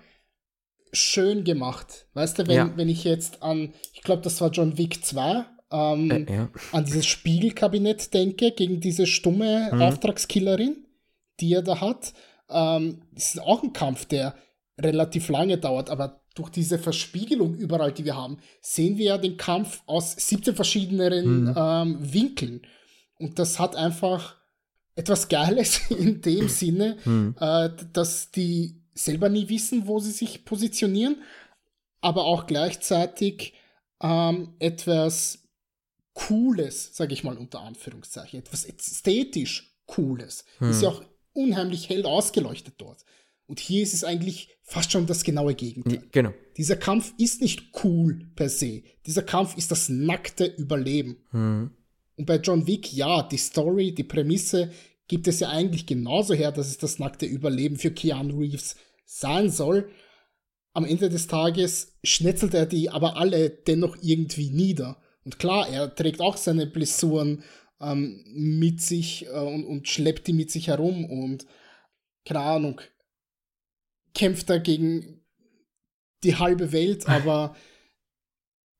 schön 0.92 1.44
gemacht. 1.44 2.06
Weißt 2.14 2.38
du, 2.38 2.46
wenn, 2.46 2.56
ja. 2.56 2.76
wenn 2.76 2.88
ich 2.88 3.04
jetzt 3.04 3.42
an, 3.42 3.72
ich 3.92 4.02
glaube, 4.02 4.22
das 4.22 4.40
war 4.40 4.50
John 4.50 4.76
Wick 4.78 5.04
2, 5.04 5.44
ähm, 5.72 6.10
äh, 6.10 6.34
ja. 6.34 6.48
an 6.72 6.84
dieses 6.84 7.06
Spiegelkabinett 7.06 8.12
denke, 8.12 8.52
gegen 8.52 8.80
diese 8.80 9.06
stumme 9.06 9.70
mhm. 9.72 9.82
Auftragskillerin, 9.82 10.86
die 11.40 11.54
er 11.54 11.62
da 11.62 11.80
hat. 11.80 12.12
Ähm, 12.48 13.02
das 13.12 13.34
ist 13.34 13.40
auch 13.40 13.62
ein 13.62 13.72
Kampf, 13.72 14.06
der 14.06 14.34
relativ 14.78 15.28
lange 15.28 15.58
dauert, 15.58 15.90
aber 15.90 16.22
durch 16.34 16.50
diese 16.50 16.78
Verspiegelung 16.78 17.54
überall, 17.54 17.92
die 17.92 18.04
wir 18.04 18.16
haben, 18.16 18.38
sehen 18.60 18.96
wir 18.96 19.04
ja 19.06 19.18
den 19.18 19.36
Kampf 19.36 19.82
aus 19.86 20.12
17 20.12 20.54
verschiedenen 20.54 21.44
mhm. 21.44 21.54
ähm, 21.56 21.98
Winkeln. 22.00 22.62
Und 23.18 23.38
das 23.38 23.58
hat 23.58 23.76
einfach 23.76 24.36
etwas 24.96 25.28
Geiles 25.28 25.80
in 25.90 26.20
dem 26.20 26.48
Sinne, 26.48 26.98
mhm. 27.04 27.34
äh, 27.40 27.70
dass 27.92 28.30
die 28.30 28.82
selber 28.94 29.28
nie 29.28 29.48
wissen, 29.48 29.86
wo 29.86 29.98
sie 29.98 30.10
sich 30.10 30.44
positionieren, 30.44 31.22
aber 32.00 32.24
auch 32.24 32.46
gleichzeitig 32.46 33.54
ähm, 34.02 34.54
etwas 34.58 35.38
Cooles, 36.14 36.94
sage 36.94 37.14
ich 37.14 37.24
mal 37.24 37.36
unter 37.36 37.60
Anführungszeichen, 37.60 38.40
etwas 38.40 38.64
ästhetisch 38.64 39.74
Cooles. 39.86 40.44
Mhm. 40.58 40.70
Ist 40.70 40.82
ja 40.82 40.88
auch 40.90 41.02
unheimlich 41.32 41.88
hell 41.88 42.04
ausgeleuchtet 42.04 42.74
dort. 42.78 43.04
Und 43.46 43.58
hier 43.58 43.82
ist 43.82 43.94
es 43.94 44.04
eigentlich 44.04 44.48
fast 44.62 44.92
schon 44.92 45.06
das 45.06 45.24
genaue 45.24 45.54
Gegenteil. 45.54 46.06
Genau. 46.12 46.32
Dieser 46.56 46.76
Kampf 46.76 47.12
ist 47.18 47.40
nicht 47.40 47.72
cool 47.82 48.28
per 48.36 48.48
se. 48.48 48.84
Dieser 49.06 49.22
Kampf 49.22 49.56
ist 49.56 49.72
das 49.72 49.88
nackte 49.88 50.44
Überleben. 50.44 51.16
Mhm. 51.32 51.70
Und 52.20 52.26
bei 52.26 52.36
John 52.36 52.66
Wick, 52.66 52.92
ja, 52.92 53.22
die 53.22 53.38
Story, 53.38 53.94
die 53.94 54.04
Prämisse 54.04 54.70
gibt 55.08 55.26
es 55.26 55.40
ja 55.40 55.48
eigentlich 55.48 55.86
genauso 55.86 56.34
her, 56.34 56.52
dass 56.52 56.68
es 56.68 56.76
das 56.76 56.98
nackte 56.98 57.24
Überleben 57.24 57.78
für 57.78 57.92
Keanu 57.92 58.40
Reeves 58.40 58.76
sein 59.06 59.48
soll. 59.48 59.90
Am 60.74 60.84
Ende 60.84 61.08
des 61.08 61.28
Tages 61.28 61.96
schnetzelt 62.04 62.52
er 62.52 62.66
die 62.66 62.90
aber 62.90 63.16
alle 63.16 63.48
dennoch 63.48 63.96
irgendwie 64.02 64.50
nieder. 64.50 65.00
Und 65.24 65.38
klar, 65.38 65.66
er 65.66 65.94
trägt 65.94 66.20
auch 66.20 66.36
seine 66.36 66.66
Blessuren 66.66 67.42
ähm, 67.80 68.22
mit 68.34 68.82
sich 68.82 69.24
äh, 69.24 69.30
und, 69.30 69.64
und 69.64 69.88
schleppt 69.88 70.26
die 70.26 70.34
mit 70.34 70.50
sich 70.50 70.68
herum 70.68 71.06
und 71.06 71.46
keine 72.26 72.40
Ahnung, 72.40 72.82
kämpft 74.12 74.50
er 74.50 74.60
gegen 74.60 75.24
die 76.22 76.36
halbe 76.36 76.72
Welt, 76.72 77.08
aber 77.08 77.56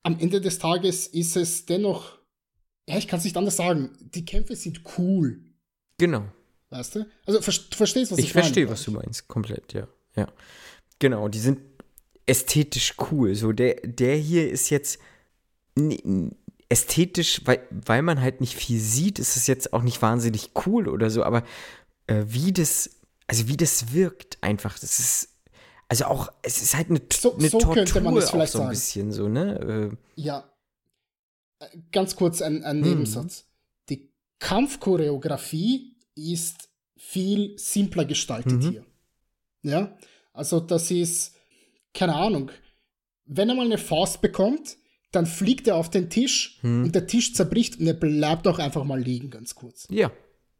am 0.03 0.19
Ende 0.19 0.41
des 0.41 0.59
Tages 0.59 1.07
ist 1.07 1.35
es 1.35 1.65
dennoch, 1.65 2.20
ja, 2.87 2.97
ich 2.97 3.07
kann 3.07 3.19
es 3.19 3.25
nicht 3.25 3.37
anders 3.37 3.57
sagen, 3.57 3.91
die 3.99 4.25
Kämpfe 4.25 4.55
sind 4.55 4.81
cool. 4.97 5.41
Genau. 5.97 6.25
Weißt 6.69 6.95
du? 6.95 7.05
Also 7.25 7.41
ver 7.41 7.53
verstehst, 7.75 8.11
was 8.11 8.19
ich, 8.19 8.25
ich 8.25 8.35
meine? 8.35 8.47
Ich 8.47 8.53
verstehe, 8.53 8.69
was 8.69 8.83
du 8.83 8.91
meinst, 8.91 9.27
komplett, 9.27 9.73
ja. 9.73 9.87
Ja. 10.15 10.27
Genau, 10.99 11.27
die 11.27 11.39
sind 11.39 11.59
ästhetisch 12.25 12.95
cool. 13.11 13.35
So, 13.35 13.51
der, 13.51 13.75
der 13.83 14.15
hier 14.15 14.49
ist 14.49 14.69
jetzt 14.69 14.99
ästhetisch, 16.69 17.41
weil, 17.45 17.65
weil 17.69 18.01
man 18.01 18.21
halt 18.21 18.41
nicht 18.41 18.55
viel 18.55 18.79
sieht, 18.79 19.19
ist 19.19 19.35
es 19.35 19.47
jetzt 19.47 19.73
auch 19.73 19.81
nicht 19.81 20.01
wahnsinnig 20.01 20.51
cool 20.65 20.87
oder 20.87 21.09
so, 21.09 21.23
aber 21.23 21.43
äh, 22.07 22.23
wie 22.27 22.51
das 22.51 23.01
also 23.31 23.47
wie 23.47 23.55
das 23.55 23.93
wirkt 23.93 24.37
einfach, 24.41 24.77
das 24.77 24.99
ist 24.99 25.29
also 25.87 26.05
auch, 26.05 26.29
es 26.41 26.61
ist 26.61 26.75
halt 26.75 26.89
eine, 26.89 27.01
so, 27.13 27.37
eine 27.37 27.47
so 27.47 27.59
Tortur 27.59 27.85
könnte 27.85 28.01
man 28.01 28.17
es 28.17 28.29
vielleicht 28.29 28.51
so 28.51 28.59
ein 28.59 28.63
sagen. 28.63 28.69
bisschen 28.71 29.11
so, 29.13 29.29
ne? 29.29 29.91
Äh, 30.17 30.21
ja. 30.21 30.43
Ganz 31.91 32.15
kurz 32.15 32.41
ein, 32.41 32.63
ein 32.63 32.83
hm. 32.83 32.89
Nebensatz. 32.89 33.45
Die 33.89 34.09
Kampfchoreografie 34.39 35.95
ist 36.15 36.69
viel 36.97 37.57
simpler 37.57 38.05
gestaltet 38.05 38.63
mhm. 38.63 38.69
hier. 38.69 38.85
Ja, 39.63 39.97
also 40.33 40.59
das 40.59 40.89
ist, 40.91 41.35
keine 41.93 42.15
Ahnung, 42.15 42.51
wenn 43.25 43.49
er 43.49 43.55
mal 43.55 43.65
eine 43.65 43.77
Faust 43.77 44.21
bekommt, 44.21 44.77
dann 45.11 45.25
fliegt 45.25 45.67
er 45.67 45.75
auf 45.75 45.89
den 45.89 46.09
Tisch 46.09 46.59
hm. 46.61 46.85
und 46.85 46.95
der 46.95 47.05
Tisch 47.05 47.33
zerbricht 47.33 47.79
und 47.79 47.87
er 47.87 47.93
bleibt 47.93 48.47
auch 48.47 48.59
einfach 48.59 48.83
mal 48.83 48.99
liegen, 48.99 49.29
ganz 49.29 49.55
kurz. 49.55 49.87
Ja, 49.91 50.11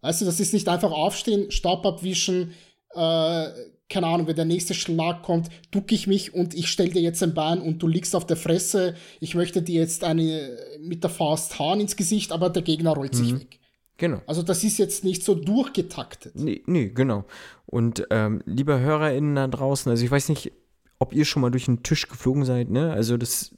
Weißt 0.01 0.21
du, 0.21 0.25
das 0.25 0.39
ist 0.39 0.53
nicht 0.53 0.67
einfach 0.67 0.91
aufstehen, 0.91 1.51
Staub 1.51 1.85
abwischen, 1.85 2.53
äh, 2.93 3.47
keine 3.91 4.07
Ahnung, 4.07 4.27
wenn 4.27 4.35
der 4.35 4.45
nächste 4.45 4.73
Schlag 4.73 5.21
kommt, 5.21 5.49
duck 5.69 5.91
ich 5.91 6.07
mich 6.07 6.33
und 6.33 6.53
ich 6.53 6.69
stell 6.69 6.89
dir 6.89 7.01
jetzt 7.01 7.21
ein 7.21 7.33
Bein 7.33 7.61
und 7.61 7.83
du 7.83 7.87
liegst 7.87 8.15
auf 8.15 8.25
der 8.25 8.37
Fresse. 8.37 8.95
Ich 9.19 9.35
möchte 9.35 9.61
dir 9.61 9.81
jetzt 9.81 10.03
eine 10.03 10.57
mit 10.79 11.03
der 11.03 11.09
Faust 11.09 11.59
hauen 11.59 11.81
ins 11.81 11.95
Gesicht, 11.95 12.31
aber 12.31 12.49
der 12.49 12.61
Gegner 12.61 12.91
rollt 12.91 13.13
mhm. 13.13 13.17
sich 13.17 13.33
weg. 13.33 13.59
Genau. 13.97 14.21
Also 14.25 14.41
das 14.41 14.63
ist 14.63 14.79
jetzt 14.79 15.03
nicht 15.03 15.23
so 15.23 15.35
durchgetaktet. 15.35 16.35
Nee, 16.35 16.63
nee 16.65 16.87
genau. 16.87 17.25
Und 17.67 18.07
ähm, 18.09 18.41
lieber 18.45 18.79
HörerInnen 18.79 19.35
da 19.35 19.47
draußen, 19.47 19.91
also 19.91 20.03
ich 20.03 20.09
weiß 20.09 20.29
nicht, 20.29 20.51
ob 20.97 21.13
ihr 21.13 21.25
schon 21.25 21.41
mal 21.41 21.51
durch 21.51 21.67
einen 21.67 21.83
Tisch 21.83 22.07
geflogen 22.07 22.45
seid, 22.45 22.69
ne? 22.69 22.93
Also 22.93 23.17
das, 23.17 23.53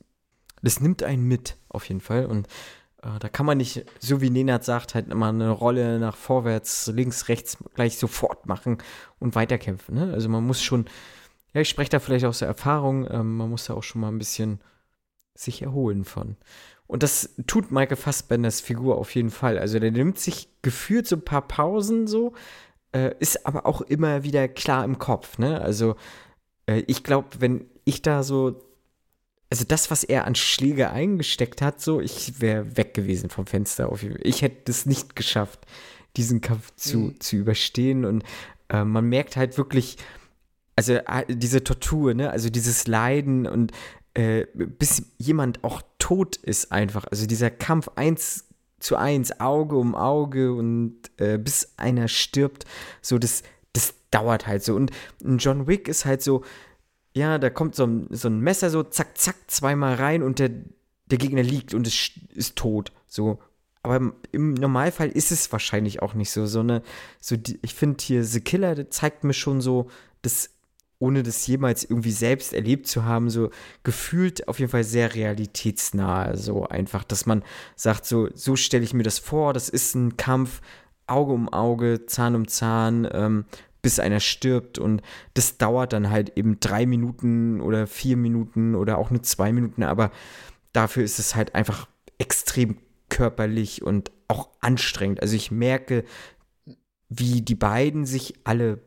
das 0.61 0.81
nimmt 0.81 1.03
einen 1.03 1.27
mit, 1.27 1.57
auf 1.69 1.87
jeden 1.87 2.01
Fall. 2.01 2.25
Und 2.25 2.47
da 3.19 3.29
kann 3.29 3.45
man 3.45 3.57
nicht, 3.57 3.85
so 3.99 4.21
wie 4.21 4.29
Nenad 4.29 4.63
sagt, 4.63 4.95
halt 4.95 5.09
immer 5.09 5.29
eine 5.29 5.49
Rolle 5.49 5.99
nach 5.99 6.15
vorwärts, 6.15 6.87
links, 6.87 7.27
rechts 7.27 7.57
gleich 7.73 7.97
sofort 7.97 8.45
machen 8.45 8.77
und 9.19 9.35
weiterkämpfen. 9.35 9.95
Ne? 9.95 10.13
Also 10.13 10.29
man 10.29 10.45
muss 10.45 10.61
schon, 10.61 10.85
ja, 11.53 11.61
ich 11.61 11.69
spreche 11.69 11.89
da 11.89 11.99
vielleicht 11.99 12.25
aus 12.25 12.39
der 12.39 12.47
Erfahrung, 12.47 13.07
ähm, 13.11 13.37
man 13.37 13.49
muss 13.49 13.65
da 13.65 13.73
auch 13.73 13.83
schon 13.83 14.01
mal 14.01 14.09
ein 14.09 14.19
bisschen 14.19 14.59
sich 15.35 15.61
erholen 15.61 16.05
von. 16.05 16.37
Und 16.87 17.03
das 17.03 17.33
tut 17.47 17.71
Michael 17.71 17.97
Fassbenders 17.97 18.61
Figur 18.61 18.97
auf 18.97 19.15
jeden 19.15 19.31
Fall. 19.31 19.57
Also 19.57 19.79
der 19.79 19.91
nimmt 19.91 20.19
sich 20.19 20.49
gefühlt 20.61 21.07
so 21.07 21.15
ein 21.15 21.25
paar 21.25 21.47
Pausen 21.47 22.07
so, 22.07 22.33
äh, 22.93 23.15
ist 23.19 23.45
aber 23.45 23.65
auch 23.65 23.81
immer 23.81 24.23
wieder 24.23 24.47
klar 24.47 24.85
im 24.85 24.99
Kopf. 24.99 25.37
Ne? 25.39 25.59
Also 25.59 25.95
äh, 26.67 26.83
ich 26.87 27.03
glaube, 27.03 27.27
wenn 27.39 27.65
ich 27.83 28.01
da 28.01 28.23
so 28.23 28.61
also 29.53 29.65
das, 29.67 29.91
was 29.91 30.03
er 30.03 30.25
an 30.25 30.33
Schläge 30.33 30.89
eingesteckt 30.89 31.61
hat, 31.61 31.79
so, 31.79 32.01
ich 32.01 32.41
wäre 32.41 32.75
weg 32.75 32.95
gewesen 32.95 33.29
vom 33.29 33.45
Fenster. 33.45 33.87
Auf. 33.89 34.01
Ich 34.01 34.41
hätte 34.41 34.71
es 34.71 34.87
nicht 34.87 35.15
geschafft, 35.15 35.59
diesen 36.17 36.41
Kampf 36.41 36.71
zu, 36.75 36.97
mhm. 36.97 37.19
zu 37.19 37.35
überstehen. 37.35 38.03
Und 38.03 38.23
äh, 38.69 38.83
man 38.83 39.07
merkt 39.07 39.35
halt 39.35 39.59
wirklich, 39.59 39.97
also 40.75 40.93
äh, 40.93 41.25
diese 41.29 41.63
Tortur, 41.63 42.15
ne, 42.15 42.31
also 42.31 42.49
dieses 42.49 42.87
Leiden 42.87 43.45
und 43.45 43.71
äh, 44.15 44.47
bis 44.55 45.03
jemand 45.19 45.63
auch 45.63 45.83
tot 45.99 46.35
ist 46.37 46.71
einfach. 46.71 47.05
Also 47.11 47.27
dieser 47.27 47.51
Kampf 47.51 47.89
eins 47.93 48.45
zu 48.79 48.95
eins, 48.95 49.39
Auge 49.39 49.75
um 49.75 49.93
Auge 49.93 50.51
und 50.51 50.95
äh, 51.17 51.37
bis 51.37 51.73
einer 51.77 52.07
stirbt, 52.07 52.65
so 53.03 53.19
das, 53.19 53.43
das 53.73 53.93
dauert 54.09 54.47
halt 54.47 54.63
so. 54.63 54.73
Und 54.73 54.91
John 55.37 55.67
Wick 55.67 55.87
ist 55.87 56.05
halt 56.05 56.23
so, 56.23 56.43
ja, 57.13 57.37
da 57.37 57.49
kommt 57.49 57.75
so 57.75 57.85
ein, 57.85 58.07
so 58.09 58.27
ein 58.27 58.39
Messer 58.39 58.69
so 58.69 58.83
zack, 58.83 59.17
zack, 59.17 59.35
zweimal 59.47 59.95
rein 59.95 60.23
und 60.23 60.39
der, 60.39 60.49
der 61.05 61.17
Gegner 61.17 61.43
liegt 61.43 61.73
und 61.73 61.87
ist, 61.87 62.11
ist 62.33 62.55
tot. 62.55 62.91
So. 63.07 63.39
Aber 63.83 64.13
im 64.31 64.53
Normalfall 64.53 65.09
ist 65.09 65.31
es 65.31 65.51
wahrscheinlich 65.51 66.01
auch 66.01 66.13
nicht 66.13 66.31
so. 66.31 66.45
So 66.45 66.61
eine, 66.61 66.81
so 67.19 67.35
die, 67.35 67.59
ich 67.61 67.75
finde 67.75 68.03
hier 68.03 68.23
The 68.23 68.41
Killer 68.41 68.75
der 68.75 68.89
zeigt 68.89 69.23
mir 69.23 69.33
schon 69.33 69.61
so, 69.61 69.89
dass, 70.21 70.49
ohne 70.99 71.21
das 71.21 71.45
jemals 71.45 71.83
irgendwie 71.83 72.11
selbst 72.11 72.53
erlebt 72.53 72.87
zu 72.87 73.03
haben, 73.03 73.29
so 73.29 73.49
gefühlt 73.83 74.47
auf 74.47 74.59
jeden 74.59 74.71
Fall 74.71 74.85
sehr 74.85 75.13
realitätsnah. 75.13 76.35
So 76.35 76.65
einfach, 76.65 77.03
dass 77.03 77.25
man 77.25 77.43
sagt, 77.75 78.05
so, 78.05 78.29
so 78.33 78.55
stelle 78.55 78.85
ich 78.85 78.93
mir 78.93 79.03
das 79.03 79.19
vor, 79.19 79.53
das 79.53 79.69
ist 79.69 79.95
ein 79.95 80.17
Kampf, 80.17 80.61
Auge 81.05 81.33
um 81.33 81.49
Auge, 81.49 82.05
Zahn 82.05 82.35
um 82.35 82.47
Zahn, 82.47 83.07
ähm, 83.11 83.45
bis 83.83 83.99
einer 83.99 84.19
stirbt. 84.19 84.79
Und 84.79 85.03
das 85.35 85.59
dauert 85.59 85.93
dann 85.93 86.09
halt 86.09 86.35
eben 86.35 86.59
drei 86.59 86.87
Minuten 86.87 87.61
oder 87.61 87.85
vier 87.85 88.17
Minuten 88.17 88.73
oder 88.73 88.97
auch 88.97 89.11
nur 89.11 89.21
zwei 89.21 89.53
Minuten. 89.53 89.83
Aber 89.83 90.11
dafür 90.71 91.03
ist 91.03 91.19
es 91.19 91.35
halt 91.35 91.53
einfach 91.53 91.87
extrem 92.17 92.77
körperlich 93.09 93.83
und 93.83 94.11
auch 94.27 94.49
anstrengend. 94.61 95.21
Also 95.21 95.35
ich 95.35 95.51
merke, 95.51 96.03
wie 97.09 97.41
die 97.41 97.55
beiden 97.55 98.05
sich 98.05 98.33
alle 98.43 98.79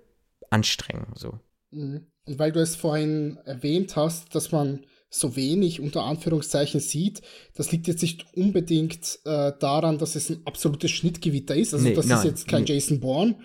anstrengen. 0.50 1.12
So. 1.14 1.38
Mhm. 1.70 2.06
Und 2.24 2.38
weil 2.40 2.50
du 2.50 2.60
es 2.60 2.74
vorhin 2.74 3.38
erwähnt 3.44 3.94
hast, 3.94 4.34
dass 4.34 4.50
man 4.50 4.84
so 5.08 5.36
wenig 5.36 5.80
unter 5.80 6.02
Anführungszeichen 6.04 6.80
sieht, 6.80 7.22
das 7.54 7.70
liegt 7.70 7.86
jetzt 7.86 8.02
nicht 8.02 8.26
unbedingt 8.34 9.20
äh, 9.24 9.52
daran, 9.60 9.98
dass 9.98 10.16
es 10.16 10.30
ein 10.30 10.40
absolutes 10.44 10.90
Schnittgewitter 10.90 11.54
ist. 11.54 11.72
Also 11.72 11.86
nee, 11.86 11.94
das 11.94 12.06
nein, 12.06 12.18
ist 12.18 12.24
jetzt 12.24 12.48
kein 12.48 12.64
nee. 12.64 12.72
Jason 12.72 12.98
Bourne, 12.98 13.36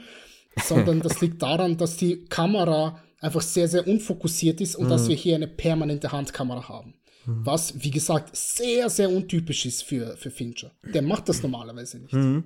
sondern 0.64 1.00
das 1.02 1.22
liegt 1.22 1.42
daran, 1.42 1.78
dass 1.78 1.98
die 1.98 2.26
Kamera 2.26 3.02
einfach 3.20 3.42
sehr, 3.42 3.68
sehr 3.68 3.88
unfokussiert 3.88 4.62
ist 4.62 4.76
und 4.76 4.86
mhm. 4.86 4.90
dass 4.90 5.08
wir 5.08 5.16
hier 5.16 5.36
eine 5.36 5.48
permanente 5.48 6.12
Handkamera 6.12 6.68
haben. 6.68 6.96
Mhm. 7.26 7.46
Was, 7.46 7.84
wie 7.84 7.92
gesagt, 7.92 8.36
sehr, 8.36 8.90
sehr 8.90 9.10
untypisch 9.10 9.66
ist 9.66 9.84
für, 9.84 10.18
für 10.18 10.32
Fincher. 10.32 10.72
Der 10.84 11.02
macht 11.02 11.30
das 11.30 11.42
normalerweise 11.44 12.00
nicht. 12.00 12.14
Mhm. 12.14 12.44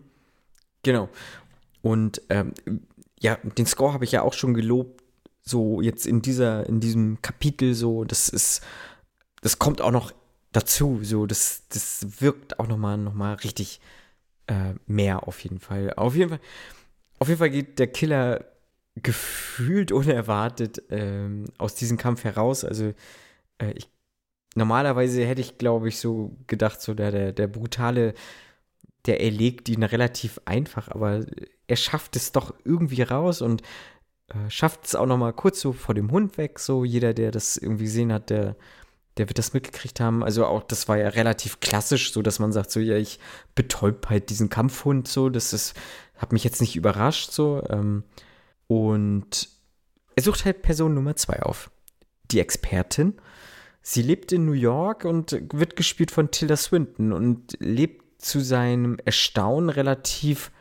Genau. 0.83 1.09
Und 1.81 2.21
ähm, 2.29 2.53
ja, 3.19 3.35
den 3.35 3.65
Score 3.65 3.93
habe 3.93 4.05
ich 4.05 4.11
ja 4.11 4.21
auch 4.21 4.33
schon 4.33 4.53
gelobt, 4.53 5.01
so 5.41 5.81
jetzt 5.81 6.05
in 6.05 6.21
dieser, 6.21 6.67
in 6.67 6.79
diesem 6.79 7.21
Kapitel, 7.21 7.73
so, 7.73 8.03
das 8.03 8.29
ist, 8.29 8.61
das 9.41 9.59
kommt 9.59 9.81
auch 9.81 9.91
noch 9.91 10.11
dazu, 10.51 10.99
so, 11.03 11.25
das, 11.25 11.63
das 11.69 12.21
wirkt 12.21 12.59
auch 12.59 12.67
nochmal 12.67 12.97
noch 12.97 13.13
mal 13.13 13.35
richtig 13.35 13.79
äh, 14.47 14.73
mehr 14.87 15.27
auf 15.27 15.39
jeden 15.43 15.59
Fall. 15.59 15.93
Auf 15.95 16.15
jeden 16.15 16.29
Fall, 16.29 16.39
auf 17.25 17.29
jeden 17.29 17.39
Fall 17.39 17.49
geht 17.49 17.79
der 17.79 17.87
Killer 17.87 18.45
gefühlt 19.01 19.91
unerwartet 19.91 20.83
ähm, 20.91 21.45
aus 21.57 21.73
diesem 21.73 21.97
Kampf 21.97 22.23
heraus. 22.23 22.63
Also 22.63 22.93
äh, 23.57 23.71
ich, 23.73 23.89
normalerweise 24.53 25.25
hätte 25.25 25.41
ich, 25.41 25.57
glaube 25.57 25.89
ich, 25.89 25.97
so 25.97 26.37
gedacht, 26.45 26.81
so 26.81 26.93
der, 26.93 27.09
der, 27.09 27.31
der 27.33 27.47
brutale, 27.47 28.13
der 29.07 29.23
erlegt 29.23 29.69
ihn 29.69 29.81
relativ 29.81 30.39
einfach, 30.45 30.87
aber 30.89 31.25
er 31.65 31.75
schafft 31.75 32.15
es 32.15 32.31
doch 32.31 32.53
irgendwie 32.63 33.01
raus 33.01 33.41
und 33.41 33.63
äh, 34.27 34.47
schafft 34.49 34.85
es 34.85 34.93
auch 34.93 35.07
noch 35.07 35.17
mal 35.17 35.33
kurz 35.33 35.59
so 35.61 35.73
vor 35.73 35.95
dem 35.95 36.11
Hund 36.11 36.37
weg. 36.37 36.59
So 36.59 36.85
jeder, 36.85 37.15
der 37.15 37.31
das 37.31 37.57
irgendwie 37.57 37.85
gesehen 37.85 38.13
hat, 38.13 38.29
der 38.29 38.55
der 39.17 39.29
wird 39.29 39.37
das 39.37 39.53
mitgekriegt 39.53 39.99
haben. 39.99 40.23
Also 40.23 40.45
auch, 40.45 40.63
das 40.63 40.87
war 40.87 40.97
ja 40.97 41.09
relativ 41.09 41.59
klassisch, 41.59 42.11
so 42.11 42.21
dass 42.21 42.39
man 42.39 42.51
sagt, 42.51 42.71
so, 42.71 42.79
ja, 42.79 42.97
ich 42.97 43.19
betäub 43.55 44.09
halt 44.09 44.29
diesen 44.29 44.49
Kampfhund, 44.49 45.07
so, 45.07 45.29
das 45.29 45.53
ist, 45.53 45.73
hat 46.17 46.33
mich 46.33 46.43
jetzt 46.43 46.61
nicht 46.61 46.75
überrascht, 46.75 47.31
so. 47.31 47.63
Ähm, 47.69 48.03
und 48.67 49.49
er 50.15 50.23
sucht 50.23 50.45
halt 50.45 50.61
Person 50.61 50.93
Nummer 50.93 51.15
zwei 51.15 51.41
auf. 51.41 51.71
Die 52.31 52.39
Expertin. 52.39 53.13
Sie 53.81 54.01
lebt 54.01 54.31
in 54.31 54.45
New 54.45 54.53
York 54.53 55.05
und 55.05 55.39
wird 55.53 55.75
gespielt 55.75 56.09
von 56.09 56.31
Tilda 56.31 56.57
Swinton 56.57 57.13
und 57.13 57.55
lebt 57.59 58.21
zu 58.21 58.39
seinem 58.39 58.97
Erstaunen 59.05 59.69
relativ 59.69 60.51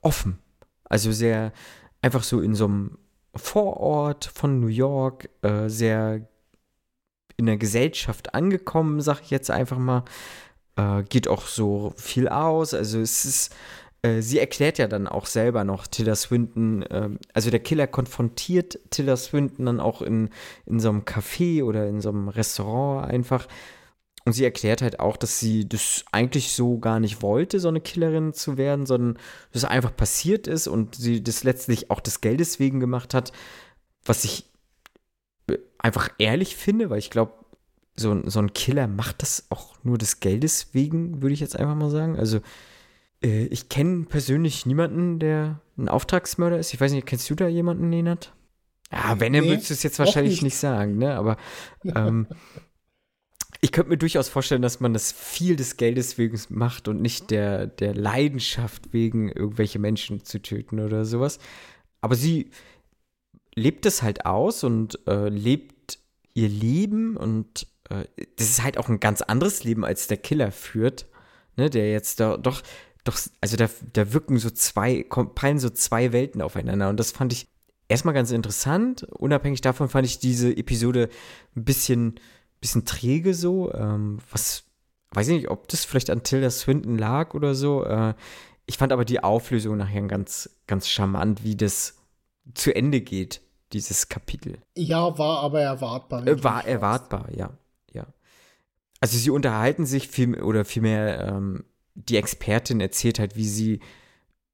offen. 0.00 0.38
Also 0.84 1.10
sehr 1.10 1.52
einfach 2.00 2.22
so 2.22 2.40
in 2.40 2.54
so 2.54 2.66
einem 2.66 2.98
Vorort 3.34 4.26
von 4.26 4.60
New 4.60 4.68
York, 4.68 5.28
äh, 5.42 5.68
sehr 5.68 6.28
in 7.36 7.46
der 7.46 7.56
Gesellschaft 7.56 8.34
angekommen, 8.34 9.00
sag 9.00 9.20
ich 9.22 9.30
jetzt 9.30 9.50
einfach 9.50 9.78
mal. 9.78 10.04
Äh, 10.76 11.04
geht 11.04 11.28
auch 11.28 11.46
so 11.46 11.92
viel 11.96 12.28
aus. 12.28 12.74
Also 12.74 13.00
es 13.00 13.24
ist 13.24 13.54
äh, 14.04 14.20
sie 14.20 14.38
erklärt 14.38 14.76
ja 14.78 14.86
dann 14.86 15.08
auch 15.08 15.24
selber 15.24 15.64
noch 15.64 15.86
Tilda 15.86 16.14
Swinton, 16.14 16.82
äh, 16.82 17.08
also 17.32 17.50
der 17.50 17.60
Killer 17.60 17.86
konfrontiert 17.86 18.78
Tilda 18.90 19.16
Swinton 19.16 19.64
dann 19.64 19.80
auch 19.80 20.02
in, 20.02 20.28
in 20.66 20.78
so 20.78 20.90
einem 20.90 21.02
Café 21.02 21.64
oder 21.64 21.88
in 21.88 22.02
so 22.02 22.10
einem 22.10 22.28
Restaurant 22.28 23.10
einfach. 23.10 23.48
Und 24.26 24.32
sie 24.34 24.44
erklärt 24.44 24.82
halt 24.82 25.00
auch, 25.00 25.16
dass 25.16 25.40
sie 25.40 25.68
das 25.68 26.04
eigentlich 26.12 26.52
so 26.52 26.78
gar 26.78 27.00
nicht 27.00 27.22
wollte, 27.22 27.60
so 27.60 27.68
eine 27.68 27.80
Killerin 27.80 28.34
zu 28.34 28.58
werden, 28.58 28.84
sondern 28.86 29.18
dass 29.52 29.64
einfach 29.64 29.94
passiert 29.94 30.46
ist 30.46 30.66
und 30.66 30.94
sie 30.94 31.22
das 31.22 31.44
letztlich 31.44 31.90
auch 31.90 32.00
des 32.00 32.20
Geldes 32.20 32.58
wegen 32.58 32.80
gemacht 32.80 33.14
hat, 33.14 33.32
was 34.04 34.24
ich 34.24 34.50
einfach 35.84 36.08
ehrlich 36.18 36.56
finde, 36.56 36.88
weil 36.88 36.98
ich 36.98 37.10
glaube, 37.10 37.34
so, 37.94 38.28
so 38.28 38.40
ein 38.40 38.54
Killer 38.54 38.88
macht 38.88 39.20
das 39.20 39.46
auch 39.50 39.76
nur 39.84 39.98
des 39.98 40.18
Geldes 40.18 40.68
wegen, 40.72 41.20
würde 41.20 41.34
ich 41.34 41.40
jetzt 41.40 41.56
einfach 41.56 41.74
mal 41.74 41.90
sagen. 41.90 42.18
Also 42.18 42.40
äh, 43.22 43.44
ich 43.46 43.68
kenne 43.68 44.06
persönlich 44.06 44.64
niemanden, 44.64 45.18
der 45.18 45.60
ein 45.76 45.90
Auftragsmörder 45.90 46.58
ist. 46.58 46.72
Ich 46.72 46.80
weiß 46.80 46.90
nicht, 46.92 47.06
kennst 47.06 47.28
du 47.28 47.34
da 47.34 47.46
jemanden, 47.48 47.90
Nenat? 47.90 48.32
Ja, 48.90 49.20
wenn, 49.20 49.34
dann 49.34 49.44
nee, 49.44 49.50
würdest 49.50 49.68
du 49.68 49.74
es 49.74 49.82
jetzt 49.82 49.98
wahrscheinlich 49.98 50.36
nicht. 50.36 50.44
nicht. 50.44 50.56
sagen, 50.56 50.96
ne? 50.96 51.16
Aber 51.16 51.36
ähm, 51.84 52.28
ich 53.60 53.70
könnte 53.70 53.90
mir 53.90 53.98
durchaus 53.98 54.30
vorstellen, 54.30 54.62
dass 54.62 54.80
man 54.80 54.94
das 54.94 55.12
viel 55.12 55.54
des 55.54 55.76
Geldes 55.76 56.16
wegen 56.16 56.40
macht 56.48 56.88
und 56.88 57.02
nicht 57.02 57.30
der, 57.30 57.66
der 57.66 57.94
Leidenschaft 57.94 58.94
wegen 58.94 59.28
irgendwelche 59.28 59.78
Menschen 59.78 60.24
zu 60.24 60.40
töten 60.40 60.80
oder 60.80 61.04
sowas. 61.04 61.38
Aber 62.00 62.14
sie 62.14 62.50
lebt 63.54 63.86
es 63.86 64.02
halt 64.02 64.26
aus 64.26 64.64
und 64.64 64.98
äh, 65.06 65.28
lebt 65.28 65.73
ihr 66.34 66.48
Leben 66.48 67.16
und 67.16 67.66
äh, 67.88 68.04
das 68.36 68.48
ist 68.48 68.62
halt 68.62 68.78
auch 68.78 68.88
ein 68.88 69.00
ganz 69.00 69.22
anderes 69.22 69.64
Leben, 69.64 69.84
als 69.84 70.06
der 70.06 70.16
Killer 70.18 70.52
führt, 70.52 71.06
ne? 71.56 71.70
Der 71.70 71.90
jetzt 71.90 72.20
da 72.20 72.36
doch 72.36 72.62
doch, 73.04 73.18
also 73.42 73.56
da, 73.56 73.68
da 73.92 74.12
wirken 74.12 74.38
so 74.38 74.50
zwei, 74.50 75.04
prallen 75.04 75.58
so 75.58 75.70
zwei 75.70 76.12
Welten 76.12 76.40
aufeinander. 76.40 76.88
Und 76.88 76.98
das 76.98 77.12
fand 77.12 77.32
ich 77.32 77.46
erstmal 77.86 78.14
ganz 78.14 78.30
interessant. 78.30 79.04
Unabhängig 79.04 79.60
davon 79.60 79.90
fand 79.90 80.06
ich 80.06 80.18
diese 80.18 80.56
Episode 80.56 81.10
ein 81.54 81.64
bisschen, 81.64 82.14
bisschen 82.60 82.86
träge 82.86 83.34
so. 83.34 83.72
Ähm, 83.74 84.18
was, 84.30 84.64
weiß 85.10 85.28
ich 85.28 85.34
nicht, 85.36 85.50
ob 85.50 85.68
das 85.68 85.84
vielleicht 85.84 86.08
an 86.08 86.22
Tilda 86.22 86.50
Swinton 86.50 86.96
lag 86.96 87.34
oder 87.34 87.54
so. 87.54 87.84
Äh, 87.84 88.14
ich 88.64 88.78
fand 88.78 88.90
aber 88.90 89.04
die 89.04 89.22
Auflösung 89.22 89.76
nachher 89.76 90.02
ganz, 90.02 90.48
ganz 90.66 90.88
charmant, 90.88 91.44
wie 91.44 91.56
das 91.56 91.98
zu 92.54 92.74
Ende 92.74 93.02
geht, 93.02 93.42
dieses 93.72 94.08
Kapitel. 94.08 94.58
Ja, 94.76 95.18
war 95.18 95.40
aber 95.40 95.62
erwartbar. 95.62 96.26
Äh, 96.26 96.42
war 96.44 96.64
erwartbar, 96.64 97.28
ja. 97.34 97.50
ja. 97.92 98.06
Also 99.00 99.18
sie 99.18 99.30
unterhalten 99.30 99.86
sich 99.86 100.08
viel 100.08 100.40
oder 100.40 100.64
vielmehr 100.64 101.28
ähm, 101.28 101.64
die 101.94 102.16
Expertin 102.16 102.80
erzählt 102.80 103.18
halt, 103.18 103.36
wie 103.36 103.46
sie 103.46 103.80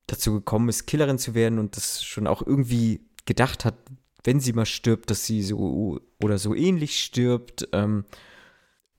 dazu 0.06 0.32
gekommen 0.32 0.68
ist, 0.68 0.86
Killerin 0.86 1.18
zu 1.18 1.34
werden 1.34 1.58
und 1.58 1.76
das 1.76 2.02
schon 2.02 2.26
auch 2.26 2.42
irgendwie 2.44 3.00
gedacht 3.24 3.64
hat, 3.64 3.74
wenn 4.24 4.40
sie 4.40 4.52
mal 4.52 4.66
stirbt, 4.66 5.10
dass 5.10 5.24
sie 5.24 5.42
so 5.42 6.00
oder 6.22 6.38
so 6.38 6.54
ähnlich 6.54 7.00
stirbt. 7.00 7.68
Ähm, 7.72 8.04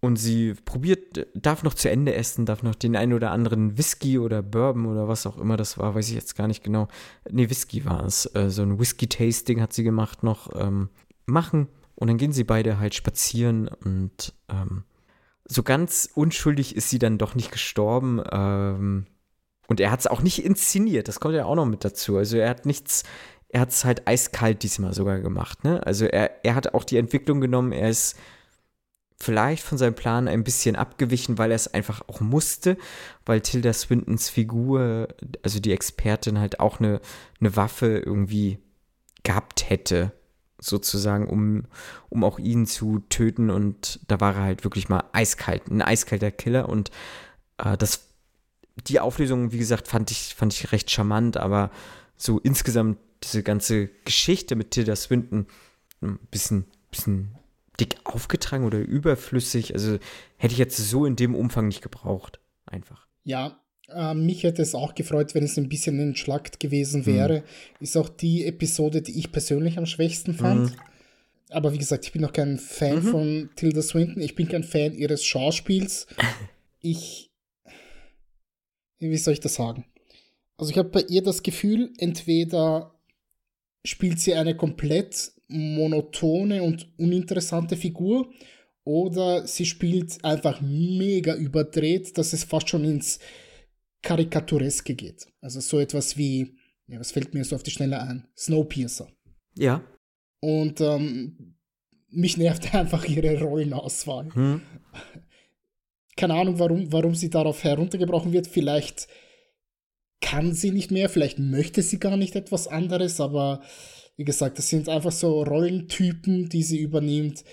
und 0.01 0.15
sie 0.15 0.55
probiert, 0.65 1.27
darf 1.35 1.61
noch 1.61 1.75
zu 1.75 1.89
Ende 1.89 2.15
essen, 2.15 2.47
darf 2.47 2.63
noch 2.63 2.73
den 2.73 2.95
einen 2.95 3.13
oder 3.13 3.31
anderen 3.31 3.77
Whisky 3.77 4.17
oder 4.17 4.41
Bourbon 4.41 4.87
oder 4.87 5.07
was 5.07 5.27
auch 5.27 5.37
immer 5.37 5.57
das 5.57 5.77
war, 5.77 5.93
weiß 5.93 6.09
ich 6.09 6.15
jetzt 6.15 6.35
gar 6.35 6.47
nicht 6.47 6.63
genau. 6.63 6.87
Nee, 7.29 7.49
Whisky 7.49 7.85
war 7.85 8.03
es. 8.03 8.25
Äh, 8.35 8.49
so 8.49 8.63
ein 8.63 8.79
Whisky-Tasting 8.79 9.61
hat 9.61 9.73
sie 9.73 9.83
gemacht 9.83 10.23
noch, 10.23 10.49
ähm, 10.59 10.89
machen. 11.27 11.67
Und 11.93 12.07
dann 12.07 12.17
gehen 12.17 12.31
sie 12.31 12.43
beide 12.43 12.79
halt 12.79 12.95
spazieren 12.95 13.67
und 13.67 14.33
ähm, 14.49 14.85
so 15.45 15.61
ganz 15.61 16.09
unschuldig 16.15 16.75
ist 16.75 16.89
sie 16.89 16.97
dann 16.97 17.19
doch 17.19 17.35
nicht 17.35 17.51
gestorben. 17.51 18.23
Ähm, 18.31 19.05
und 19.67 19.79
er 19.79 19.91
hat 19.91 19.99
es 19.99 20.07
auch 20.07 20.21
nicht 20.21 20.43
inszeniert, 20.43 21.07
das 21.07 21.19
kommt 21.19 21.35
ja 21.35 21.45
auch 21.45 21.55
noch 21.55 21.67
mit 21.67 21.85
dazu. 21.85 22.17
Also 22.17 22.37
er 22.37 22.49
hat 22.49 22.65
nichts, 22.65 23.03
er 23.49 23.61
hat 23.61 23.69
es 23.69 23.85
halt 23.85 24.07
eiskalt 24.07 24.63
diesmal 24.63 24.95
sogar 24.95 25.19
gemacht. 25.19 25.63
Ne? 25.63 25.85
Also 25.85 26.05
er, 26.05 26.43
er 26.43 26.55
hat 26.55 26.73
auch 26.73 26.85
die 26.85 26.97
Entwicklung 26.97 27.39
genommen, 27.39 27.71
er 27.71 27.89
ist 27.89 28.17
vielleicht 29.21 29.63
von 29.63 29.77
seinem 29.77 29.95
Plan 29.95 30.27
ein 30.27 30.43
bisschen 30.43 30.75
abgewichen, 30.75 31.37
weil 31.37 31.51
er 31.51 31.55
es 31.55 31.73
einfach 31.73 32.01
auch 32.07 32.21
musste, 32.21 32.77
weil 33.25 33.41
Tilda 33.41 33.73
Swintons 33.73 34.29
Figur, 34.29 35.07
also 35.43 35.59
die 35.59 35.71
Expertin, 35.71 36.39
halt 36.39 36.59
auch 36.59 36.79
eine, 36.79 37.01
eine 37.39 37.55
Waffe 37.55 37.97
irgendwie 37.99 38.59
gehabt 39.23 39.69
hätte 39.69 40.11
sozusagen, 40.59 41.27
um, 41.27 41.65
um 42.09 42.23
auch 42.23 42.39
ihn 42.39 42.65
zu 42.65 42.99
töten. 43.09 43.49
Und 43.49 43.99
da 44.07 44.19
war 44.19 44.35
er 44.35 44.43
halt 44.43 44.63
wirklich 44.63 44.89
mal 44.89 45.03
eiskalt, 45.11 45.67
ein 45.69 45.81
eiskalter 45.81 46.31
Killer. 46.31 46.69
Und 46.69 46.91
äh, 47.57 47.77
das, 47.77 48.07
die 48.87 48.99
Auflösung, 48.99 49.51
wie 49.51 49.57
gesagt, 49.57 49.87
fand 49.87 50.11
ich, 50.11 50.35
fand 50.35 50.53
ich 50.53 50.71
recht 50.71 50.89
charmant, 50.89 51.37
aber 51.37 51.71
so 52.15 52.39
insgesamt 52.39 52.97
diese 53.23 53.43
ganze 53.43 53.87
Geschichte 54.05 54.55
mit 54.55 54.71
Tilda 54.71 54.95
Swinton 54.95 55.47
ein 56.01 56.19
bisschen, 56.29 56.65
bisschen 56.89 57.35
dick 57.79 57.97
aufgetragen 58.03 58.65
oder 58.65 58.79
überflüssig. 58.79 59.73
Also 59.73 59.97
hätte 60.37 60.53
ich 60.53 60.59
jetzt 60.59 60.77
so 60.77 61.05
in 61.05 61.15
dem 61.15 61.35
Umfang 61.35 61.67
nicht 61.67 61.81
gebraucht. 61.81 62.39
Einfach. 62.65 63.07
Ja, 63.23 63.59
äh, 63.89 64.13
mich 64.13 64.43
hätte 64.43 64.61
es 64.61 64.75
auch 64.75 64.95
gefreut, 64.95 65.35
wenn 65.35 65.43
es 65.43 65.57
ein 65.57 65.69
bisschen 65.69 65.99
entschlackt 65.99 66.59
gewesen 66.59 67.05
wäre. 67.05 67.39
Mhm. 67.39 67.43
Ist 67.79 67.97
auch 67.97 68.09
die 68.09 68.45
Episode, 68.45 69.01
die 69.01 69.17
ich 69.17 69.31
persönlich 69.31 69.77
am 69.77 69.85
schwächsten 69.85 70.33
fand. 70.33 70.71
Mhm. 70.71 70.75
Aber 71.49 71.73
wie 71.73 71.77
gesagt, 71.77 72.05
ich 72.05 72.13
bin 72.13 72.21
noch 72.21 72.33
kein 72.33 72.57
Fan 72.57 73.03
mhm. 73.03 73.09
von 73.09 73.49
Tilda 73.55 73.81
Swinton. 73.81 74.21
Ich 74.21 74.35
bin 74.35 74.47
kein 74.47 74.63
Fan 74.63 74.93
ihres 74.93 75.23
Schauspiels. 75.23 76.07
Ich. 76.83 77.29
Wie 78.97 79.15
soll 79.17 79.33
ich 79.33 79.39
das 79.39 79.53
sagen? 79.53 79.85
Also, 80.57 80.71
ich 80.71 80.79
habe 80.79 80.89
bei 80.89 81.01
ihr 81.01 81.21
das 81.21 81.43
Gefühl, 81.43 81.93
entweder 81.99 82.95
spielt 83.83 84.19
sie 84.19 84.33
eine 84.33 84.55
komplett 84.55 85.31
monotone 85.47 86.63
und 86.63 86.87
uninteressante 86.97 87.75
Figur 87.75 88.31
oder 88.83 89.45
sie 89.45 89.65
spielt 89.65 90.23
einfach 90.23 90.61
mega 90.61 91.35
überdreht, 91.35 92.17
dass 92.17 92.33
es 92.33 92.43
fast 92.43 92.69
schon 92.69 92.85
ins 92.85 93.19
Karikatureske 94.01 94.95
geht. 94.95 95.27
Also 95.41 95.59
so 95.59 95.79
etwas 95.79 96.17
wie, 96.17 96.55
ja, 96.87 96.99
was 96.99 97.11
fällt 97.11 97.33
mir 97.33 97.43
so 97.43 97.55
auf 97.55 97.63
die 97.63 97.71
Schnelle 97.71 98.01
ein? 98.01 98.27
Snowpiercer. 98.35 99.07
Ja. 99.57 99.83
Und 100.39 100.81
ähm, 100.81 101.55
mich 102.09 102.37
nervt 102.37 102.73
einfach 102.73 103.05
ihre 103.05 103.39
Rollenauswahl. 103.39 104.33
Hm. 104.33 104.61
Keine 106.17 106.33
Ahnung, 106.33 106.59
warum, 106.59 106.91
warum 106.91 107.15
sie 107.15 107.29
darauf 107.29 107.63
heruntergebrochen 107.63 108.33
wird. 108.33 108.47
Vielleicht 108.47 109.07
kann 110.21 110.53
sie 110.53 110.71
nicht 110.71 110.91
mehr, 110.91 111.09
vielleicht 111.09 111.39
möchte 111.39 111.81
sie 111.81 111.99
gar 111.99 112.17
nicht 112.17 112.35
etwas 112.35 112.67
anderes, 112.67 113.19
aber 113.19 113.61
wie 114.17 114.23
gesagt, 114.23 114.57
das 114.57 114.69
sind 114.69 114.87
einfach 114.87 115.11
so 115.11 115.43
Rollentypen, 115.43 116.49
die 116.49 116.63
sie 116.63 116.79
übernimmt, 116.79 117.43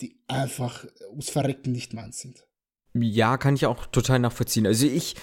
die 0.00 0.16
einfach 0.26 0.86
ums 1.10 1.30
Verrecken 1.30 1.72
nicht 1.72 1.92
meins 1.92 2.20
sind. 2.20 2.44
Ja, 2.94 3.36
kann 3.36 3.54
ich 3.54 3.66
auch 3.66 3.86
total 3.86 4.20
nachvollziehen. 4.20 4.66
Also 4.66 4.86
ich 4.86 5.16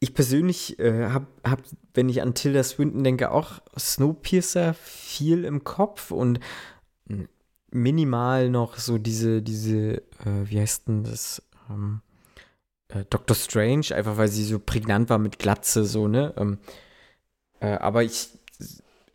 ich 0.00 0.14
persönlich 0.14 0.78
äh, 0.78 1.06
habe, 1.06 1.26
hab, 1.42 1.62
wenn 1.94 2.08
ich 2.08 2.22
an 2.22 2.34
Tilda 2.34 2.62
Swinton 2.62 3.02
denke, 3.02 3.32
auch 3.32 3.60
Snowpiercer 3.76 4.74
viel 4.74 5.44
im 5.44 5.64
Kopf 5.64 6.12
und 6.12 6.38
minimal 7.70 8.48
noch 8.48 8.76
so 8.76 8.98
diese, 8.98 9.42
diese, 9.42 9.98
äh, 10.24 10.44
wie 10.44 10.60
heißt 10.60 10.88
denn 10.88 11.04
das? 11.04 11.42
Ähm, 11.68 12.00
äh, 12.88 13.04
Doctor 13.10 13.36
Strange, 13.36 13.94
einfach 13.94 14.16
weil 14.16 14.28
sie 14.28 14.44
so 14.44 14.58
prägnant 14.58 15.10
war 15.10 15.18
mit 15.18 15.38
Glatze, 15.38 15.84
so, 15.84 16.08
ne? 16.08 16.34
Ähm, 16.36 16.58
äh, 17.60 17.72
aber 17.72 18.02
ich, 18.02 18.28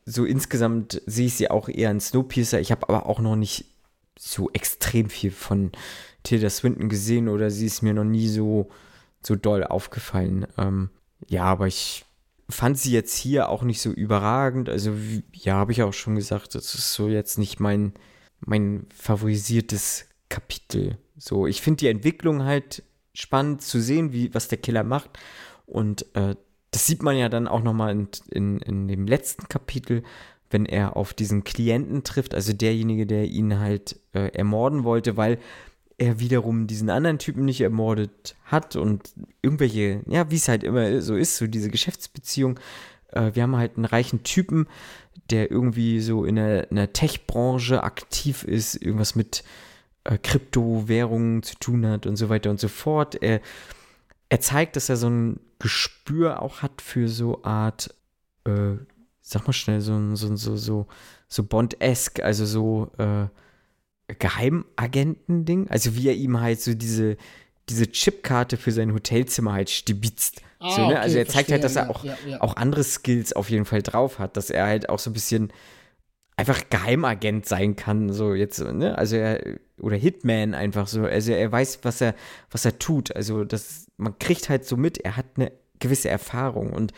so 0.06 0.26
insgesamt 0.26 1.02
sehe 1.06 1.28
ich 1.28 1.36
sie 1.36 1.50
auch 1.50 1.70
eher 1.70 1.92
in 1.92 2.00
Snowpiercer. 2.00 2.60
Ich 2.60 2.72
habe 2.72 2.88
aber 2.90 3.08
auch 3.08 3.20
noch 3.20 3.36
nicht 3.36 3.66
so 4.18 4.50
extrem 4.52 5.10
viel 5.10 5.32
von 5.32 5.72
Tilda 6.24 6.50
Swinton 6.50 6.90
gesehen 6.90 7.28
oder 7.28 7.52
sie 7.52 7.66
ist 7.66 7.82
mir 7.82 7.94
noch 7.94 8.04
nie 8.04 8.28
so, 8.28 8.70
so 9.26 9.36
doll 9.36 9.64
aufgefallen. 9.64 10.48
Ähm, 10.58 10.90
ja, 11.28 11.44
aber 11.44 11.68
ich 11.68 12.06
fand 12.50 12.78
sie 12.78 12.92
jetzt 12.92 13.16
hier 13.16 13.50
auch 13.50 13.64
nicht 13.64 13.82
so 13.82 13.92
überragend. 13.92 14.70
Also, 14.70 14.94
ja, 15.34 15.56
habe 15.56 15.72
ich 15.72 15.84
auch 15.84 15.94
schon 15.94 16.16
gesagt, 16.16 16.56
das 16.56 16.76
ist 16.76 16.94
so 16.94 17.08
jetzt 17.08 17.38
nicht 17.38 17.60
mein, 17.60 17.94
mein 18.42 18.86
favorisiertes 18.96 20.06
Kapitel. 20.30 20.98
So, 21.18 21.48
ich 21.48 21.62
finde 21.62 21.78
die 21.78 21.88
Entwicklung 21.88 22.44
halt 22.44 22.84
spannend 23.14 23.62
zu 23.62 23.80
sehen, 23.80 24.12
wie, 24.12 24.34
was 24.34 24.48
der 24.48 24.58
Killer 24.58 24.84
macht. 24.84 25.10
Und 25.66 26.06
äh, 26.16 26.36
das 26.72 26.88
sieht 26.88 27.04
man 27.04 27.16
ja 27.16 27.30
dann 27.30 27.48
auch 27.48 27.62
nochmal 27.62 27.92
in, 27.92 28.08
in, 28.32 28.60
in 28.60 28.88
dem 28.88 29.08
letzten 29.08 29.48
Kapitel, 29.48 30.04
wenn 30.50 30.66
er 30.66 30.96
auf 30.98 31.14
diesen 31.14 31.44
Klienten 31.44 32.04
trifft, 32.04 32.36
also 32.36 32.54
derjenige, 32.54 33.06
der 33.06 33.26
ihn 33.26 33.60
halt 33.60 34.00
äh, 34.14 34.30
ermorden 34.34 34.84
wollte, 34.84 35.18
weil 35.18 35.40
er 35.98 36.20
wiederum 36.20 36.68
diesen 36.68 36.90
anderen 36.90 37.20
Typen 37.20 37.46
nicht 37.46 37.62
ermordet 37.62 38.36
hat 38.46 38.76
und 38.76 39.14
irgendwelche, 39.42 40.02
ja, 40.08 40.30
wie 40.32 40.36
es 40.36 40.48
halt 40.48 40.64
immer 40.64 41.02
so 41.02 41.16
ist, 41.16 41.38
so 41.38 41.48
diese 41.48 41.70
Geschäftsbeziehung. 41.70 42.60
Äh, 43.12 43.32
wir 43.34 43.44
haben 43.44 43.56
halt 43.56 43.78
einen 43.78 43.86
reichen 43.86 44.24
Typen, 44.24 44.68
der 45.30 45.52
irgendwie 45.52 46.02
so 46.02 46.26
in 46.26 46.38
in 46.38 46.76
der 46.76 46.94
Tech-Branche 46.94 47.84
aktiv 47.84 48.44
ist, 48.44 48.76
irgendwas 48.76 49.16
mit 49.16 49.44
äh, 50.04 50.18
Kryptowährungen 50.18 51.44
zu 51.44 51.56
tun 51.56 51.86
hat 51.86 52.06
und 52.06 52.16
so 52.16 52.30
weiter 52.30 52.50
und 52.50 52.60
so 52.60 52.68
fort. 52.68 53.16
Er, 53.22 53.42
er 54.30 54.40
zeigt, 54.40 54.76
dass 54.76 54.90
er 54.90 54.98
so 54.98 55.10
ein 55.10 55.40
Gespür 55.60 56.42
auch 56.42 56.62
hat 56.62 56.82
für 56.82 57.08
so 57.08 57.44
Art, 57.44 57.94
äh, 58.46 58.76
sag 59.22 59.48
mal 59.48 59.54
schnell, 59.54 59.82
so, 59.82 60.16
so, 60.16 60.36
so, 60.36 60.58
so, 60.58 60.88
so 61.28 61.44
Bond-esque, 61.44 62.24
also 62.24 62.46
so, 62.46 62.92
äh, 62.98 63.28
Geheimagenten-Ding. 64.08 65.70
Also 65.70 65.96
wie 65.96 66.10
er 66.10 66.16
ihm 66.16 66.40
halt 66.40 66.62
so 66.62 66.74
diese, 66.74 67.18
diese 67.70 67.90
Chipkarte 67.90 68.58
für 68.58 68.72
sein 68.72 68.94
Hotelzimmer 68.94 69.54
halt 69.54 69.70
stibitzt. 69.70 70.42
Ah, 70.60 70.76
so, 70.76 70.82
ne? 70.82 70.88
okay, 70.88 70.96
also 70.98 71.18
er 71.18 71.28
zeigt 71.28 71.52
halt, 71.52 71.64
dass 71.64 71.76
er 71.76 71.90
auch, 71.90 72.04
ja, 72.04 72.18
ja. 72.28 72.42
auch 72.42 72.56
andere 72.58 72.84
Skills 72.84 73.34
auf 73.34 73.50
jeden 73.50 73.66
Fall 73.66 73.82
drauf 73.82 74.20
hat, 74.20 74.38
dass 74.38 74.50
er 74.50 74.66
halt 74.66 74.90
auch 74.90 75.00
so 75.00 75.10
ein 75.10 75.14
bisschen 75.14 75.52
einfach 76.36 76.62
Geheimagent 76.70 77.46
sein 77.46 77.76
kann, 77.76 78.12
so 78.12 78.34
jetzt, 78.34 78.60
ne? 78.60 78.98
Also 78.98 79.18
er, 79.18 79.60
oder 79.80 79.96
Hitman 79.96 80.54
einfach 80.54 80.88
so. 80.88 81.04
Also 81.04 81.32
er 81.32 81.52
weiß, 81.52 81.80
was 81.84 82.02
er, 82.02 82.16
was 82.50 82.66
er 82.66 82.80
tut. 82.80 83.16
Also 83.16 83.44
das, 83.44 83.88
man 83.98 84.18
kriegt 84.20 84.50
halt 84.50 84.66
so 84.66 84.78
mit, 84.78 84.98
er 85.00 85.18
hat 85.18 85.26
eine 85.36 85.52
gewisse 85.80 86.10
Erfahrung 86.10 86.72
und 86.74 86.94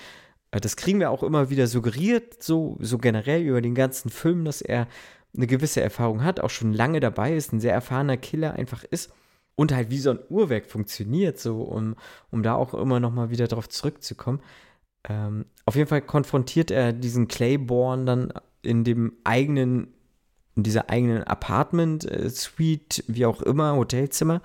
äh, 0.52 0.60
das 0.60 0.76
kriegen 0.76 1.00
wir 1.00 1.12
auch 1.12 1.24
immer 1.24 1.50
wieder 1.50 1.68
suggeriert, 1.68 2.42
so, 2.42 2.78
so 2.80 2.98
generell 2.98 3.42
über 3.42 3.62
den 3.62 3.76
ganzen 3.76 4.10
Film, 4.10 4.46
dass 4.46 4.62
er 4.62 4.88
eine 5.36 5.48
gewisse 5.48 5.82
Erfahrung 5.82 6.24
hat, 6.24 6.40
auch 6.40 6.50
schon 6.50 6.74
lange 6.74 7.00
dabei 7.00 7.36
ist, 7.36 7.52
ein 7.52 7.60
sehr 7.60 7.74
erfahrener 7.74 8.18
Killer 8.18 8.54
einfach 8.54 8.84
ist 8.86 9.12
und 9.56 9.74
halt 9.74 9.90
wie 9.90 10.00
so 10.00 10.12
ein 10.12 10.20
Uhrwerk 10.30 10.68
funktioniert, 10.68 11.40
so 11.40 11.62
um, 11.62 11.96
um 12.32 12.44
da 12.44 12.56
auch 12.56 12.74
immer 12.74 13.00
noch 13.00 13.12
mal 13.12 13.30
wieder 13.30 13.48
drauf 13.48 13.68
zurückzukommen. 13.68 14.42
Ähm, 15.08 15.46
auf 15.66 15.76
jeden 15.76 15.90
Fall 15.90 16.02
konfrontiert 16.02 16.72
er 16.72 16.94
diesen 16.94 17.28
Claiborne 17.28 18.06
dann 18.06 18.34
in 18.66 18.84
dem 18.84 19.14
eigenen, 19.24 19.94
in 20.56 20.64
dieser 20.64 20.90
eigenen 20.90 21.24
Apartment, 21.24 22.10
äh, 22.10 22.30
Suite, 22.30 23.04
wie 23.08 23.26
auch 23.26 23.42
immer, 23.42 23.76
Hotelzimmer 23.76 24.42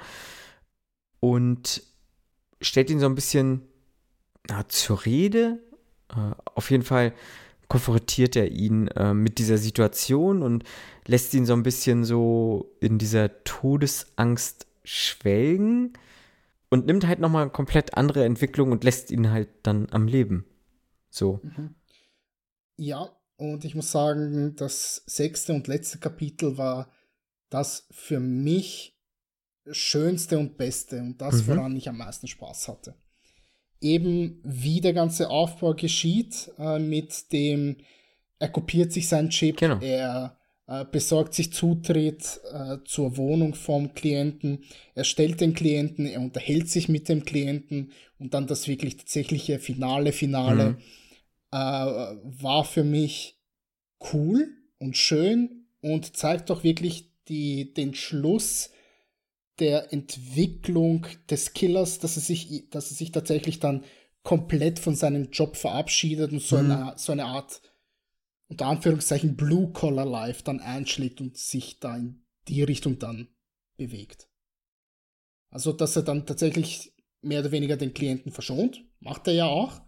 und 1.20 1.82
stellt 2.60 2.90
ihn 2.90 3.00
so 3.00 3.06
ein 3.06 3.14
bisschen 3.14 3.62
na, 4.48 4.68
zur 4.68 5.04
Rede. 5.04 5.60
Äh, 6.08 6.34
auf 6.54 6.70
jeden 6.70 6.82
Fall 6.82 7.14
konfrontiert 7.68 8.34
er 8.34 8.50
ihn 8.50 8.88
äh, 8.88 9.14
mit 9.14 9.38
dieser 9.38 9.58
Situation 9.58 10.42
und 10.42 10.64
lässt 11.06 11.32
ihn 11.34 11.46
so 11.46 11.52
ein 11.52 11.62
bisschen 11.62 12.04
so 12.04 12.74
in 12.80 12.98
dieser 12.98 13.44
Todesangst 13.44 14.66
schwelgen 14.82 15.92
und 16.68 16.86
nimmt 16.86 17.06
halt 17.06 17.20
nochmal 17.20 17.42
eine 17.42 17.52
komplett 17.52 17.96
andere 17.96 18.24
Entwicklung 18.24 18.72
und 18.72 18.82
lässt 18.82 19.10
ihn 19.10 19.30
halt 19.30 19.48
dann 19.62 19.86
am 19.90 20.08
Leben. 20.08 20.46
So. 21.10 21.40
Mhm. 21.42 21.74
Ja, 22.76 23.10
und 23.40 23.64
ich 23.64 23.74
muss 23.74 23.90
sagen, 23.90 24.54
das 24.56 25.02
sechste 25.06 25.52
und 25.52 25.66
letzte 25.66 25.98
Kapitel 25.98 26.58
war 26.58 26.90
das 27.48 27.86
für 27.90 28.20
mich 28.20 28.96
schönste 29.70 30.38
und 30.38 30.56
beste 30.56 31.00
und 31.00 31.20
das, 31.20 31.42
mhm. 31.42 31.46
woran 31.48 31.76
ich 31.76 31.88
am 31.88 31.98
meisten 31.98 32.28
Spaß 32.28 32.68
hatte 32.68 32.94
eben 33.80 34.40
wie 34.42 34.80
der 34.80 34.92
ganze 34.92 35.30
Aufbau 35.30 35.74
geschieht, 35.74 36.50
äh, 36.58 36.78
mit 36.78 37.32
dem, 37.32 37.76
er 38.38 38.48
kopiert 38.48 38.92
sich 38.92 39.08
seinen 39.08 39.30
Chip, 39.30 39.58
genau. 39.58 39.78
er 39.80 40.36
äh, 40.66 40.84
besorgt 40.84 41.34
sich 41.34 41.52
Zutritt 41.52 42.40
äh, 42.52 42.78
zur 42.84 43.16
Wohnung 43.16 43.54
vom 43.54 43.94
Klienten, 43.94 44.64
er 44.94 45.04
stellt 45.04 45.40
den 45.40 45.54
Klienten, 45.54 46.06
er 46.06 46.20
unterhält 46.20 46.68
sich 46.68 46.88
mit 46.88 47.08
dem 47.08 47.24
Klienten 47.24 47.92
und 48.18 48.34
dann 48.34 48.46
das 48.46 48.68
wirklich 48.68 48.96
tatsächliche 48.96 49.58
Finale, 49.58 50.12
Finale 50.12 50.70
mhm. 50.70 50.76
Äh, 51.52 51.56
war 51.56 52.64
für 52.64 52.84
mich 52.84 53.40
cool 54.12 54.48
und 54.78 54.96
schön 54.96 55.66
und 55.80 56.16
zeigt 56.16 56.50
doch 56.50 56.64
wirklich 56.64 57.10
die, 57.28 57.74
den 57.74 57.94
Schluss 57.94 58.70
der 59.58 59.92
Entwicklung 59.92 61.06
des 61.28 61.52
Killers, 61.52 61.98
dass 61.98 62.16
er 62.16 62.22
sich, 62.22 62.70
dass 62.70 62.90
er 62.90 62.96
sich 62.96 63.12
tatsächlich 63.12 63.60
dann 63.60 63.84
komplett 64.22 64.78
von 64.78 64.94
seinem 64.94 65.30
Job 65.30 65.56
verabschiedet 65.56 66.32
und 66.32 66.42
so, 66.42 66.58
mhm. 66.58 66.70
eine, 66.70 66.92
so 66.96 67.12
eine 67.12 67.26
Art, 67.26 67.60
unter 68.48 68.66
Anführungszeichen, 68.66 69.36
Blue-Collar-Life 69.36 70.42
dann 70.44 70.60
einschlägt 70.60 71.20
und 71.20 71.36
sich 71.36 71.78
da 71.78 71.96
in 71.96 72.22
die 72.48 72.62
Richtung 72.62 72.98
dann 72.98 73.28
bewegt. 73.76 74.28
Also, 75.50 75.72
dass 75.72 75.96
er 75.96 76.02
dann 76.02 76.26
tatsächlich 76.26 76.92
mehr 77.22 77.40
oder 77.40 77.52
weniger 77.52 77.76
den 77.76 77.94
Klienten 77.94 78.32
verschont, 78.32 78.84
macht 79.00 79.26
er 79.26 79.34
ja 79.34 79.46
auch. 79.46 79.82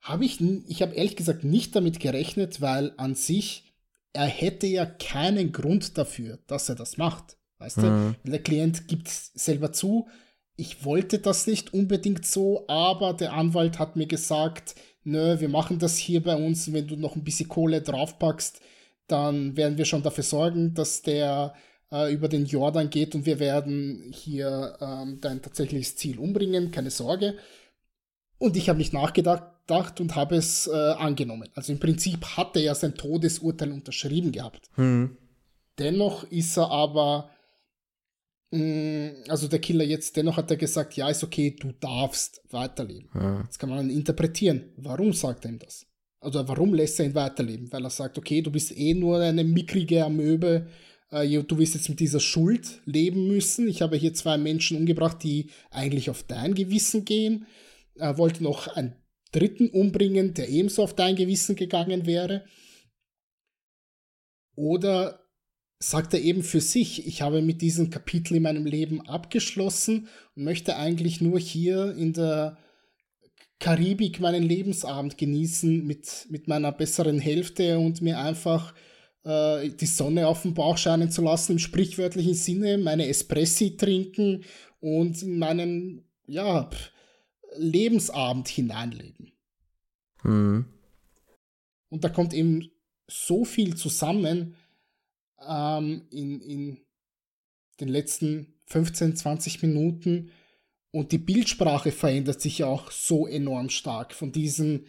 Habe 0.00 0.24
ich, 0.24 0.40
ich 0.40 0.82
habe 0.82 0.94
ehrlich 0.94 1.16
gesagt 1.16 1.44
nicht 1.44 1.76
damit 1.76 2.00
gerechnet, 2.00 2.60
weil 2.60 2.92
an 2.96 3.14
sich, 3.14 3.72
er 4.12 4.26
hätte 4.26 4.66
ja 4.66 4.86
keinen 4.86 5.52
Grund 5.52 5.98
dafür, 5.98 6.38
dass 6.46 6.68
er 6.68 6.74
das 6.74 6.96
macht. 6.96 7.36
Weißt 7.58 7.78
mhm. 7.78 8.16
du? 8.24 8.30
Der 8.30 8.42
Klient 8.42 8.88
gibt 8.88 9.08
selber 9.08 9.72
zu, 9.72 10.08
ich 10.60 10.84
wollte 10.84 11.18
das 11.18 11.46
nicht 11.46 11.72
unbedingt 11.72 12.26
so, 12.26 12.66
aber 12.68 13.14
der 13.14 13.32
Anwalt 13.32 13.78
hat 13.78 13.96
mir 13.96 14.06
gesagt, 14.06 14.74
nö, 15.04 15.40
wir 15.40 15.48
machen 15.48 15.78
das 15.78 15.96
hier 15.96 16.22
bei 16.22 16.36
uns, 16.36 16.72
wenn 16.72 16.86
du 16.86 16.96
noch 16.96 17.16
ein 17.16 17.24
bisschen 17.24 17.48
Kohle 17.48 17.80
draufpackst, 17.80 18.60
dann 19.06 19.56
werden 19.56 19.78
wir 19.78 19.86
schon 19.86 20.02
dafür 20.02 20.24
sorgen, 20.24 20.74
dass 20.74 21.00
der 21.00 21.54
äh, 21.90 22.12
über 22.12 22.28
den 22.28 22.44
Jordan 22.44 22.90
geht 22.90 23.14
und 23.14 23.24
wir 23.24 23.38
werden 23.38 24.10
hier 24.12 24.76
ähm, 24.80 25.18
dein 25.22 25.40
tatsächliches 25.40 25.96
Ziel 25.96 26.18
umbringen, 26.18 26.70
keine 26.70 26.90
Sorge. 26.90 27.38
Und 28.38 28.56
ich 28.56 28.68
habe 28.68 28.78
nicht 28.78 28.92
nachgedacht 28.92 29.44
und 29.70 30.14
habe 30.16 30.36
es 30.36 30.66
äh, 30.66 30.70
angenommen. 30.74 31.48
Also 31.54 31.72
im 31.72 31.78
Prinzip 31.78 32.24
hat 32.36 32.56
er 32.56 32.62
ja 32.62 32.74
sein 32.74 32.94
Todesurteil 32.94 33.72
unterschrieben 33.72 34.32
gehabt. 34.32 34.68
Mhm. 34.76 35.16
Dennoch 35.78 36.24
ist 36.30 36.56
er 36.58 36.70
aber 36.70 37.30
Mm, 38.52 39.10
also 39.28 39.46
der 39.46 39.60
Killer 39.60 39.84
jetzt, 39.84 40.16
dennoch 40.16 40.36
hat 40.36 40.50
er 40.50 40.56
gesagt, 40.56 40.96
ja, 40.96 41.08
ist 41.08 41.22
okay, 41.22 41.54
du 41.58 41.72
darfst 41.72 42.42
weiterleben. 42.50 43.08
Ja. 43.14 43.42
Jetzt 43.42 43.58
kann 43.58 43.70
man 43.70 43.90
interpretieren, 43.90 44.72
warum 44.76 45.12
sagt 45.12 45.44
er 45.44 45.52
ihm 45.52 45.58
das? 45.58 45.86
Also 46.20 46.46
warum 46.48 46.74
lässt 46.74 46.98
er 46.98 47.06
ihn 47.06 47.14
weiterleben? 47.14 47.72
Weil 47.72 47.84
er 47.84 47.90
sagt, 47.90 48.18
okay, 48.18 48.42
du 48.42 48.50
bist 48.50 48.76
eh 48.76 48.94
nur 48.94 49.20
eine 49.20 49.44
mickrige 49.44 50.04
Amöbe, 50.04 50.66
äh, 51.10 51.42
du 51.42 51.58
wirst 51.58 51.74
jetzt 51.74 51.88
mit 51.88 52.00
dieser 52.00 52.20
Schuld 52.20 52.80
leben 52.84 53.28
müssen. 53.28 53.68
Ich 53.68 53.82
habe 53.82 53.96
hier 53.96 54.14
zwei 54.14 54.36
Menschen 54.36 54.78
umgebracht, 54.78 55.22
die 55.22 55.50
eigentlich 55.70 56.10
auf 56.10 56.24
dein 56.24 56.54
Gewissen 56.54 57.04
gehen. 57.04 57.46
Er 57.94 58.18
wollte 58.18 58.42
noch 58.42 58.66
einen 58.66 58.94
dritten 59.32 59.68
umbringen, 59.68 60.34
der 60.34 60.48
ebenso 60.48 60.82
auf 60.82 60.94
dein 60.94 61.16
Gewissen 61.16 61.56
gegangen 61.56 62.06
wäre. 62.06 62.44
Oder 64.56 65.20
sagt 65.78 66.12
er 66.12 66.20
eben 66.20 66.42
für 66.42 66.60
sich, 66.60 67.06
ich 67.06 67.22
habe 67.22 67.40
mit 67.40 67.62
diesem 67.62 67.90
Kapitel 67.90 68.36
in 68.36 68.42
meinem 68.42 68.66
Leben 68.66 69.00
abgeschlossen 69.08 70.08
und 70.36 70.44
möchte 70.44 70.76
eigentlich 70.76 71.20
nur 71.20 71.38
hier 71.38 71.94
in 71.96 72.12
der 72.12 72.58
Karibik 73.58 74.20
meinen 74.20 74.42
Lebensabend 74.42 75.16
genießen 75.16 75.86
mit, 75.86 76.26
mit 76.30 76.48
meiner 76.48 76.72
besseren 76.72 77.18
Hälfte 77.18 77.78
und 77.78 78.02
mir 78.02 78.18
einfach 78.18 78.74
äh, 79.24 79.70
die 79.70 79.86
Sonne 79.86 80.26
auf 80.26 80.42
den 80.42 80.54
Bauch 80.54 80.78
scheinen 80.78 81.10
zu 81.10 81.22
lassen, 81.22 81.52
im 81.52 81.58
sprichwörtlichen 81.58 82.34
Sinne, 82.34 82.78
meine 82.78 83.06
Espressi 83.06 83.76
trinken 83.76 84.44
und 84.80 85.22
in 85.22 85.38
meinen 85.38 86.04
ja, 86.26 86.70
Lebensabend 87.56 88.48
hineinleben. 88.48 89.32
Mhm. 90.22 90.66
Und 91.88 92.04
da 92.04 92.08
kommt 92.08 92.32
eben 92.34 92.70
so 93.08 93.44
viel 93.44 93.76
zusammen, 93.76 94.56
ähm, 95.46 96.06
in, 96.10 96.40
in 96.40 96.86
den 97.80 97.88
letzten 97.88 98.54
15, 98.66 99.16
20 99.16 99.62
Minuten. 99.62 100.30
Und 100.92 101.12
die 101.12 101.18
Bildsprache 101.18 101.92
verändert 101.92 102.40
sich 102.40 102.64
auch 102.64 102.90
so 102.90 103.26
enorm 103.26 103.70
stark 103.70 104.12
von 104.12 104.32
diesem 104.32 104.86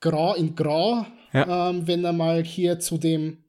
Grau 0.00 0.34
in 0.34 0.54
Grau, 0.54 1.06
Ja. 1.32 1.70
ähm, 1.70 1.86
wenn 1.86 2.04
er 2.04 2.12
mal 2.12 2.42
hier 2.42 2.80
zu 2.80 2.98
dem 2.98 3.44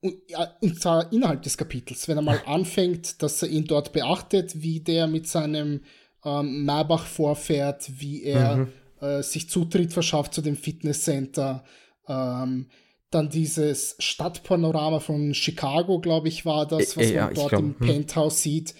und, 0.00 0.14
ja, 0.28 0.56
und 0.60 0.80
zwar 0.80 1.12
innerhalb 1.12 1.42
des 1.42 1.56
Kapitels, 1.56 2.06
wenn 2.08 2.18
er 2.18 2.22
mal 2.22 2.40
anfängt, 2.46 3.22
dass 3.22 3.42
er 3.42 3.48
ihn 3.48 3.64
dort 3.64 3.92
beachtet, 3.92 4.62
wie 4.62 4.80
der 4.80 5.06
mit 5.06 5.26
seinem 5.26 5.80
ähm, 6.24 6.64
Maybach 6.64 7.06
vorfährt, 7.06 7.90
wie 8.00 8.22
er 8.24 8.56
Mhm. 8.56 8.72
äh, 9.00 9.22
sich 9.22 9.48
Zutritt 9.48 9.92
verschafft 9.92 10.34
zu 10.34 10.42
dem 10.42 10.56
Fitnesscenter, 10.56 11.64
ähm, 12.08 12.68
dann 13.10 13.30
dieses 13.30 13.96
Stadtpanorama 13.98 15.00
von 15.00 15.32
Chicago, 15.34 16.00
glaube 16.00 16.28
ich, 16.28 16.44
war 16.44 16.66
das, 16.66 16.92
Äh, 16.92 16.96
was 16.96 17.06
äh, 17.06 17.14
ja, 17.14 17.26
man 17.26 17.34
dort 17.34 17.48
glaub, 17.50 17.62
im 17.62 17.78
hm. 17.78 17.86
Penthouse 17.86 18.42
sieht, 18.42 18.74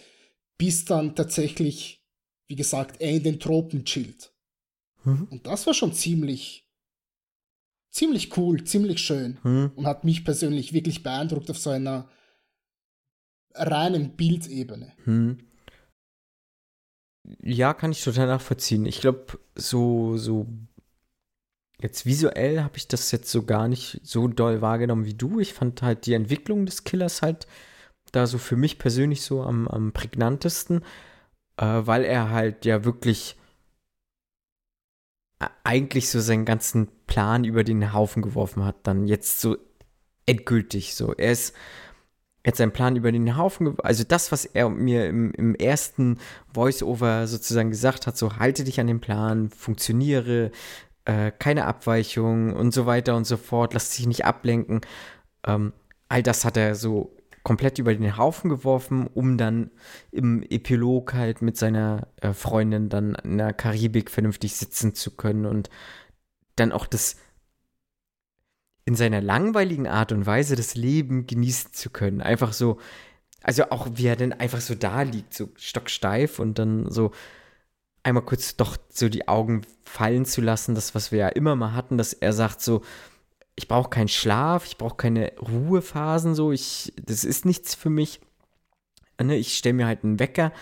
bis 0.58 0.84
dann 0.84 1.14
tatsächlich, 1.14 2.02
wie 2.48 2.56
gesagt, 2.56 3.00
er 3.00 3.12
in 3.12 3.22
den 3.22 3.40
Tropen 3.40 3.84
chillt. 3.84 4.32
Mhm. 5.04 5.28
Und 5.30 5.46
das 5.46 5.66
war 5.66 5.74
schon 5.74 5.92
ziemlich, 5.92 6.65
ziemlich 7.96 8.36
cool, 8.36 8.62
ziemlich 8.64 9.00
schön 9.00 9.38
Mhm. 9.42 9.72
und 9.74 9.86
hat 9.86 10.04
mich 10.04 10.24
persönlich 10.24 10.72
wirklich 10.72 11.02
beeindruckt 11.02 11.50
auf 11.50 11.58
so 11.58 11.70
einer 11.70 12.08
reinen 13.54 14.16
Bildebene. 14.16 14.92
Hm. 15.04 15.38
Ja, 17.42 17.74
kann 17.74 17.92
ich 17.92 18.04
total 18.04 18.26
nachvollziehen. 18.26 18.86
Ich 18.86 19.00
glaube, 19.00 19.38
so, 19.54 20.16
so 20.18 20.46
jetzt 21.80 22.06
visuell 22.06 22.62
habe 22.62 22.76
ich 22.76 22.86
das 22.86 23.10
jetzt 23.10 23.30
so 23.30 23.44
gar 23.44 23.66
nicht 23.66 24.00
so 24.04 24.28
doll 24.28 24.60
wahrgenommen 24.60 25.06
wie 25.06 25.14
du. 25.14 25.40
Ich 25.40 25.54
fand 25.54 25.82
halt 25.82 26.06
die 26.06 26.14
Entwicklung 26.14 26.66
des 26.66 26.84
Killers 26.84 27.22
halt 27.22 27.46
da 28.12 28.26
so 28.26 28.38
für 28.38 28.56
mich 28.56 28.78
persönlich 28.78 29.22
so 29.22 29.42
am, 29.42 29.66
am 29.68 29.92
prägnantesten, 29.92 30.84
äh, 31.56 31.64
weil 31.64 32.04
er 32.04 32.30
halt 32.30 32.64
ja 32.64 32.84
wirklich 32.84 33.36
eigentlich 35.64 36.08
so 36.10 36.20
seinen 36.20 36.44
ganzen 36.44 36.88
Plan 37.06 37.44
über 37.44 37.64
den 37.64 37.92
Haufen 37.92 38.22
geworfen 38.22 38.64
hat, 38.64 38.76
dann 38.84 39.06
jetzt 39.06 39.40
so 39.40 39.56
endgültig 40.26 40.94
so. 40.94 41.12
Er 41.14 41.32
ist 41.32 41.54
jetzt 42.44 42.58
seinen 42.58 42.72
Plan 42.72 42.96
über 42.96 43.12
den 43.12 43.36
Haufen, 43.36 43.66
ge- 43.66 43.74
also 43.82 44.04
das, 44.04 44.32
was 44.32 44.44
er 44.44 44.68
mir 44.68 45.06
im, 45.06 45.32
im 45.32 45.54
ersten 45.54 46.18
Voice-Over 46.54 47.26
sozusagen 47.26 47.70
gesagt 47.70 48.06
hat, 48.06 48.16
so 48.16 48.36
halte 48.36 48.64
dich 48.64 48.80
an 48.80 48.86
den 48.86 49.00
Plan, 49.00 49.50
funktioniere, 49.50 50.52
äh, 51.04 51.32
keine 51.32 51.66
Abweichung 51.66 52.52
und 52.52 52.72
so 52.72 52.86
weiter 52.86 53.16
und 53.16 53.26
so 53.26 53.36
fort, 53.36 53.74
lass 53.74 53.96
dich 53.96 54.06
nicht 54.06 54.24
ablenken. 54.24 54.80
Ähm, 55.44 55.72
all 56.08 56.22
das 56.22 56.44
hat 56.44 56.56
er 56.56 56.74
so 56.76 57.15
komplett 57.46 57.78
über 57.78 57.94
den 57.94 58.16
Haufen 58.16 58.50
geworfen, 58.50 59.06
um 59.06 59.38
dann 59.38 59.70
im 60.10 60.42
Epilog 60.42 61.14
halt 61.14 61.42
mit 61.42 61.56
seiner 61.56 62.08
äh, 62.20 62.32
Freundin 62.32 62.88
dann 62.88 63.14
in 63.22 63.38
der 63.38 63.52
Karibik 63.52 64.10
vernünftig 64.10 64.56
sitzen 64.56 64.96
zu 64.96 65.12
können 65.12 65.46
und 65.46 65.70
dann 66.56 66.72
auch 66.72 66.86
das 66.86 67.14
in 68.84 68.96
seiner 68.96 69.20
langweiligen 69.20 69.86
Art 69.86 70.10
und 70.10 70.26
Weise 70.26 70.56
das 70.56 70.74
Leben 70.74 71.28
genießen 71.28 71.72
zu 71.72 71.90
können. 71.90 72.20
Einfach 72.20 72.52
so, 72.52 72.80
also 73.42 73.70
auch 73.70 73.86
wie 73.92 74.08
er 74.08 74.16
dann 74.16 74.32
einfach 74.32 74.60
so 74.60 74.74
da 74.74 75.02
liegt, 75.02 75.32
so 75.32 75.50
stocksteif 75.54 76.40
und 76.40 76.58
dann 76.58 76.90
so 76.90 77.12
einmal 78.02 78.24
kurz 78.24 78.56
doch 78.56 78.76
so 78.88 79.08
die 79.08 79.28
Augen 79.28 79.62
fallen 79.84 80.24
zu 80.24 80.40
lassen, 80.40 80.74
das, 80.74 80.96
was 80.96 81.12
wir 81.12 81.20
ja 81.20 81.28
immer 81.28 81.54
mal 81.54 81.74
hatten, 81.74 81.96
dass 81.96 82.12
er 82.12 82.32
sagt 82.32 82.60
so, 82.60 82.82
ich 83.56 83.68
brauche 83.68 83.90
keinen 83.90 84.08
Schlaf, 84.08 84.66
ich 84.66 84.76
brauche 84.76 84.96
keine 84.96 85.32
Ruhephasen, 85.38 86.34
so, 86.34 86.52
ich, 86.52 86.92
das 87.02 87.24
ist 87.24 87.46
nichts 87.46 87.74
für 87.74 87.90
mich. 87.90 88.20
Ne, 89.20 89.36
ich 89.36 89.56
stelle 89.56 89.72
mir 89.72 89.86
halt 89.86 90.04
einen 90.04 90.18
Wecker, 90.18 90.52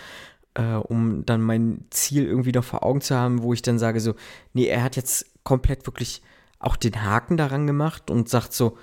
äh, 0.53 0.75
um 0.75 1.25
dann 1.25 1.41
mein 1.41 1.85
Ziel 1.89 2.25
irgendwie 2.25 2.53
noch 2.53 2.63
vor 2.63 2.83
Augen 2.83 3.01
zu 3.01 3.15
haben, 3.15 3.43
wo 3.43 3.53
ich 3.53 3.61
dann 3.61 3.77
sage 3.77 3.99
so, 3.99 4.15
nee, 4.53 4.67
er 4.67 4.81
hat 4.81 4.95
jetzt 4.95 5.25
komplett 5.43 5.85
wirklich 5.85 6.21
auch 6.57 6.77
den 6.77 7.03
Haken 7.03 7.35
daran 7.35 7.67
gemacht 7.67 8.09
und 8.09 8.29
sagt 8.29 8.53
so, 8.53 8.77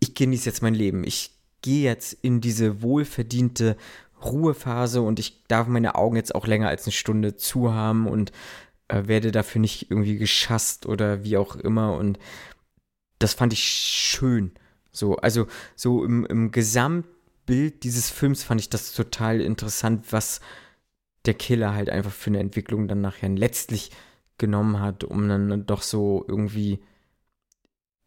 ich 0.00 0.14
genieße 0.14 0.48
jetzt 0.48 0.62
mein 0.62 0.74
Leben, 0.74 1.04
ich 1.04 1.32
gehe 1.60 1.84
jetzt 1.84 2.14
in 2.14 2.40
diese 2.40 2.80
wohlverdiente 2.80 3.76
Ruhephase 4.24 5.02
und 5.02 5.18
ich 5.18 5.44
darf 5.46 5.66
meine 5.66 5.94
Augen 5.94 6.16
jetzt 6.16 6.34
auch 6.34 6.46
länger 6.46 6.68
als 6.68 6.84
eine 6.84 6.92
Stunde 6.92 7.36
zu 7.36 7.72
haben 7.74 8.06
und 8.06 8.32
äh, 8.88 9.06
werde 9.06 9.30
dafür 9.30 9.60
nicht 9.60 9.90
irgendwie 9.90 10.16
geschasst 10.16 10.86
oder 10.86 11.24
wie 11.24 11.36
auch 11.36 11.56
immer. 11.56 11.94
Und 11.96 12.18
das 13.20 13.34
fand 13.34 13.52
ich 13.52 13.62
schön. 13.62 14.52
So, 14.90 15.16
also 15.16 15.46
so 15.76 16.04
im, 16.04 16.26
im 16.26 16.50
Gesamtbild 16.50 17.84
dieses 17.84 18.10
Films 18.10 18.42
fand 18.42 18.60
ich 18.60 18.70
das 18.70 18.92
total 18.92 19.40
interessant, 19.40 20.12
was 20.12 20.40
der 21.26 21.34
Killer 21.34 21.74
halt 21.74 21.90
einfach 21.90 22.12
für 22.12 22.30
eine 22.30 22.40
Entwicklung 22.40 22.88
dann 22.88 23.00
nachher 23.00 23.28
letztlich 23.28 23.92
genommen 24.38 24.80
hat, 24.80 25.04
um 25.04 25.28
dann 25.28 25.66
doch 25.66 25.82
so 25.82 26.24
irgendwie 26.26 26.80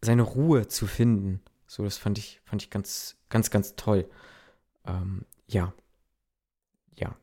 seine 0.02 0.22
Ruhe 0.22 0.68
zu 0.68 0.86
finden. 0.86 1.40
So, 1.66 1.84
das 1.84 1.96
fand 1.96 2.18
ich, 2.18 2.40
fand 2.44 2.62
ich 2.62 2.70
ganz, 2.70 3.16
ganz, 3.30 3.50
ganz 3.50 3.76
toll. 3.76 4.08
Ähm, 4.84 5.24
ja. 5.46 5.72
Ja. 6.96 7.16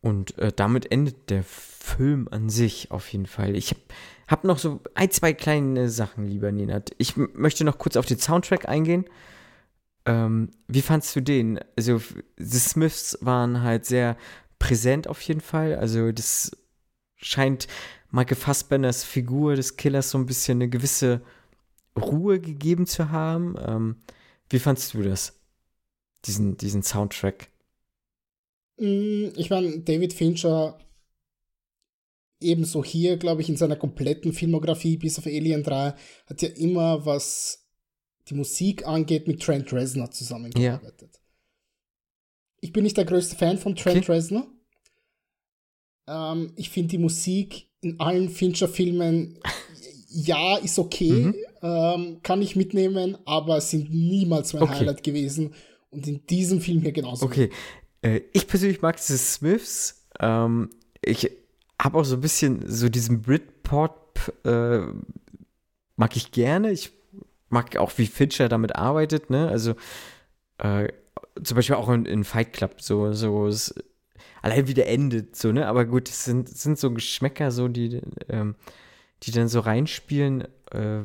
Und 0.00 0.36
äh, 0.38 0.52
damit 0.54 0.90
endet 0.90 1.30
der 1.30 1.44
Film 1.44 2.28
an 2.30 2.50
sich 2.50 2.90
auf 2.90 3.10
jeden 3.12 3.26
Fall. 3.26 3.56
Ich 3.56 3.70
habe 3.70 3.80
hab 4.26 4.44
noch 4.44 4.58
so 4.58 4.80
ein, 4.94 5.10
zwei 5.10 5.32
kleine 5.32 5.88
Sachen, 5.88 6.26
lieber 6.26 6.50
Nenad. 6.52 6.90
Ich 6.98 7.16
möchte 7.16 7.64
noch 7.64 7.78
kurz 7.78 7.96
auf 7.96 8.06
den 8.06 8.18
Soundtrack 8.18 8.68
eingehen. 8.68 9.04
Ähm, 10.04 10.50
wie 10.68 10.82
fandst 10.82 11.14
du 11.16 11.20
den? 11.20 11.60
Also, 11.76 12.00
The 12.36 12.58
Smiths 12.58 13.18
waren 13.20 13.62
halt 13.62 13.86
sehr 13.86 14.16
präsent 14.58 15.08
auf 15.08 15.20
jeden 15.22 15.40
Fall. 15.40 15.76
Also, 15.76 16.12
das 16.12 16.52
scheint 17.16 17.66
Michael 18.10 18.36
Fassbenders 18.36 19.04
Figur 19.04 19.56
des 19.56 19.76
Killers 19.76 20.10
so 20.10 20.18
ein 20.18 20.26
bisschen 20.26 20.58
eine 20.58 20.68
gewisse 20.68 21.22
Ruhe 21.98 22.40
gegeben 22.40 22.86
zu 22.86 23.10
haben. 23.10 23.56
Ähm, 23.64 23.96
wie 24.50 24.58
fandst 24.58 24.94
du 24.94 25.02
das? 25.02 25.38
Diesen, 26.24 26.56
diesen 26.56 26.82
Soundtrack? 26.82 27.48
Mm, 28.78 29.28
Ich 29.36 29.50
meine, 29.50 29.80
David 29.80 30.12
Fincher 30.12 30.78
ebenso 32.40 32.84
hier, 32.84 33.16
glaube 33.16 33.42
ich, 33.42 33.48
in 33.48 33.56
seiner 33.56 33.76
kompletten 33.76 34.32
Filmografie 34.32 34.96
bis 34.96 35.18
auf 35.18 35.26
Alien 35.26 35.62
3 35.62 35.94
hat 36.26 36.42
ja 36.42 36.48
immer, 36.48 37.04
was 37.06 37.66
die 38.28 38.34
Musik 38.34 38.86
angeht, 38.86 39.26
mit 39.28 39.42
Trent 39.42 39.72
Reznor 39.72 40.10
zusammengearbeitet. 40.10 41.20
Ich 42.60 42.72
bin 42.72 42.84
nicht 42.84 42.96
der 42.96 43.04
größte 43.04 43.36
Fan 43.36 43.58
von 43.58 43.76
Trent 43.76 43.98
Okay. 44.04 44.12
Reznor. 44.12 44.46
Ähm, 46.08 46.52
ich 46.56 46.70
finde 46.70 46.88
die 46.90 46.98
Musik 46.98 47.68
in 47.80 48.00
allen 48.00 48.28
Fincher-Filmen, 48.28 49.38
ja, 50.08 50.56
ist 50.56 50.78
okay, 50.78 51.10
Mhm. 51.10 51.34
ähm, 51.62 52.20
kann 52.22 52.42
ich 52.42 52.56
mitnehmen, 52.56 53.16
aber 53.26 53.60
sind 53.60 53.92
niemals 53.92 54.52
mein 54.54 54.62
Okay. 54.64 54.74
Highlight 54.74 55.02
gewesen. 55.02 55.54
Und 55.90 56.06
in 56.06 56.26
diesem 56.26 56.60
Film 56.60 56.80
hier 56.80 56.92
genauso. 56.92 57.24
Okay. 57.26 57.50
Äh, 58.02 58.20
ich 58.32 58.46
persönlich 58.46 58.82
mag 58.82 58.98
The 58.98 59.16
Smiths. 59.16 60.06
Ähm, 60.20 60.70
ich 61.02 61.30
habe 61.80 61.98
auch 61.98 62.04
so 62.04 62.16
ein 62.16 62.20
bisschen 62.20 62.64
so 62.66 62.88
diesen 62.88 63.22
Britpop 63.22 64.32
äh, 64.44 64.80
mag 65.96 66.16
ich 66.16 66.32
gerne. 66.32 66.70
Ich 66.70 66.92
mag 67.48 67.76
auch, 67.76 67.92
wie 67.96 68.06
Fincher 68.06 68.48
damit 68.48 68.76
arbeitet, 68.76 69.30
ne? 69.30 69.48
Also 69.48 69.74
äh, 70.58 70.88
zum 71.42 71.56
Beispiel 71.56 71.76
auch 71.76 71.88
in, 71.88 72.06
in 72.06 72.24
Fight 72.24 72.52
Club, 72.52 72.80
so, 72.80 73.12
so 73.12 73.46
es, 73.46 73.74
allein 74.42 74.68
wie 74.68 74.74
der 74.74 74.88
endet, 74.88 75.36
so, 75.36 75.52
ne? 75.52 75.66
Aber 75.66 75.84
gut, 75.84 76.08
es 76.08 76.24
sind, 76.24 76.48
sind 76.48 76.78
so 76.78 76.90
Geschmäcker, 76.92 77.50
so, 77.50 77.68
die, 77.68 78.00
ähm, 78.28 78.56
die 79.22 79.30
dann 79.30 79.48
so 79.48 79.60
reinspielen. 79.60 80.46
Äh, 80.70 81.04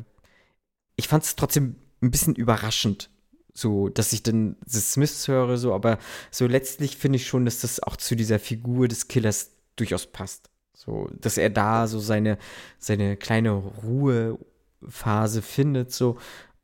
ich 0.96 1.08
fand 1.08 1.24
es 1.24 1.36
trotzdem 1.36 1.76
ein 2.02 2.10
bisschen 2.10 2.34
überraschend, 2.34 3.10
so, 3.52 3.88
dass 3.88 4.12
ich 4.12 4.22
dann 4.22 4.56
The 4.66 4.80
Smiths 4.80 5.28
höre, 5.28 5.56
so, 5.58 5.74
aber 5.74 5.98
so 6.30 6.46
letztlich 6.46 6.96
finde 6.96 7.16
ich 7.16 7.26
schon, 7.26 7.44
dass 7.44 7.60
das 7.60 7.80
auch 7.80 7.96
zu 7.96 8.16
dieser 8.16 8.38
Figur 8.38 8.88
des 8.88 9.08
Killers 9.08 9.52
durchaus 9.76 10.06
passt. 10.06 10.51
So, 10.84 11.08
dass 11.20 11.38
er 11.38 11.48
da 11.48 11.86
so 11.86 12.00
seine, 12.00 12.38
seine 12.78 13.16
kleine 13.16 13.52
Ruhephase 13.52 15.40
findet, 15.40 15.92
so, 15.92 16.18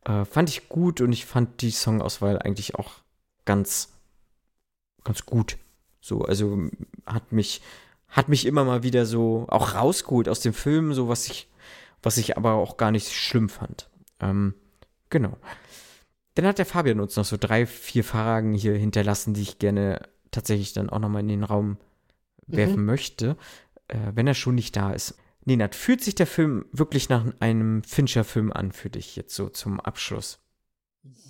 äh, 0.05 0.24
fand 0.24 0.49
ich 0.49 0.69
gut 0.69 1.01
und 1.01 1.12
ich 1.12 1.24
fand 1.24 1.62
die 1.62 1.70
Songauswahl 1.70 2.36
eigentlich 2.36 2.74
auch 2.74 2.95
ganz, 3.45 3.93
ganz 5.05 5.24
gut. 5.24 5.57
So, 6.01 6.23
also 6.23 6.69
hat 7.07 7.31
mich, 7.31 7.62
hat 8.09 8.28
mich 8.28 8.45
immer 8.45 8.65
mal 8.65 8.82
wieder 8.82 9.07
so 9.07 9.47
auch 9.51 9.77
rausgeholt 9.77 10.28
aus 10.28 10.40
dem 10.40 10.53
Film, 10.53 10.95
so 10.95 11.09
was 11.09 11.28
ich, 11.28 11.49
was 12.03 12.16
ich 12.16 12.36
aber 12.36 12.55
auch 12.55 12.77
gar 12.77 12.90
nicht 12.90 13.12
schlimm 13.12 13.49
fand. 13.49 13.89
Ähm, 14.19 14.55
genau. 15.11 15.36
Dann 16.35 16.47
hat 16.47 16.59
der 16.59 16.66
Fabian 16.66 16.99
uns 16.99 17.15
noch 17.15 17.24
so 17.24 17.36
drei, 17.39 17.66
vier 17.66 18.03
Fragen 18.03 18.53
hier 18.53 18.74
hinterlassen, 18.74 19.32
die 19.32 19.43
ich 19.43 19.61
gerne 19.61 20.01
tatsächlich 20.32 20.73
dann 20.73 20.90
auch 20.90 20.99
nochmal 20.99 21.23
in 21.23 21.28
den 21.28 21.45
Raum 21.45 21.77
werfen 22.49 22.85
möchte, 22.85 23.36
äh, 23.89 24.12
wenn 24.15 24.27
er 24.27 24.35
schon 24.35 24.55
nicht 24.55 24.77
da 24.77 24.93
ist. 24.93 25.15
Nenad, 25.44 25.74
fühlt 25.74 26.02
sich 26.02 26.15
der 26.15 26.27
Film 26.27 26.66
wirklich 26.73 27.09
nach 27.09 27.24
einem 27.40 27.82
Fincher-Film 27.82 28.52
an 28.52 28.73
für 28.73 28.90
dich 28.90 29.16
jetzt 29.16 29.35
so 29.35 29.48
zum 29.48 29.81
Abschluss? 29.81 30.40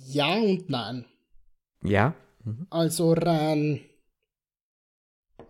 Ja 0.07 0.35
und 0.35 0.69
nein. 0.69 1.05
Ja? 1.83 2.13
Mhm. 2.43 2.67
Also 2.69 3.13
rein, 3.13 3.79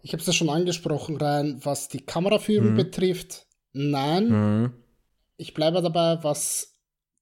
ich 0.02 0.14
habe 0.14 0.22
es 0.22 0.28
ja 0.28 0.34
schon 0.34 0.50
angesprochen, 0.50 1.18
rein 1.18 1.60
was 1.64 1.88
die 1.88 2.02
Kameraführung 2.02 2.72
Mhm. 2.74 2.78
betrifft, 2.78 3.48
nein. 3.74 4.30
Mhm. 4.30 4.74
ich 5.38 5.54
bleibe 5.54 5.82
dabei, 5.82 6.24
was 6.24 6.76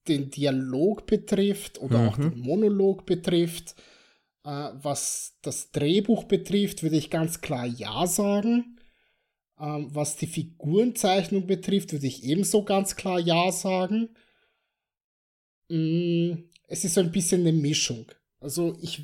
den 0.08 0.30
Dialog 0.32 1.06
betrifft 1.06 1.80
oder 1.80 2.00
mhm. 2.00 2.08
auch 2.08 2.18
den 2.18 2.40
Monolog 2.40 3.06
betrifft. 3.06 3.76
Äh, 4.44 4.70
was 4.82 5.38
das 5.42 5.72
Drehbuch 5.72 6.24
betrifft, 6.24 6.82
würde 6.82 6.96
ich 6.96 7.10
ganz 7.10 7.42
klar 7.42 7.66
Ja 7.66 8.08
sagen. 8.08 8.77
Ähm, 9.60 9.88
was 9.94 10.16
die 10.18 10.28
Figurenzeichnung 10.28 11.48
betrifft, 11.48 11.92
würde 11.92 12.08
ich 12.08 12.24
ebenso 12.24 12.64
ganz 12.64 12.96
klar 12.96 13.20
Ja 13.20 13.52
sagen. 13.52 14.10
Mm, 15.70 16.34
es 16.68 16.84
ist 16.84 16.94
so 16.94 17.02
ein 17.02 17.12
bisschen 17.12 17.42
eine 17.42 17.54
Mischung. 17.54 18.06
Also 18.40 18.78
ich, 18.82 19.02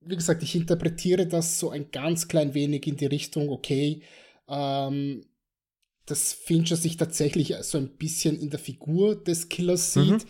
wie 0.00 0.16
gesagt, 0.16 0.42
ich 0.42 0.54
interpretiere 0.54 1.26
das 1.26 1.58
so 1.58 1.70
ein 1.70 1.90
ganz 1.90 2.28
klein 2.28 2.54
wenig 2.54 2.86
in 2.86 2.96
die 2.96 3.06
Richtung, 3.06 3.48
okay, 3.48 4.02
ähm, 4.46 5.24
dass 6.04 6.32
Fincher 6.32 6.76
sich 6.76 6.96
tatsächlich 6.96 7.54
so 7.62 7.78
ein 7.78 7.96
bisschen 7.96 8.38
in 8.38 8.50
der 8.50 8.58
Figur 8.58 9.16
des 9.16 9.48
Killers 9.48 9.92
sieht, 9.94 10.24
mhm. 10.24 10.28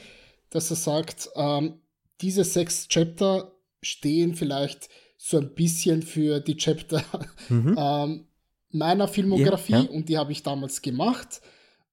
dass 0.50 0.70
er 0.70 0.76
sagt, 0.76 1.30
ähm, 1.36 1.80
diese 2.20 2.44
sechs 2.44 2.88
Chapter 2.88 3.52
stehen 3.82 4.34
vielleicht 4.34 4.88
so 5.16 5.38
ein 5.38 5.54
bisschen 5.54 6.02
für 6.02 6.40
die 6.40 6.56
Chapter 6.56 7.04
mhm. 7.48 7.76
ähm, 7.78 8.27
meiner 8.70 9.08
Filmografie 9.08 9.72
ja, 9.72 9.82
ja. 9.82 9.90
und 9.90 10.08
die 10.08 10.18
habe 10.18 10.32
ich 10.32 10.42
damals 10.42 10.82
gemacht. 10.82 11.40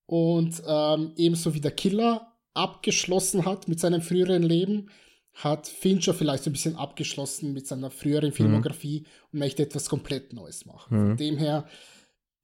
Und 0.05 0.61
ähm, 0.67 1.13
ebenso 1.15 1.53
wie 1.53 1.61
der 1.61 1.71
Killer 1.71 2.33
abgeschlossen 2.53 3.45
hat 3.45 3.67
mit 3.67 3.79
seinem 3.79 4.01
früheren 4.01 4.43
Leben, 4.43 4.89
hat 5.33 5.67
Fincher 5.67 6.13
vielleicht 6.13 6.43
so 6.43 6.49
ein 6.49 6.53
bisschen 6.53 6.75
abgeschlossen 6.75 7.53
mit 7.53 7.67
seiner 7.67 7.91
früheren 7.91 8.29
mhm. 8.29 8.33
Filmografie 8.33 9.01
mhm. 9.01 9.05
und 9.33 9.39
möchte 9.39 9.63
etwas 9.63 9.89
komplett 9.89 10.31
Neues 10.33 10.65
machen. 10.65 10.97
Mhm. 10.97 11.07
Von 11.07 11.17
dem 11.17 11.37
her 11.37 11.67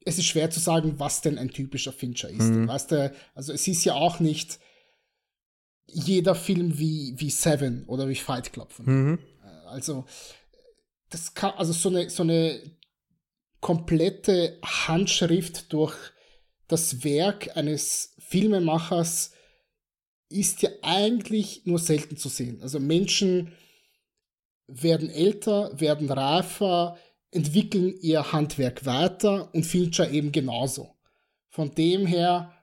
es 0.04 0.18
ist 0.18 0.26
schwer 0.26 0.50
zu 0.50 0.60
sagen, 0.60 0.96
was 0.98 1.22
denn 1.22 1.38
ein 1.38 1.50
typischer 1.50 1.94
Fincher 1.94 2.30
ist. 2.30 2.50
Mhm. 2.50 2.68
Weißt 2.68 2.92
du, 2.92 3.14
also 3.36 3.54
es 3.54 3.68
ist 3.68 3.86
ja 3.86 3.94
auch 3.94 4.20
nicht 4.20 4.60
jeder 5.86 6.36
Film 6.36 6.78
wie, 6.80 7.14
wie 7.18 7.30
Seven 7.30 7.86
oder 7.86 8.08
wie 8.08 8.16
Fight 8.16 8.54
Club. 8.54 8.74
Mhm. 8.80 9.20
Also, 9.68 10.06
das 11.10 11.34
kann, 11.34 11.54
also 11.56 11.74
so 11.74 11.90
eine, 11.90 12.10
so 12.10 12.24
eine 12.24 12.62
komplette 13.62 14.60
Handschrift 14.64 15.72
durch 15.72 15.96
das 16.68 17.04
Werk 17.04 17.56
eines 17.56 18.16
Filmemachers 18.20 19.32
ist 20.30 20.62
ja 20.62 20.70
eigentlich 20.82 21.66
nur 21.66 21.80
selten 21.80 22.18
zu 22.18 22.30
sehen. 22.30 22.62
Also 22.62 22.80
Menschen 22.80 23.54
werden 24.68 25.10
älter, 25.10 25.80
werden 25.80 26.10
reifer, 26.10 26.98
entwickeln 27.32 27.94
ihr 28.02 28.32
Handwerk 28.32 28.86
weiter 28.86 29.54
und 29.54 29.66
Fincher 29.66 30.10
eben 30.12 30.32
genauso. 30.32 30.96
Von 31.50 31.76
dem 31.76 32.06
her, 32.06 32.54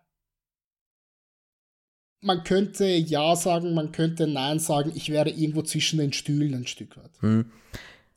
man 2.20 2.42
könnte 2.44 2.86
Ja 2.86 3.36
sagen, 3.36 3.74
man 3.74 3.92
könnte 3.92 4.26
Nein 4.26 4.58
sagen, 4.58 4.92
ich 4.94 5.10
wäre 5.10 5.30
irgendwo 5.30 5.62
zwischen 5.62 5.98
den 5.98 6.12
Stühlen 6.12 6.54
ein 6.54 6.66
Stück 6.66 6.96
weit. 6.96 7.12
Hm. 7.20 7.52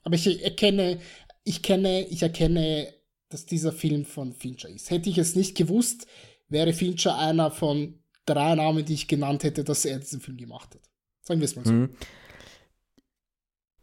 Aber 0.03 0.15
ich 0.15 0.43
erkenne, 0.43 0.99
ich 1.43 1.61
kenne, 1.61 2.07
ich 2.07 2.21
erkenne, 2.21 2.93
dass 3.29 3.45
dieser 3.45 3.71
Film 3.71 4.05
von 4.05 4.33
Fincher 4.33 4.69
ist. 4.69 4.89
Hätte 4.89 5.09
ich 5.09 5.17
es 5.17 5.35
nicht 5.35 5.55
gewusst, 5.55 6.05
wäre 6.49 6.73
Fincher 6.73 7.17
einer 7.17 7.51
von 7.51 7.99
drei 8.25 8.55
Namen, 8.55 8.85
die 8.85 8.93
ich 8.93 9.07
genannt 9.07 9.43
hätte, 9.43 9.63
dass 9.63 9.85
er 9.85 9.99
diesen 9.99 10.21
Film 10.21 10.37
gemacht 10.37 10.75
hat. 10.75 10.81
Sagen 11.23 11.39
wir 11.39 11.45
es 11.45 11.55
mal 11.55 11.65
so. 11.65 11.71
Hm. 11.71 11.89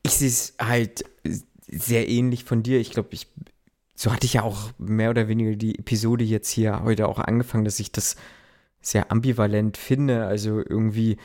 Ich 0.03 0.13
sehe 0.13 0.29
es 0.29 0.55
halt 0.59 1.05
sehr 1.67 2.09
ähnlich 2.09 2.45
von 2.45 2.63
dir. 2.63 2.81
Ich 2.81 2.91
glaube, 2.91 3.11
ich, 3.13 3.27
so 3.95 4.13
hatte 4.13 4.27
ich 4.27 4.35
ja 4.35 4.43
auch 4.43 4.73
mehr 4.79 5.11
oder 5.11 5.29
weniger 5.29 5.57
die 5.57 5.79
Episode 5.79 6.25
jetzt 6.25 6.51
hier 6.51 6.83
heute 6.83 7.09
auch 7.09 7.19
angefangen, 7.19 7.65
dass 7.65 7.81
ich 7.81 7.93
das 7.93 8.17
sehr 8.81 9.11
ambivalent 9.11 9.77
finde. 9.77 10.27
Also 10.27 10.59
irgendwie 10.59 11.17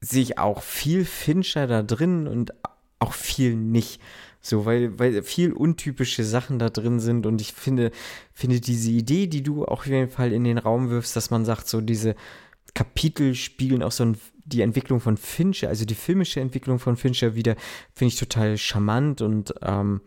sehe 0.00 0.22
ich 0.22 0.38
auch 0.38 0.62
viel 0.62 1.04
Fincher 1.04 1.66
da 1.66 1.82
drin 1.82 2.26
und 2.26 2.52
auch 2.98 3.12
viel 3.12 3.56
nicht. 3.56 4.00
So, 4.46 4.64
weil, 4.64 4.98
weil 4.98 5.22
viel 5.22 5.52
untypische 5.52 6.24
Sachen 6.24 6.58
da 6.58 6.70
drin 6.70 7.00
sind 7.00 7.26
und 7.26 7.40
ich 7.40 7.52
finde, 7.52 7.90
finde 8.32 8.60
diese 8.60 8.90
Idee, 8.90 9.26
die 9.26 9.42
du 9.42 9.64
auch 9.64 9.80
auf 9.80 9.86
jeden 9.86 10.08
Fall 10.08 10.32
in 10.32 10.44
den 10.44 10.58
Raum 10.58 10.88
wirfst, 10.90 11.16
dass 11.16 11.30
man 11.30 11.44
sagt, 11.44 11.68
so 11.68 11.80
diese 11.80 12.14
Kapitel 12.74 13.34
spiegeln 13.34 13.82
auch 13.82 13.92
so 13.92 14.04
ein 14.04 14.16
die 14.44 14.60
Entwicklung 14.60 15.00
von 15.00 15.16
Fincher, 15.16 15.68
also 15.68 15.84
die 15.84 15.96
filmische 15.96 16.38
Entwicklung 16.38 16.78
von 16.78 16.96
Fincher 16.96 17.34
wieder, 17.34 17.56
finde 17.92 18.14
ich 18.14 18.20
total 18.20 18.56
charmant 18.56 19.20
und 19.20 19.52
ähm, 19.62 20.00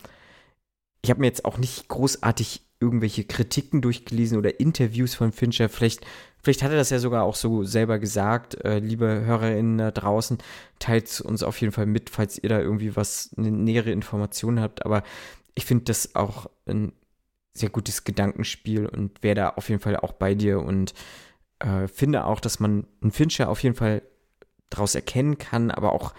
ich 1.01 1.09
habe 1.09 1.19
mir 1.19 1.27
jetzt 1.27 1.43
auch 1.43 1.57
nicht 1.57 1.89
großartig 1.89 2.61
irgendwelche 2.79 3.25
Kritiken 3.25 3.81
durchgelesen 3.81 4.37
oder 4.37 4.59
Interviews 4.59 5.13
von 5.13 5.31
Fincher. 5.31 5.67
Vielleicht, 5.69 6.05
vielleicht 6.41 6.63
hat 6.63 6.71
er 6.71 6.77
das 6.77 6.89
ja 6.89 6.99
sogar 6.99 7.23
auch 7.23 7.35
so 7.35 7.63
selber 7.63 7.99
gesagt. 7.99 8.63
Äh, 8.63 8.79
liebe 8.79 9.23
HörerInnen 9.25 9.77
da 9.77 9.91
draußen, 9.91 10.37
teilt 10.79 11.21
uns 11.21 11.43
auf 11.43 11.59
jeden 11.61 11.73
Fall 11.73 11.85
mit, 11.85 12.09
falls 12.09 12.41
ihr 12.41 12.49
da 12.49 12.59
irgendwie 12.59 12.95
was, 12.95 13.31
eine 13.37 13.51
nähere 13.51 13.91
Information 13.91 14.59
habt. 14.59 14.85
Aber 14.85 15.03
ich 15.55 15.65
finde 15.65 15.85
das 15.85 16.15
auch 16.15 16.49
ein 16.65 16.93
sehr 17.53 17.69
gutes 17.69 18.03
Gedankenspiel 18.03 18.85
und 18.85 19.21
wäre 19.21 19.35
da 19.35 19.49
auf 19.49 19.69
jeden 19.69 19.81
Fall 19.81 19.97
auch 19.97 20.13
bei 20.13 20.35
dir 20.35 20.59
und 20.59 20.93
äh, 21.59 21.87
finde 21.87 22.25
auch, 22.25 22.39
dass 22.39 22.59
man 22.59 22.87
einen 23.01 23.11
Fincher 23.11 23.49
auf 23.49 23.61
jeden 23.63 23.75
Fall 23.75 24.01
daraus 24.69 24.95
erkennen 24.95 25.37
kann, 25.37 25.71
aber 25.71 25.93
auch 25.93 26.13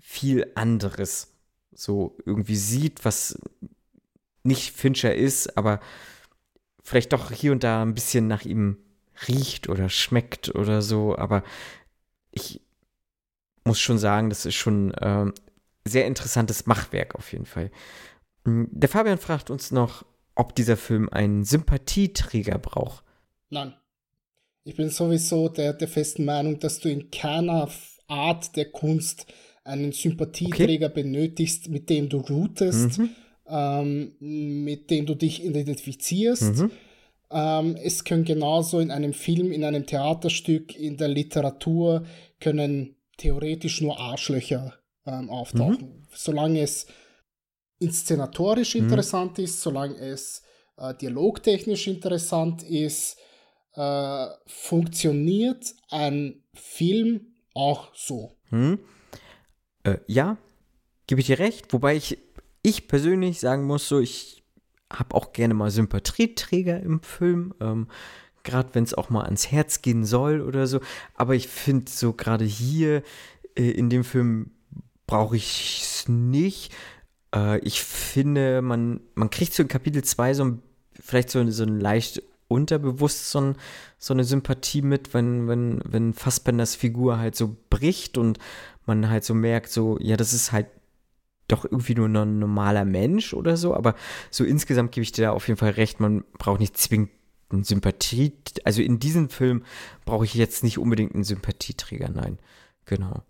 viel 0.00 0.50
anderes 0.54 1.34
so 1.72 2.16
irgendwie 2.24 2.56
sieht, 2.56 3.04
was 3.04 3.38
nicht 4.42 4.72
Fincher 4.72 5.14
ist, 5.14 5.56
aber 5.56 5.80
vielleicht 6.82 7.12
doch 7.12 7.30
hier 7.30 7.52
und 7.52 7.64
da 7.64 7.82
ein 7.82 7.94
bisschen 7.94 8.26
nach 8.26 8.44
ihm 8.44 8.78
riecht 9.26 9.68
oder 9.68 9.88
schmeckt 9.88 10.54
oder 10.54 10.82
so, 10.82 11.16
aber 11.16 11.42
ich 12.30 12.60
muss 13.64 13.80
schon 13.80 13.98
sagen, 13.98 14.30
das 14.30 14.46
ist 14.46 14.54
schon 14.54 14.92
äh, 14.94 15.26
sehr 15.84 16.06
interessantes 16.06 16.66
Machwerk 16.66 17.14
auf 17.14 17.32
jeden 17.32 17.46
Fall. 17.46 17.70
Hm, 18.44 18.68
der 18.70 18.88
Fabian 18.88 19.18
fragt 19.18 19.50
uns 19.50 19.72
noch, 19.72 20.04
ob 20.34 20.54
dieser 20.54 20.76
Film 20.76 21.08
einen 21.08 21.44
Sympathieträger 21.44 22.58
braucht. 22.58 23.04
Nein. 23.50 23.74
Ich 24.64 24.76
bin 24.76 24.90
sowieso 24.90 25.48
der, 25.48 25.72
der 25.72 25.88
festen 25.88 26.24
Meinung, 26.24 26.60
dass 26.60 26.78
du 26.78 26.90
in 26.90 27.10
keiner 27.10 27.68
Art 28.06 28.54
der 28.56 28.70
Kunst 28.70 29.26
einen 29.64 29.92
Sympathieträger 29.92 30.88
okay. 30.88 31.02
benötigst, 31.02 31.68
mit 31.68 31.90
dem 31.90 32.08
du 32.08 32.18
routest, 32.18 32.98
mhm. 32.98 33.10
ähm, 33.46 34.12
mit 34.64 34.90
dem 34.90 35.06
du 35.06 35.14
dich 35.14 35.44
identifizierst. 35.44 36.56
Mhm. 36.56 36.70
Ähm, 37.30 37.76
es 37.76 38.04
können 38.04 38.24
genauso 38.24 38.80
in 38.80 38.90
einem 38.90 39.12
Film, 39.12 39.52
in 39.52 39.64
einem 39.64 39.86
Theaterstück, 39.86 40.76
in 40.76 40.96
der 40.96 41.08
Literatur, 41.08 42.04
können 42.40 42.96
theoretisch 43.16 43.80
nur 43.80 43.98
Arschlöcher 43.98 44.74
ähm, 45.06 45.28
auftauchen. 45.28 45.88
Mhm. 45.88 46.06
Solange 46.12 46.60
es 46.60 46.86
inszenatorisch 47.78 48.74
mhm. 48.74 48.84
interessant 48.84 49.38
ist, 49.38 49.60
solange 49.60 49.96
es 49.96 50.42
äh, 50.76 50.94
dialogtechnisch 50.94 51.86
interessant 51.86 52.62
ist, 52.62 53.18
äh, 53.74 54.26
funktioniert 54.46 55.74
ein 55.90 56.42
Film 56.54 57.34
auch 57.54 57.94
so. 57.94 58.36
Hm. 58.50 58.78
Äh, 59.84 59.98
ja, 60.06 60.38
gebe 61.06 61.20
ich 61.20 61.26
dir 61.26 61.38
recht. 61.38 61.72
Wobei 61.72 61.96
ich, 61.96 62.18
ich 62.62 62.88
persönlich 62.88 63.40
sagen 63.40 63.64
muss, 63.64 63.88
so 63.88 64.00
ich 64.00 64.37
habe 64.92 65.14
auch 65.14 65.32
gerne 65.32 65.54
mal 65.54 65.70
Sympathieträger 65.70 66.80
im 66.80 67.02
Film. 67.02 67.54
Ähm, 67.60 67.88
gerade 68.44 68.70
wenn 68.74 68.84
es 68.84 68.94
auch 68.94 69.10
mal 69.10 69.24
ans 69.24 69.50
Herz 69.50 69.82
gehen 69.82 70.04
soll 70.04 70.40
oder 70.40 70.66
so. 70.66 70.80
Aber 71.14 71.34
ich 71.34 71.48
finde 71.48 71.90
so 71.90 72.12
gerade 72.12 72.44
hier 72.44 73.02
äh, 73.54 73.70
in 73.70 73.90
dem 73.90 74.04
Film 74.04 74.50
brauche 75.06 75.36
ich 75.36 75.80
es 75.82 76.08
nicht. 76.08 76.74
Äh, 77.34 77.58
ich 77.60 77.82
finde, 77.82 78.62
man, 78.62 79.00
man 79.14 79.30
kriegt 79.30 79.52
so 79.52 79.62
in 79.62 79.68
Kapitel 79.68 80.02
2 80.02 80.34
so 80.34 80.44
ein, 80.44 80.62
vielleicht 80.98 81.30
so, 81.30 81.48
so 81.50 81.64
ein 81.64 81.80
leicht 81.80 82.22
unterbewusst 82.48 83.30
so, 83.30 83.40
ein, 83.40 83.56
so 83.98 84.14
eine 84.14 84.24
Sympathie 84.24 84.80
mit, 84.82 85.12
wenn, 85.12 85.48
wenn, 85.48 85.80
wenn 85.84 86.14
Fassbenders 86.14 86.74
Figur 86.74 87.18
halt 87.18 87.36
so 87.36 87.56
bricht 87.68 88.16
und 88.16 88.38
man 88.86 89.10
halt 89.10 89.24
so 89.24 89.34
merkt, 89.34 89.70
so, 89.70 89.98
ja, 90.00 90.16
das 90.16 90.32
ist 90.32 90.52
halt 90.52 90.66
doch 91.48 91.64
irgendwie 91.64 91.94
nur 91.94 92.08
ein 92.08 92.38
normaler 92.38 92.84
Mensch 92.84 93.34
oder 93.34 93.56
so, 93.56 93.74
aber 93.74 93.94
so 94.30 94.44
insgesamt 94.44 94.92
gebe 94.92 95.02
ich 95.02 95.12
dir 95.12 95.26
da 95.26 95.32
auf 95.32 95.48
jeden 95.48 95.58
Fall 95.58 95.70
recht, 95.70 95.98
man 95.98 96.24
braucht 96.38 96.60
nicht 96.60 96.76
zwingend 96.76 97.10
eine 97.50 97.64
Sympathie, 97.64 98.34
also 98.64 98.82
in 98.82 98.98
diesem 98.98 99.30
Film 99.30 99.64
brauche 100.04 100.26
ich 100.26 100.34
jetzt 100.34 100.62
nicht 100.62 100.78
unbedingt 100.78 101.14
einen 101.14 101.24
Sympathieträger, 101.24 102.10
nein, 102.10 102.38
genau. 102.84 103.22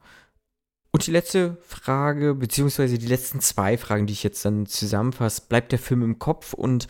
Und 0.91 1.07
die 1.07 1.13
letzte 1.13 1.59
Frage, 1.61 2.35
beziehungsweise 2.35 2.99
die 2.99 3.07
letzten 3.07 3.41
zwei 3.41 3.79
Fragen, 3.79 4.07
die 4.07 4.15
ich 4.15 4.25
jetzt 4.25 4.45
dann 4.45 4.67
zusammenfasse, 4.67 5.43
bleibt 5.49 5.71
der 5.71 5.79
Film 5.79 6.03
im 6.03 6.19
Kopf 6.19 6.55
und 6.55 6.89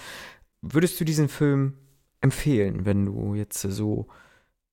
würdest 0.62 0.98
du 0.98 1.04
diesen 1.04 1.28
Film 1.28 1.74
empfehlen, 2.20 2.86
wenn 2.86 3.06
du 3.06 3.34
jetzt 3.34 3.60
so 3.60 4.08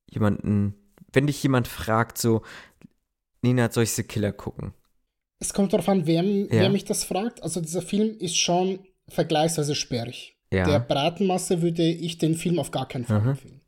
jemanden, 0.09 0.75
wenn 1.11 1.27
dich 1.27 1.41
jemand 1.43 1.67
fragt, 1.67 2.17
so, 2.17 2.43
Nina, 3.41 3.69
soll 3.69 3.83
ich 3.83 3.91
The 3.91 4.03
Killer 4.03 4.31
gucken? 4.31 4.73
Es 5.39 5.53
kommt 5.53 5.73
darauf 5.73 5.89
an, 5.89 6.05
wer, 6.07 6.23
ja. 6.23 6.47
wer 6.49 6.69
mich 6.69 6.85
das 6.85 7.03
fragt. 7.03 7.43
Also 7.43 7.61
dieser 7.61 7.81
Film 7.81 8.17
ist 8.19 8.37
schon 8.37 8.79
vergleichsweise 9.07 9.75
sperrig. 9.75 10.37
Ja. 10.51 10.65
Der 10.65 10.79
Bratenmasse 10.79 11.61
würde 11.61 11.83
ich 11.83 12.17
den 12.17 12.35
Film 12.35 12.59
auf 12.59 12.71
gar 12.71 12.87
keinen 12.87 13.05
Fall 13.05 13.21
mhm. 13.21 13.29
empfehlen. 13.29 13.61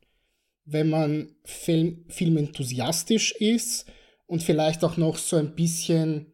wenn 0.64 0.90
man 0.90 1.30
Film, 1.44 2.04
filmenthusiastisch 2.08 3.32
ist 3.32 3.86
und 4.26 4.42
vielleicht 4.42 4.84
auch 4.84 4.96
noch 4.96 5.16
so 5.16 5.36
ein 5.36 5.54
bisschen, 5.54 6.26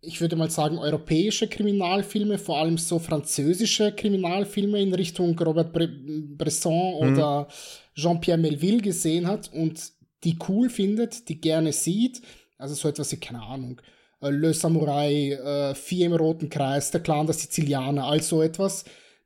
ich 0.00 0.20
würde 0.20 0.36
mal 0.36 0.50
sagen, 0.50 0.78
europäische 0.78 1.48
Kriminalfilme, 1.48 2.38
vor 2.38 2.58
allem 2.58 2.78
so 2.78 2.98
französische 2.98 3.92
Kriminalfilme 3.92 4.80
in 4.80 4.94
Richtung 4.94 5.38
Robert 5.38 5.72
Bre 5.72 5.88
Bresson 5.88 6.94
mhm. 6.94 7.12
oder 7.12 7.48
Jean-Pierre 7.94 8.38
Melville 8.38 8.80
gesehen 8.80 9.26
hat 9.26 9.52
und 9.52 9.92
die 10.24 10.36
cool 10.48 10.68
findet, 10.68 11.28
die 11.28 11.40
gerne 11.40 11.72
sieht. 11.72 12.22
Also 12.58 12.74
so 12.74 12.88
etwas 12.88 13.12
wie, 13.12 13.16
keine 13.16 13.42
Ahnung, 13.42 13.80
Le 14.20 14.52
Samurai, 14.52 15.32
äh, 15.32 15.74
Vier 15.74 16.06
im 16.06 16.12
Roten 16.12 16.48
Kreis, 16.48 16.90
der 16.90 17.02
Clan 17.02 17.26
der 17.26 17.34
Sizilianer, 17.34 18.04
all 18.04 18.22
so 18.22 18.42
etwas. 18.42 18.84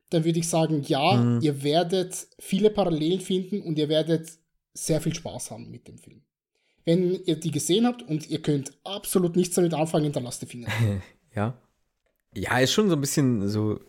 Dann 0.09 0.23
würde 0.25 0.39
ich 0.39 0.47
sagen, 0.47 0.83
ja, 0.85 1.13
mhm. 1.13 1.41
ihr 1.41 1.63
werdet 1.63 2.27
viele 2.39 2.69
Parallelen 2.69 3.19
finden 3.19 3.61
und 3.61 3.79
ihr 3.79 3.89
werdet 3.89 4.29
sehr 4.73 5.01
viel 5.01 5.15
Spaß 5.15 5.51
haben 5.51 5.71
mit 5.71 5.87
dem 5.87 5.97
Film. 5.97 6.21
Wenn 6.85 7.23
ihr 7.25 7.39
die 7.39 7.51
gesehen 7.51 7.87
habt 7.87 8.03
und 8.03 8.29
ihr 8.29 8.41
könnt 8.41 8.73
absolut 8.83 9.35
nichts 9.35 9.55
damit 9.55 9.73
anfangen, 9.73 10.11
dann 10.11 10.23
lasst 10.23 10.41
die 10.41 10.47
Finger. 10.47 10.67
ja. 11.35 11.57
Ja, 12.35 12.59
ist 12.59 12.73
schon 12.73 12.89
so 12.89 12.95
ein 12.95 13.01
bisschen 13.01 13.47
so 13.47 13.79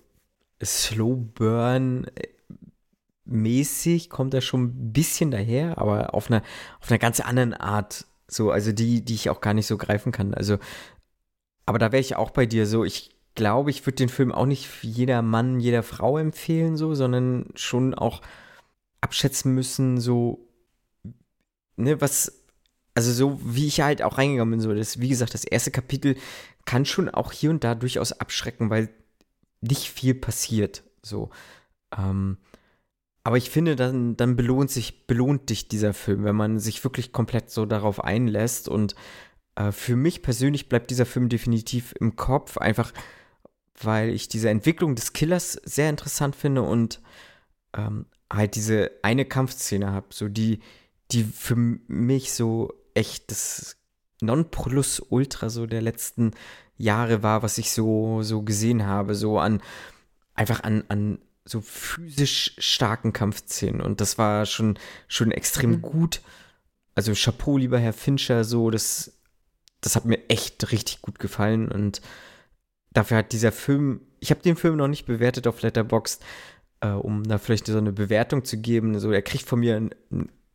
Slow 0.62 1.16
Burn 1.16 2.06
mäßig 3.24 4.10
kommt 4.10 4.34
er 4.34 4.40
schon 4.40 4.64
ein 4.64 4.92
bisschen 4.92 5.30
daher, 5.30 5.78
aber 5.78 6.14
auf 6.14 6.30
einer, 6.30 6.42
auf 6.80 6.90
einer 6.90 6.98
ganz 6.98 7.20
anderen 7.20 7.54
Art. 7.54 8.06
So, 8.26 8.50
also 8.50 8.72
die, 8.72 9.04
die 9.04 9.14
ich 9.14 9.30
auch 9.30 9.40
gar 9.40 9.54
nicht 9.54 9.66
so 9.66 9.76
greifen 9.76 10.12
kann. 10.12 10.34
Also, 10.34 10.58
aber 11.66 11.78
da 11.78 11.92
wäre 11.92 12.00
ich 12.00 12.16
auch 12.16 12.30
bei 12.30 12.46
dir 12.46 12.66
so. 12.66 12.84
Ich 12.84 13.10
glaube, 13.34 13.70
ich 13.70 13.84
würde 13.86 13.96
den 13.96 14.08
Film 14.08 14.32
auch 14.32 14.46
nicht 14.46 14.68
jeder 14.82 15.22
Mann, 15.22 15.60
jeder 15.60 15.82
Frau 15.82 16.18
empfehlen, 16.18 16.76
so, 16.76 16.94
sondern 16.94 17.46
schon 17.54 17.94
auch 17.94 18.22
abschätzen 19.00 19.54
müssen, 19.54 20.00
so, 20.00 20.48
ne, 21.76 22.00
was, 22.00 22.44
also 22.94 23.12
so 23.12 23.40
wie 23.44 23.66
ich 23.66 23.80
halt 23.80 24.02
auch 24.02 24.18
reingegangen 24.18 24.52
bin, 24.52 24.60
so, 24.60 24.74
das, 24.74 25.00
wie 25.00 25.08
gesagt, 25.08 25.34
das 25.34 25.44
erste 25.44 25.70
Kapitel 25.70 26.16
kann 26.64 26.86
schon 26.86 27.10
auch 27.10 27.32
hier 27.32 27.50
und 27.50 27.64
da 27.64 27.74
durchaus 27.74 28.12
abschrecken, 28.12 28.70
weil 28.70 28.88
nicht 29.60 29.90
viel 29.90 30.14
passiert, 30.14 30.84
so. 31.02 31.30
Ähm, 31.96 32.38
aber 33.24 33.38
ich 33.38 33.48
finde, 33.48 33.74
dann, 33.74 34.16
dann 34.16 34.36
belohnt 34.36 34.70
sich, 34.70 35.06
belohnt 35.06 35.48
dich 35.48 35.68
dieser 35.68 35.94
Film, 35.94 36.24
wenn 36.24 36.36
man 36.36 36.58
sich 36.58 36.84
wirklich 36.84 37.10
komplett 37.10 37.50
so 37.50 37.64
darauf 37.64 38.04
einlässt. 38.04 38.68
Und 38.68 38.94
äh, 39.56 39.72
für 39.72 39.96
mich 39.96 40.22
persönlich 40.22 40.68
bleibt 40.68 40.90
dieser 40.90 41.06
Film 41.06 41.28
definitiv 41.28 41.94
im 42.00 42.16
Kopf, 42.16 42.58
einfach 42.58 42.92
weil 43.80 44.10
ich 44.10 44.28
diese 44.28 44.50
Entwicklung 44.50 44.94
des 44.94 45.12
Killers 45.12 45.52
sehr 45.64 45.90
interessant 45.90 46.36
finde 46.36 46.62
und 46.62 47.00
ähm, 47.76 48.06
halt 48.32 48.54
diese 48.54 48.90
eine 49.02 49.24
Kampfszene 49.24 49.90
habe, 49.90 50.06
so 50.10 50.28
die, 50.28 50.60
die 51.10 51.24
für 51.24 51.56
mich 51.56 52.32
so 52.32 52.72
echt 52.94 53.30
das 53.30 53.76
Nonplusultra 54.20 55.50
so 55.50 55.66
der 55.66 55.82
letzten 55.82 56.32
Jahre 56.76 57.22
war, 57.22 57.42
was 57.42 57.58
ich 57.58 57.72
so, 57.72 58.22
so 58.22 58.42
gesehen 58.42 58.86
habe, 58.86 59.14
so 59.14 59.38
an 59.38 59.60
einfach 60.34 60.62
an, 60.62 60.84
an 60.88 61.18
so 61.44 61.60
physisch 61.60 62.56
starken 62.58 63.12
Kampfszenen 63.12 63.80
und 63.80 64.00
das 64.00 64.18
war 64.18 64.46
schon, 64.46 64.78
schon 65.08 65.30
extrem 65.30 65.72
mhm. 65.72 65.82
gut. 65.82 66.22
Also 66.94 67.12
Chapeau, 67.14 67.58
lieber 67.58 67.78
Herr 67.78 67.92
Fincher, 67.92 68.44
so, 68.44 68.70
das, 68.70 69.12
das 69.84 69.96
hat 69.96 70.04
mir 70.04 70.18
echt 70.28 70.72
richtig 70.72 71.02
gut 71.02 71.18
gefallen 71.18 71.70
und 71.70 72.00
dafür 72.92 73.18
hat 73.18 73.32
dieser 73.32 73.52
Film, 73.52 74.00
ich 74.20 74.30
habe 74.30 74.40
den 74.40 74.56
Film 74.56 74.76
noch 74.76 74.88
nicht 74.88 75.04
bewertet 75.04 75.46
auf 75.46 75.60
Letterboxd, 75.60 76.22
äh, 76.80 76.88
um 76.88 77.24
da 77.24 77.38
vielleicht 77.38 77.66
so 77.66 77.76
eine 77.76 77.92
Bewertung 77.92 78.44
zu 78.44 78.56
geben. 78.56 78.98
So, 78.98 79.10
er 79.10 79.22
kriegt 79.22 79.46
von 79.46 79.60
mir 79.60 79.76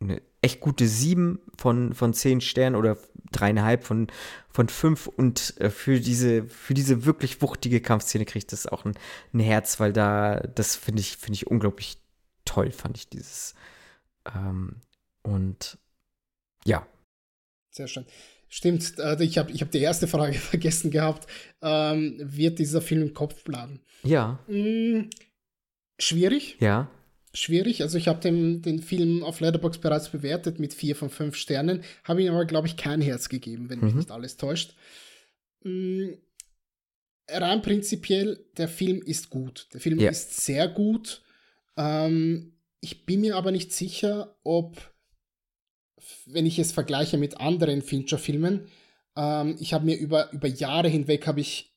eine 0.00 0.22
echt 0.42 0.60
gute 0.60 0.88
sieben 0.88 1.38
von, 1.56 1.94
von 1.94 2.14
zehn 2.14 2.40
Sternen 2.40 2.74
oder 2.74 2.96
dreieinhalb 3.30 3.84
von, 3.84 4.08
von 4.48 4.68
fünf 4.68 5.06
und 5.06 5.54
äh, 5.60 5.70
für 5.70 6.00
diese, 6.00 6.44
für 6.44 6.74
diese 6.74 7.04
wirklich 7.04 7.40
wuchtige 7.42 7.80
Kampfszene 7.80 8.24
kriegt 8.24 8.52
das 8.52 8.66
auch 8.66 8.84
ein, 8.84 8.94
ein 9.32 9.40
Herz, 9.40 9.78
weil 9.78 9.92
da, 9.92 10.40
das 10.40 10.74
finde 10.74 11.00
ich, 11.00 11.18
finde 11.18 11.34
ich 11.34 11.46
unglaublich 11.46 11.98
toll, 12.44 12.72
fand 12.72 12.96
ich 12.96 13.08
dieses. 13.08 13.54
Ähm, 14.34 14.76
und 15.22 15.78
ja. 16.64 16.86
Sehr 17.70 17.86
schön. 17.86 18.06
Stimmt, 18.50 18.98
äh, 18.98 19.22
ich 19.24 19.38
habe 19.38 19.50
ich 19.50 19.62
hab 19.62 19.70
die 19.70 19.80
erste 19.80 20.06
Frage 20.06 20.34
vergessen 20.38 20.90
gehabt. 20.90 21.26
Ähm, 21.62 22.20
wird 22.22 22.58
dieser 22.58 22.82
Film 22.82 23.00
im 23.00 23.14
Kopf 23.14 23.42
bleiben? 23.44 23.80
Ja. 24.02 24.38
Hm, 24.46 25.08
schwierig. 25.98 26.56
Ja 26.60 26.90
schwierig. 27.32 27.82
Also 27.82 27.98
ich 27.98 28.08
habe 28.08 28.20
den, 28.20 28.62
den 28.62 28.82
Film 28.82 29.22
auf 29.22 29.40
Letterboxd 29.40 29.80
bereits 29.80 30.08
bewertet 30.08 30.58
mit 30.58 30.74
vier 30.74 30.96
von 30.96 31.10
fünf 31.10 31.36
Sternen, 31.36 31.82
habe 32.04 32.22
ihm 32.22 32.32
aber, 32.32 32.44
glaube 32.44 32.66
ich, 32.66 32.76
kein 32.76 33.00
Herz 33.00 33.28
gegeben, 33.28 33.70
wenn 33.70 33.78
mhm. 33.78 33.86
mich 33.86 33.94
nicht 33.94 34.10
alles 34.10 34.36
täuscht. 34.36 34.74
Mhm. 35.62 36.16
Rein 37.28 37.62
prinzipiell, 37.62 38.44
der 38.56 38.68
Film 38.68 39.02
ist 39.02 39.30
gut. 39.30 39.68
Der 39.72 39.80
Film 39.80 40.00
ja. 40.00 40.10
ist 40.10 40.40
sehr 40.40 40.66
gut. 40.66 41.22
Ähm, 41.76 42.54
ich 42.80 43.06
bin 43.06 43.20
mir 43.20 43.36
aber 43.36 43.52
nicht 43.52 43.72
sicher, 43.72 44.36
ob, 44.42 44.76
wenn 46.26 46.46
ich 46.46 46.58
es 46.58 46.72
vergleiche 46.72 47.18
mit 47.18 47.38
anderen 47.38 47.82
Fincher-Filmen, 47.82 48.66
ähm, 49.16 49.56
ich 49.60 49.72
habe 49.72 49.84
mir 49.84 49.96
über, 49.96 50.32
über 50.32 50.48
Jahre 50.48 50.88
hinweg 50.88 51.26
habe 51.26 51.40
ich 51.40 51.70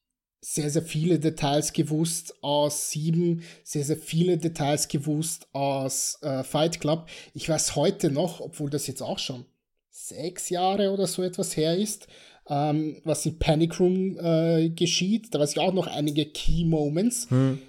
sehr, 0.43 0.69
sehr 0.69 0.81
viele 0.81 1.19
Details 1.19 1.71
gewusst 1.71 2.35
aus 2.41 2.91
Sieben, 2.91 3.43
sehr, 3.63 3.85
sehr 3.85 3.97
viele 3.97 4.37
Details 4.37 4.89
gewusst 4.89 5.47
aus 5.53 6.17
äh, 6.21 6.43
Fight 6.43 6.81
Club. 6.81 7.07
Ich 7.33 7.47
weiß 7.47 7.77
heute 7.77 8.11
noch, 8.11 8.41
obwohl 8.41 8.69
das 8.69 8.87
jetzt 8.87 9.01
auch 9.01 9.19
schon 9.19 9.45
sechs 9.89 10.49
Jahre 10.49 10.91
oder 10.91 11.07
so 11.07 11.23
etwas 11.23 11.55
her 11.55 11.77
ist, 11.77 12.07
ähm, 12.49 12.99
was 13.05 13.25
in 13.25 13.39
Panic 13.39 13.79
Room 13.79 14.17
äh, 14.19 14.69
geschieht. 14.69 15.33
Da 15.33 15.39
weiß 15.39 15.51
ich 15.51 15.59
auch 15.59 15.73
noch 15.73 15.87
einige 15.87 16.25
Key 16.25 16.65
Moments. 16.65 17.29
Hm. 17.29 17.59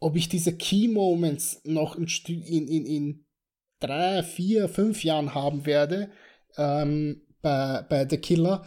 Ob 0.00 0.16
ich 0.16 0.28
diese 0.28 0.56
Key 0.56 0.88
Moments 0.88 1.60
noch 1.64 1.96
in, 1.96 2.08
in, 2.26 2.66
in, 2.66 2.86
in 2.86 3.24
drei, 3.80 4.22
vier, 4.22 4.68
fünf 4.68 5.04
Jahren 5.04 5.34
haben 5.34 5.66
werde 5.66 6.10
ähm, 6.56 7.22
bei, 7.42 7.82
bei 7.88 8.06
The 8.08 8.18
Killer, 8.18 8.64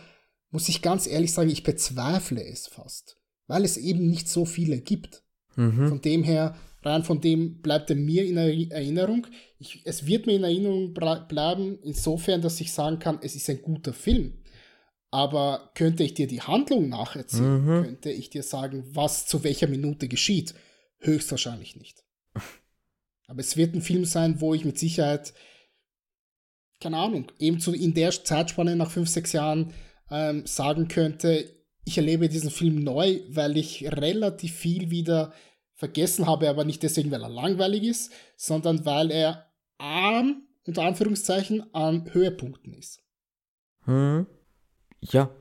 muss 0.49 0.69
ich 0.69 0.81
ganz 0.81 1.07
ehrlich 1.07 1.33
sagen, 1.33 1.49
ich 1.49 1.63
bezweifle 1.63 2.43
es 2.43 2.67
fast 2.67 3.21
weil 3.51 3.65
es 3.65 3.75
eben 3.75 4.09
nicht 4.09 4.29
so 4.29 4.45
viele 4.45 4.79
gibt. 4.79 5.23
Mhm. 5.57 5.89
Von 5.89 6.01
dem 6.01 6.23
her, 6.23 6.55
rein 6.83 7.03
von 7.03 7.19
dem 7.19 7.61
bleibt 7.61 7.89
er 7.89 7.97
mir 7.97 8.25
in 8.25 8.37
Erinnerung. 8.37 9.27
Ich, 9.59 9.81
es 9.83 10.07
wird 10.07 10.25
mir 10.25 10.37
in 10.37 10.45
Erinnerung 10.45 10.93
bleiben, 10.93 11.77
insofern, 11.83 12.41
dass 12.41 12.61
ich 12.61 12.71
sagen 12.71 12.99
kann, 12.99 13.19
es 13.21 13.35
ist 13.35 13.49
ein 13.49 13.61
guter 13.61 13.91
Film. 13.91 14.37
Aber 15.09 15.71
könnte 15.75 16.03
ich 16.03 16.13
dir 16.13 16.27
die 16.27 16.41
Handlung 16.41 16.87
nacherzählen, 16.87 17.61
mhm. 17.61 17.83
könnte 17.83 18.11
ich 18.11 18.29
dir 18.29 18.43
sagen, 18.43 18.85
was 18.93 19.25
zu 19.25 19.43
welcher 19.43 19.67
Minute 19.67 20.07
geschieht? 20.07 20.55
Höchstwahrscheinlich 20.99 21.75
nicht. 21.75 22.05
Aber 23.31 23.39
es 23.39 23.55
wird 23.55 23.73
ein 23.73 23.81
Film 23.81 24.03
sein, 24.03 24.41
wo 24.41 24.53
ich 24.53 24.65
mit 24.65 24.77
Sicherheit, 24.77 25.33
keine 26.81 26.97
Ahnung, 26.97 27.31
eben 27.39 27.61
zu, 27.61 27.73
in 27.73 27.93
der 27.93 28.11
Zeitspanne 28.11 28.75
nach 28.75 28.91
fünf, 28.91 29.07
sechs 29.07 29.31
Jahren 29.31 29.73
ähm, 30.09 30.45
sagen 30.45 30.89
könnte, 30.89 31.49
ich 31.85 31.97
erlebe 31.97 32.27
diesen 32.27 32.51
Film 32.51 32.83
neu, 32.83 33.21
weil 33.29 33.55
ich 33.55 33.89
relativ 33.89 34.53
viel 34.53 34.89
wieder 34.89 35.31
vergessen 35.75 36.27
habe, 36.27 36.49
aber 36.49 36.65
nicht 36.65 36.83
deswegen, 36.83 37.09
weil 37.09 37.23
er 37.23 37.29
langweilig 37.29 37.83
ist, 37.83 38.11
sondern 38.35 38.83
weil 38.85 39.09
er 39.11 39.49
arm, 39.77 40.43
unter 40.67 40.83
Anführungszeichen, 40.83 41.73
an 41.73 42.13
Höhepunkten 42.13 42.73
ist. 42.73 42.99
Hm. 43.85 44.27
Ja, 44.99 45.31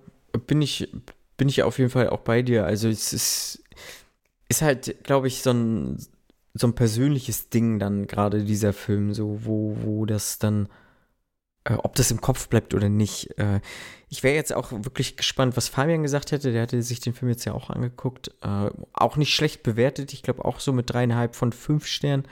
bin 0.47 0.63
ich, 0.63 0.89
bin 1.37 1.49
ich 1.49 1.65
auf 1.65 1.81
jeden 1.81 1.91
Fall 1.91 2.09
auch 2.11 2.21
bei 2.21 2.43
dir. 2.43 2.67
Also 2.67 2.89
es 2.89 3.13
ist, 3.13 3.65
ist 4.49 4.63
halt, 4.63 5.03
glaube 5.03 5.27
ich, 5.27 5.43
so 5.43 5.51
ein, 5.51 5.99
so 6.55 6.67
ein 6.67 6.75
persönliches 6.75 7.49
Ding 7.49 7.79
dann 7.79 8.07
gerade 8.07 8.45
dieser 8.45 8.73
Film, 8.73 9.15
so, 9.15 9.45
wo, 9.45 9.77
wo 9.83 10.07
das 10.07 10.39
dann 10.39 10.69
äh, 11.65 11.75
ob 11.75 11.95
das 11.95 12.11
im 12.11 12.21
Kopf 12.21 12.49
bleibt 12.49 12.75
oder 12.75 12.89
nicht. 12.89 13.39
Äh, 13.39 13.61
ich 14.09 14.23
wäre 14.23 14.35
jetzt 14.35 14.55
auch 14.55 14.73
wirklich 14.73 15.17
gespannt, 15.17 15.57
was 15.57 15.69
Fabian 15.69 16.03
gesagt 16.03 16.33
hätte. 16.33 16.53
Der 16.53 16.63
hatte 16.63 16.83
sich 16.83 17.01
den 17.01 17.13
Film 17.13 17.31
jetzt 17.31 17.45
ja 17.45 17.53
auch 17.53 17.71
angeguckt. 17.71 18.29
Äh, 18.43 18.71
auch 18.93 19.17
nicht 19.17 19.35
schlecht 19.35 19.63
bewertet. 19.63 20.13
Ich 20.13 20.23
glaube 20.23 20.45
auch 20.45 20.59
so 20.61 20.73
mit 20.73 20.91
dreieinhalb 20.91 21.37
von 21.37 21.53
fünf 21.53 21.87
Sternen. 21.87 22.25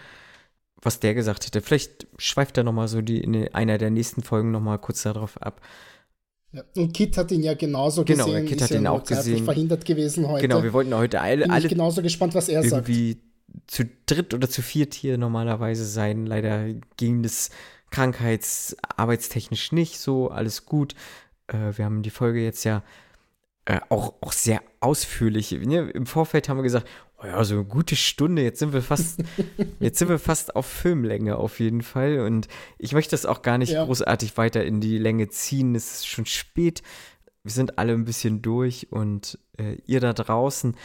Was 0.81 1.01
der 1.01 1.15
gesagt 1.15 1.45
hätte. 1.45 1.61
Vielleicht 1.61 2.07
schweift 2.19 2.57
er 2.57 2.65
nochmal 2.65 2.89
so 2.89 3.03
die, 3.03 3.21
in 3.21 3.53
einer 3.53 3.79
der 3.79 3.91
nächsten 3.91 4.23
Folgen 4.23 4.53
nochmal 4.53 4.79
kurz 4.79 5.03
darauf 5.03 5.37
ab. 5.43 5.61
Ja, 6.53 6.63
und 6.77 6.95
Kit 6.95 7.17
hat 7.19 7.31
ihn 7.33 7.43
ja 7.43 7.55
genauso 7.55 8.05
genau, 8.05 8.27
gesehen. 8.27 8.47
Genau, 8.47 8.49
Kit 8.49 8.63
hat 8.63 8.71
ihn 8.71 8.87
auch 8.87 9.05
gesehen. 9.05 9.45
verhindert 9.45 9.85
gewesen 9.85 10.29
heute. 10.29 10.47
Genau, 10.47 10.63
wir 10.63 10.73
wollten 10.73 10.95
heute 10.95 11.21
alle. 11.21 11.43
Bin 11.43 11.51
alle 11.51 11.69
genauso 11.69 12.01
gespannt, 12.01 12.35
was 12.35 12.49
er 12.49 12.63
irgendwie 12.63 13.13
sagt. 13.13 13.28
Zu 13.67 13.85
dritt 14.07 14.35
oder 14.35 14.49
zu 14.49 14.63
viert 14.63 14.95
hier 14.95 15.19
normalerweise 15.19 15.85
sein. 15.85 16.27
Leider 16.27 16.73
ging 16.97 17.23
das 17.23 17.51
krankheits-, 17.91 18.77
arbeitstechnisch 18.97 19.73
nicht 19.73 19.99
so, 19.99 20.31
alles 20.31 20.67
gut. 20.67 20.95
Äh, 21.47 21.77
wir 21.77 21.85
haben 21.85 22.03
die 22.03 22.11
Folge 22.11 22.43
jetzt 22.43 22.65
ja 22.65 22.83
äh, 23.65 23.81
auch, 23.89 24.15
auch 24.21 24.33
sehr 24.33 24.63
ausführlich. 24.81 25.53
Ne? 25.53 25.91
Im 25.91 26.07
Vorfeld 26.07 26.49
haben 26.49 26.59
wir 26.59 26.63
gesagt, 26.63 26.87
Oh 27.21 27.27
ja, 27.27 27.43
so 27.43 27.55
eine 27.55 27.65
gute 27.65 27.97
Stunde. 27.97 28.43
Jetzt 28.43 28.61
sind 28.61 28.73
wir 28.73 28.83
fast, 28.83 29.21
jetzt 29.81 29.99
sind 29.99 30.09
wir 30.09 30.21
fast 30.21 30.55
auf 30.55 30.67
Filmlänge 30.67 31.37
auf 31.37 31.59
jeden 31.59 31.83
Fall. 31.83 32.21
Und 32.21 32.47
ich 32.79 32.93
möchte 32.93 33.11
das 33.11 33.27
auch 33.27 33.43
gar 33.43 33.59
nicht 33.59 33.73
ja. 33.73 33.85
großartig 33.85 34.37
weiter 34.37 34.65
in 34.65 34.81
die 34.81 34.99
Länge 34.99 35.29
ziehen. 35.29 35.75
Es 35.75 35.95
ist 35.95 36.07
schon 36.07 36.27
spät. 36.27 36.83
Wir 37.43 37.51
sind 37.51 37.79
alle 37.79 37.93
ein 37.93 38.05
bisschen 38.05 38.41
durch 38.41 38.93
und 38.93 39.39
äh, 39.59 39.79
ihr 39.87 39.99
da 39.99 40.13
draußen. 40.13 40.77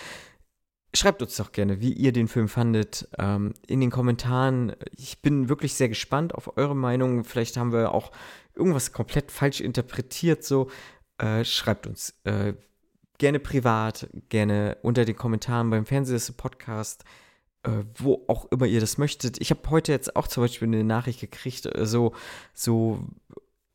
Schreibt 0.96 1.24
uns 1.24 1.38
doch 1.38 1.52
gerne, 1.52 1.82
wie 1.82 1.92
ihr 1.92 2.12
den 2.12 2.28
Film 2.28 2.48
fandet, 2.48 3.08
ähm, 3.18 3.54
in 3.66 3.82
den 3.82 3.90
Kommentaren. 3.90 4.76
Ich 4.96 5.22
bin 5.24 5.50
wirklich 5.50 5.74
sehr 5.74 5.90
gespannt 5.90 6.36
auf 6.36 6.56
eure 6.56 6.76
Meinung. 6.76 7.24
Vielleicht 7.24 7.58
haben 7.58 7.72
wir 7.72 7.94
auch 7.94 8.12
irgendwas 8.54 8.92
komplett 8.92 9.32
falsch 9.32 9.60
interpretiert. 9.60 10.44
So, 10.44 10.70
äh, 11.18 11.44
schreibt 11.46 11.88
uns. 11.88 12.14
Äh, 12.26 12.54
gerne 13.18 13.40
privat, 13.40 14.08
gerne 14.30 14.78
unter 14.82 15.06
den 15.06 15.16
Kommentaren 15.16 15.70
beim 15.70 15.86
Fernsehs-Podcast, 15.86 17.04
äh, 17.64 17.70
wo 17.96 18.24
auch 18.28 18.52
immer 18.52 18.66
ihr 18.66 18.80
das 18.80 18.98
möchtet. 18.98 19.42
Ich 19.42 19.50
habe 19.50 19.68
heute 19.70 19.92
jetzt 19.92 20.16
auch 20.16 20.28
zum 20.28 20.44
Beispiel 20.44 20.68
eine 20.68 20.84
Nachricht 20.84 21.22
gekriegt, 21.22 21.66
äh, 21.66 21.86
so, 21.86 22.14
so, 22.54 23.00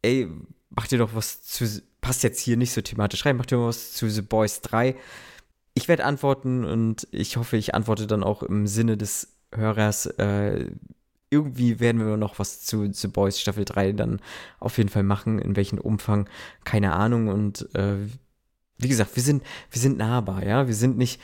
ey, 0.03 0.29
macht 0.71 0.93
ihr 0.93 0.99
doch 0.99 1.15
was 1.15 1.43
zu, 1.43 1.65
passt 2.01 2.23
jetzt 2.23 2.41
hier 2.41 2.57
nicht 2.57 2.73
so 2.73 2.81
thematisch 2.81 3.25
rein, 3.25 3.37
macht 3.37 3.51
ihr 3.51 3.59
mal 3.59 3.69
was 3.69 3.93
zu 3.93 4.09
The 4.09 4.23
Boys 4.23 4.61
3. 4.61 4.95
Ich 5.79 5.87
werde 5.87 6.05
antworten 6.05 6.65
und 6.65 7.07
ich 7.13 7.37
hoffe, 7.37 7.57
ich 7.57 7.73
antworte 7.73 8.09
dann 8.09 8.25
auch 8.25 8.43
im 8.43 8.67
Sinne 8.67 8.97
des 8.97 9.39
Hörers. 9.55 10.07
Äh, 10.07 10.73
irgendwie 11.31 11.79
werden 11.79 12.05
wir 12.05 12.17
noch 12.17 12.41
was 12.41 12.63
zu 12.63 12.93
The 12.93 13.07
Boys 13.07 13.41
Staffel 13.41 13.65
3 13.65 13.93
dann 13.93 14.21
auf 14.59 14.77
jeden 14.77 14.89
Fall 14.89 15.05
machen. 15.05 15.39
In 15.39 15.55
welchem 15.55 15.79
Umfang, 15.79 16.29
keine 16.65 16.95
Ahnung. 16.95 17.29
Und 17.29 17.73
äh, 17.77 17.95
wie 18.79 18.89
gesagt, 18.89 19.15
wir 19.15 19.23
sind, 19.23 19.45
wir 19.71 19.81
sind 19.81 19.99
nahbar, 19.99 20.45
ja. 20.45 20.67
Wir 20.67 20.75
sind 20.75 20.99
nicht, 20.99 21.21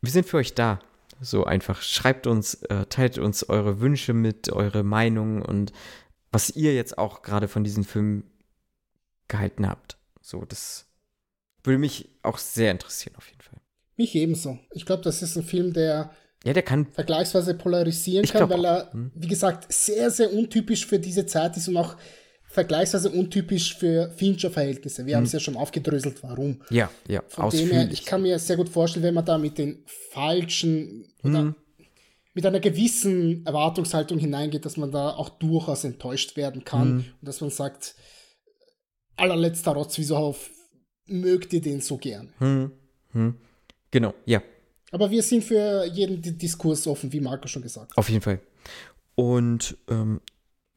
wir 0.00 0.10
sind 0.10 0.26
für 0.26 0.38
euch 0.38 0.54
da. 0.54 0.78
So 1.20 1.44
einfach. 1.44 1.82
Schreibt 1.82 2.26
uns, 2.26 2.54
äh, 2.54 2.86
teilt 2.86 3.18
uns 3.18 3.46
eure 3.46 3.78
Wünsche 3.80 4.14
mit, 4.14 4.50
eure 4.50 4.84
Meinungen 4.84 5.42
und 5.42 5.74
was 6.32 6.48
ihr 6.48 6.74
jetzt 6.74 6.96
auch 6.96 7.20
gerade 7.20 7.46
von 7.46 7.62
diesem 7.62 7.84
Film 7.84 8.24
gehalten 9.28 9.68
habt. 9.68 9.98
So, 10.22 10.46
das 10.46 10.86
würde 11.62 11.78
mich 11.78 12.08
auch 12.22 12.38
sehr 12.38 12.70
interessieren, 12.70 13.16
auf 13.16 13.28
jeden 13.28 13.42
Fall. 13.42 13.55
Mich 13.96 14.14
ebenso. 14.14 14.58
Ich 14.72 14.84
glaube, 14.84 15.02
das 15.02 15.22
ist 15.22 15.36
ein 15.36 15.42
Film, 15.42 15.72
der 15.72 16.10
ja, 16.44 16.52
der 16.52 16.62
kann 16.62 16.86
vergleichsweise 16.92 17.54
polarisieren 17.54 18.24
kann, 18.24 18.48
weil 18.48 18.64
er, 18.64 18.92
hm. 18.92 19.10
wie 19.14 19.26
gesagt, 19.26 19.72
sehr, 19.72 20.12
sehr 20.12 20.32
untypisch 20.32 20.86
für 20.86 21.00
diese 21.00 21.26
Zeit 21.26 21.56
ist 21.56 21.66
und 21.66 21.76
auch 21.76 21.96
vergleichsweise 22.44 23.10
untypisch 23.10 23.74
für 23.74 24.10
Fincher-Verhältnisse. 24.10 25.06
Wir 25.06 25.14
hm. 25.14 25.16
haben 25.16 25.24
es 25.24 25.32
ja 25.32 25.40
schon 25.40 25.56
aufgedröselt, 25.56 26.22
warum. 26.22 26.62
Ja, 26.70 26.88
ja, 27.08 27.22
Von 27.26 27.50
dem 27.50 27.70
her, 27.70 27.88
ich 27.90 28.04
kann 28.04 28.22
mir 28.22 28.38
sehr 28.38 28.56
gut 28.56 28.68
vorstellen, 28.68 29.02
wenn 29.02 29.14
man 29.14 29.24
da 29.24 29.38
mit 29.38 29.58
den 29.58 29.82
falschen 30.12 31.08
hm. 31.22 31.56
mit 32.32 32.46
einer 32.46 32.60
gewissen 32.60 33.44
Erwartungshaltung 33.44 34.18
hineingeht, 34.18 34.64
dass 34.64 34.76
man 34.76 34.92
da 34.92 35.10
auch 35.10 35.30
durchaus 35.30 35.82
enttäuscht 35.82 36.36
werden 36.36 36.64
kann 36.64 36.88
hm. 36.88 36.96
und 37.20 37.26
dass 37.28 37.40
man 37.40 37.50
sagt, 37.50 37.96
allerletzter 39.16 39.72
Rotz, 39.72 39.98
wieso 39.98 40.16
auf, 40.16 40.50
mögt 41.06 41.52
ihr 41.52 41.60
den 41.60 41.80
so 41.80 41.96
gern? 41.96 42.32
Genau, 43.96 44.12
ja. 44.26 44.42
Aber 44.90 45.10
wir 45.10 45.22
sind 45.22 45.42
für 45.42 45.86
jeden 45.86 46.20
Diskurs 46.36 46.86
offen, 46.86 47.10
wie 47.14 47.20
Marco 47.20 47.48
schon 47.48 47.62
gesagt 47.62 47.92
hat. 47.92 47.96
Auf 47.96 48.10
jeden 48.10 48.20
Fall. 48.20 48.40
Und 49.14 49.74
ähm, 49.88 50.20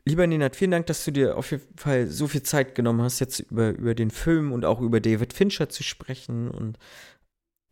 Lieber 0.06 0.26
Nenad, 0.26 0.56
vielen 0.56 0.72
Dank, 0.72 0.86
dass 0.86 1.04
du 1.04 1.12
dir 1.12 1.36
auf 1.36 1.52
jeden 1.52 1.78
Fall 1.78 2.08
so 2.08 2.30
viel 2.30 2.44
Zeit 2.44 2.76
genommen 2.76 3.02
hast, 3.02 3.20
jetzt 3.20 3.42
über, 3.42 3.72
über 3.72 3.94
den 3.94 4.10
Film 4.10 4.54
und 4.54 4.64
auch 4.64 4.80
über 4.80 5.02
David 5.02 5.34
Fincher 5.34 5.68
zu 5.68 5.84
sprechen. 5.84 6.50
Und 6.50 6.80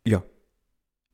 ja, 0.05 0.21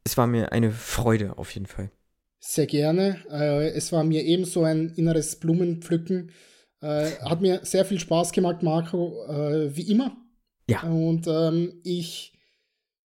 es 0.04 0.18
war 0.18 0.26
mir 0.26 0.52
eine 0.52 0.72
Freude 0.72 1.38
auf 1.38 1.52
jeden 1.52 1.68
Fall. 1.68 1.92
Sehr 2.40 2.66
gerne. 2.66 3.24
Äh, 3.30 3.70
es 3.70 3.92
war 3.92 4.04
mir 4.04 4.24
ebenso 4.24 4.64
ein 4.64 4.90
inneres 4.96 5.36
Blumenpflücken. 5.40 6.32
Äh, 6.82 7.12
hat 7.22 7.40
mir 7.42 7.60
sehr 7.64 7.86
viel 7.86 8.00
Spaß 8.00 8.32
gemacht, 8.32 8.64
Marco, 8.64 9.28
äh, 9.28 9.78
wie 9.78 9.92
immer. 9.92 10.18
Ja. 10.68 10.82
Und 10.82 11.28
ähm, 11.28 11.80
ich 11.84 12.34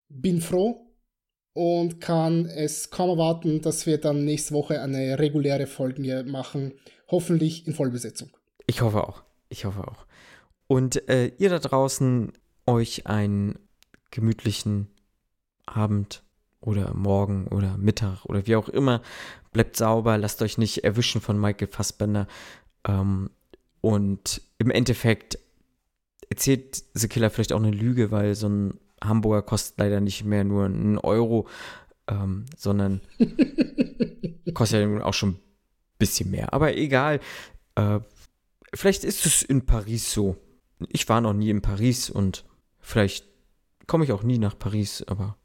bin 0.09 0.41
froh 0.41 0.88
und 1.59 2.01
kann 2.01 2.47
es 2.47 2.91
kaum 2.91 3.11
erwarten, 3.11 3.61
dass 3.63 3.85
wir 3.85 3.99
dann 3.99 4.25
nächste 4.25 4.55
Woche 4.55 4.81
eine 4.81 5.19
reguläre 5.19 5.67
Folge 5.67 6.23
machen 6.23 6.73
hoffentlich 7.09 7.67
in 7.67 7.75
Vollbesetzung. 7.75 8.31
Ich 8.69 8.81
hoffe 8.81 9.03
auch. 9.03 9.25
Ich 9.49 9.65
hoffe 9.65 9.81
auch. 9.81 10.07
Und 10.69 11.09
äh, 11.09 11.33
ihr 11.39 11.51
da 11.51 11.59
draußen 11.59 12.33
euch 12.67 13.09
einen 13.09 13.59
gemütlichen 14.13 14.87
Abend 15.67 16.23
oder 16.61 16.95
Morgen 16.95 17.49
oder 17.49 17.77
Mittag 17.77 18.25
oder 18.27 18.47
wie 18.47 18.55
auch 18.55 18.69
immer. 18.69 19.03
Bleibt 19.51 19.77
sauber, 19.77 20.17
lasst 20.17 20.41
euch 20.43 20.59
nicht 20.59 20.85
erwischen 20.85 21.21
von 21.21 21.41
Michael 21.41 21.67
Fassbender. 21.67 22.29
Ähm, 22.87 23.31
und 23.81 24.43
im 24.59 24.71
Endeffekt 24.71 25.41
erzählt 26.31 26.85
The 26.95 27.09
Killer 27.09 27.31
vielleicht 27.31 27.53
auch 27.53 27.61
eine 27.61 27.73
Lüge, 27.73 28.13
weil 28.13 28.37
so 28.37 28.49
ein 28.49 28.79
Hamburger 29.03 29.43
kostet 29.43 29.79
leider 29.79 30.01
nicht 30.01 30.25
mehr 30.25 30.45
nur 30.45 30.65
einen 30.65 30.99
Euro, 30.99 31.49
ähm, 32.09 32.47
sondern 32.57 33.01
kostet 34.55 34.81
ja 34.81 35.05
auch 35.05 35.15
schon 35.15 35.39
bisschen 35.99 36.31
mehr. 36.31 36.53
Aber 36.53 36.77
egal. 36.77 37.21
Äh, 37.75 38.01
vielleicht 38.75 39.05
ist 39.05 39.27
es 39.27 39.43
in 39.43 39.67
Paris 39.67 40.13
so. 40.13 40.37
Ich 40.89 41.09
war 41.09 41.21
noch 41.21 41.33
nie 41.33 41.51
in 41.51 41.63
Paris 41.63 42.09
und 42.09 42.45
vielleicht 42.81 43.27
komme 43.87 44.05
ich 44.05 44.13
auch 44.13 44.23
nie 44.23 44.39
nach 44.39 44.59
Paris, 44.59 45.05
aber 45.07 45.37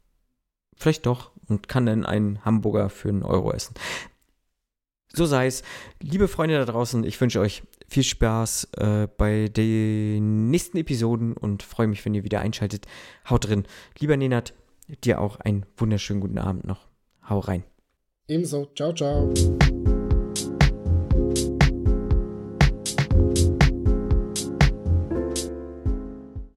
vielleicht 0.76 1.06
doch 1.06 1.32
und 1.48 1.68
kann 1.68 1.86
dann 1.86 2.06
einen 2.06 2.44
Hamburger 2.44 2.88
für 2.88 3.08
einen 3.08 3.22
Euro 3.22 3.52
essen. 3.52 3.74
So 5.12 5.26
sei 5.26 5.46
es. 5.46 5.62
Liebe 6.00 6.28
Freunde 6.28 6.58
da 6.58 6.64
draußen, 6.64 7.04
ich 7.04 7.20
wünsche 7.20 7.40
euch 7.40 7.62
viel 7.94 8.02
Spaß 8.02 8.68
äh, 8.76 9.06
bei 9.16 9.46
den 9.48 10.50
nächsten 10.50 10.76
Episoden 10.78 11.36
und 11.36 11.62
freue 11.62 11.86
mich, 11.86 12.04
wenn 12.04 12.14
ihr 12.14 12.24
wieder 12.24 12.40
einschaltet. 12.40 12.86
Haut 13.30 13.46
drin. 13.46 13.64
Lieber 14.00 14.16
Nenad, 14.16 14.52
dir 15.04 15.20
auch 15.20 15.36
einen 15.36 15.64
wunderschönen 15.76 16.20
guten 16.20 16.38
Abend 16.38 16.64
noch. 16.64 16.88
Hau 17.28 17.38
rein. 17.38 17.62
Ebenso. 18.26 18.66
Ciao, 18.74 18.92
ciao. 18.92 19.32